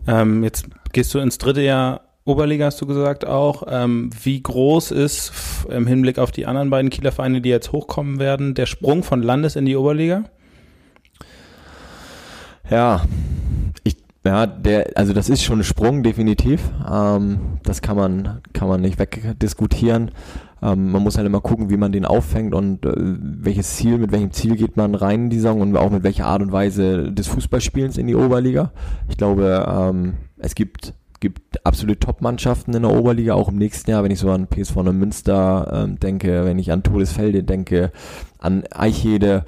Ähm, 0.07 0.43
jetzt 0.43 0.67
gehst 0.93 1.13
du 1.13 1.19
ins 1.19 1.37
dritte 1.37 1.61
Jahr 1.61 2.01
Oberliga 2.27 2.65
hast 2.65 2.81
du 2.81 2.87
gesagt 2.87 3.25
auch. 3.25 3.63
Ähm, 3.69 4.09
wie 4.23 4.41
groß 4.41 4.89
ist 4.89 5.31
im 5.69 5.85
Hinblick 5.85 6.17
auf 6.17 6.31
die 6.31 6.47
anderen 6.47 6.71
beiden 6.71 6.89
Kieler 6.89 7.11
Vereine, 7.11 7.39
die 7.39 7.49
jetzt 7.49 7.71
hochkommen 7.71 8.19
werden, 8.19 8.55
der 8.55 8.65
Sprung 8.65 9.03
von 9.03 9.21
Landes 9.21 9.55
in 9.55 9.65
die 9.65 9.75
Oberliga? 9.75 10.23
Ja, 12.67 13.03
ich, 13.83 13.97
ja, 14.25 14.47
der, 14.47 14.93
also 14.95 15.13
das 15.13 15.29
ist 15.29 15.43
schon 15.43 15.59
ein 15.59 15.63
Sprung, 15.63 16.01
definitiv. 16.01 16.61
Ähm, 16.91 17.59
das 17.61 17.83
kann 17.83 17.95
man, 17.95 18.41
kann 18.53 18.67
man 18.67 18.81
nicht 18.81 18.97
wegdiskutieren. 18.97 20.09
Ähm, 20.63 20.91
man 20.91 21.03
muss 21.03 21.17
halt 21.17 21.27
immer 21.27 21.41
gucken, 21.41 21.69
wie 21.69 21.77
man 21.77 21.91
den 21.91 22.05
auffängt 22.05 22.55
und 22.55 22.87
äh, 22.87 22.91
welches 22.95 23.75
Ziel, 23.75 23.99
mit 23.99 24.11
welchem 24.11 24.31
Ziel 24.31 24.55
geht 24.55 24.77
man 24.77 24.95
rein 24.95 25.25
in 25.25 25.29
die 25.29 25.37
Saison 25.37 25.61
und 25.61 25.77
auch 25.77 25.91
mit 25.91 26.01
welcher 26.01 26.25
Art 26.25 26.41
und 26.41 26.51
Weise 26.51 27.11
des 27.11 27.27
Fußballspielens 27.27 27.99
in 27.99 28.07
die 28.07 28.15
Oberliga. 28.15 28.71
Ich 29.09 29.17
glaube, 29.17 29.63
ähm, 29.69 30.15
es 30.39 30.55
gibt 30.55 30.95
gibt 31.19 31.65
absolut 31.65 32.01
Top-Mannschaften 32.01 32.73
in 32.73 32.83
der 32.83 32.91
Oberliga, 32.91 33.33
auch 33.33 33.49
im 33.49 33.57
nächsten 33.57 33.91
Jahr, 33.91 34.03
wenn 34.03 34.11
ich 34.11 34.19
so 34.19 34.29
an 34.29 34.47
PSV 34.47 34.75
Münster 34.77 35.71
ähm, 35.73 35.99
denke, 35.99 36.45
wenn 36.45 36.59
ich 36.59 36.71
an 36.71 36.83
Todesfelde 36.83 37.43
denke, 37.43 37.91
an 38.39 38.63
Eichede, 38.71 39.45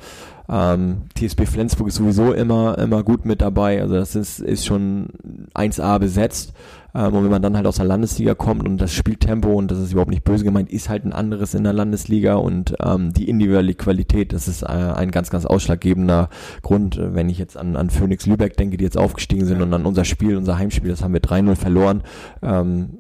ähm, 0.50 1.04
TSB 1.16 1.46
Flensburg 1.46 1.90
ist 1.90 1.96
sowieso 1.96 2.32
immer, 2.32 2.78
immer 2.78 3.04
gut 3.04 3.26
mit 3.26 3.42
dabei. 3.42 3.82
Also 3.82 3.96
das 3.96 4.16
ist, 4.16 4.40
ist 4.40 4.66
schon 4.66 5.08
1A 5.54 6.00
besetzt. 6.00 6.54
Ähm, 6.96 7.14
und 7.14 7.24
wenn 7.24 7.32
man 7.32 7.42
dann 7.42 7.56
halt 7.56 7.68
aus 7.68 7.78
der 7.78 7.86
Landesliga 7.86 8.36
kommt 8.36 8.68
und 8.68 8.80
das 8.80 8.94
Spieltempo, 8.94 9.54
und 9.54 9.72
das 9.72 9.80
ist 9.80 9.92
überhaupt 9.92 10.12
nicht 10.12 10.24
böse 10.24 10.44
gemeint, 10.44 10.72
ist 10.72 10.90
halt 10.90 11.06
ein 11.06 11.14
anderes 11.14 11.54
in 11.54 11.64
der 11.64 11.74
Landesliga 11.74 12.36
und 12.36 12.76
ähm, 12.84 13.14
die 13.14 13.30
individuelle 13.30 13.74
Qualität, 13.74 14.34
das 14.34 14.48
ist 14.48 14.64
äh, 14.64 14.68
ein 14.68 15.12
ganz, 15.12 15.30
ganz 15.30 15.46
ausschlaggebender 15.46 16.30
Grund. 16.62 17.00
Wenn 17.02 17.30
ich 17.30 17.38
jetzt 17.38 17.58
an, 17.58 17.76
an 17.76 17.90
Phoenix 17.90 18.26
Lübeck 18.26 18.58
denke, 18.58 18.78
die 18.78 18.84
jetzt 18.84 18.98
aufgestiegen 18.98 19.46
sind 19.46 19.62
und 19.62 19.74
an 19.74 19.86
unser 19.86 20.06
Spiel, 20.06 20.38
unser 20.38 20.58
Heimspiel, 20.58 20.90
das 20.90 21.04
haben 21.04 21.14
wir 21.14 21.22
3-0 21.22 21.56
verloren. 21.56 22.04
Ähm, 22.42 23.00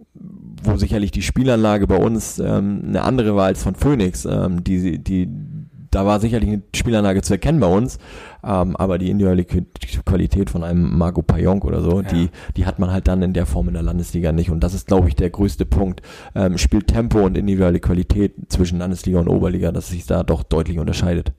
wo 0.64 0.76
sicherlich 0.78 1.12
die 1.12 1.22
Spielanlage 1.22 1.88
bei 1.88 1.98
uns 1.98 2.40
ähm, 2.40 2.84
eine 2.88 3.04
andere 3.04 3.36
war 3.36 3.46
als 3.46 3.64
von 3.64 3.76
Phoenix, 3.76 4.26
ähm, 4.26 4.64
die, 4.64 4.98
die 4.98 5.30
da 5.92 6.06
war 6.06 6.20
sicherlich 6.20 6.50
eine 6.50 6.62
Spielanlage 6.76 7.22
zu 7.22 7.34
erkennen 7.34 7.60
bei 7.60 7.68
uns, 7.68 7.98
ähm, 8.44 8.76
aber 8.76 8.98
die 8.98 9.10
individuelle 9.10 9.46
Qualität 9.46 10.50
von 10.50 10.64
einem 10.64 10.98
Marco 10.98 11.22
Payonk 11.22 11.66
oder 11.66 11.82
so, 11.82 12.02
ja. 12.02 12.08
die, 12.08 12.30
die 12.56 12.66
hat 12.66 12.80
man 12.80 12.92
halt 12.92 13.08
dann 13.08 13.22
in 13.22 13.34
der 13.34 13.46
Form 13.46 13.68
in 13.68 13.74
der 13.74 13.84
Landesliga 13.84 14.32
nicht. 14.32 14.50
Und 14.50 14.62
das 14.62 14.74
ist, 14.74 14.88
glaube 14.88 15.08
ich, 15.08 15.16
der 15.16 15.30
größte 15.30 15.66
Punkt. 15.66 16.02
Ähm, 16.36 16.58
spielt 16.58 16.88
Tempo 16.88 17.22
und 17.22 17.38
individuelle 17.38 17.80
Qualität 17.80 18.34
zwischen 18.50 18.80
Landesliga 18.80 19.20
und 19.20 19.28
Oberliga, 19.28 19.72
dass 19.72 19.90
sich 19.90 20.06
da 20.06 20.24
doch 20.24 20.44
deutlich 20.44 20.80
unterscheidet. 20.80 21.32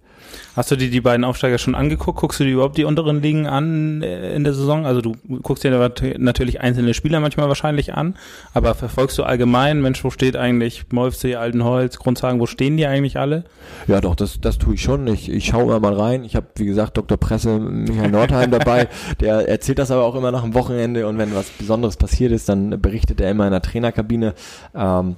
Hast 0.57 0.70
du 0.70 0.76
dir 0.76 0.91
die 0.91 1.01
beiden 1.01 1.24
Aufsteiger 1.24 1.59
schon 1.59 1.74
angeguckt? 1.74 2.18
Guckst 2.18 2.41
du 2.41 2.45
dir 2.45 2.53
überhaupt 2.53 2.76
die 2.79 2.85
unteren 2.85 3.22
Ligen 3.22 3.47
an 3.47 4.03
äh, 4.03 4.35
in 4.35 4.45
der 4.45 4.55
Saison? 4.55 4.87
Also 4.87 5.01
du 5.01 5.14
guckst 5.43 5.64
dir 5.64 5.93
natürlich 6.18 6.61
einzelne 6.61 6.95
Spieler 6.95 7.20
manchmal 7.20 7.49
wahrscheinlich 7.49 7.95
an, 7.95 8.16
aber 8.55 8.74
verfolgst 8.74 9.18
du 9.18 9.22
allgemein, 9.22 9.81
Mensch, 9.81 10.03
wo 10.03 10.11
steht 10.11 10.37
eigentlich 10.37 10.87
Molfsee, 10.91 11.37
Altenholz, 11.37 11.99
Grundsagen, 11.99 12.41
wo 12.41 12.47
stehen 12.47 12.76
die 12.76 12.87
eigentlich 12.87 13.18
alle? 13.18 13.45
Ja, 13.87 14.01
doch, 14.01 14.14
das, 14.14 14.41
das 14.41 14.59
tue 14.59 14.74
ich 14.74 14.83
schon. 14.83 15.07
Ich, 15.07 15.31
ich 15.31 15.47
schaue 15.47 15.64
immer 15.64 15.81
mal 15.81 15.95
rein. 15.95 16.24
Ich 16.24 16.37
habe, 16.37 16.47
wie 16.57 16.66
gesagt, 16.66 16.97
Dr. 16.97 17.16
Presse 17.18 17.59
Michael 17.59 18.11
Nordheim 18.11 18.51
dabei. 18.51 18.89
Der 19.20 19.49
erzählt 19.49 19.79
das 19.79 19.91
aber 19.91 20.05
auch 20.05 20.14
immer 20.14 20.33
nach 20.33 20.43
dem 20.43 20.55
Wochenende 20.55 21.07
und 21.07 21.18
wenn 21.18 21.35
was 21.35 21.51
Besonderes 21.51 21.97
passiert 21.97 22.33
ist, 22.33 22.49
dann 22.49 22.81
berichtet 22.81 23.20
er 23.20 23.31
immer 23.31 23.45
in 23.47 23.53
der 23.53 23.62
Trainerkabine. 23.62 24.35
Ähm, 24.74 25.16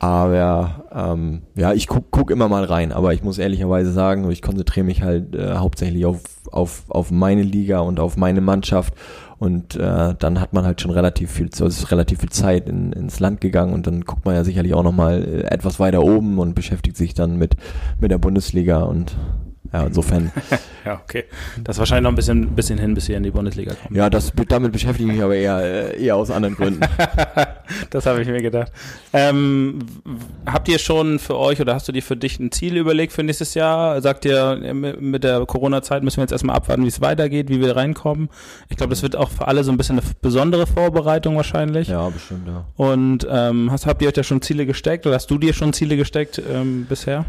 Aber 0.00 0.86
ähm, 0.92 1.42
ja, 1.56 1.74
ich 1.74 1.86
guck, 1.86 2.10
guck 2.10 2.30
immer 2.30 2.48
mal 2.48 2.64
rein, 2.64 2.90
aber 2.90 3.12
ich 3.12 3.22
muss 3.22 3.36
ehrlicherweise 3.36 3.92
sagen, 3.92 4.28
ich 4.30 4.40
konzentriere 4.40 4.86
mich 4.86 5.02
halt 5.02 5.34
äh, 5.34 5.56
hauptsächlich 5.56 6.06
auf, 6.06 6.22
auf, 6.50 6.84
auf 6.88 7.10
meine 7.10 7.42
Liga 7.42 7.80
und 7.80 8.00
auf 8.00 8.16
meine 8.16 8.40
Mannschaft. 8.40 8.94
Und 9.38 9.76
äh, 9.76 10.14
dann 10.18 10.40
hat 10.40 10.54
man 10.54 10.64
halt 10.64 10.80
schon 10.80 10.90
relativ 10.90 11.30
viel, 11.30 11.50
also 11.52 11.66
ist 11.66 11.90
relativ 11.90 12.20
viel 12.20 12.30
Zeit 12.30 12.66
in, 12.66 12.92
ins 12.92 13.20
Land 13.20 13.42
gegangen. 13.42 13.74
Und 13.74 13.86
dann 13.86 14.00
guckt 14.00 14.24
man 14.24 14.34
ja 14.34 14.42
sicherlich 14.42 14.72
auch 14.72 14.82
nochmal 14.82 15.22
äh, 15.22 15.42
etwas 15.42 15.78
weiter 15.78 16.02
oben 16.02 16.38
und 16.38 16.54
beschäftigt 16.54 16.96
sich 16.96 17.12
dann 17.12 17.36
mit, 17.36 17.56
mit 18.00 18.10
der 18.10 18.18
Bundesliga. 18.18 18.82
Und 18.84 19.16
ja, 19.72 19.86
insofern. 19.86 20.32
ja, 20.84 21.00
okay. 21.02 21.24
Das 21.62 21.76
ist 21.76 21.78
wahrscheinlich 21.78 22.02
noch 22.02 22.10
ein 22.10 22.16
bisschen, 22.16 22.54
bisschen 22.56 22.78
hin, 22.78 22.94
bis 22.94 23.08
ihr 23.08 23.16
in 23.16 23.22
die 23.22 23.30
Bundesliga 23.30 23.74
kommt. 23.74 23.96
Ja, 23.96 24.10
das, 24.10 24.32
damit 24.48 24.72
beschäftige 24.72 25.08
ich 25.08 25.16
mich 25.16 25.24
aber 25.24 25.36
eher, 25.36 25.58
äh, 25.58 26.04
eher 26.04 26.16
aus 26.16 26.30
anderen 26.30 26.56
Gründen. 26.56 26.80
das 27.90 28.06
habe 28.06 28.22
ich 28.22 28.28
mir 28.28 28.42
gedacht. 28.42 28.72
Ähm, 29.12 29.78
habt 30.44 30.68
ihr 30.68 30.78
schon 30.78 31.20
für 31.20 31.38
euch 31.38 31.60
oder 31.60 31.74
hast 31.74 31.86
du 31.86 31.92
dir 31.92 32.02
für 32.02 32.16
dich 32.16 32.40
ein 32.40 32.50
Ziel 32.50 32.76
überlegt 32.76 33.12
für 33.12 33.22
nächstes 33.22 33.54
Jahr? 33.54 34.00
Sagt 34.02 34.24
ihr, 34.24 34.56
mit 34.74 35.22
der 35.22 35.46
Corona-Zeit 35.46 36.02
müssen 36.02 36.16
wir 36.16 36.24
jetzt 36.24 36.32
erstmal 36.32 36.56
abwarten, 36.56 36.82
wie 36.82 36.88
es 36.88 37.00
weitergeht, 37.00 37.48
wie 37.48 37.60
wir 37.60 37.76
reinkommen? 37.76 38.28
Ich 38.68 38.76
glaube, 38.76 38.90
das 38.90 39.02
wird 39.02 39.14
auch 39.14 39.30
für 39.30 39.46
alle 39.46 39.62
so 39.62 39.70
ein 39.70 39.76
bisschen 39.76 40.00
eine 40.00 40.08
besondere 40.20 40.66
Vorbereitung 40.66 41.36
wahrscheinlich. 41.36 41.88
Ja, 41.88 42.08
bestimmt, 42.08 42.48
ja. 42.48 42.64
Und 42.76 43.26
ähm, 43.30 43.70
hast, 43.70 43.86
habt 43.86 44.02
ihr 44.02 44.08
euch 44.08 44.14
da 44.14 44.24
schon 44.24 44.42
Ziele 44.42 44.66
gesteckt 44.66 45.06
oder 45.06 45.14
hast 45.14 45.30
du 45.30 45.38
dir 45.38 45.52
schon 45.52 45.72
Ziele 45.72 45.96
gesteckt 45.96 46.42
ähm, 46.50 46.86
bisher? 46.88 47.24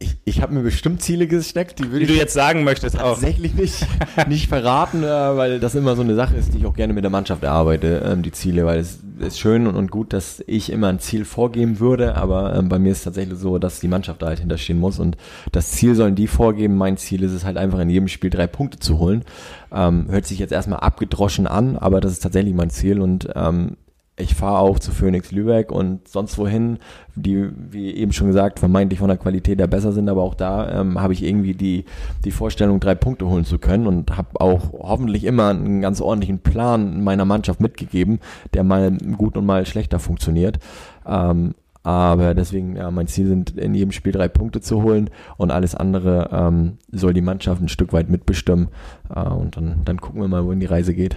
Ich, 0.00 0.16
ich 0.24 0.42
habe 0.42 0.54
mir 0.54 0.62
bestimmt 0.62 1.02
Ziele 1.02 1.26
gesteckt, 1.26 1.80
die, 1.80 1.90
würde 1.90 2.06
die 2.06 2.12
du 2.12 2.16
jetzt 2.16 2.32
sagen 2.32 2.62
möchtest 2.62 3.00
auch. 3.00 3.14
Tatsächlich 3.14 3.54
nicht, 3.54 3.84
nicht 4.28 4.48
verraten, 4.48 5.02
äh, 5.02 5.06
weil 5.06 5.58
das 5.58 5.74
immer 5.74 5.96
so 5.96 6.02
eine 6.02 6.14
Sache 6.14 6.36
ist, 6.36 6.54
die 6.54 6.58
ich 6.58 6.66
auch 6.66 6.74
gerne 6.74 6.92
mit 6.92 7.02
der 7.02 7.10
Mannschaft 7.10 7.42
erarbeite, 7.42 8.04
ähm, 8.06 8.22
die 8.22 8.30
Ziele, 8.30 8.64
weil 8.64 8.78
es 8.78 9.00
ist 9.18 9.40
schön 9.40 9.66
und, 9.66 9.74
und 9.74 9.90
gut, 9.90 10.12
dass 10.12 10.40
ich 10.46 10.70
immer 10.70 10.86
ein 10.86 11.00
Ziel 11.00 11.24
vorgeben 11.24 11.80
würde, 11.80 12.14
aber 12.14 12.54
ähm, 12.54 12.68
bei 12.68 12.78
mir 12.78 12.92
ist 12.92 12.98
es 12.98 13.04
tatsächlich 13.04 13.40
so, 13.40 13.58
dass 13.58 13.80
die 13.80 13.88
Mannschaft 13.88 14.22
da 14.22 14.26
halt 14.26 14.38
hinterstehen 14.38 14.78
muss 14.78 15.00
und 15.00 15.16
das 15.50 15.72
Ziel 15.72 15.96
sollen 15.96 16.14
die 16.14 16.28
vorgeben. 16.28 16.76
Mein 16.76 16.96
Ziel 16.96 17.24
ist 17.24 17.32
es 17.32 17.44
halt 17.44 17.56
einfach 17.56 17.80
in 17.80 17.90
jedem 17.90 18.06
Spiel 18.06 18.30
drei 18.30 18.46
Punkte 18.46 18.78
zu 18.78 19.00
holen. 19.00 19.24
Ähm, 19.72 20.06
hört 20.08 20.26
sich 20.26 20.38
jetzt 20.38 20.52
erstmal 20.52 20.78
abgedroschen 20.78 21.48
an, 21.48 21.76
aber 21.76 22.00
das 22.00 22.12
ist 22.12 22.22
tatsächlich 22.22 22.54
mein 22.54 22.70
Ziel 22.70 23.00
und 23.00 23.28
ähm, 23.34 23.76
ich 24.18 24.34
fahre 24.34 24.58
auch 24.58 24.78
zu 24.78 24.90
Phoenix 24.90 25.30
Lübeck 25.30 25.70
und 25.70 26.08
sonst 26.08 26.38
wohin, 26.38 26.78
die, 27.14 27.48
wie 27.70 27.92
eben 27.92 28.12
schon 28.12 28.26
gesagt, 28.26 28.58
vermeintlich 28.58 28.98
von 28.98 29.08
der 29.08 29.16
Qualität 29.16 29.58
her 29.58 29.66
besser 29.66 29.92
sind, 29.92 30.08
aber 30.08 30.22
auch 30.22 30.34
da 30.34 30.80
ähm, 30.80 31.00
habe 31.00 31.12
ich 31.12 31.22
irgendwie 31.22 31.54
die, 31.54 31.84
die 32.24 32.30
Vorstellung, 32.30 32.80
drei 32.80 32.94
Punkte 32.94 33.26
holen 33.26 33.44
zu 33.44 33.58
können 33.58 33.86
und 33.86 34.16
habe 34.16 34.40
auch 34.40 34.72
hoffentlich 34.72 35.24
immer 35.24 35.50
einen 35.50 35.80
ganz 35.80 36.00
ordentlichen 36.00 36.40
Plan 36.40 37.02
meiner 37.02 37.24
Mannschaft 37.24 37.60
mitgegeben, 37.60 38.18
der 38.54 38.64
mal 38.64 38.96
gut 39.16 39.36
und 39.36 39.46
mal 39.46 39.64
schlechter 39.66 39.98
funktioniert. 39.98 40.58
Ähm, 41.06 41.54
aber 41.84 42.34
deswegen, 42.34 42.76
ja, 42.76 42.90
mein 42.90 43.06
Ziel 43.06 43.28
sind 43.28 43.56
in 43.56 43.74
jedem 43.74 43.92
Spiel 43.92 44.12
drei 44.12 44.28
Punkte 44.28 44.60
zu 44.60 44.82
holen 44.82 45.08
und 45.36 45.50
alles 45.50 45.74
andere 45.74 46.28
ähm, 46.32 46.78
soll 46.92 47.14
die 47.14 47.22
Mannschaft 47.22 47.62
ein 47.62 47.68
Stück 47.68 47.92
weit 47.92 48.10
mitbestimmen. 48.10 48.68
Äh, 49.14 49.20
und 49.20 49.56
dann, 49.56 49.82
dann 49.84 50.00
gucken 50.00 50.20
wir 50.20 50.28
mal, 50.28 50.44
wohin 50.44 50.60
die 50.60 50.66
Reise 50.66 50.92
geht. 50.92 51.16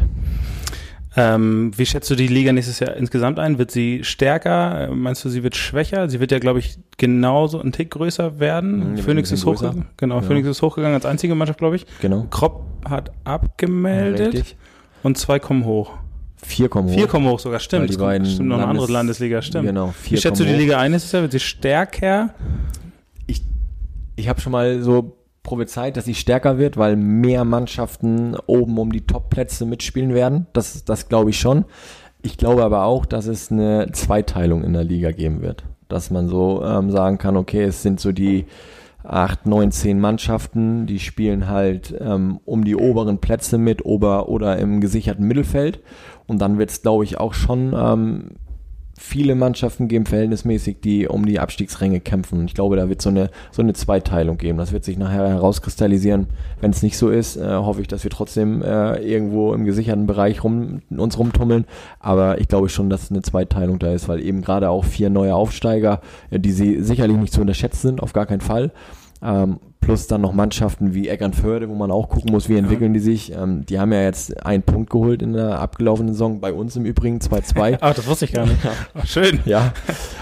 Ähm, 1.17 1.71
wie 1.75 1.85
schätzt 1.85 2.09
du 2.09 2.15
die 2.15 2.27
Liga 2.27 2.53
nächstes 2.53 2.79
Jahr 2.79 2.95
insgesamt 2.95 3.37
ein? 3.37 3.57
Wird 3.57 3.71
sie 3.71 4.03
stärker? 4.03 4.89
Meinst 4.93 5.25
du, 5.25 5.29
sie 5.29 5.43
wird 5.43 5.57
schwächer? 5.57 6.09
Sie 6.09 6.21
wird 6.21 6.31
ja, 6.31 6.39
glaube 6.39 6.59
ich, 6.59 6.77
genauso 6.97 7.59
ein 7.59 7.73
Tick 7.73 7.91
größer 7.91 8.39
werden. 8.39 8.93
Mhm, 8.93 8.97
Phoenix 8.97 9.31
ist 9.31 9.45
hochgegangen. 9.45 9.87
Genau, 9.97 10.15
ja. 10.15 10.21
Phoenix 10.21 10.47
ist 10.47 10.61
hochgegangen 10.61 10.95
als 10.95 11.05
einzige 11.05 11.35
Mannschaft, 11.35 11.59
glaube 11.59 11.75
ich. 11.75 11.85
Genau. 11.99 12.27
Kropp 12.29 12.65
hat 12.85 13.11
abgemeldet 13.25 14.33
ja, 14.33 14.43
und 15.03 15.17
zwei 15.17 15.39
kommen 15.39 15.65
hoch. 15.65 15.97
Vier 16.37 16.69
kommen 16.69 16.89
hoch. 16.89 16.95
Vier 16.95 17.07
kommen 17.07 17.27
hoch 17.27 17.39
sogar, 17.39 17.59
stimmt. 17.59 17.91
die 17.91 17.97
beiden 17.97 18.25
stimmt 18.25 18.49
noch 18.49 18.57
eine 18.57 18.67
andere 18.67 18.91
Landesliga, 18.91 19.41
stimmt. 19.41 19.67
Genau, 19.67 19.93
vier 20.01 20.17
Wie 20.17 20.21
schätzt 20.21 20.39
du 20.39 20.45
die 20.45 20.53
Liga 20.53 20.79
ein 20.79 20.91
nächstes 20.91 21.11
Jahr? 21.11 21.21
Wird 21.23 21.33
sie 21.33 21.39
stärker? 21.39 22.33
Ich, 23.27 23.43
ich 24.15 24.29
habe 24.29 24.39
schon 24.39 24.53
mal 24.53 24.81
so 24.81 25.17
prophezeit, 25.43 25.97
dass 25.97 26.05
sie 26.05 26.15
stärker 26.15 26.57
wird, 26.57 26.77
weil 26.77 26.95
mehr 26.95 27.45
Mannschaften 27.45 28.35
oben 28.45 28.77
um 28.77 28.91
die 28.91 29.05
Top-Plätze 29.05 29.65
mitspielen 29.65 30.13
werden. 30.13 30.47
Das, 30.53 30.85
das 30.85 31.09
glaube 31.09 31.31
ich 31.31 31.39
schon. 31.39 31.65
Ich 32.21 32.37
glaube 32.37 32.63
aber 32.63 32.83
auch, 32.83 33.05
dass 33.05 33.25
es 33.25 33.51
eine 33.51 33.91
Zweiteilung 33.91 34.63
in 34.63 34.73
der 34.73 34.83
Liga 34.83 35.11
geben 35.11 35.41
wird. 35.41 35.63
Dass 35.89 36.11
man 36.11 36.27
so 36.27 36.63
ähm, 36.63 36.91
sagen 36.91 37.17
kann, 37.17 37.35
okay, 37.35 37.63
es 37.63 37.81
sind 37.81 37.99
so 37.99 38.11
die 38.11 38.45
acht, 39.03 39.47
neun, 39.47 39.71
zehn 39.71 39.99
Mannschaften, 39.99 40.85
die 40.85 40.99
spielen 40.99 41.49
halt 41.49 41.95
ähm, 41.99 42.39
um 42.45 42.63
die 42.63 42.75
oberen 42.75 43.17
Plätze 43.17 43.57
mit 43.57 43.83
ober 43.83 44.29
oder 44.29 44.59
im 44.59 44.79
gesicherten 44.79 45.27
Mittelfeld. 45.27 45.79
Und 46.27 46.39
dann 46.39 46.59
wird 46.59 46.69
es, 46.69 46.83
glaube 46.83 47.03
ich, 47.03 47.19
auch 47.19 47.33
schon 47.33 47.73
ähm, 47.75 48.29
viele 49.01 49.33
Mannschaften 49.35 49.87
geben 49.87 50.05
verhältnismäßig, 50.05 50.77
die 50.79 51.07
um 51.07 51.25
die 51.25 51.39
Abstiegsränge 51.39 51.99
kämpfen. 51.99 52.45
Ich 52.45 52.53
glaube, 52.53 52.75
da 52.75 52.87
wird 52.87 53.01
so 53.01 53.09
eine, 53.09 53.31
so 53.51 53.61
eine 53.61 53.73
Zweiteilung 53.73 54.37
geben. 54.37 54.59
Das 54.59 54.71
wird 54.71 54.83
sich 54.83 54.97
nachher 54.97 55.27
herauskristallisieren. 55.27 56.27
Wenn 56.61 56.71
es 56.71 56.83
nicht 56.83 56.97
so 56.97 57.09
ist, 57.09 57.35
äh, 57.35 57.55
hoffe 57.55 57.81
ich, 57.81 57.87
dass 57.87 58.03
wir 58.03 58.11
trotzdem 58.11 58.61
äh, 58.61 58.99
irgendwo 58.99 59.53
im 59.53 59.65
gesicherten 59.65 60.05
Bereich 60.05 60.43
rum, 60.43 60.81
uns 60.89 61.17
rumtummeln. 61.17 61.65
Aber 61.99 62.39
ich 62.39 62.47
glaube 62.47 62.69
schon, 62.69 62.89
dass 62.89 63.09
eine 63.09 63.23
Zweiteilung 63.23 63.79
da 63.79 63.91
ist, 63.91 64.07
weil 64.07 64.21
eben 64.21 64.41
gerade 64.41 64.69
auch 64.69 64.85
vier 64.85 65.09
neue 65.09 65.33
Aufsteiger, 65.33 66.01
äh, 66.29 66.39
die 66.39 66.51
sie 66.51 66.83
sicherlich 66.83 67.17
nicht 67.17 67.33
zu 67.33 67.41
unterschätzen 67.41 67.87
sind, 67.87 68.03
auf 68.03 68.13
gar 68.13 68.27
keinen 68.27 68.41
Fall. 68.41 68.71
Ähm, 69.23 69.59
plus 69.81 70.05
dann 70.07 70.21
noch 70.21 70.31
Mannschaften 70.31 70.93
wie 70.93 71.09
Eckernförde, 71.09 71.67
wo 71.67 71.75
man 71.75 71.91
auch 71.91 72.07
gucken 72.07 72.31
muss, 72.31 72.47
wie 72.47 72.55
entwickeln 72.55 72.93
ja. 72.93 72.99
die 72.99 73.03
sich. 73.03 73.33
Ähm, 73.33 73.65
die 73.65 73.79
haben 73.79 73.91
ja 73.91 74.03
jetzt 74.03 74.45
einen 74.45 74.63
Punkt 74.63 74.91
geholt 74.91 75.21
in 75.21 75.33
der 75.33 75.59
abgelaufenen 75.59 76.13
Saison, 76.13 76.39
bei 76.39 76.53
uns 76.53 76.75
im 76.75 76.85
Übrigen 76.85 77.17
2-2. 77.17 77.77
Ach, 77.81 77.93
das 77.93 78.07
wusste 78.07 78.25
ich 78.25 78.33
gar 78.33 78.45
nicht. 78.45 78.59
Ach, 78.93 79.05
schön. 79.05 79.39
Ja, 79.45 79.73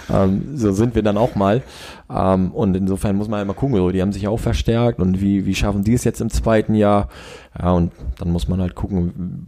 ähm, 0.10 0.58
so 0.58 0.72
sind 0.72 0.96
wir 0.96 1.04
dann 1.04 1.18
auch 1.18 1.36
mal. 1.36 1.62
Ähm, 2.10 2.52
und 2.52 2.76
insofern 2.76 3.18
muss 3.18 3.28
man 3.28 3.40
halt 3.40 3.48
mal 3.48 3.54
gucken, 3.54 3.76
so, 3.76 3.92
die 3.92 4.02
haben 4.02 4.14
sich 4.14 4.28
auch 4.28 4.40
verstärkt 4.40 5.00
und 5.00 5.22
wie, 5.22 5.46
wie 5.46 5.56
schaffen 5.56 5.84
die 5.84 5.94
es 5.94 6.06
jetzt 6.06 6.22
im 6.22 6.30
zweiten 6.30 6.74
Jahr? 6.74 7.10
Ja, 7.58 7.74
und 7.74 7.92
dann 8.18 8.32
muss 8.32 8.48
man 8.48 8.62
halt 8.62 8.76
gucken, 8.76 9.46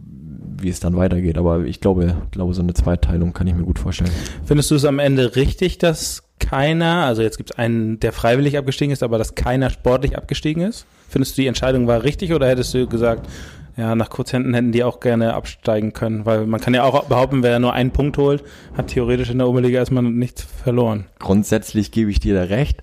wie 0.62 0.68
es 0.68 0.80
dann 0.80 0.96
weitergeht. 0.96 1.38
Aber 1.38 1.60
ich 1.60 1.80
glaube, 1.80 2.16
glaube, 2.30 2.54
so 2.54 2.62
eine 2.62 2.74
Zweiteilung 2.74 3.32
kann 3.32 3.46
ich 3.46 3.54
mir 3.54 3.64
gut 3.64 3.78
vorstellen. 3.78 4.10
Findest 4.44 4.70
du 4.70 4.74
es 4.74 4.84
am 4.84 4.98
Ende 4.98 5.36
richtig, 5.36 5.78
dass 5.78 6.22
keiner, 6.38 7.04
also 7.04 7.22
jetzt 7.22 7.36
gibt 7.36 7.52
es 7.52 7.58
einen, 7.58 8.00
der 8.00 8.12
freiwillig 8.12 8.58
abgestiegen 8.58 8.92
ist, 8.92 9.02
aber 9.02 9.18
dass 9.18 9.34
keiner 9.34 9.70
sportlich 9.70 10.16
abgestiegen 10.16 10.62
ist? 10.62 10.86
Findest 11.08 11.36
du 11.36 11.42
die 11.42 11.48
Entscheidung 11.48 11.86
war 11.86 12.02
richtig 12.02 12.32
oder 12.32 12.48
hättest 12.48 12.74
du 12.74 12.86
gesagt, 12.86 13.28
ja, 13.76 13.94
nach 13.94 14.10
Quotienten 14.10 14.52
hätten 14.52 14.72
die 14.72 14.84
auch 14.84 15.00
gerne 15.00 15.34
absteigen 15.34 15.92
können, 15.92 16.26
weil 16.26 16.46
man 16.46 16.60
kann 16.60 16.74
ja 16.74 16.84
auch 16.84 17.04
behaupten, 17.04 17.42
wer 17.42 17.58
nur 17.58 17.72
einen 17.72 17.90
Punkt 17.90 18.18
holt, 18.18 18.44
hat 18.76 18.88
theoretisch 18.88 19.30
in 19.30 19.38
der 19.38 19.48
Oberliga 19.48 19.78
erstmal 19.78 20.02
nichts 20.02 20.42
verloren. 20.42 21.06
Grundsätzlich 21.18 21.90
gebe 21.90 22.10
ich 22.10 22.20
dir 22.20 22.34
da 22.34 22.42
recht. 22.42 22.82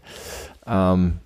Ähm, 0.65 1.19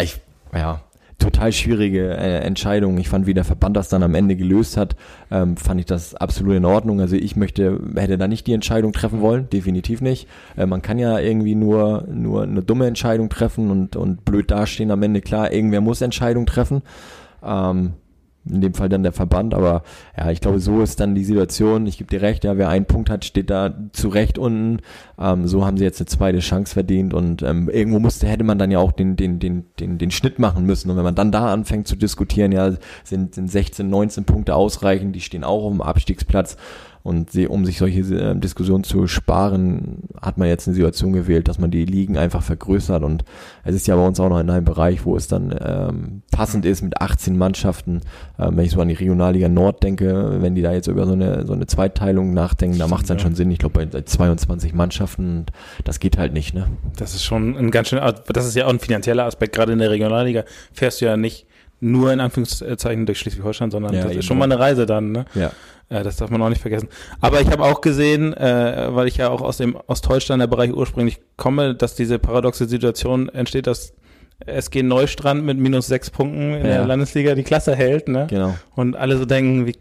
ich, 0.00 0.20
ja, 0.54 0.82
total 1.20 1.52
schwierige 1.52 2.16
äh, 2.16 2.38
Entscheidung. 2.38 2.98
Ich 2.98 3.08
fand, 3.08 3.26
wie 3.26 3.34
der 3.34 3.44
Verband 3.44 3.76
das 3.76 3.88
dann 3.88 4.02
am 4.02 4.14
Ende 4.14 4.34
gelöst 4.34 4.76
hat, 4.76 4.96
ähm, 5.30 5.56
fand 5.56 5.80
ich 5.80 5.86
das 5.86 6.14
absolut 6.14 6.56
in 6.56 6.64
Ordnung. 6.64 7.00
Also 7.00 7.16
ich 7.16 7.36
möchte, 7.36 7.80
hätte 7.94 8.18
da 8.18 8.26
nicht 8.26 8.46
die 8.46 8.52
Entscheidung 8.52 8.92
treffen 8.92 9.20
wollen, 9.20 9.48
definitiv 9.50 10.00
nicht. 10.00 10.26
Äh, 10.56 10.66
man 10.66 10.82
kann 10.82 10.98
ja 10.98 11.18
irgendwie 11.18 11.54
nur, 11.54 12.04
nur 12.12 12.42
eine 12.42 12.62
dumme 12.62 12.86
Entscheidung 12.86 13.28
treffen 13.28 13.70
und, 13.70 13.94
und 13.94 14.24
blöd 14.24 14.50
dastehen 14.50 14.90
am 14.90 15.02
Ende. 15.02 15.20
Klar, 15.20 15.52
irgendwer 15.52 15.80
muss 15.80 16.00
Entscheidung 16.00 16.46
treffen. 16.46 16.82
Ähm, 17.44 17.92
in 18.50 18.60
dem 18.60 18.74
Fall 18.74 18.88
dann 18.88 19.02
der 19.02 19.12
Verband, 19.12 19.54
aber 19.54 19.82
ja, 20.16 20.30
ich 20.30 20.40
glaube, 20.40 20.60
so 20.60 20.80
ist 20.80 21.00
dann 21.00 21.14
die 21.14 21.24
Situation. 21.24 21.86
Ich 21.86 21.98
gebe 21.98 22.10
dir 22.10 22.22
recht, 22.22 22.44
ja, 22.44 22.56
wer 22.58 22.68
einen 22.68 22.86
Punkt 22.86 23.10
hat, 23.10 23.24
steht 23.24 23.50
da 23.50 23.74
zu 23.92 24.08
Recht 24.08 24.38
unten. 24.38 24.78
Ähm, 25.18 25.46
so 25.46 25.64
haben 25.64 25.76
sie 25.76 25.84
jetzt 25.84 26.00
eine 26.00 26.06
zweite 26.06 26.38
Chance 26.40 26.72
verdient 26.72 27.14
und 27.14 27.42
ähm, 27.42 27.68
irgendwo 27.68 27.98
musste, 27.98 28.26
hätte 28.26 28.44
man 28.44 28.58
dann 28.58 28.70
ja 28.70 28.78
auch 28.78 28.92
den, 28.92 29.16
den, 29.16 29.38
den, 29.38 29.66
den, 29.78 29.98
den 29.98 30.10
Schnitt 30.10 30.38
machen 30.38 30.66
müssen. 30.66 30.90
Und 30.90 30.96
wenn 30.96 31.04
man 31.04 31.14
dann 31.14 31.32
da 31.32 31.52
anfängt 31.52 31.86
zu 31.86 31.96
diskutieren, 31.96 32.52
ja, 32.52 32.72
sind, 33.04 33.34
sind 33.34 33.50
16, 33.50 33.88
19 33.88 34.24
Punkte 34.24 34.54
ausreichend, 34.54 35.14
die 35.14 35.20
stehen 35.20 35.44
auch 35.44 35.64
auf 35.64 35.72
dem 35.72 35.82
Abstiegsplatz 35.82 36.56
und 37.02 37.34
um 37.48 37.64
sich 37.64 37.78
solche 37.78 38.00
äh, 38.14 38.34
Diskussionen 38.38 38.84
zu 38.84 39.06
sparen, 39.06 40.02
hat 40.20 40.36
man 40.36 40.48
jetzt 40.48 40.68
eine 40.68 40.74
Situation 40.74 41.12
gewählt, 41.12 41.48
dass 41.48 41.58
man 41.58 41.70
die 41.70 41.86
Ligen 41.86 42.18
einfach 42.18 42.42
vergrößert. 42.42 43.02
Und 43.02 43.24
es 43.64 43.74
ist 43.74 43.86
ja 43.86 43.96
bei 43.96 44.06
uns 44.06 44.20
auch 44.20 44.28
noch 44.28 44.38
in 44.38 44.50
einem 44.50 44.66
Bereich, 44.66 45.06
wo 45.06 45.16
es 45.16 45.26
dann 45.26 45.54
ähm, 45.64 46.22
passend 46.30 46.66
ist 46.66 46.82
mit 46.82 47.00
18 47.00 47.38
Mannschaften. 47.38 48.02
Ähm, 48.38 48.56
wenn 48.56 48.66
ich 48.66 48.72
so 48.72 48.80
an 48.80 48.88
die 48.88 48.94
Regionalliga 48.94 49.48
Nord 49.48 49.82
denke, 49.82 50.42
wenn 50.42 50.54
die 50.54 50.62
da 50.62 50.72
jetzt 50.72 50.88
über 50.88 51.06
so 51.06 51.12
eine, 51.12 51.46
so 51.46 51.54
eine 51.54 51.66
Zweiteilung 51.66 52.34
nachdenken, 52.34 52.78
da 52.78 52.86
macht 52.86 53.02
es 53.02 53.08
dann 53.08 53.16
ja. 53.16 53.22
schon 53.22 53.34
Sinn. 53.34 53.50
Ich 53.50 53.58
glaube, 53.58 53.86
bei 53.86 54.02
22 54.02 54.74
Mannschaften, 54.74 55.46
das 55.84 56.00
geht 56.00 56.18
halt 56.18 56.34
nicht. 56.34 56.54
Ne? 56.54 56.66
Das 56.96 57.14
ist 57.14 57.24
schon 57.24 57.56
ein 57.56 57.70
ganz 57.70 57.88
schön, 57.88 58.00
das 58.26 58.46
ist 58.46 58.56
ja 58.56 58.66
auch 58.66 58.70
ein 58.70 58.78
finanzieller 58.78 59.24
Aspekt. 59.24 59.54
Gerade 59.54 59.72
in 59.72 59.78
der 59.78 59.90
Regionalliga 59.90 60.44
fährst 60.72 61.00
du 61.00 61.06
ja 61.06 61.16
nicht 61.16 61.46
nur 61.80 62.12
in 62.12 62.20
Anführungszeichen 62.20 63.06
durch 63.06 63.18
Schleswig-Holstein, 63.18 63.70
sondern 63.70 63.94
ja, 63.94 64.04
das 64.04 64.16
ist 64.16 64.26
schon 64.26 64.36
mal 64.36 64.44
eine 64.44 64.58
Reise 64.58 64.84
dann. 64.84 65.12
Ne? 65.12 65.24
Ja. 65.34 65.50
Ja, 65.92 66.04
das 66.04 66.16
darf 66.16 66.30
man 66.30 66.40
auch 66.40 66.48
nicht 66.48 66.60
vergessen. 66.60 66.88
Aber 67.20 67.40
ich 67.40 67.50
habe 67.50 67.64
auch 67.64 67.80
gesehen, 67.80 68.32
äh, 68.32 68.94
weil 68.94 69.08
ich 69.08 69.16
ja 69.16 69.28
auch 69.28 69.40
aus 69.40 69.56
dem 69.56 69.76
Ostholsteiner 69.88 70.46
Bereich 70.46 70.72
ursprünglich 70.72 71.18
komme, 71.36 71.74
dass 71.74 71.96
diese 71.96 72.20
paradoxe 72.20 72.68
Situation 72.68 73.28
entsteht, 73.28 73.66
dass 73.66 73.92
SG 74.46 74.82
Neustrand 74.82 75.44
mit 75.44 75.58
minus 75.58 75.86
sechs 75.86 76.10
Punkten 76.10 76.54
in 76.54 76.66
ja. 76.66 76.78
der 76.78 76.86
Landesliga 76.86 77.34
die 77.34 77.42
Klasse 77.42 77.74
hält, 77.76 78.08
ne? 78.08 78.26
Genau. 78.30 78.54
Und 78.74 78.96
alle 78.96 79.16
so 79.16 79.24
denken, 79.24 79.66
wie, 79.66 79.76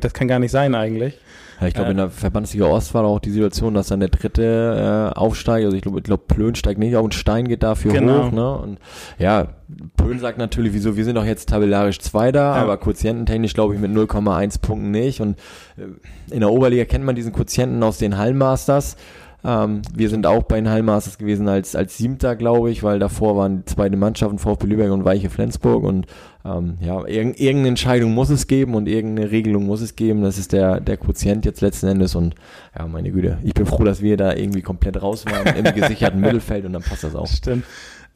das 0.00 0.12
kann 0.12 0.28
gar 0.28 0.38
nicht 0.38 0.50
sein 0.50 0.74
eigentlich. 0.74 1.18
Ja, 1.62 1.68
ich 1.68 1.74
glaube, 1.74 1.88
äh, 1.88 1.92
in 1.92 1.96
der 1.96 2.10
Verbandsliga 2.10 2.66
Ost 2.66 2.92
war 2.92 3.04
auch 3.04 3.20
die 3.20 3.30
Situation, 3.30 3.74
dass 3.74 3.86
dann 3.86 4.00
der 4.00 4.08
dritte 4.08 5.12
äh, 5.14 5.18
aufsteigt. 5.18 5.64
Also 5.64 5.76
ich 5.76 5.82
glaube, 5.82 5.98
ich 5.98 6.04
glaube, 6.04 6.24
Plön 6.26 6.54
steigt 6.56 6.80
nicht 6.80 6.96
auf 6.96 7.04
und 7.04 7.14
Stein 7.14 7.46
geht 7.46 7.62
dafür 7.62 7.92
genau. 7.92 8.26
hoch. 8.26 8.32
Ne? 8.32 8.56
Und 8.56 8.78
ja, 9.18 9.48
Plön 9.96 10.18
sagt 10.18 10.38
natürlich, 10.38 10.72
wieso, 10.72 10.96
wir 10.96 11.04
sind 11.04 11.14
doch 11.14 11.24
jetzt 11.24 11.48
tabellarisch 11.48 12.00
Zweiter, 12.00 12.40
ja. 12.40 12.54
aber 12.54 12.78
quotiententechnisch 12.78 13.54
glaube 13.54 13.74
ich 13.74 13.80
mit 13.80 13.92
0,1 13.92 14.60
Punkten 14.60 14.90
nicht. 14.90 15.20
Und 15.20 15.38
äh, 15.76 16.34
in 16.34 16.40
der 16.40 16.50
Oberliga 16.50 16.84
kennt 16.84 17.04
man 17.04 17.14
diesen 17.14 17.32
Quotienten 17.32 17.82
aus 17.82 17.98
den 17.98 18.18
Hallmasters. 18.18 18.96
Ähm, 19.44 19.82
wir 19.92 20.08
sind 20.08 20.26
auch 20.26 20.44
bei 20.44 20.56
den 20.56 20.70
Hallmasters 20.70 21.18
gewesen 21.18 21.48
als, 21.48 21.74
als 21.74 21.98
Siebter, 21.98 22.36
glaube 22.36 22.70
ich, 22.70 22.82
weil 22.82 22.98
davor 23.00 23.36
waren 23.36 23.58
die 23.58 23.64
zweite 23.64 23.96
Mannschaften 23.96 24.38
VfB 24.38 24.66
Lübeck 24.66 24.90
und 24.92 25.04
Weiche 25.04 25.30
Flensburg 25.30 25.82
und 25.82 26.06
ähm, 26.44 26.78
ja, 26.80 27.04
irg 27.06 27.40
irgendeine 27.40 27.68
Entscheidung 27.68 28.14
muss 28.14 28.30
es 28.30 28.46
geben 28.46 28.74
und 28.74 28.88
irgendeine 28.88 29.30
Regelung 29.32 29.66
muss 29.66 29.80
es 29.80 29.96
geben. 29.96 30.22
Das 30.22 30.38
ist 30.38 30.52
der, 30.52 30.80
der 30.80 30.96
Quotient 30.96 31.44
jetzt 31.44 31.60
letzten 31.60 31.88
Endes 31.88 32.14
und 32.14 32.36
ja, 32.78 32.86
meine 32.86 33.10
Güte, 33.10 33.38
ich 33.42 33.54
bin 33.54 33.66
froh, 33.66 33.82
dass 33.84 34.00
wir 34.00 34.16
da 34.16 34.32
irgendwie 34.32 34.62
komplett 34.62 35.02
raus 35.02 35.24
waren 35.26 35.56
im 35.56 35.74
gesicherten 35.74 36.20
Mittelfeld 36.20 36.64
und 36.64 36.72
dann 36.72 36.82
passt 36.82 37.02
das 37.02 37.16
auch. 37.16 37.26
Stimmt. 37.26 37.64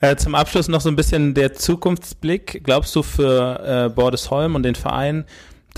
Äh, 0.01 0.16
zum 0.16 0.35
Abschluss 0.35 0.68
noch 0.68 0.81
so 0.81 0.91
ein 0.91 0.97
bisschen 0.97 1.35
der 1.35 1.55
Zukunftsblick. 1.55 2.62
Glaubst 2.64 2.95
du 2.95 3.03
für 3.03 3.87
äh, 3.87 3.89
Bordesholm 3.89 4.55
und 4.55 4.62
den 4.62 4.74
Verein, 4.74 5.24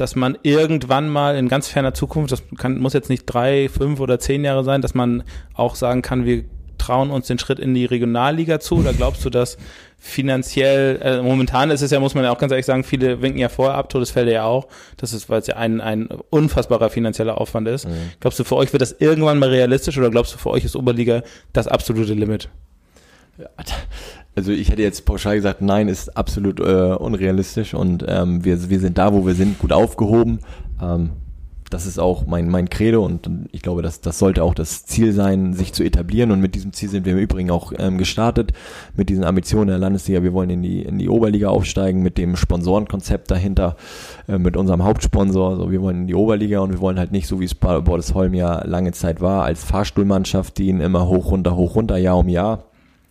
dass 0.01 0.17
man 0.17 0.39
irgendwann 0.43 1.09
mal 1.09 1.37
in 1.37 1.49
ganz 1.49 1.69
ferner 1.69 1.95
Zukunft, 1.95 2.33
das 2.33 2.43
kann, 2.57 2.79
muss 2.79 2.93
jetzt 2.93 3.11
nicht 3.11 3.25
drei, 3.27 3.69
fünf 3.69 4.01
oder 4.01 4.19
zehn 4.19 4.45
Jahre 4.45 4.65
sein, 4.65 4.83
dass 4.83 4.95
man 4.95 5.25
auch 5.55 5.75
sagen 5.75 6.03
kann, 6.03 6.25
wir 6.25 6.45
trauen 6.79 7.11
uns 7.11 7.27
den 7.27 7.39
Schritt 7.39 7.59
in 7.59 7.75
die 7.75 7.85
Regionalliga 7.85 8.61
zu? 8.61 8.77
Oder 8.77 8.93
glaubst 8.93 9.25
du, 9.25 9.31
dass 9.31 9.59
finanziell, 9.99 11.01
äh, 11.03 11.21
momentan 11.21 11.71
ist 11.71 11.83
es 11.83 11.91
ja, 11.91 11.99
muss 12.01 12.15
man 12.15 12.25
ja 12.25 12.31
auch 12.31 12.39
ganz 12.39 12.53
ehrlich 12.53 12.67
sagen, 12.67 12.85
viele 12.85 13.21
winken 13.21 13.41
ja 13.41 13.49
vorher 13.49 13.75
ab, 13.77 13.89
Todesfälle 13.89 14.33
ja 14.33 14.45
auch. 14.45 14.69
Das 14.97 15.13
ist, 15.13 15.29
weil 15.29 15.41
es 15.41 15.49
ja 15.49 15.57
ein, 15.57 15.81
ein 15.81 16.09
unfassbarer 16.31 16.89
finanzieller 16.89 17.41
Aufwand 17.41 17.69
ist. 17.69 17.89
Mhm. 17.89 18.13
Glaubst 18.21 18.39
du, 18.39 18.45
für 18.45 18.57
euch 18.57 18.73
wird 18.73 18.81
das 18.81 18.93
irgendwann 18.93 19.39
mal 19.39 19.49
realistisch 19.49 19.99
oder 19.99 20.11
glaubst 20.11 20.35
du, 20.35 20.39
für 20.39 20.51
euch 20.51 20.65
ist 20.65 20.77
Oberliga 20.77 21.23
das 21.53 21.67
absolute 21.67 22.15
Limit? 22.15 22.49
Also 24.39 24.53
ich 24.53 24.71
hätte 24.71 24.83
jetzt 24.83 25.05
pauschal 25.05 25.35
gesagt, 25.35 25.63
nein, 25.63 25.89
ist 25.89 26.17
absolut 26.17 26.61
äh, 26.61 26.95
unrealistisch 26.95 27.75
und 27.75 28.05
ähm, 28.07 28.45
wir, 28.45 28.71
wir 28.71 28.79
sind 28.79 28.97
da, 28.97 29.13
wo 29.13 29.27
wir 29.27 29.35
sind, 29.35 29.59
gut 29.59 29.73
aufgehoben. 29.73 30.39
Ähm, 30.81 31.11
das 31.71 31.87
ist 31.87 31.99
auch 31.99 32.25
mein, 32.25 32.49
mein 32.49 32.71
Credo 32.71 33.05
und 33.05 33.29
ich 33.51 33.63
glaube, 33.63 33.83
dass 33.83 34.01
das 34.01 34.21
sollte 34.21 34.45
auch 34.45 34.55
das 34.55 34.87
Ziel 34.87 35.13
sein, 35.13 35.55
sich 35.55 35.73
zu 35.73 35.83
etablieren 35.83 36.31
und 36.31 36.41
mit 36.41 36.55
diesem 36.55 36.73
Ziel 36.73 36.89
sind 36.89 37.05
wir 37.05 37.15
im 37.15 37.19
Übrigen 37.19 37.51
auch 37.51 37.73
ähm, 37.77 37.99
gestartet, 37.99 38.53
mit 38.95 39.09
diesen 39.09 39.25
Ambitionen 39.25 39.67
der 39.67 39.79
Landesliga. 39.79 40.23
Wir 40.23 40.33
wollen 40.33 40.51
in 40.51 40.63
die, 40.63 40.83
in 40.83 41.01
die 41.01 41.09
Oberliga 41.09 41.49
aufsteigen 41.49 42.01
mit 42.05 42.17
dem 42.17 42.37
Sponsorenkonzept 42.37 43.33
dahinter, 43.33 43.77
äh, 44.29 44.39
mit 44.39 44.57
unserem 44.57 44.85
Hauptsponsor. 44.85 45.51
Also 45.51 45.73
wir 45.73 45.83
wollen 45.83 46.03
in 46.03 46.07
die 46.07 46.15
Oberliga 46.15 46.61
und 46.61 46.71
wir 46.71 46.81
wollen 46.81 47.01
halt 47.01 47.11
nicht, 47.11 47.27
so 47.27 47.41
wie 47.41 47.45
es 47.45 47.57
Bordesholm 47.57 48.35
ja 48.35 48.65
lange 48.65 48.93
Zeit 48.93 49.21
war, 49.21 49.43
als 49.43 49.65
Fahrstuhlmannschaft, 49.65 50.59
die 50.59 50.69
ihn 50.69 50.79
immer 50.79 51.09
hoch, 51.09 51.33
runter, 51.33 51.57
hoch, 51.57 51.75
runter, 51.75 51.97
Jahr 51.97 52.19
um 52.19 52.29
Jahr 52.29 52.68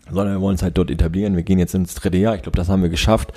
sondern 0.09 0.35
wir 0.35 0.41
wollen 0.41 0.55
es 0.55 0.63
halt 0.63 0.77
dort 0.77 0.91
etablieren. 0.91 1.35
Wir 1.35 1.43
gehen 1.43 1.59
jetzt 1.59 1.75
ins 1.75 1.95
dritte 1.95 2.17
Jahr. 2.17 2.35
Ich 2.35 2.41
glaube, 2.41 2.57
das 2.57 2.69
haben 2.69 2.81
wir 2.81 2.89
geschafft. 2.89 3.33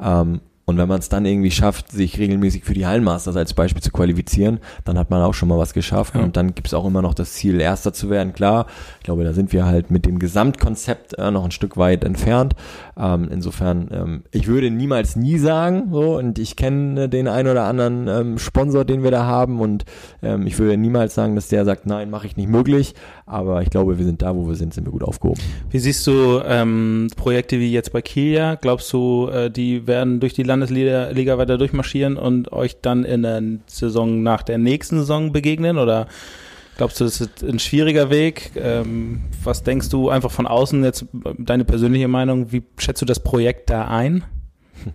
Ähm, 0.00 0.40
und 0.66 0.78
wenn 0.78 0.88
man 0.88 0.98
es 0.98 1.10
dann 1.10 1.26
irgendwie 1.26 1.50
schafft, 1.50 1.90
sich 1.90 2.18
regelmäßig 2.18 2.64
für 2.64 2.72
die 2.72 2.86
Hallenmasters 2.86 3.36
als 3.36 3.52
Beispiel 3.52 3.82
zu 3.82 3.90
qualifizieren, 3.90 4.60
dann 4.84 4.98
hat 4.98 5.10
man 5.10 5.22
auch 5.22 5.34
schon 5.34 5.48
mal 5.48 5.58
was 5.58 5.74
geschafft. 5.74 6.14
Ja. 6.14 6.22
Und 6.22 6.36
dann 6.36 6.54
gibt 6.54 6.68
es 6.68 6.74
auch 6.74 6.86
immer 6.86 7.02
noch 7.02 7.12
das 7.12 7.34
Ziel, 7.34 7.60
Erster 7.60 7.92
zu 7.92 8.08
werden. 8.08 8.32
Klar, 8.32 8.66
ich 8.98 9.04
glaube, 9.04 9.24
da 9.24 9.34
sind 9.34 9.52
wir 9.52 9.66
halt 9.66 9.90
mit 9.90 10.06
dem 10.06 10.18
Gesamtkonzept 10.18 11.18
äh, 11.18 11.30
noch 11.30 11.44
ein 11.44 11.50
Stück 11.50 11.76
weit 11.76 12.02
entfernt. 12.02 12.54
Ähm, 12.96 13.28
insofern, 13.30 13.88
ähm, 13.92 14.22
ich 14.30 14.46
würde 14.46 14.70
niemals 14.70 15.16
nie 15.16 15.38
sagen, 15.38 15.88
so, 15.92 16.16
und 16.16 16.38
ich 16.38 16.56
kenne 16.56 17.08
den 17.10 17.28
einen 17.28 17.48
oder 17.48 17.64
anderen 17.64 18.08
ähm, 18.08 18.38
Sponsor, 18.38 18.86
den 18.86 19.02
wir 19.02 19.10
da 19.10 19.24
haben, 19.24 19.60
und 19.60 19.84
ähm, 20.22 20.46
ich 20.46 20.58
würde 20.58 20.78
niemals 20.78 21.14
sagen, 21.14 21.34
dass 21.34 21.48
der 21.48 21.64
sagt, 21.64 21.86
nein, 21.86 22.08
mache 22.08 22.26
ich 22.26 22.36
nicht 22.36 22.48
möglich. 22.48 22.94
Aber 23.26 23.62
ich 23.62 23.70
glaube, 23.70 23.98
wir 23.98 24.04
sind 24.04 24.22
da, 24.22 24.34
wo 24.36 24.46
wir 24.46 24.54
sind, 24.54 24.74
sind 24.74 24.86
wir 24.86 24.92
gut 24.92 25.02
aufgehoben. 25.02 25.40
Wie 25.70 25.78
siehst 25.78 26.06
du 26.06 26.40
ähm, 26.46 27.08
Projekte 27.16 27.58
wie 27.58 27.72
jetzt 27.72 27.92
bei 27.92 28.02
Kia? 28.02 28.54
Glaubst 28.56 28.92
du, 28.92 29.28
äh, 29.28 29.50
die 29.50 29.86
werden 29.86 30.20
durch 30.20 30.34
die 30.34 30.42
Landesliga 30.54 31.10
Liga 31.10 31.38
weiter 31.38 31.58
durchmarschieren 31.58 32.16
und 32.16 32.52
euch 32.52 32.80
dann 32.80 33.04
in 33.04 33.22
der 33.22 33.42
Saison 33.66 34.22
nach 34.22 34.42
der 34.42 34.58
nächsten 34.58 34.98
Saison 34.98 35.32
begegnen? 35.32 35.78
Oder 35.78 36.06
glaubst 36.76 37.00
du, 37.00 37.04
das 37.04 37.20
ist 37.20 37.42
ein 37.42 37.58
schwieriger 37.58 38.10
Weg? 38.10 38.52
Ähm, 38.56 39.22
was 39.42 39.62
denkst 39.62 39.88
du 39.88 40.10
einfach 40.10 40.30
von 40.30 40.46
außen 40.46 40.82
jetzt, 40.84 41.06
deine 41.38 41.64
persönliche 41.64 42.08
Meinung, 42.08 42.52
wie 42.52 42.62
schätzt 42.78 43.02
du 43.02 43.06
das 43.06 43.20
Projekt 43.20 43.70
da 43.70 43.88
ein? 43.88 44.24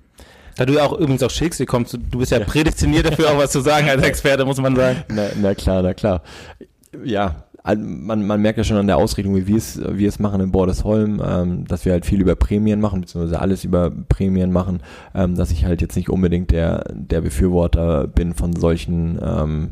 Da 0.55 0.65
du 0.65 0.73
ja 0.73 0.83
auch 0.83 0.91
übrigens 0.91 1.23
auch 1.23 1.29
Schicksal 1.29 1.65
kommst, 1.65 1.93
du 1.93 2.19
bist 2.19 2.33
ja, 2.33 2.39
ja. 2.39 2.43
prädestiniert 2.43 3.05
dafür, 3.05 3.31
auch 3.31 3.37
was 3.37 3.53
zu 3.53 3.61
sagen 3.61 3.87
als 3.87 4.03
Experte, 4.05 4.43
muss 4.43 4.59
man 4.59 4.75
sagen. 4.75 5.05
Na, 5.07 5.27
na 5.41 5.55
klar, 5.55 5.81
na 5.81 5.93
klar. 5.93 6.21
Ja, 7.01 7.45
man, 7.63 8.25
man 8.25 8.41
merkt 8.41 8.57
ja 8.57 8.63
schon 8.63 8.77
an 8.77 8.87
der 8.87 8.97
Ausrichtung, 8.97 9.35
wie 9.35 9.47
wir 9.47 9.57
es, 9.57 9.79
wie 9.91 10.05
es 10.05 10.19
machen 10.19 10.41
in 10.41 10.51
Bordesholm, 10.51 11.21
ähm, 11.25 11.65
dass 11.65 11.85
wir 11.85 11.91
halt 11.91 12.05
viel 12.05 12.21
über 12.21 12.35
Prämien 12.35 12.79
machen, 12.79 13.01
beziehungsweise 13.01 13.39
alles 13.39 13.63
über 13.63 13.91
Prämien 13.91 14.51
machen, 14.51 14.81
ähm, 15.13 15.35
dass 15.35 15.51
ich 15.51 15.65
halt 15.65 15.81
jetzt 15.81 15.95
nicht 15.95 16.09
unbedingt 16.09 16.51
der, 16.51 16.85
der 16.93 17.21
Befürworter 17.21 18.07
bin 18.07 18.33
von 18.33 18.55
solchen 18.55 19.19
ähm, 19.21 19.69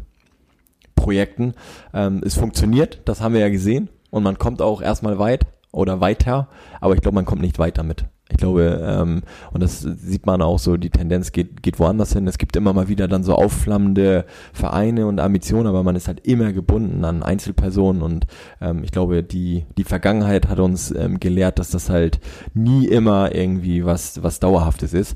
Projekten. 0.96 1.54
Ähm, 1.94 2.22
es 2.26 2.36
funktioniert, 2.36 3.02
das 3.06 3.22
haben 3.22 3.34
wir 3.34 3.42
ja 3.42 3.50
gesehen 3.50 3.90
und 4.10 4.24
man 4.24 4.38
kommt 4.38 4.62
auch 4.62 4.82
erstmal 4.82 5.20
weit 5.20 5.46
oder 5.72 6.02
weiter, 6.02 6.50
aber 6.82 6.96
ich 6.96 7.02
glaube, 7.02 7.16
man 7.16 7.26
kommt 7.26 7.42
nicht 7.42 7.60
weiter 7.60 7.84
mit. 7.84 8.06
Ich 8.30 8.38
glaube, 8.38 8.82
ähm, 8.84 9.22
und 9.52 9.64
das 9.64 9.82
sieht 9.82 10.26
man 10.26 10.42
auch 10.42 10.60
so, 10.60 10.78
die 10.78 10.90
Tendenz 10.90 11.32
geht, 11.32 11.64
geht 11.64 11.80
woanders 11.80 12.14
hin. 12.14 12.28
Es 12.28 12.38
gibt 12.38 12.56
immer 12.56 12.74
mal 12.74 12.90
wieder 12.90 13.08
dann 13.08 13.24
so 13.24 13.36
aufflammende 13.36 14.26
Vereine 14.52 15.08
und 15.08 15.20
Ambitionen, 15.20 15.68
aber 15.68 15.84
man 15.84 15.96
ist 15.96 16.08
halt 16.08 16.28
immer 16.28 16.52
gebunden 16.52 17.06
an 17.06 17.24
Einzelpersonen 17.24 18.02
und 18.02 18.28
ähm, 18.60 18.84
ich 18.84 18.92
glaube, 18.92 19.24
die, 19.24 19.66
die 19.78 19.84
Vergangenheit 19.84 20.50
hat 20.50 20.60
uns 20.60 20.92
ähm, 20.92 21.20
gelehrt, 21.20 21.60
dass 21.60 21.70
das 21.70 21.90
halt 21.90 22.20
nie 22.54 22.86
immer 22.88 23.34
irgendwie 23.34 23.86
was, 23.86 24.22
was 24.24 24.40
Dauerhaftes 24.40 24.94
ist 24.94 25.16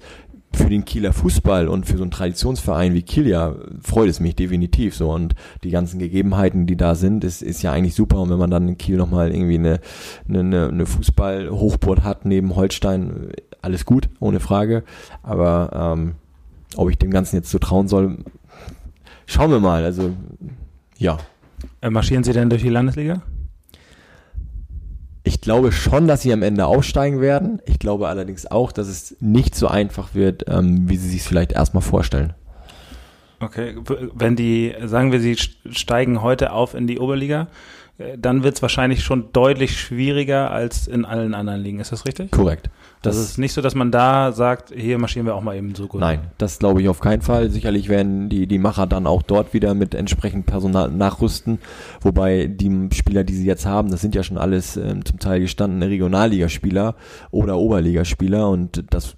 für 0.54 0.70
den 0.70 0.86
Kieler 0.86 1.14
Fußball 1.14 1.68
und 1.68 1.86
für 1.86 1.98
so 1.98 2.04
einen 2.04 2.12
Traditionsverein 2.12 2.94
wie 2.94 3.04
Kiel 3.04 3.28
ja 3.28 3.56
freut 3.82 4.10
es 4.10 4.20
mich 4.20 4.36
definitiv 4.36 4.96
so 4.96 5.12
und 5.12 5.34
die 5.64 5.70
ganzen 5.70 6.00
Gegebenheiten, 6.00 6.68
die 6.68 6.76
da 6.76 6.96
sind, 6.96 7.24
ist, 7.24 7.42
ist 7.42 7.62
ja 7.62 7.72
eigentlich 7.72 7.96
super 7.96 8.20
und 8.20 8.30
wenn 8.30 8.38
man 8.38 8.52
dann 8.52 8.68
in 8.68 8.78
Kiel 8.78 8.98
nochmal 8.98 9.34
irgendwie 9.34 9.56
eine, 9.56 9.80
eine, 10.28 10.68
eine 10.68 10.86
Fußball-Hochburg 10.86 12.04
hat 12.04 12.26
neben 12.26 12.56
Holstein, 12.56 13.32
alles 13.62 13.86
gut, 13.86 14.10
ohne 14.20 14.40
Frage, 14.40 14.84
aber 15.24 15.96
ähm, 15.98 16.16
ob 16.76 16.90
ich 16.90 16.98
dem 16.98 17.12
Ganzen 17.12 17.38
jetzt 17.38 17.50
so 17.50 17.60
trauen 17.60 17.88
soll, 17.88 18.18
schauen 19.26 19.52
wir 19.52 19.60
mal, 19.60 19.84
also 19.84 20.12
ja. 20.98 21.18
Äh, 21.82 21.90
marschieren 21.90 22.24
Sie 22.24 22.34
denn 22.34 22.50
durch 22.50 22.62
die 22.62 22.70
Landesliga? 22.70 23.22
Ich 25.32 25.40
glaube 25.40 25.72
schon, 25.72 26.10
dass 26.10 26.24
sie 26.24 26.34
am 26.34 26.44
Ende 26.44 26.66
aufsteigen 26.66 27.22
werden. 27.22 27.62
Ich 27.66 27.80
glaube 27.80 28.10
allerdings 28.10 28.52
auch, 28.52 28.74
dass 28.74 28.90
es 28.90 29.16
nicht 29.22 29.56
so 29.56 29.70
einfach 29.70 30.14
wird, 30.14 30.44
ähm, 30.50 30.90
wie 30.90 30.98
sie 30.98 31.08
sich 31.10 31.24
vielleicht 31.24 31.54
erstmal 31.54 31.82
vorstellen. 31.82 32.34
Okay, 33.40 33.78
wenn 34.14 34.36
die, 34.36 34.76
sagen 34.84 35.14
wir, 35.14 35.22
sie 35.22 35.38
steigen 35.38 36.22
heute 36.22 36.52
auf 36.52 36.76
in 36.76 36.86
die 36.86 37.00
Oberliga, 37.00 37.48
dann 38.18 38.44
wird 38.44 38.56
es 38.56 38.62
wahrscheinlich 38.62 39.04
schon 39.04 39.32
deutlich 39.34 39.80
schwieriger 39.80 40.52
als 40.52 40.88
in 40.88 41.06
allen 41.06 41.34
anderen 41.34 41.62
Ligen. 41.62 41.80
Ist 41.80 41.92
das 41.92 42.06
richtig? 42.06 42.32
Korrekt. 42.32 42.70
Das, 43.02 43.16
das 43.16 43.26
ist 43.26 43.38
nicht 43.40 43.54
so, 43.54 43.62
dass 43.62 43.74
man 43.74 43.92
da 43.92 44.32
sagt, 44.32 44.72
hier 44.76 45.00
marschieren 45.00 45.26
wir 45.26 45.36
auch 45.36 45.42
mal 45.42 45.56
eben 45.56 45.74
so 45.74 45.88
gut. 45.88 46.02
Nein, 46.02 46.20
das 46.38 46.60
glaube 46.60 46.82
ich 46.82 46.90
auf 46.90 47.00
keinen 47.00 47.22
Fall. 47.22 47.50
Sicherlich 47.50 47.90
werden 47.90 48.30
die, 48.30 48.46
die 48.46 48.60
Macher 48.60 48.86
dann 48.86 49.08
auch 49.08 49.24
dort 49.24 49.54
wieder 49.54 49.74
mit 49.74 49.96
entsprechend 49.96 50.46
Personal 50.46 50.92
nachrüsten. 50.92 51.60
Wobei 52.02 52.46
die 52.46 52.90
Spieler, 52.94 53.24
die 53.24 53.34
sie 53.34 53.46
jetzt 53.46 53.66
haben, 53.66 53.90
das 53.90 54.02
sind 54.02 54.14
ja 54.14 54.22
schon 54.22 54.38
alles 54.38 54.78
ähm, 54.78 55.04
zum 55.04 55.18
Teil 55.18 55.40
gestandene 55.40 55.88
Regionalligaspieler 55.90 56.96
oder 57.32 57.58
Oberligaspieler 57.58 58.50
und 58.50 58.84
das 58.92 59.16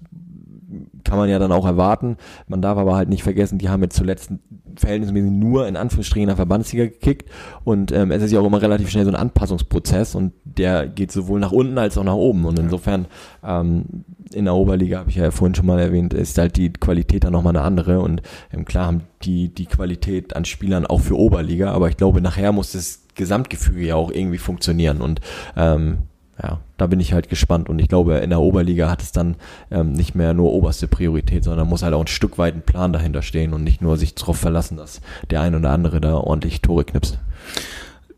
kann 1.04 1.18
man 1.18 1.28
ja 1.28 1.38
dann 1.38 1.52
auch 1.52 1.66
erwarten. 1.66 2.16
Man 2.48 2.62
darf 2.62 2.78
aber 2.78 2.96
halt 2.96 3.08
nicht 3.08 3.22
vergessen, 3.22 3.58
die 3.58 3.68
haben 3.68 3.82
jetzt 3.82 3.96
zuletzt 3.96 4.32
verhältnismäßig 4.76 5.30
nur 5.30 5.68
in 5.68 5.76
Anführungsstrichen 5.76 6.26
der 6.26 6.36
Verbandsliga 6.36 6.84
gekickt. 6.84 7.30
Und 7.64 7.92
ähm, 7.92 8.10
es 8.10 8.22
ist 8.22 8.32
ja 8.32 8.40
auch 8.40 8.46
immer 8.46 8.60
relativ 8.60 8.90
schnell 8.90 9.04
so 9.04 9.10
ein 9.10 9.16
Anpassungsprozess 9.16 10.14
und 10.14 10.32
der 10.44 10.86
geht 10.86 11.12
sowohl 11.12 11.40
nach 11.40 11.52
unten 11.52 11.78
als 11.78 11.98
auch 11.98 12.04
nach 12.04 12.14
oben. 12.14 12.44
Und 12.44 12.58
insofern 12.58 13.06
ähm, 13.44 14.04
in 14.32 14.46
der 14.46 14.54
Oberliga, 14.54 14.98
habe 14.98 15.10
ich 15.10 15.16
ja 15.16 15.30
vorhin 15.30 15.54
schon 15.54 15.66
mal 15.66 15.78
erwähnt, 15.78 16.14
ist 16.14 16.38
halt 16.38 16.56
die 16.56 16.72
Qualität 16.72 17.24
dann 17.24 17.32
nochmal 17.32 17.56
eine 17.56 17.64
andere. 17.64 18.00
Und 18.00 18.22
ähm, 18.52 18.64
klar 18.64 18.86
haben 18.86 19.02
die 19.22 19.54
die 19.54 19.66
Qualität 19.66 20.34
an 20.36 20.44
Spielern 20.44 20.86
auch 20.86 21.00
für 21.00 21.18
Oberliga, 21.18 21.72
aber 21.72 21.88
ich 21.88 21.96
glaube 21.96 22.20
nachher 22.20 22.52
muss 22.52 22.72
das 22.72 23.04
Gesamtgefüge 23.14 23.86
ja 23.86 23.94
auch 23.94 24.10
irgendwie 24.10 24.38
funktionieren. 24.38 25.00
Und 25.00 25.20
ähm, 25.56 25.98
ja, 26.42 26.60
da 26.76 26.86
bin 26.86 26.98
ich 27.00 27.12
halt 27.12 27.28
gespannt 27.28 27.68
und 27.68 27.78
ich 27.78 27.88
glaube, 27.88 28.16
in 28.16 28.30
der 28.30 28.40
Oberliga 28.40 28.90
hat 28.90 29.02
es 29.02 29.12
dann 29.12 29.36
ähm, 29.70 29.92
nicht 29.92 30.14
mehr 30.14 30.34
nur 30.34 30.52
oberste 30.52 30.88
Priorität, 30.88 31.44
sondern 31.44 31.68
muss 31.68 31.82
halt 31.82 31.94
auch 31.94 32.00
ein 32.00 32.08
Stück 32.08 32.38
weit 32.38 32.54
ein 32.54 32.62
Plan 32.62 32.92
dahinter 32.92 33.22
stehen 33.22 33.52
und 33.52 33.62
nicht 33.62 33.80
nur 33.80 33.96
sich 33.96 34.14
darauf 34.14 34.36
verlassen, 34.36 34.76
dass 34.76 35.00
der 35.30 35.42
ein 35.42 35.54
oder 35.54 35.70
andere 35.70 36.00
da 36.00 36.14
ordentlich 36.14 36.60
Tore 36.60 36.84
knipst. 36.84 37.18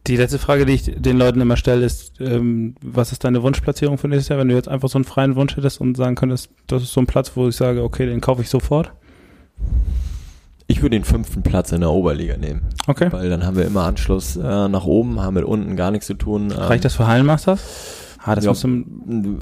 Die 0.07 0.17
letzte 0.17 0.39
Frage, 0.39 0.67
die 0.67 0.75
ich 0.75 0.85
den 0.85 1.19
Leuten 1.19 1.41
immer 1.41 1.57
stelle, 1.57 1.85
ist, 1.85 2.21
ähm, 2.21 2.77
was 2.81 3.13
ist 3.13 3.25
deine 3.25 3.43
Wunschplatzierung 3.43 3.99
für 3.99 4.09
nächstes 4.09 4.29
Jahr, 4.29 4.39
wenn 4.39 4.49
du 4.49 4.55
jetzt 4.55 4.69
einfach 4.69 4.89
so 4.89 4.99
einen 4.99 5.05
freien 5.05 5.35
Wunsch 5.35 5.57
hättest 5.57 5.81
und 5.81 5.97
sagen 5.97 6.15
könntest, 6.15 6.51
das 6.69 6.83
ist 6.83 6.93
so 6.93 7.01
ein 7.01 7.07
Platz, 7.07 7.33
wo 7.35 7.49
ich 7.49 7.57
sage, 7.57 7.83
okay, 7.83 8.07
den 8.07 8.21
kaufe 8.21 8.41
ich 8.41 8.49
sofort? 8.49 8.93
Ich 10.69 10.81
würde 10.81 10.97
den 10.97 11.05
fünften 11.05 11.43
Platz 11.43 11.73
in 11.73 11.81
der 11.81 11.91
Oberliga 11.91 12.37
nehmen. 12.37 12.63
Okay. 12.87 13.09
Weil 13.11 13.29
dann 13.31 13.45
haben 13.45 13.57
wir 13.57 13.67
immer 13.67 13.85
Anschluss 13.85 14.37
äh, 14.37 14.69
nach 14.69 14.85
oben, 14.85 15.21
haben 15.21 15.35
mit 15.35 15.45
unten 15.45 15.77
gar 15.77 15.91
nichts 15.91 16.07
zu 16.07 16.15
tun. 16.15 16.51
Ähm, 16.51 16.57
Reicht 16.57 16.85
das 16.85 16.95
für 16.95 17.07
Hallenmasters? 17.07 18.06
Ah, 18.27 18.35
das 18.35 18.45
ja, 18.45 18.51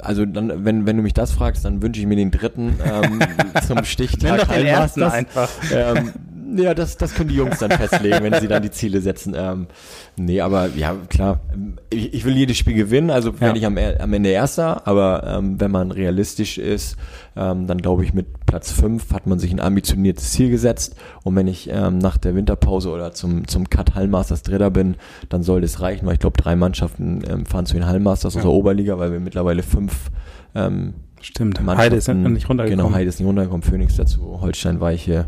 also 0.03 0.25
dann, 0.25 0.63
wenn, 0.63 0.85
wenn 0.85 0.97
du 0.97 1.01
mich 1.01 1.15
das 1.15 1.31
fragst, 1.31 1.65
dann 1.65 1.81
wünsche 1.81 1.99
ich 1.99 2.05
mir 2.05 2.15
den 2.15 2.29
dritten 2.29 2.75
ähm, 2.85 3.19
zum 3.67 3.83
Stichtag. 3.83 4.29
Nenn 4.29 4.37
doch 4.37 4.47
den 4.47 4.65
ersten 4.67 5.03
einfach. 5.03 5.49
Ähm, 5.73 6.11
ja, 6.55 6.73
das, 6.73 6.97
das 6.97 7.15
können 7.15 7.29
die 7.29 7.35
Jungs 7.35 7.59
dann 7.59 7.71
festlegen, 7.71 8.23
wenn 8.23 8.39
sie 8.39 8.47
dann 8.47 8.61
die 8.61 8.71
Ziele 8.71 9.01
setzen. 9.01 9.33
Ähm, 9.35 9.67
nee, 10.15 10.41
aber 10.41 10.69
ja, 10.75 10.95
klar. 11.09 11.41
Ich, 11.89 12.13
ich 12.13 12.25
will 12.25 12.35
jedes 12.35 12.57
Spiel 12.57 12.75
gewinnen, 12.75 13.09
also 13.09 13.31
ja. 13.31 13.41
werde 13.41 13.59
ich 13.59 13.65
am, 13.65 13.77
am 13.77 14.13
Ende 14.13 14.29
Erster, 14.29 14.85
aber 14.87 15.23
ähm, 15.25 15.59
wenn 15.59 15.71
man 15.71 15.91
realistisch 15.91 16.57
ist, 16.57 16.97
ähm, 17.35 17.67
dann 17.67 17.79
glaube 17.79 18.03
ich, 18.03 18.13
mit 18.13 18.45
Platz 18.45 18.71
5 18.71 19.11
hat 19.13 19.27
man 19.27 19.39
sich 19.39 19.51
ein 19.51 19.59
ambitioniertes 19.59 20.31
Ziel 20.31 20.49
gesetzt. 20.49 20.95
Und 21.23 21.35
wenn 21.35 21.47
ich 21.47 21.69
ähm, 21.71 21.97
nach 21.97 22.17
der 22.17 22.35
Winterpause 22.35 22.89
oder 22.89 23.11
zum, 23.11 23.47
zum 23.47 23.69
Cut 23.69 23.95
Hallmasters 23.95 24.43
Dritter 24.43 24.71
bin, 24.71 24.95
dann 25.29 25.43
soll 25.43 25.61
das 25.61 25.81
reichen, 25.81 26.05
weil 26.05 26.13
ich 26.13 26.19
glaube, 26.19 26.41
drei 26.41 26.55
Mannschaften 26.55 27.23
ähm, 27.27 27.45
fahren 27.45 27.65
zu 27.65 27.73
den 27.73 27.85
Hallmasters 27.85 28.35
ja. 28.35 28.39
aus 28.39 28.43
der 28.43 28.51
Oberliga, 28.51 28.99
weil 28.99 29.11
wir 29.11 29.19
mittlerweile 29.19 29.63
fünf 29.63 30.11
ähm, 30.53 30.93
Stimmt, 31.25 31.59
Heide 31.65 31.95
ist 31.95 32.07
nicht 32.07 32.47
runtergekommen. 32.47 32.85
Genau, 32.85 32.95
Heide 32.95 33.09
ist 33.09 33.19
nicht 33.19 33.27
runtergekommen, 33.27 33.63
Phoenix 33.63 33.95
dazu, 33.95 34.39
Holstein 34.41 34.79
Weiche. 34.79 35.25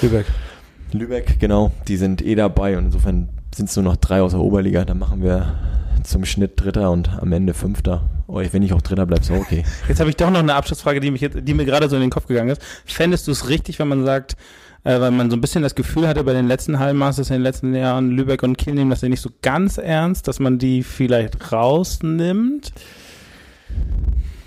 Lübeck. 0.00 0.24
Lübeck, 0.92 1.38
genau, 1.38 1.70
die 1.86 1.98
sind 1.98 2.24
eh 2.24 2.34
dabei 2.34 2.78
und 2.78 2.86
insofern 2.86 3.28
sind 3.54 3.68
es 3.68 3.76
nur 3.76 3.82
noch 3.82 3.96
drei 3.96 4.22
aus 4.22 4.32
der 4.32 4.40
Oberliga. 4.40 4.86
Dann 4.86 4.98
machen 4.98 5.22
wir 5.22 5.58
zum 6.02 6.24
Schnitt 6.24 6.52
Dritter 6.58 6.90
und 6.90 7.10
am 7.10 7.30
Ende 7.32 7.52
Fünfter. 7.52 8.08
Oh, 8.26 8.40
wenn 8.40 8.62
ich 8.62 8.72
auch 8.72 8.80
Dritter 8.80 9.04
bleibe, 9.04 9.20
ist 9.20 9.30
okay. 9.30 9.64
Jetzt 9.88 10.00
habe 10.00 10.08
ich 10.08 10.16
doch 10.16 10.30
noch 10.30 10.38
eine 10.38 10.54
Abschlussfrage, 10.54 11.00
die, 11.00 11.10
mich 11.10 11.20
jetzt, 11.20 11.36
die 11.42 11.52
mir 11.52 11.66
gerade 11.66 11.90
so 11.90 11.96
in 11.96 12.00
den 12.00 12.10
Kopf 12.10 12.26
gegangen 12.26 12.48
ist. 12.48 12.62
Fändest 12.86 13.26
du 13.26 13.32
es 13.32 13.50
richtig, 13.50 13.78
wenn 13.78 13.88
man 13.88 14.06
sagt, 14.06 14.34
äh, 14.84 14.98
weil 14.98 15.10
man 15.10 15.30
so 15.30 15.36
ein 15.36 15.42
bisschen 15.42 15.62
das 15.62 15.74
Gefühl 15.74 16.08
hatte 16.08 16.24
bei 16.24 16.32
den 16.32 16.48
letzten 16.48 16.78
Hallenmasters 16.78 17.28
in 17.28 17.34
den 17.34 17.42
letzten 17.42 17.74
Jahren, 17.74 18.12
Lübeck 18.12 18.42
und 18.42 18.56
Kiel 18.56 18.72
nehmen 18.72 18.88
das 18.90 19.02
ja 19.02 19.10
nicht 19.10 19.20
so 19.20 19.28
ganz 19.42 19.76
ernst, 19.76 20.26
dass 20.26 20.40
man 20.40 20.58
die 20.58 20.82
vielleicht 20.82 21.52
rausnimmt? 21.52 22.72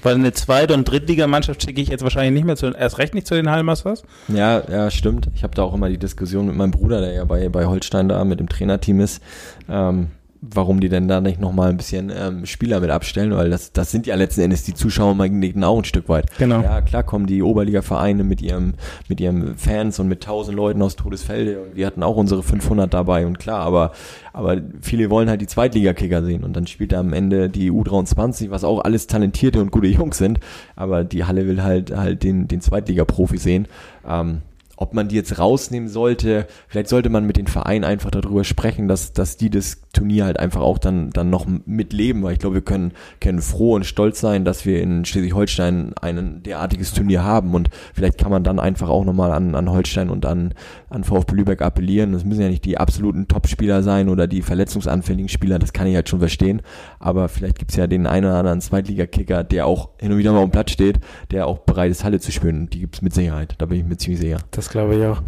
Weil 0.04 0.16
eine 0.16 0.32
Zweit- 0.34 0.72
und 0.72 0.86
Drittligamannschaft 0.90 1.64
schicke 1.64 1.82
ich 1.82 1.90
jetzt 1.90 2.04
wahrscheinlich 2.04 2.34
nicht 2.34 2.46
mehr 2.46 2.56
zu, 2.56 2.68
erst 2.68 2.98
recht 2.98 3.14
nicht 3.14 3.28
zu 3.28 3.36
den 3.36 3.50
Hallenmasters. 3.50 4.04
Ja, 4.28 4.62
ja, 4.70 4.92
stimmt. 4.92 5.30
Ich 5.36 5.44
habe 5.44 5.56
da 5.56 5.64
auch 5.64 5.74
immer 5.74 5.90
die 5.90 5.98
Diskussion 5.98 6.48
mit 6.48 6.56
meinem 6.56 6.72
Bruder, 6.72 7.02
der 7.02 7.14
ja 7.14 7.26
bei, 7.26 7.50
bei 7.50 7.66
Holstein 7.66 8.10
da 8.10 8.24
mit 8.26 8.40
dem 8.40 8.50
Trainerteam 8.50 9.00
ist. 9.00 9.22
Ähm, 9.70 10.08
warum 10.42 10.80
die 10.80 10.90
denn 10.90 11.08
da 11.08 11.22
nicht 11.22 11.40
nochmal 11.40 11.70
ein 11.70 11.78
bisschen 11.78 12.12
ähm, 12.16 12.48
Spieler 12.48 12.80
mit 12.80 12.90
abstellen, 12.90 13.32
weil 13.36 13.52
das, 13.52 13.74
das 13.74 13.92
sind 13.92 14.08
ja 14.08 14.16
letzten 14.16 14.42
Endes 14.42 14.64
die 14.64 14.74
Zuschauermagneten 14.74 15.64
auch 15.64 15.78
ein 15.78 15.86
Stück 15.86 16.10
weit. 16.10 16.36
Genau. 16.40 16.62
Ja, 16.62 16.82
klar 16.82 17.04
kommen 17.04 17.28
die 17.28 17.44
Oberliga-Vereine 17.44 18.24
mit 18.24 18.42
ihrem, 18.42 18.74
mit 19.08 19.22
ihrem 19.22 19.56
Fans 19.56 20.00
und 20.00 20.08
mit 20.08 20.24
tausend 20.24 20.58
Leuten 20.58 20.82
aus 20.82 20.96
Todesfelde 20.96 21.62
und 21.62 21.76
wir 21.76 21.86
hatten 21.86 22.02
auch 22.02 22.16
unsere 22.16 22.42
500 22.42 22.92
dabei 22.92 23.28
und 23.28 23.38
klar, 23.38 23.60
aber, 23.60 23.92
aber 24.34 24.58
viele 24.82 25.12
wollen 25.12 25.30
halt 25.30 25.42
die 25.42 25.48
Zweitligakicker 25.48 26.24
sehen 26.24 26.44
und 26.44 26.56
dann 26.56 26.66
spielt 26.66 26.92
da 26.92 27.00
am 27.00 27.14
Ende 27.14 27.48
die 27.48 27.72
U23, 27.72 28.50
was 28.50 28.64
auch 28.64 28.84
alles 28.84 29.06
talentierte 29.06 29.62
und 29.62 29.72
gute 29.72 29.88
Jungs 29.88 30.18
sind, 30.18 30.40
aber 30.76 31.04
die 31.04 31.26
Halle 31.26 31.48
will 31.48 31.62
halt, 31.62 31.96
halt 31.96 32.24
den, 32.24 32.48
den 32.48 32.62
Zweitliga-Profi 32.62 33.38
sehen. 33.38 33.68
Ähm, 34.08 34.42
ob 34.82 34.96
man 34.96 35.08
die 35.08 35.16
jetzt 35.16 35.38
rausnehmen 35.38 35.88
sollte. 35.88 36.48
Vielleicht 36.68 36.90
sollte 36.90 37.10
man 37.10 37.28
mit 37.28 37.38
den 37.38 37.46
Vereinen 37.46 37.84
einfach 37.84 38.10
darüber 38.10 38.44
sprechen, 38.44 38.88
dass, 38.88 39.14
dass 39.14 39.38
die 39.38 39.52
das 39.52 39.84
Turnier 39.94 40.26
halt 40.26 40.40
einfach 40.40 40.62
auch 40.62 40.78
dann, 40.78 41.10
dann 41.10 41.30
noch 41.30 41.46
mitleben, 41.66 42.24
weil 42.24 42.34
ich 42.34 42.40
glaube, 42.40 42.56
wir 42.56 42.62
können, 42.62 42.94
können 43.20 43.42
froh 43.42 43.76
und 43.76 43.86
stolz 43.86 44.22
sein, 44.22 44.46
dass 44.46 44.66
wir 44.66 44.82
in 44.82 45.04
Schleswig-Holstein 45.04 45.94
ein 46.02 46.44
derartiges 46.44 46.94
Turnier 46.94 47.24
haben 47.24 47.54
und 47.54 47.70
vielleicht 47.94 48.18
kann 48.18 48.32
man 48.32 48.44
dann 48.44 48.60
einfach 48.60 48.90
auch 48.90 49.04
nochmal 49.04 49.32
an, 49.32 49.54
an 49.54 49.70
Holstein 49.70 50.10
und 50.10 50.26
an, 50.26 50.54
an 50.90 51.04
VfB 51.04 51.36
Lübeck 51.36 51.62
appellieren. 51.62 52.14
Das 52.14 52.24
müssen 52.24 52.42
ja 52.42 52.48
nicht 52.48 52.64
die 52.64 52.78
absoluten 52.78 53.28
Topspieler 53.28 53.84
sein 53.84 54.08
oder 54.08 54.28
die 54.28 54.42
verletzungsanfälligen 54.42 55.30
Spieler, 55.30 55.60
das 55.60 55.74
kann 55.74 55.88
ich 55.88 55.96
halt 55.96 56.08
schon 56.08 56.20
verstehen, 56.20 56.62
aber 57.00 57.28
vielleicht 57.28 57.60
gibt's 57.60 57.76
ja 57.76 57.88
den 57.88 58.08
einen 58.08 58.26
oder 58.26 58.38
anderen 58.38 58.62
Zweitligakicker, 58.62 59.44
der 59.44 59.66
auch 59.66 59.90
hin 60.00 60.12
und 60.12 60.18
wieder 60.18 60.32
mal 60.32 60.42
dem 60.42 60.52
Platz 60.52 60.72
steht, 60.72 61.00
der 61.32 61.48
auch 61.48 61.60
bereit 61.60 61.92
ist, 61.92 62.04
Halle 62.04 62.20
zu 62.20 62.32
spielen. 62.32 62.70
Die 62.70 62.80
gibt's 62.80 63.02
mit 63.02 63.14
Sicherheit, 63.14 63.56
da 63.58 63.66
bin 63.66 63.80
ich 63.80 63.86
mir 63.86 63.98
ziemlich 63.98 64.22
sicher. 64.22 64.38
Das 64.52 64.70
glaube 64.70 64.96
ich 64.96 65.06
auch. 65.06 65.22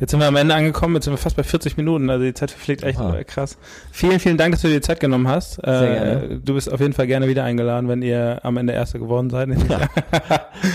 Jetzt 0.00 0.12
sind 0.12 0.20
wir 0.20 0.26
am 0.26 0.36
Ende 0.36 0.54
angekommen, 0.54 0.94
jetzt 0.94 1.04
sind 1.04 1.12
wir 1.12 1.18
fast 1.18 1.36
bei 1.36 1.42
40 1.42 1.76
Minuten, 1.76 2.10
also 2.10 2.24
die 2.24 2.34
Zeit 2.34 2.50
verfliegt 2.50 2.84
echt 2.84 3.00
ah. 3.00 3.22
krass. 3.24 3.58
Vielen, 4.04 4.20
vielen 4.20 4.36
Dank, 4.36 4.52
dass 4.52 4.60
du 4.60 4.68
dir 4.68 4.74
die 4.74 4.80
Zeit 4.82 5.00
genommen 5.00 5.26
hast. 5.28 5.54
Sehr 5.54 5.64
äh, 5.64 5.94
gerne. 5.94 6.40
Du 6.44 6.52
bist 6.52 6.70
auf 6.70 6.78
jeden 6.78 6.92
Fall 6.92 7.06
gerne 7.06 7.26
wieder 7.26 7.42
eingeladen, 7.42 7.88
wenn 7.88 8.02
ihr 8.02 8.38
am 8.42 8.58
Ende 8.58 8.74
Erster 8.74 8.98
geworden 8.98 9.30
seid. 9.30 9.48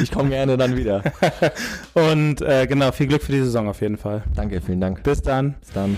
Ich 0.03 0.11
komme 0.11 0.29
gerne 0.29 0.55
dann 0.55 0.75
wieder. 0.77 1.01
Und 1.93 2.41
äh, 2.41 2.67
genau, 2.67 2.91
viel 2.91 3.07
Glück 3.07 3.23
für 3.23 3.31
die 3.31 3.39
Saison 3.39 3.67
auf 3.67 3.81
jeden 3.81 3.97
Fall. 3.97 4.23
Danke, 4.35 4.61
vielen 4.61 4.81
Dank. 4.81 5.03
Bis 5.03 5.21
dann. 5.21 5.55
Bis 5.61 5.71
dann. 5.73 5.97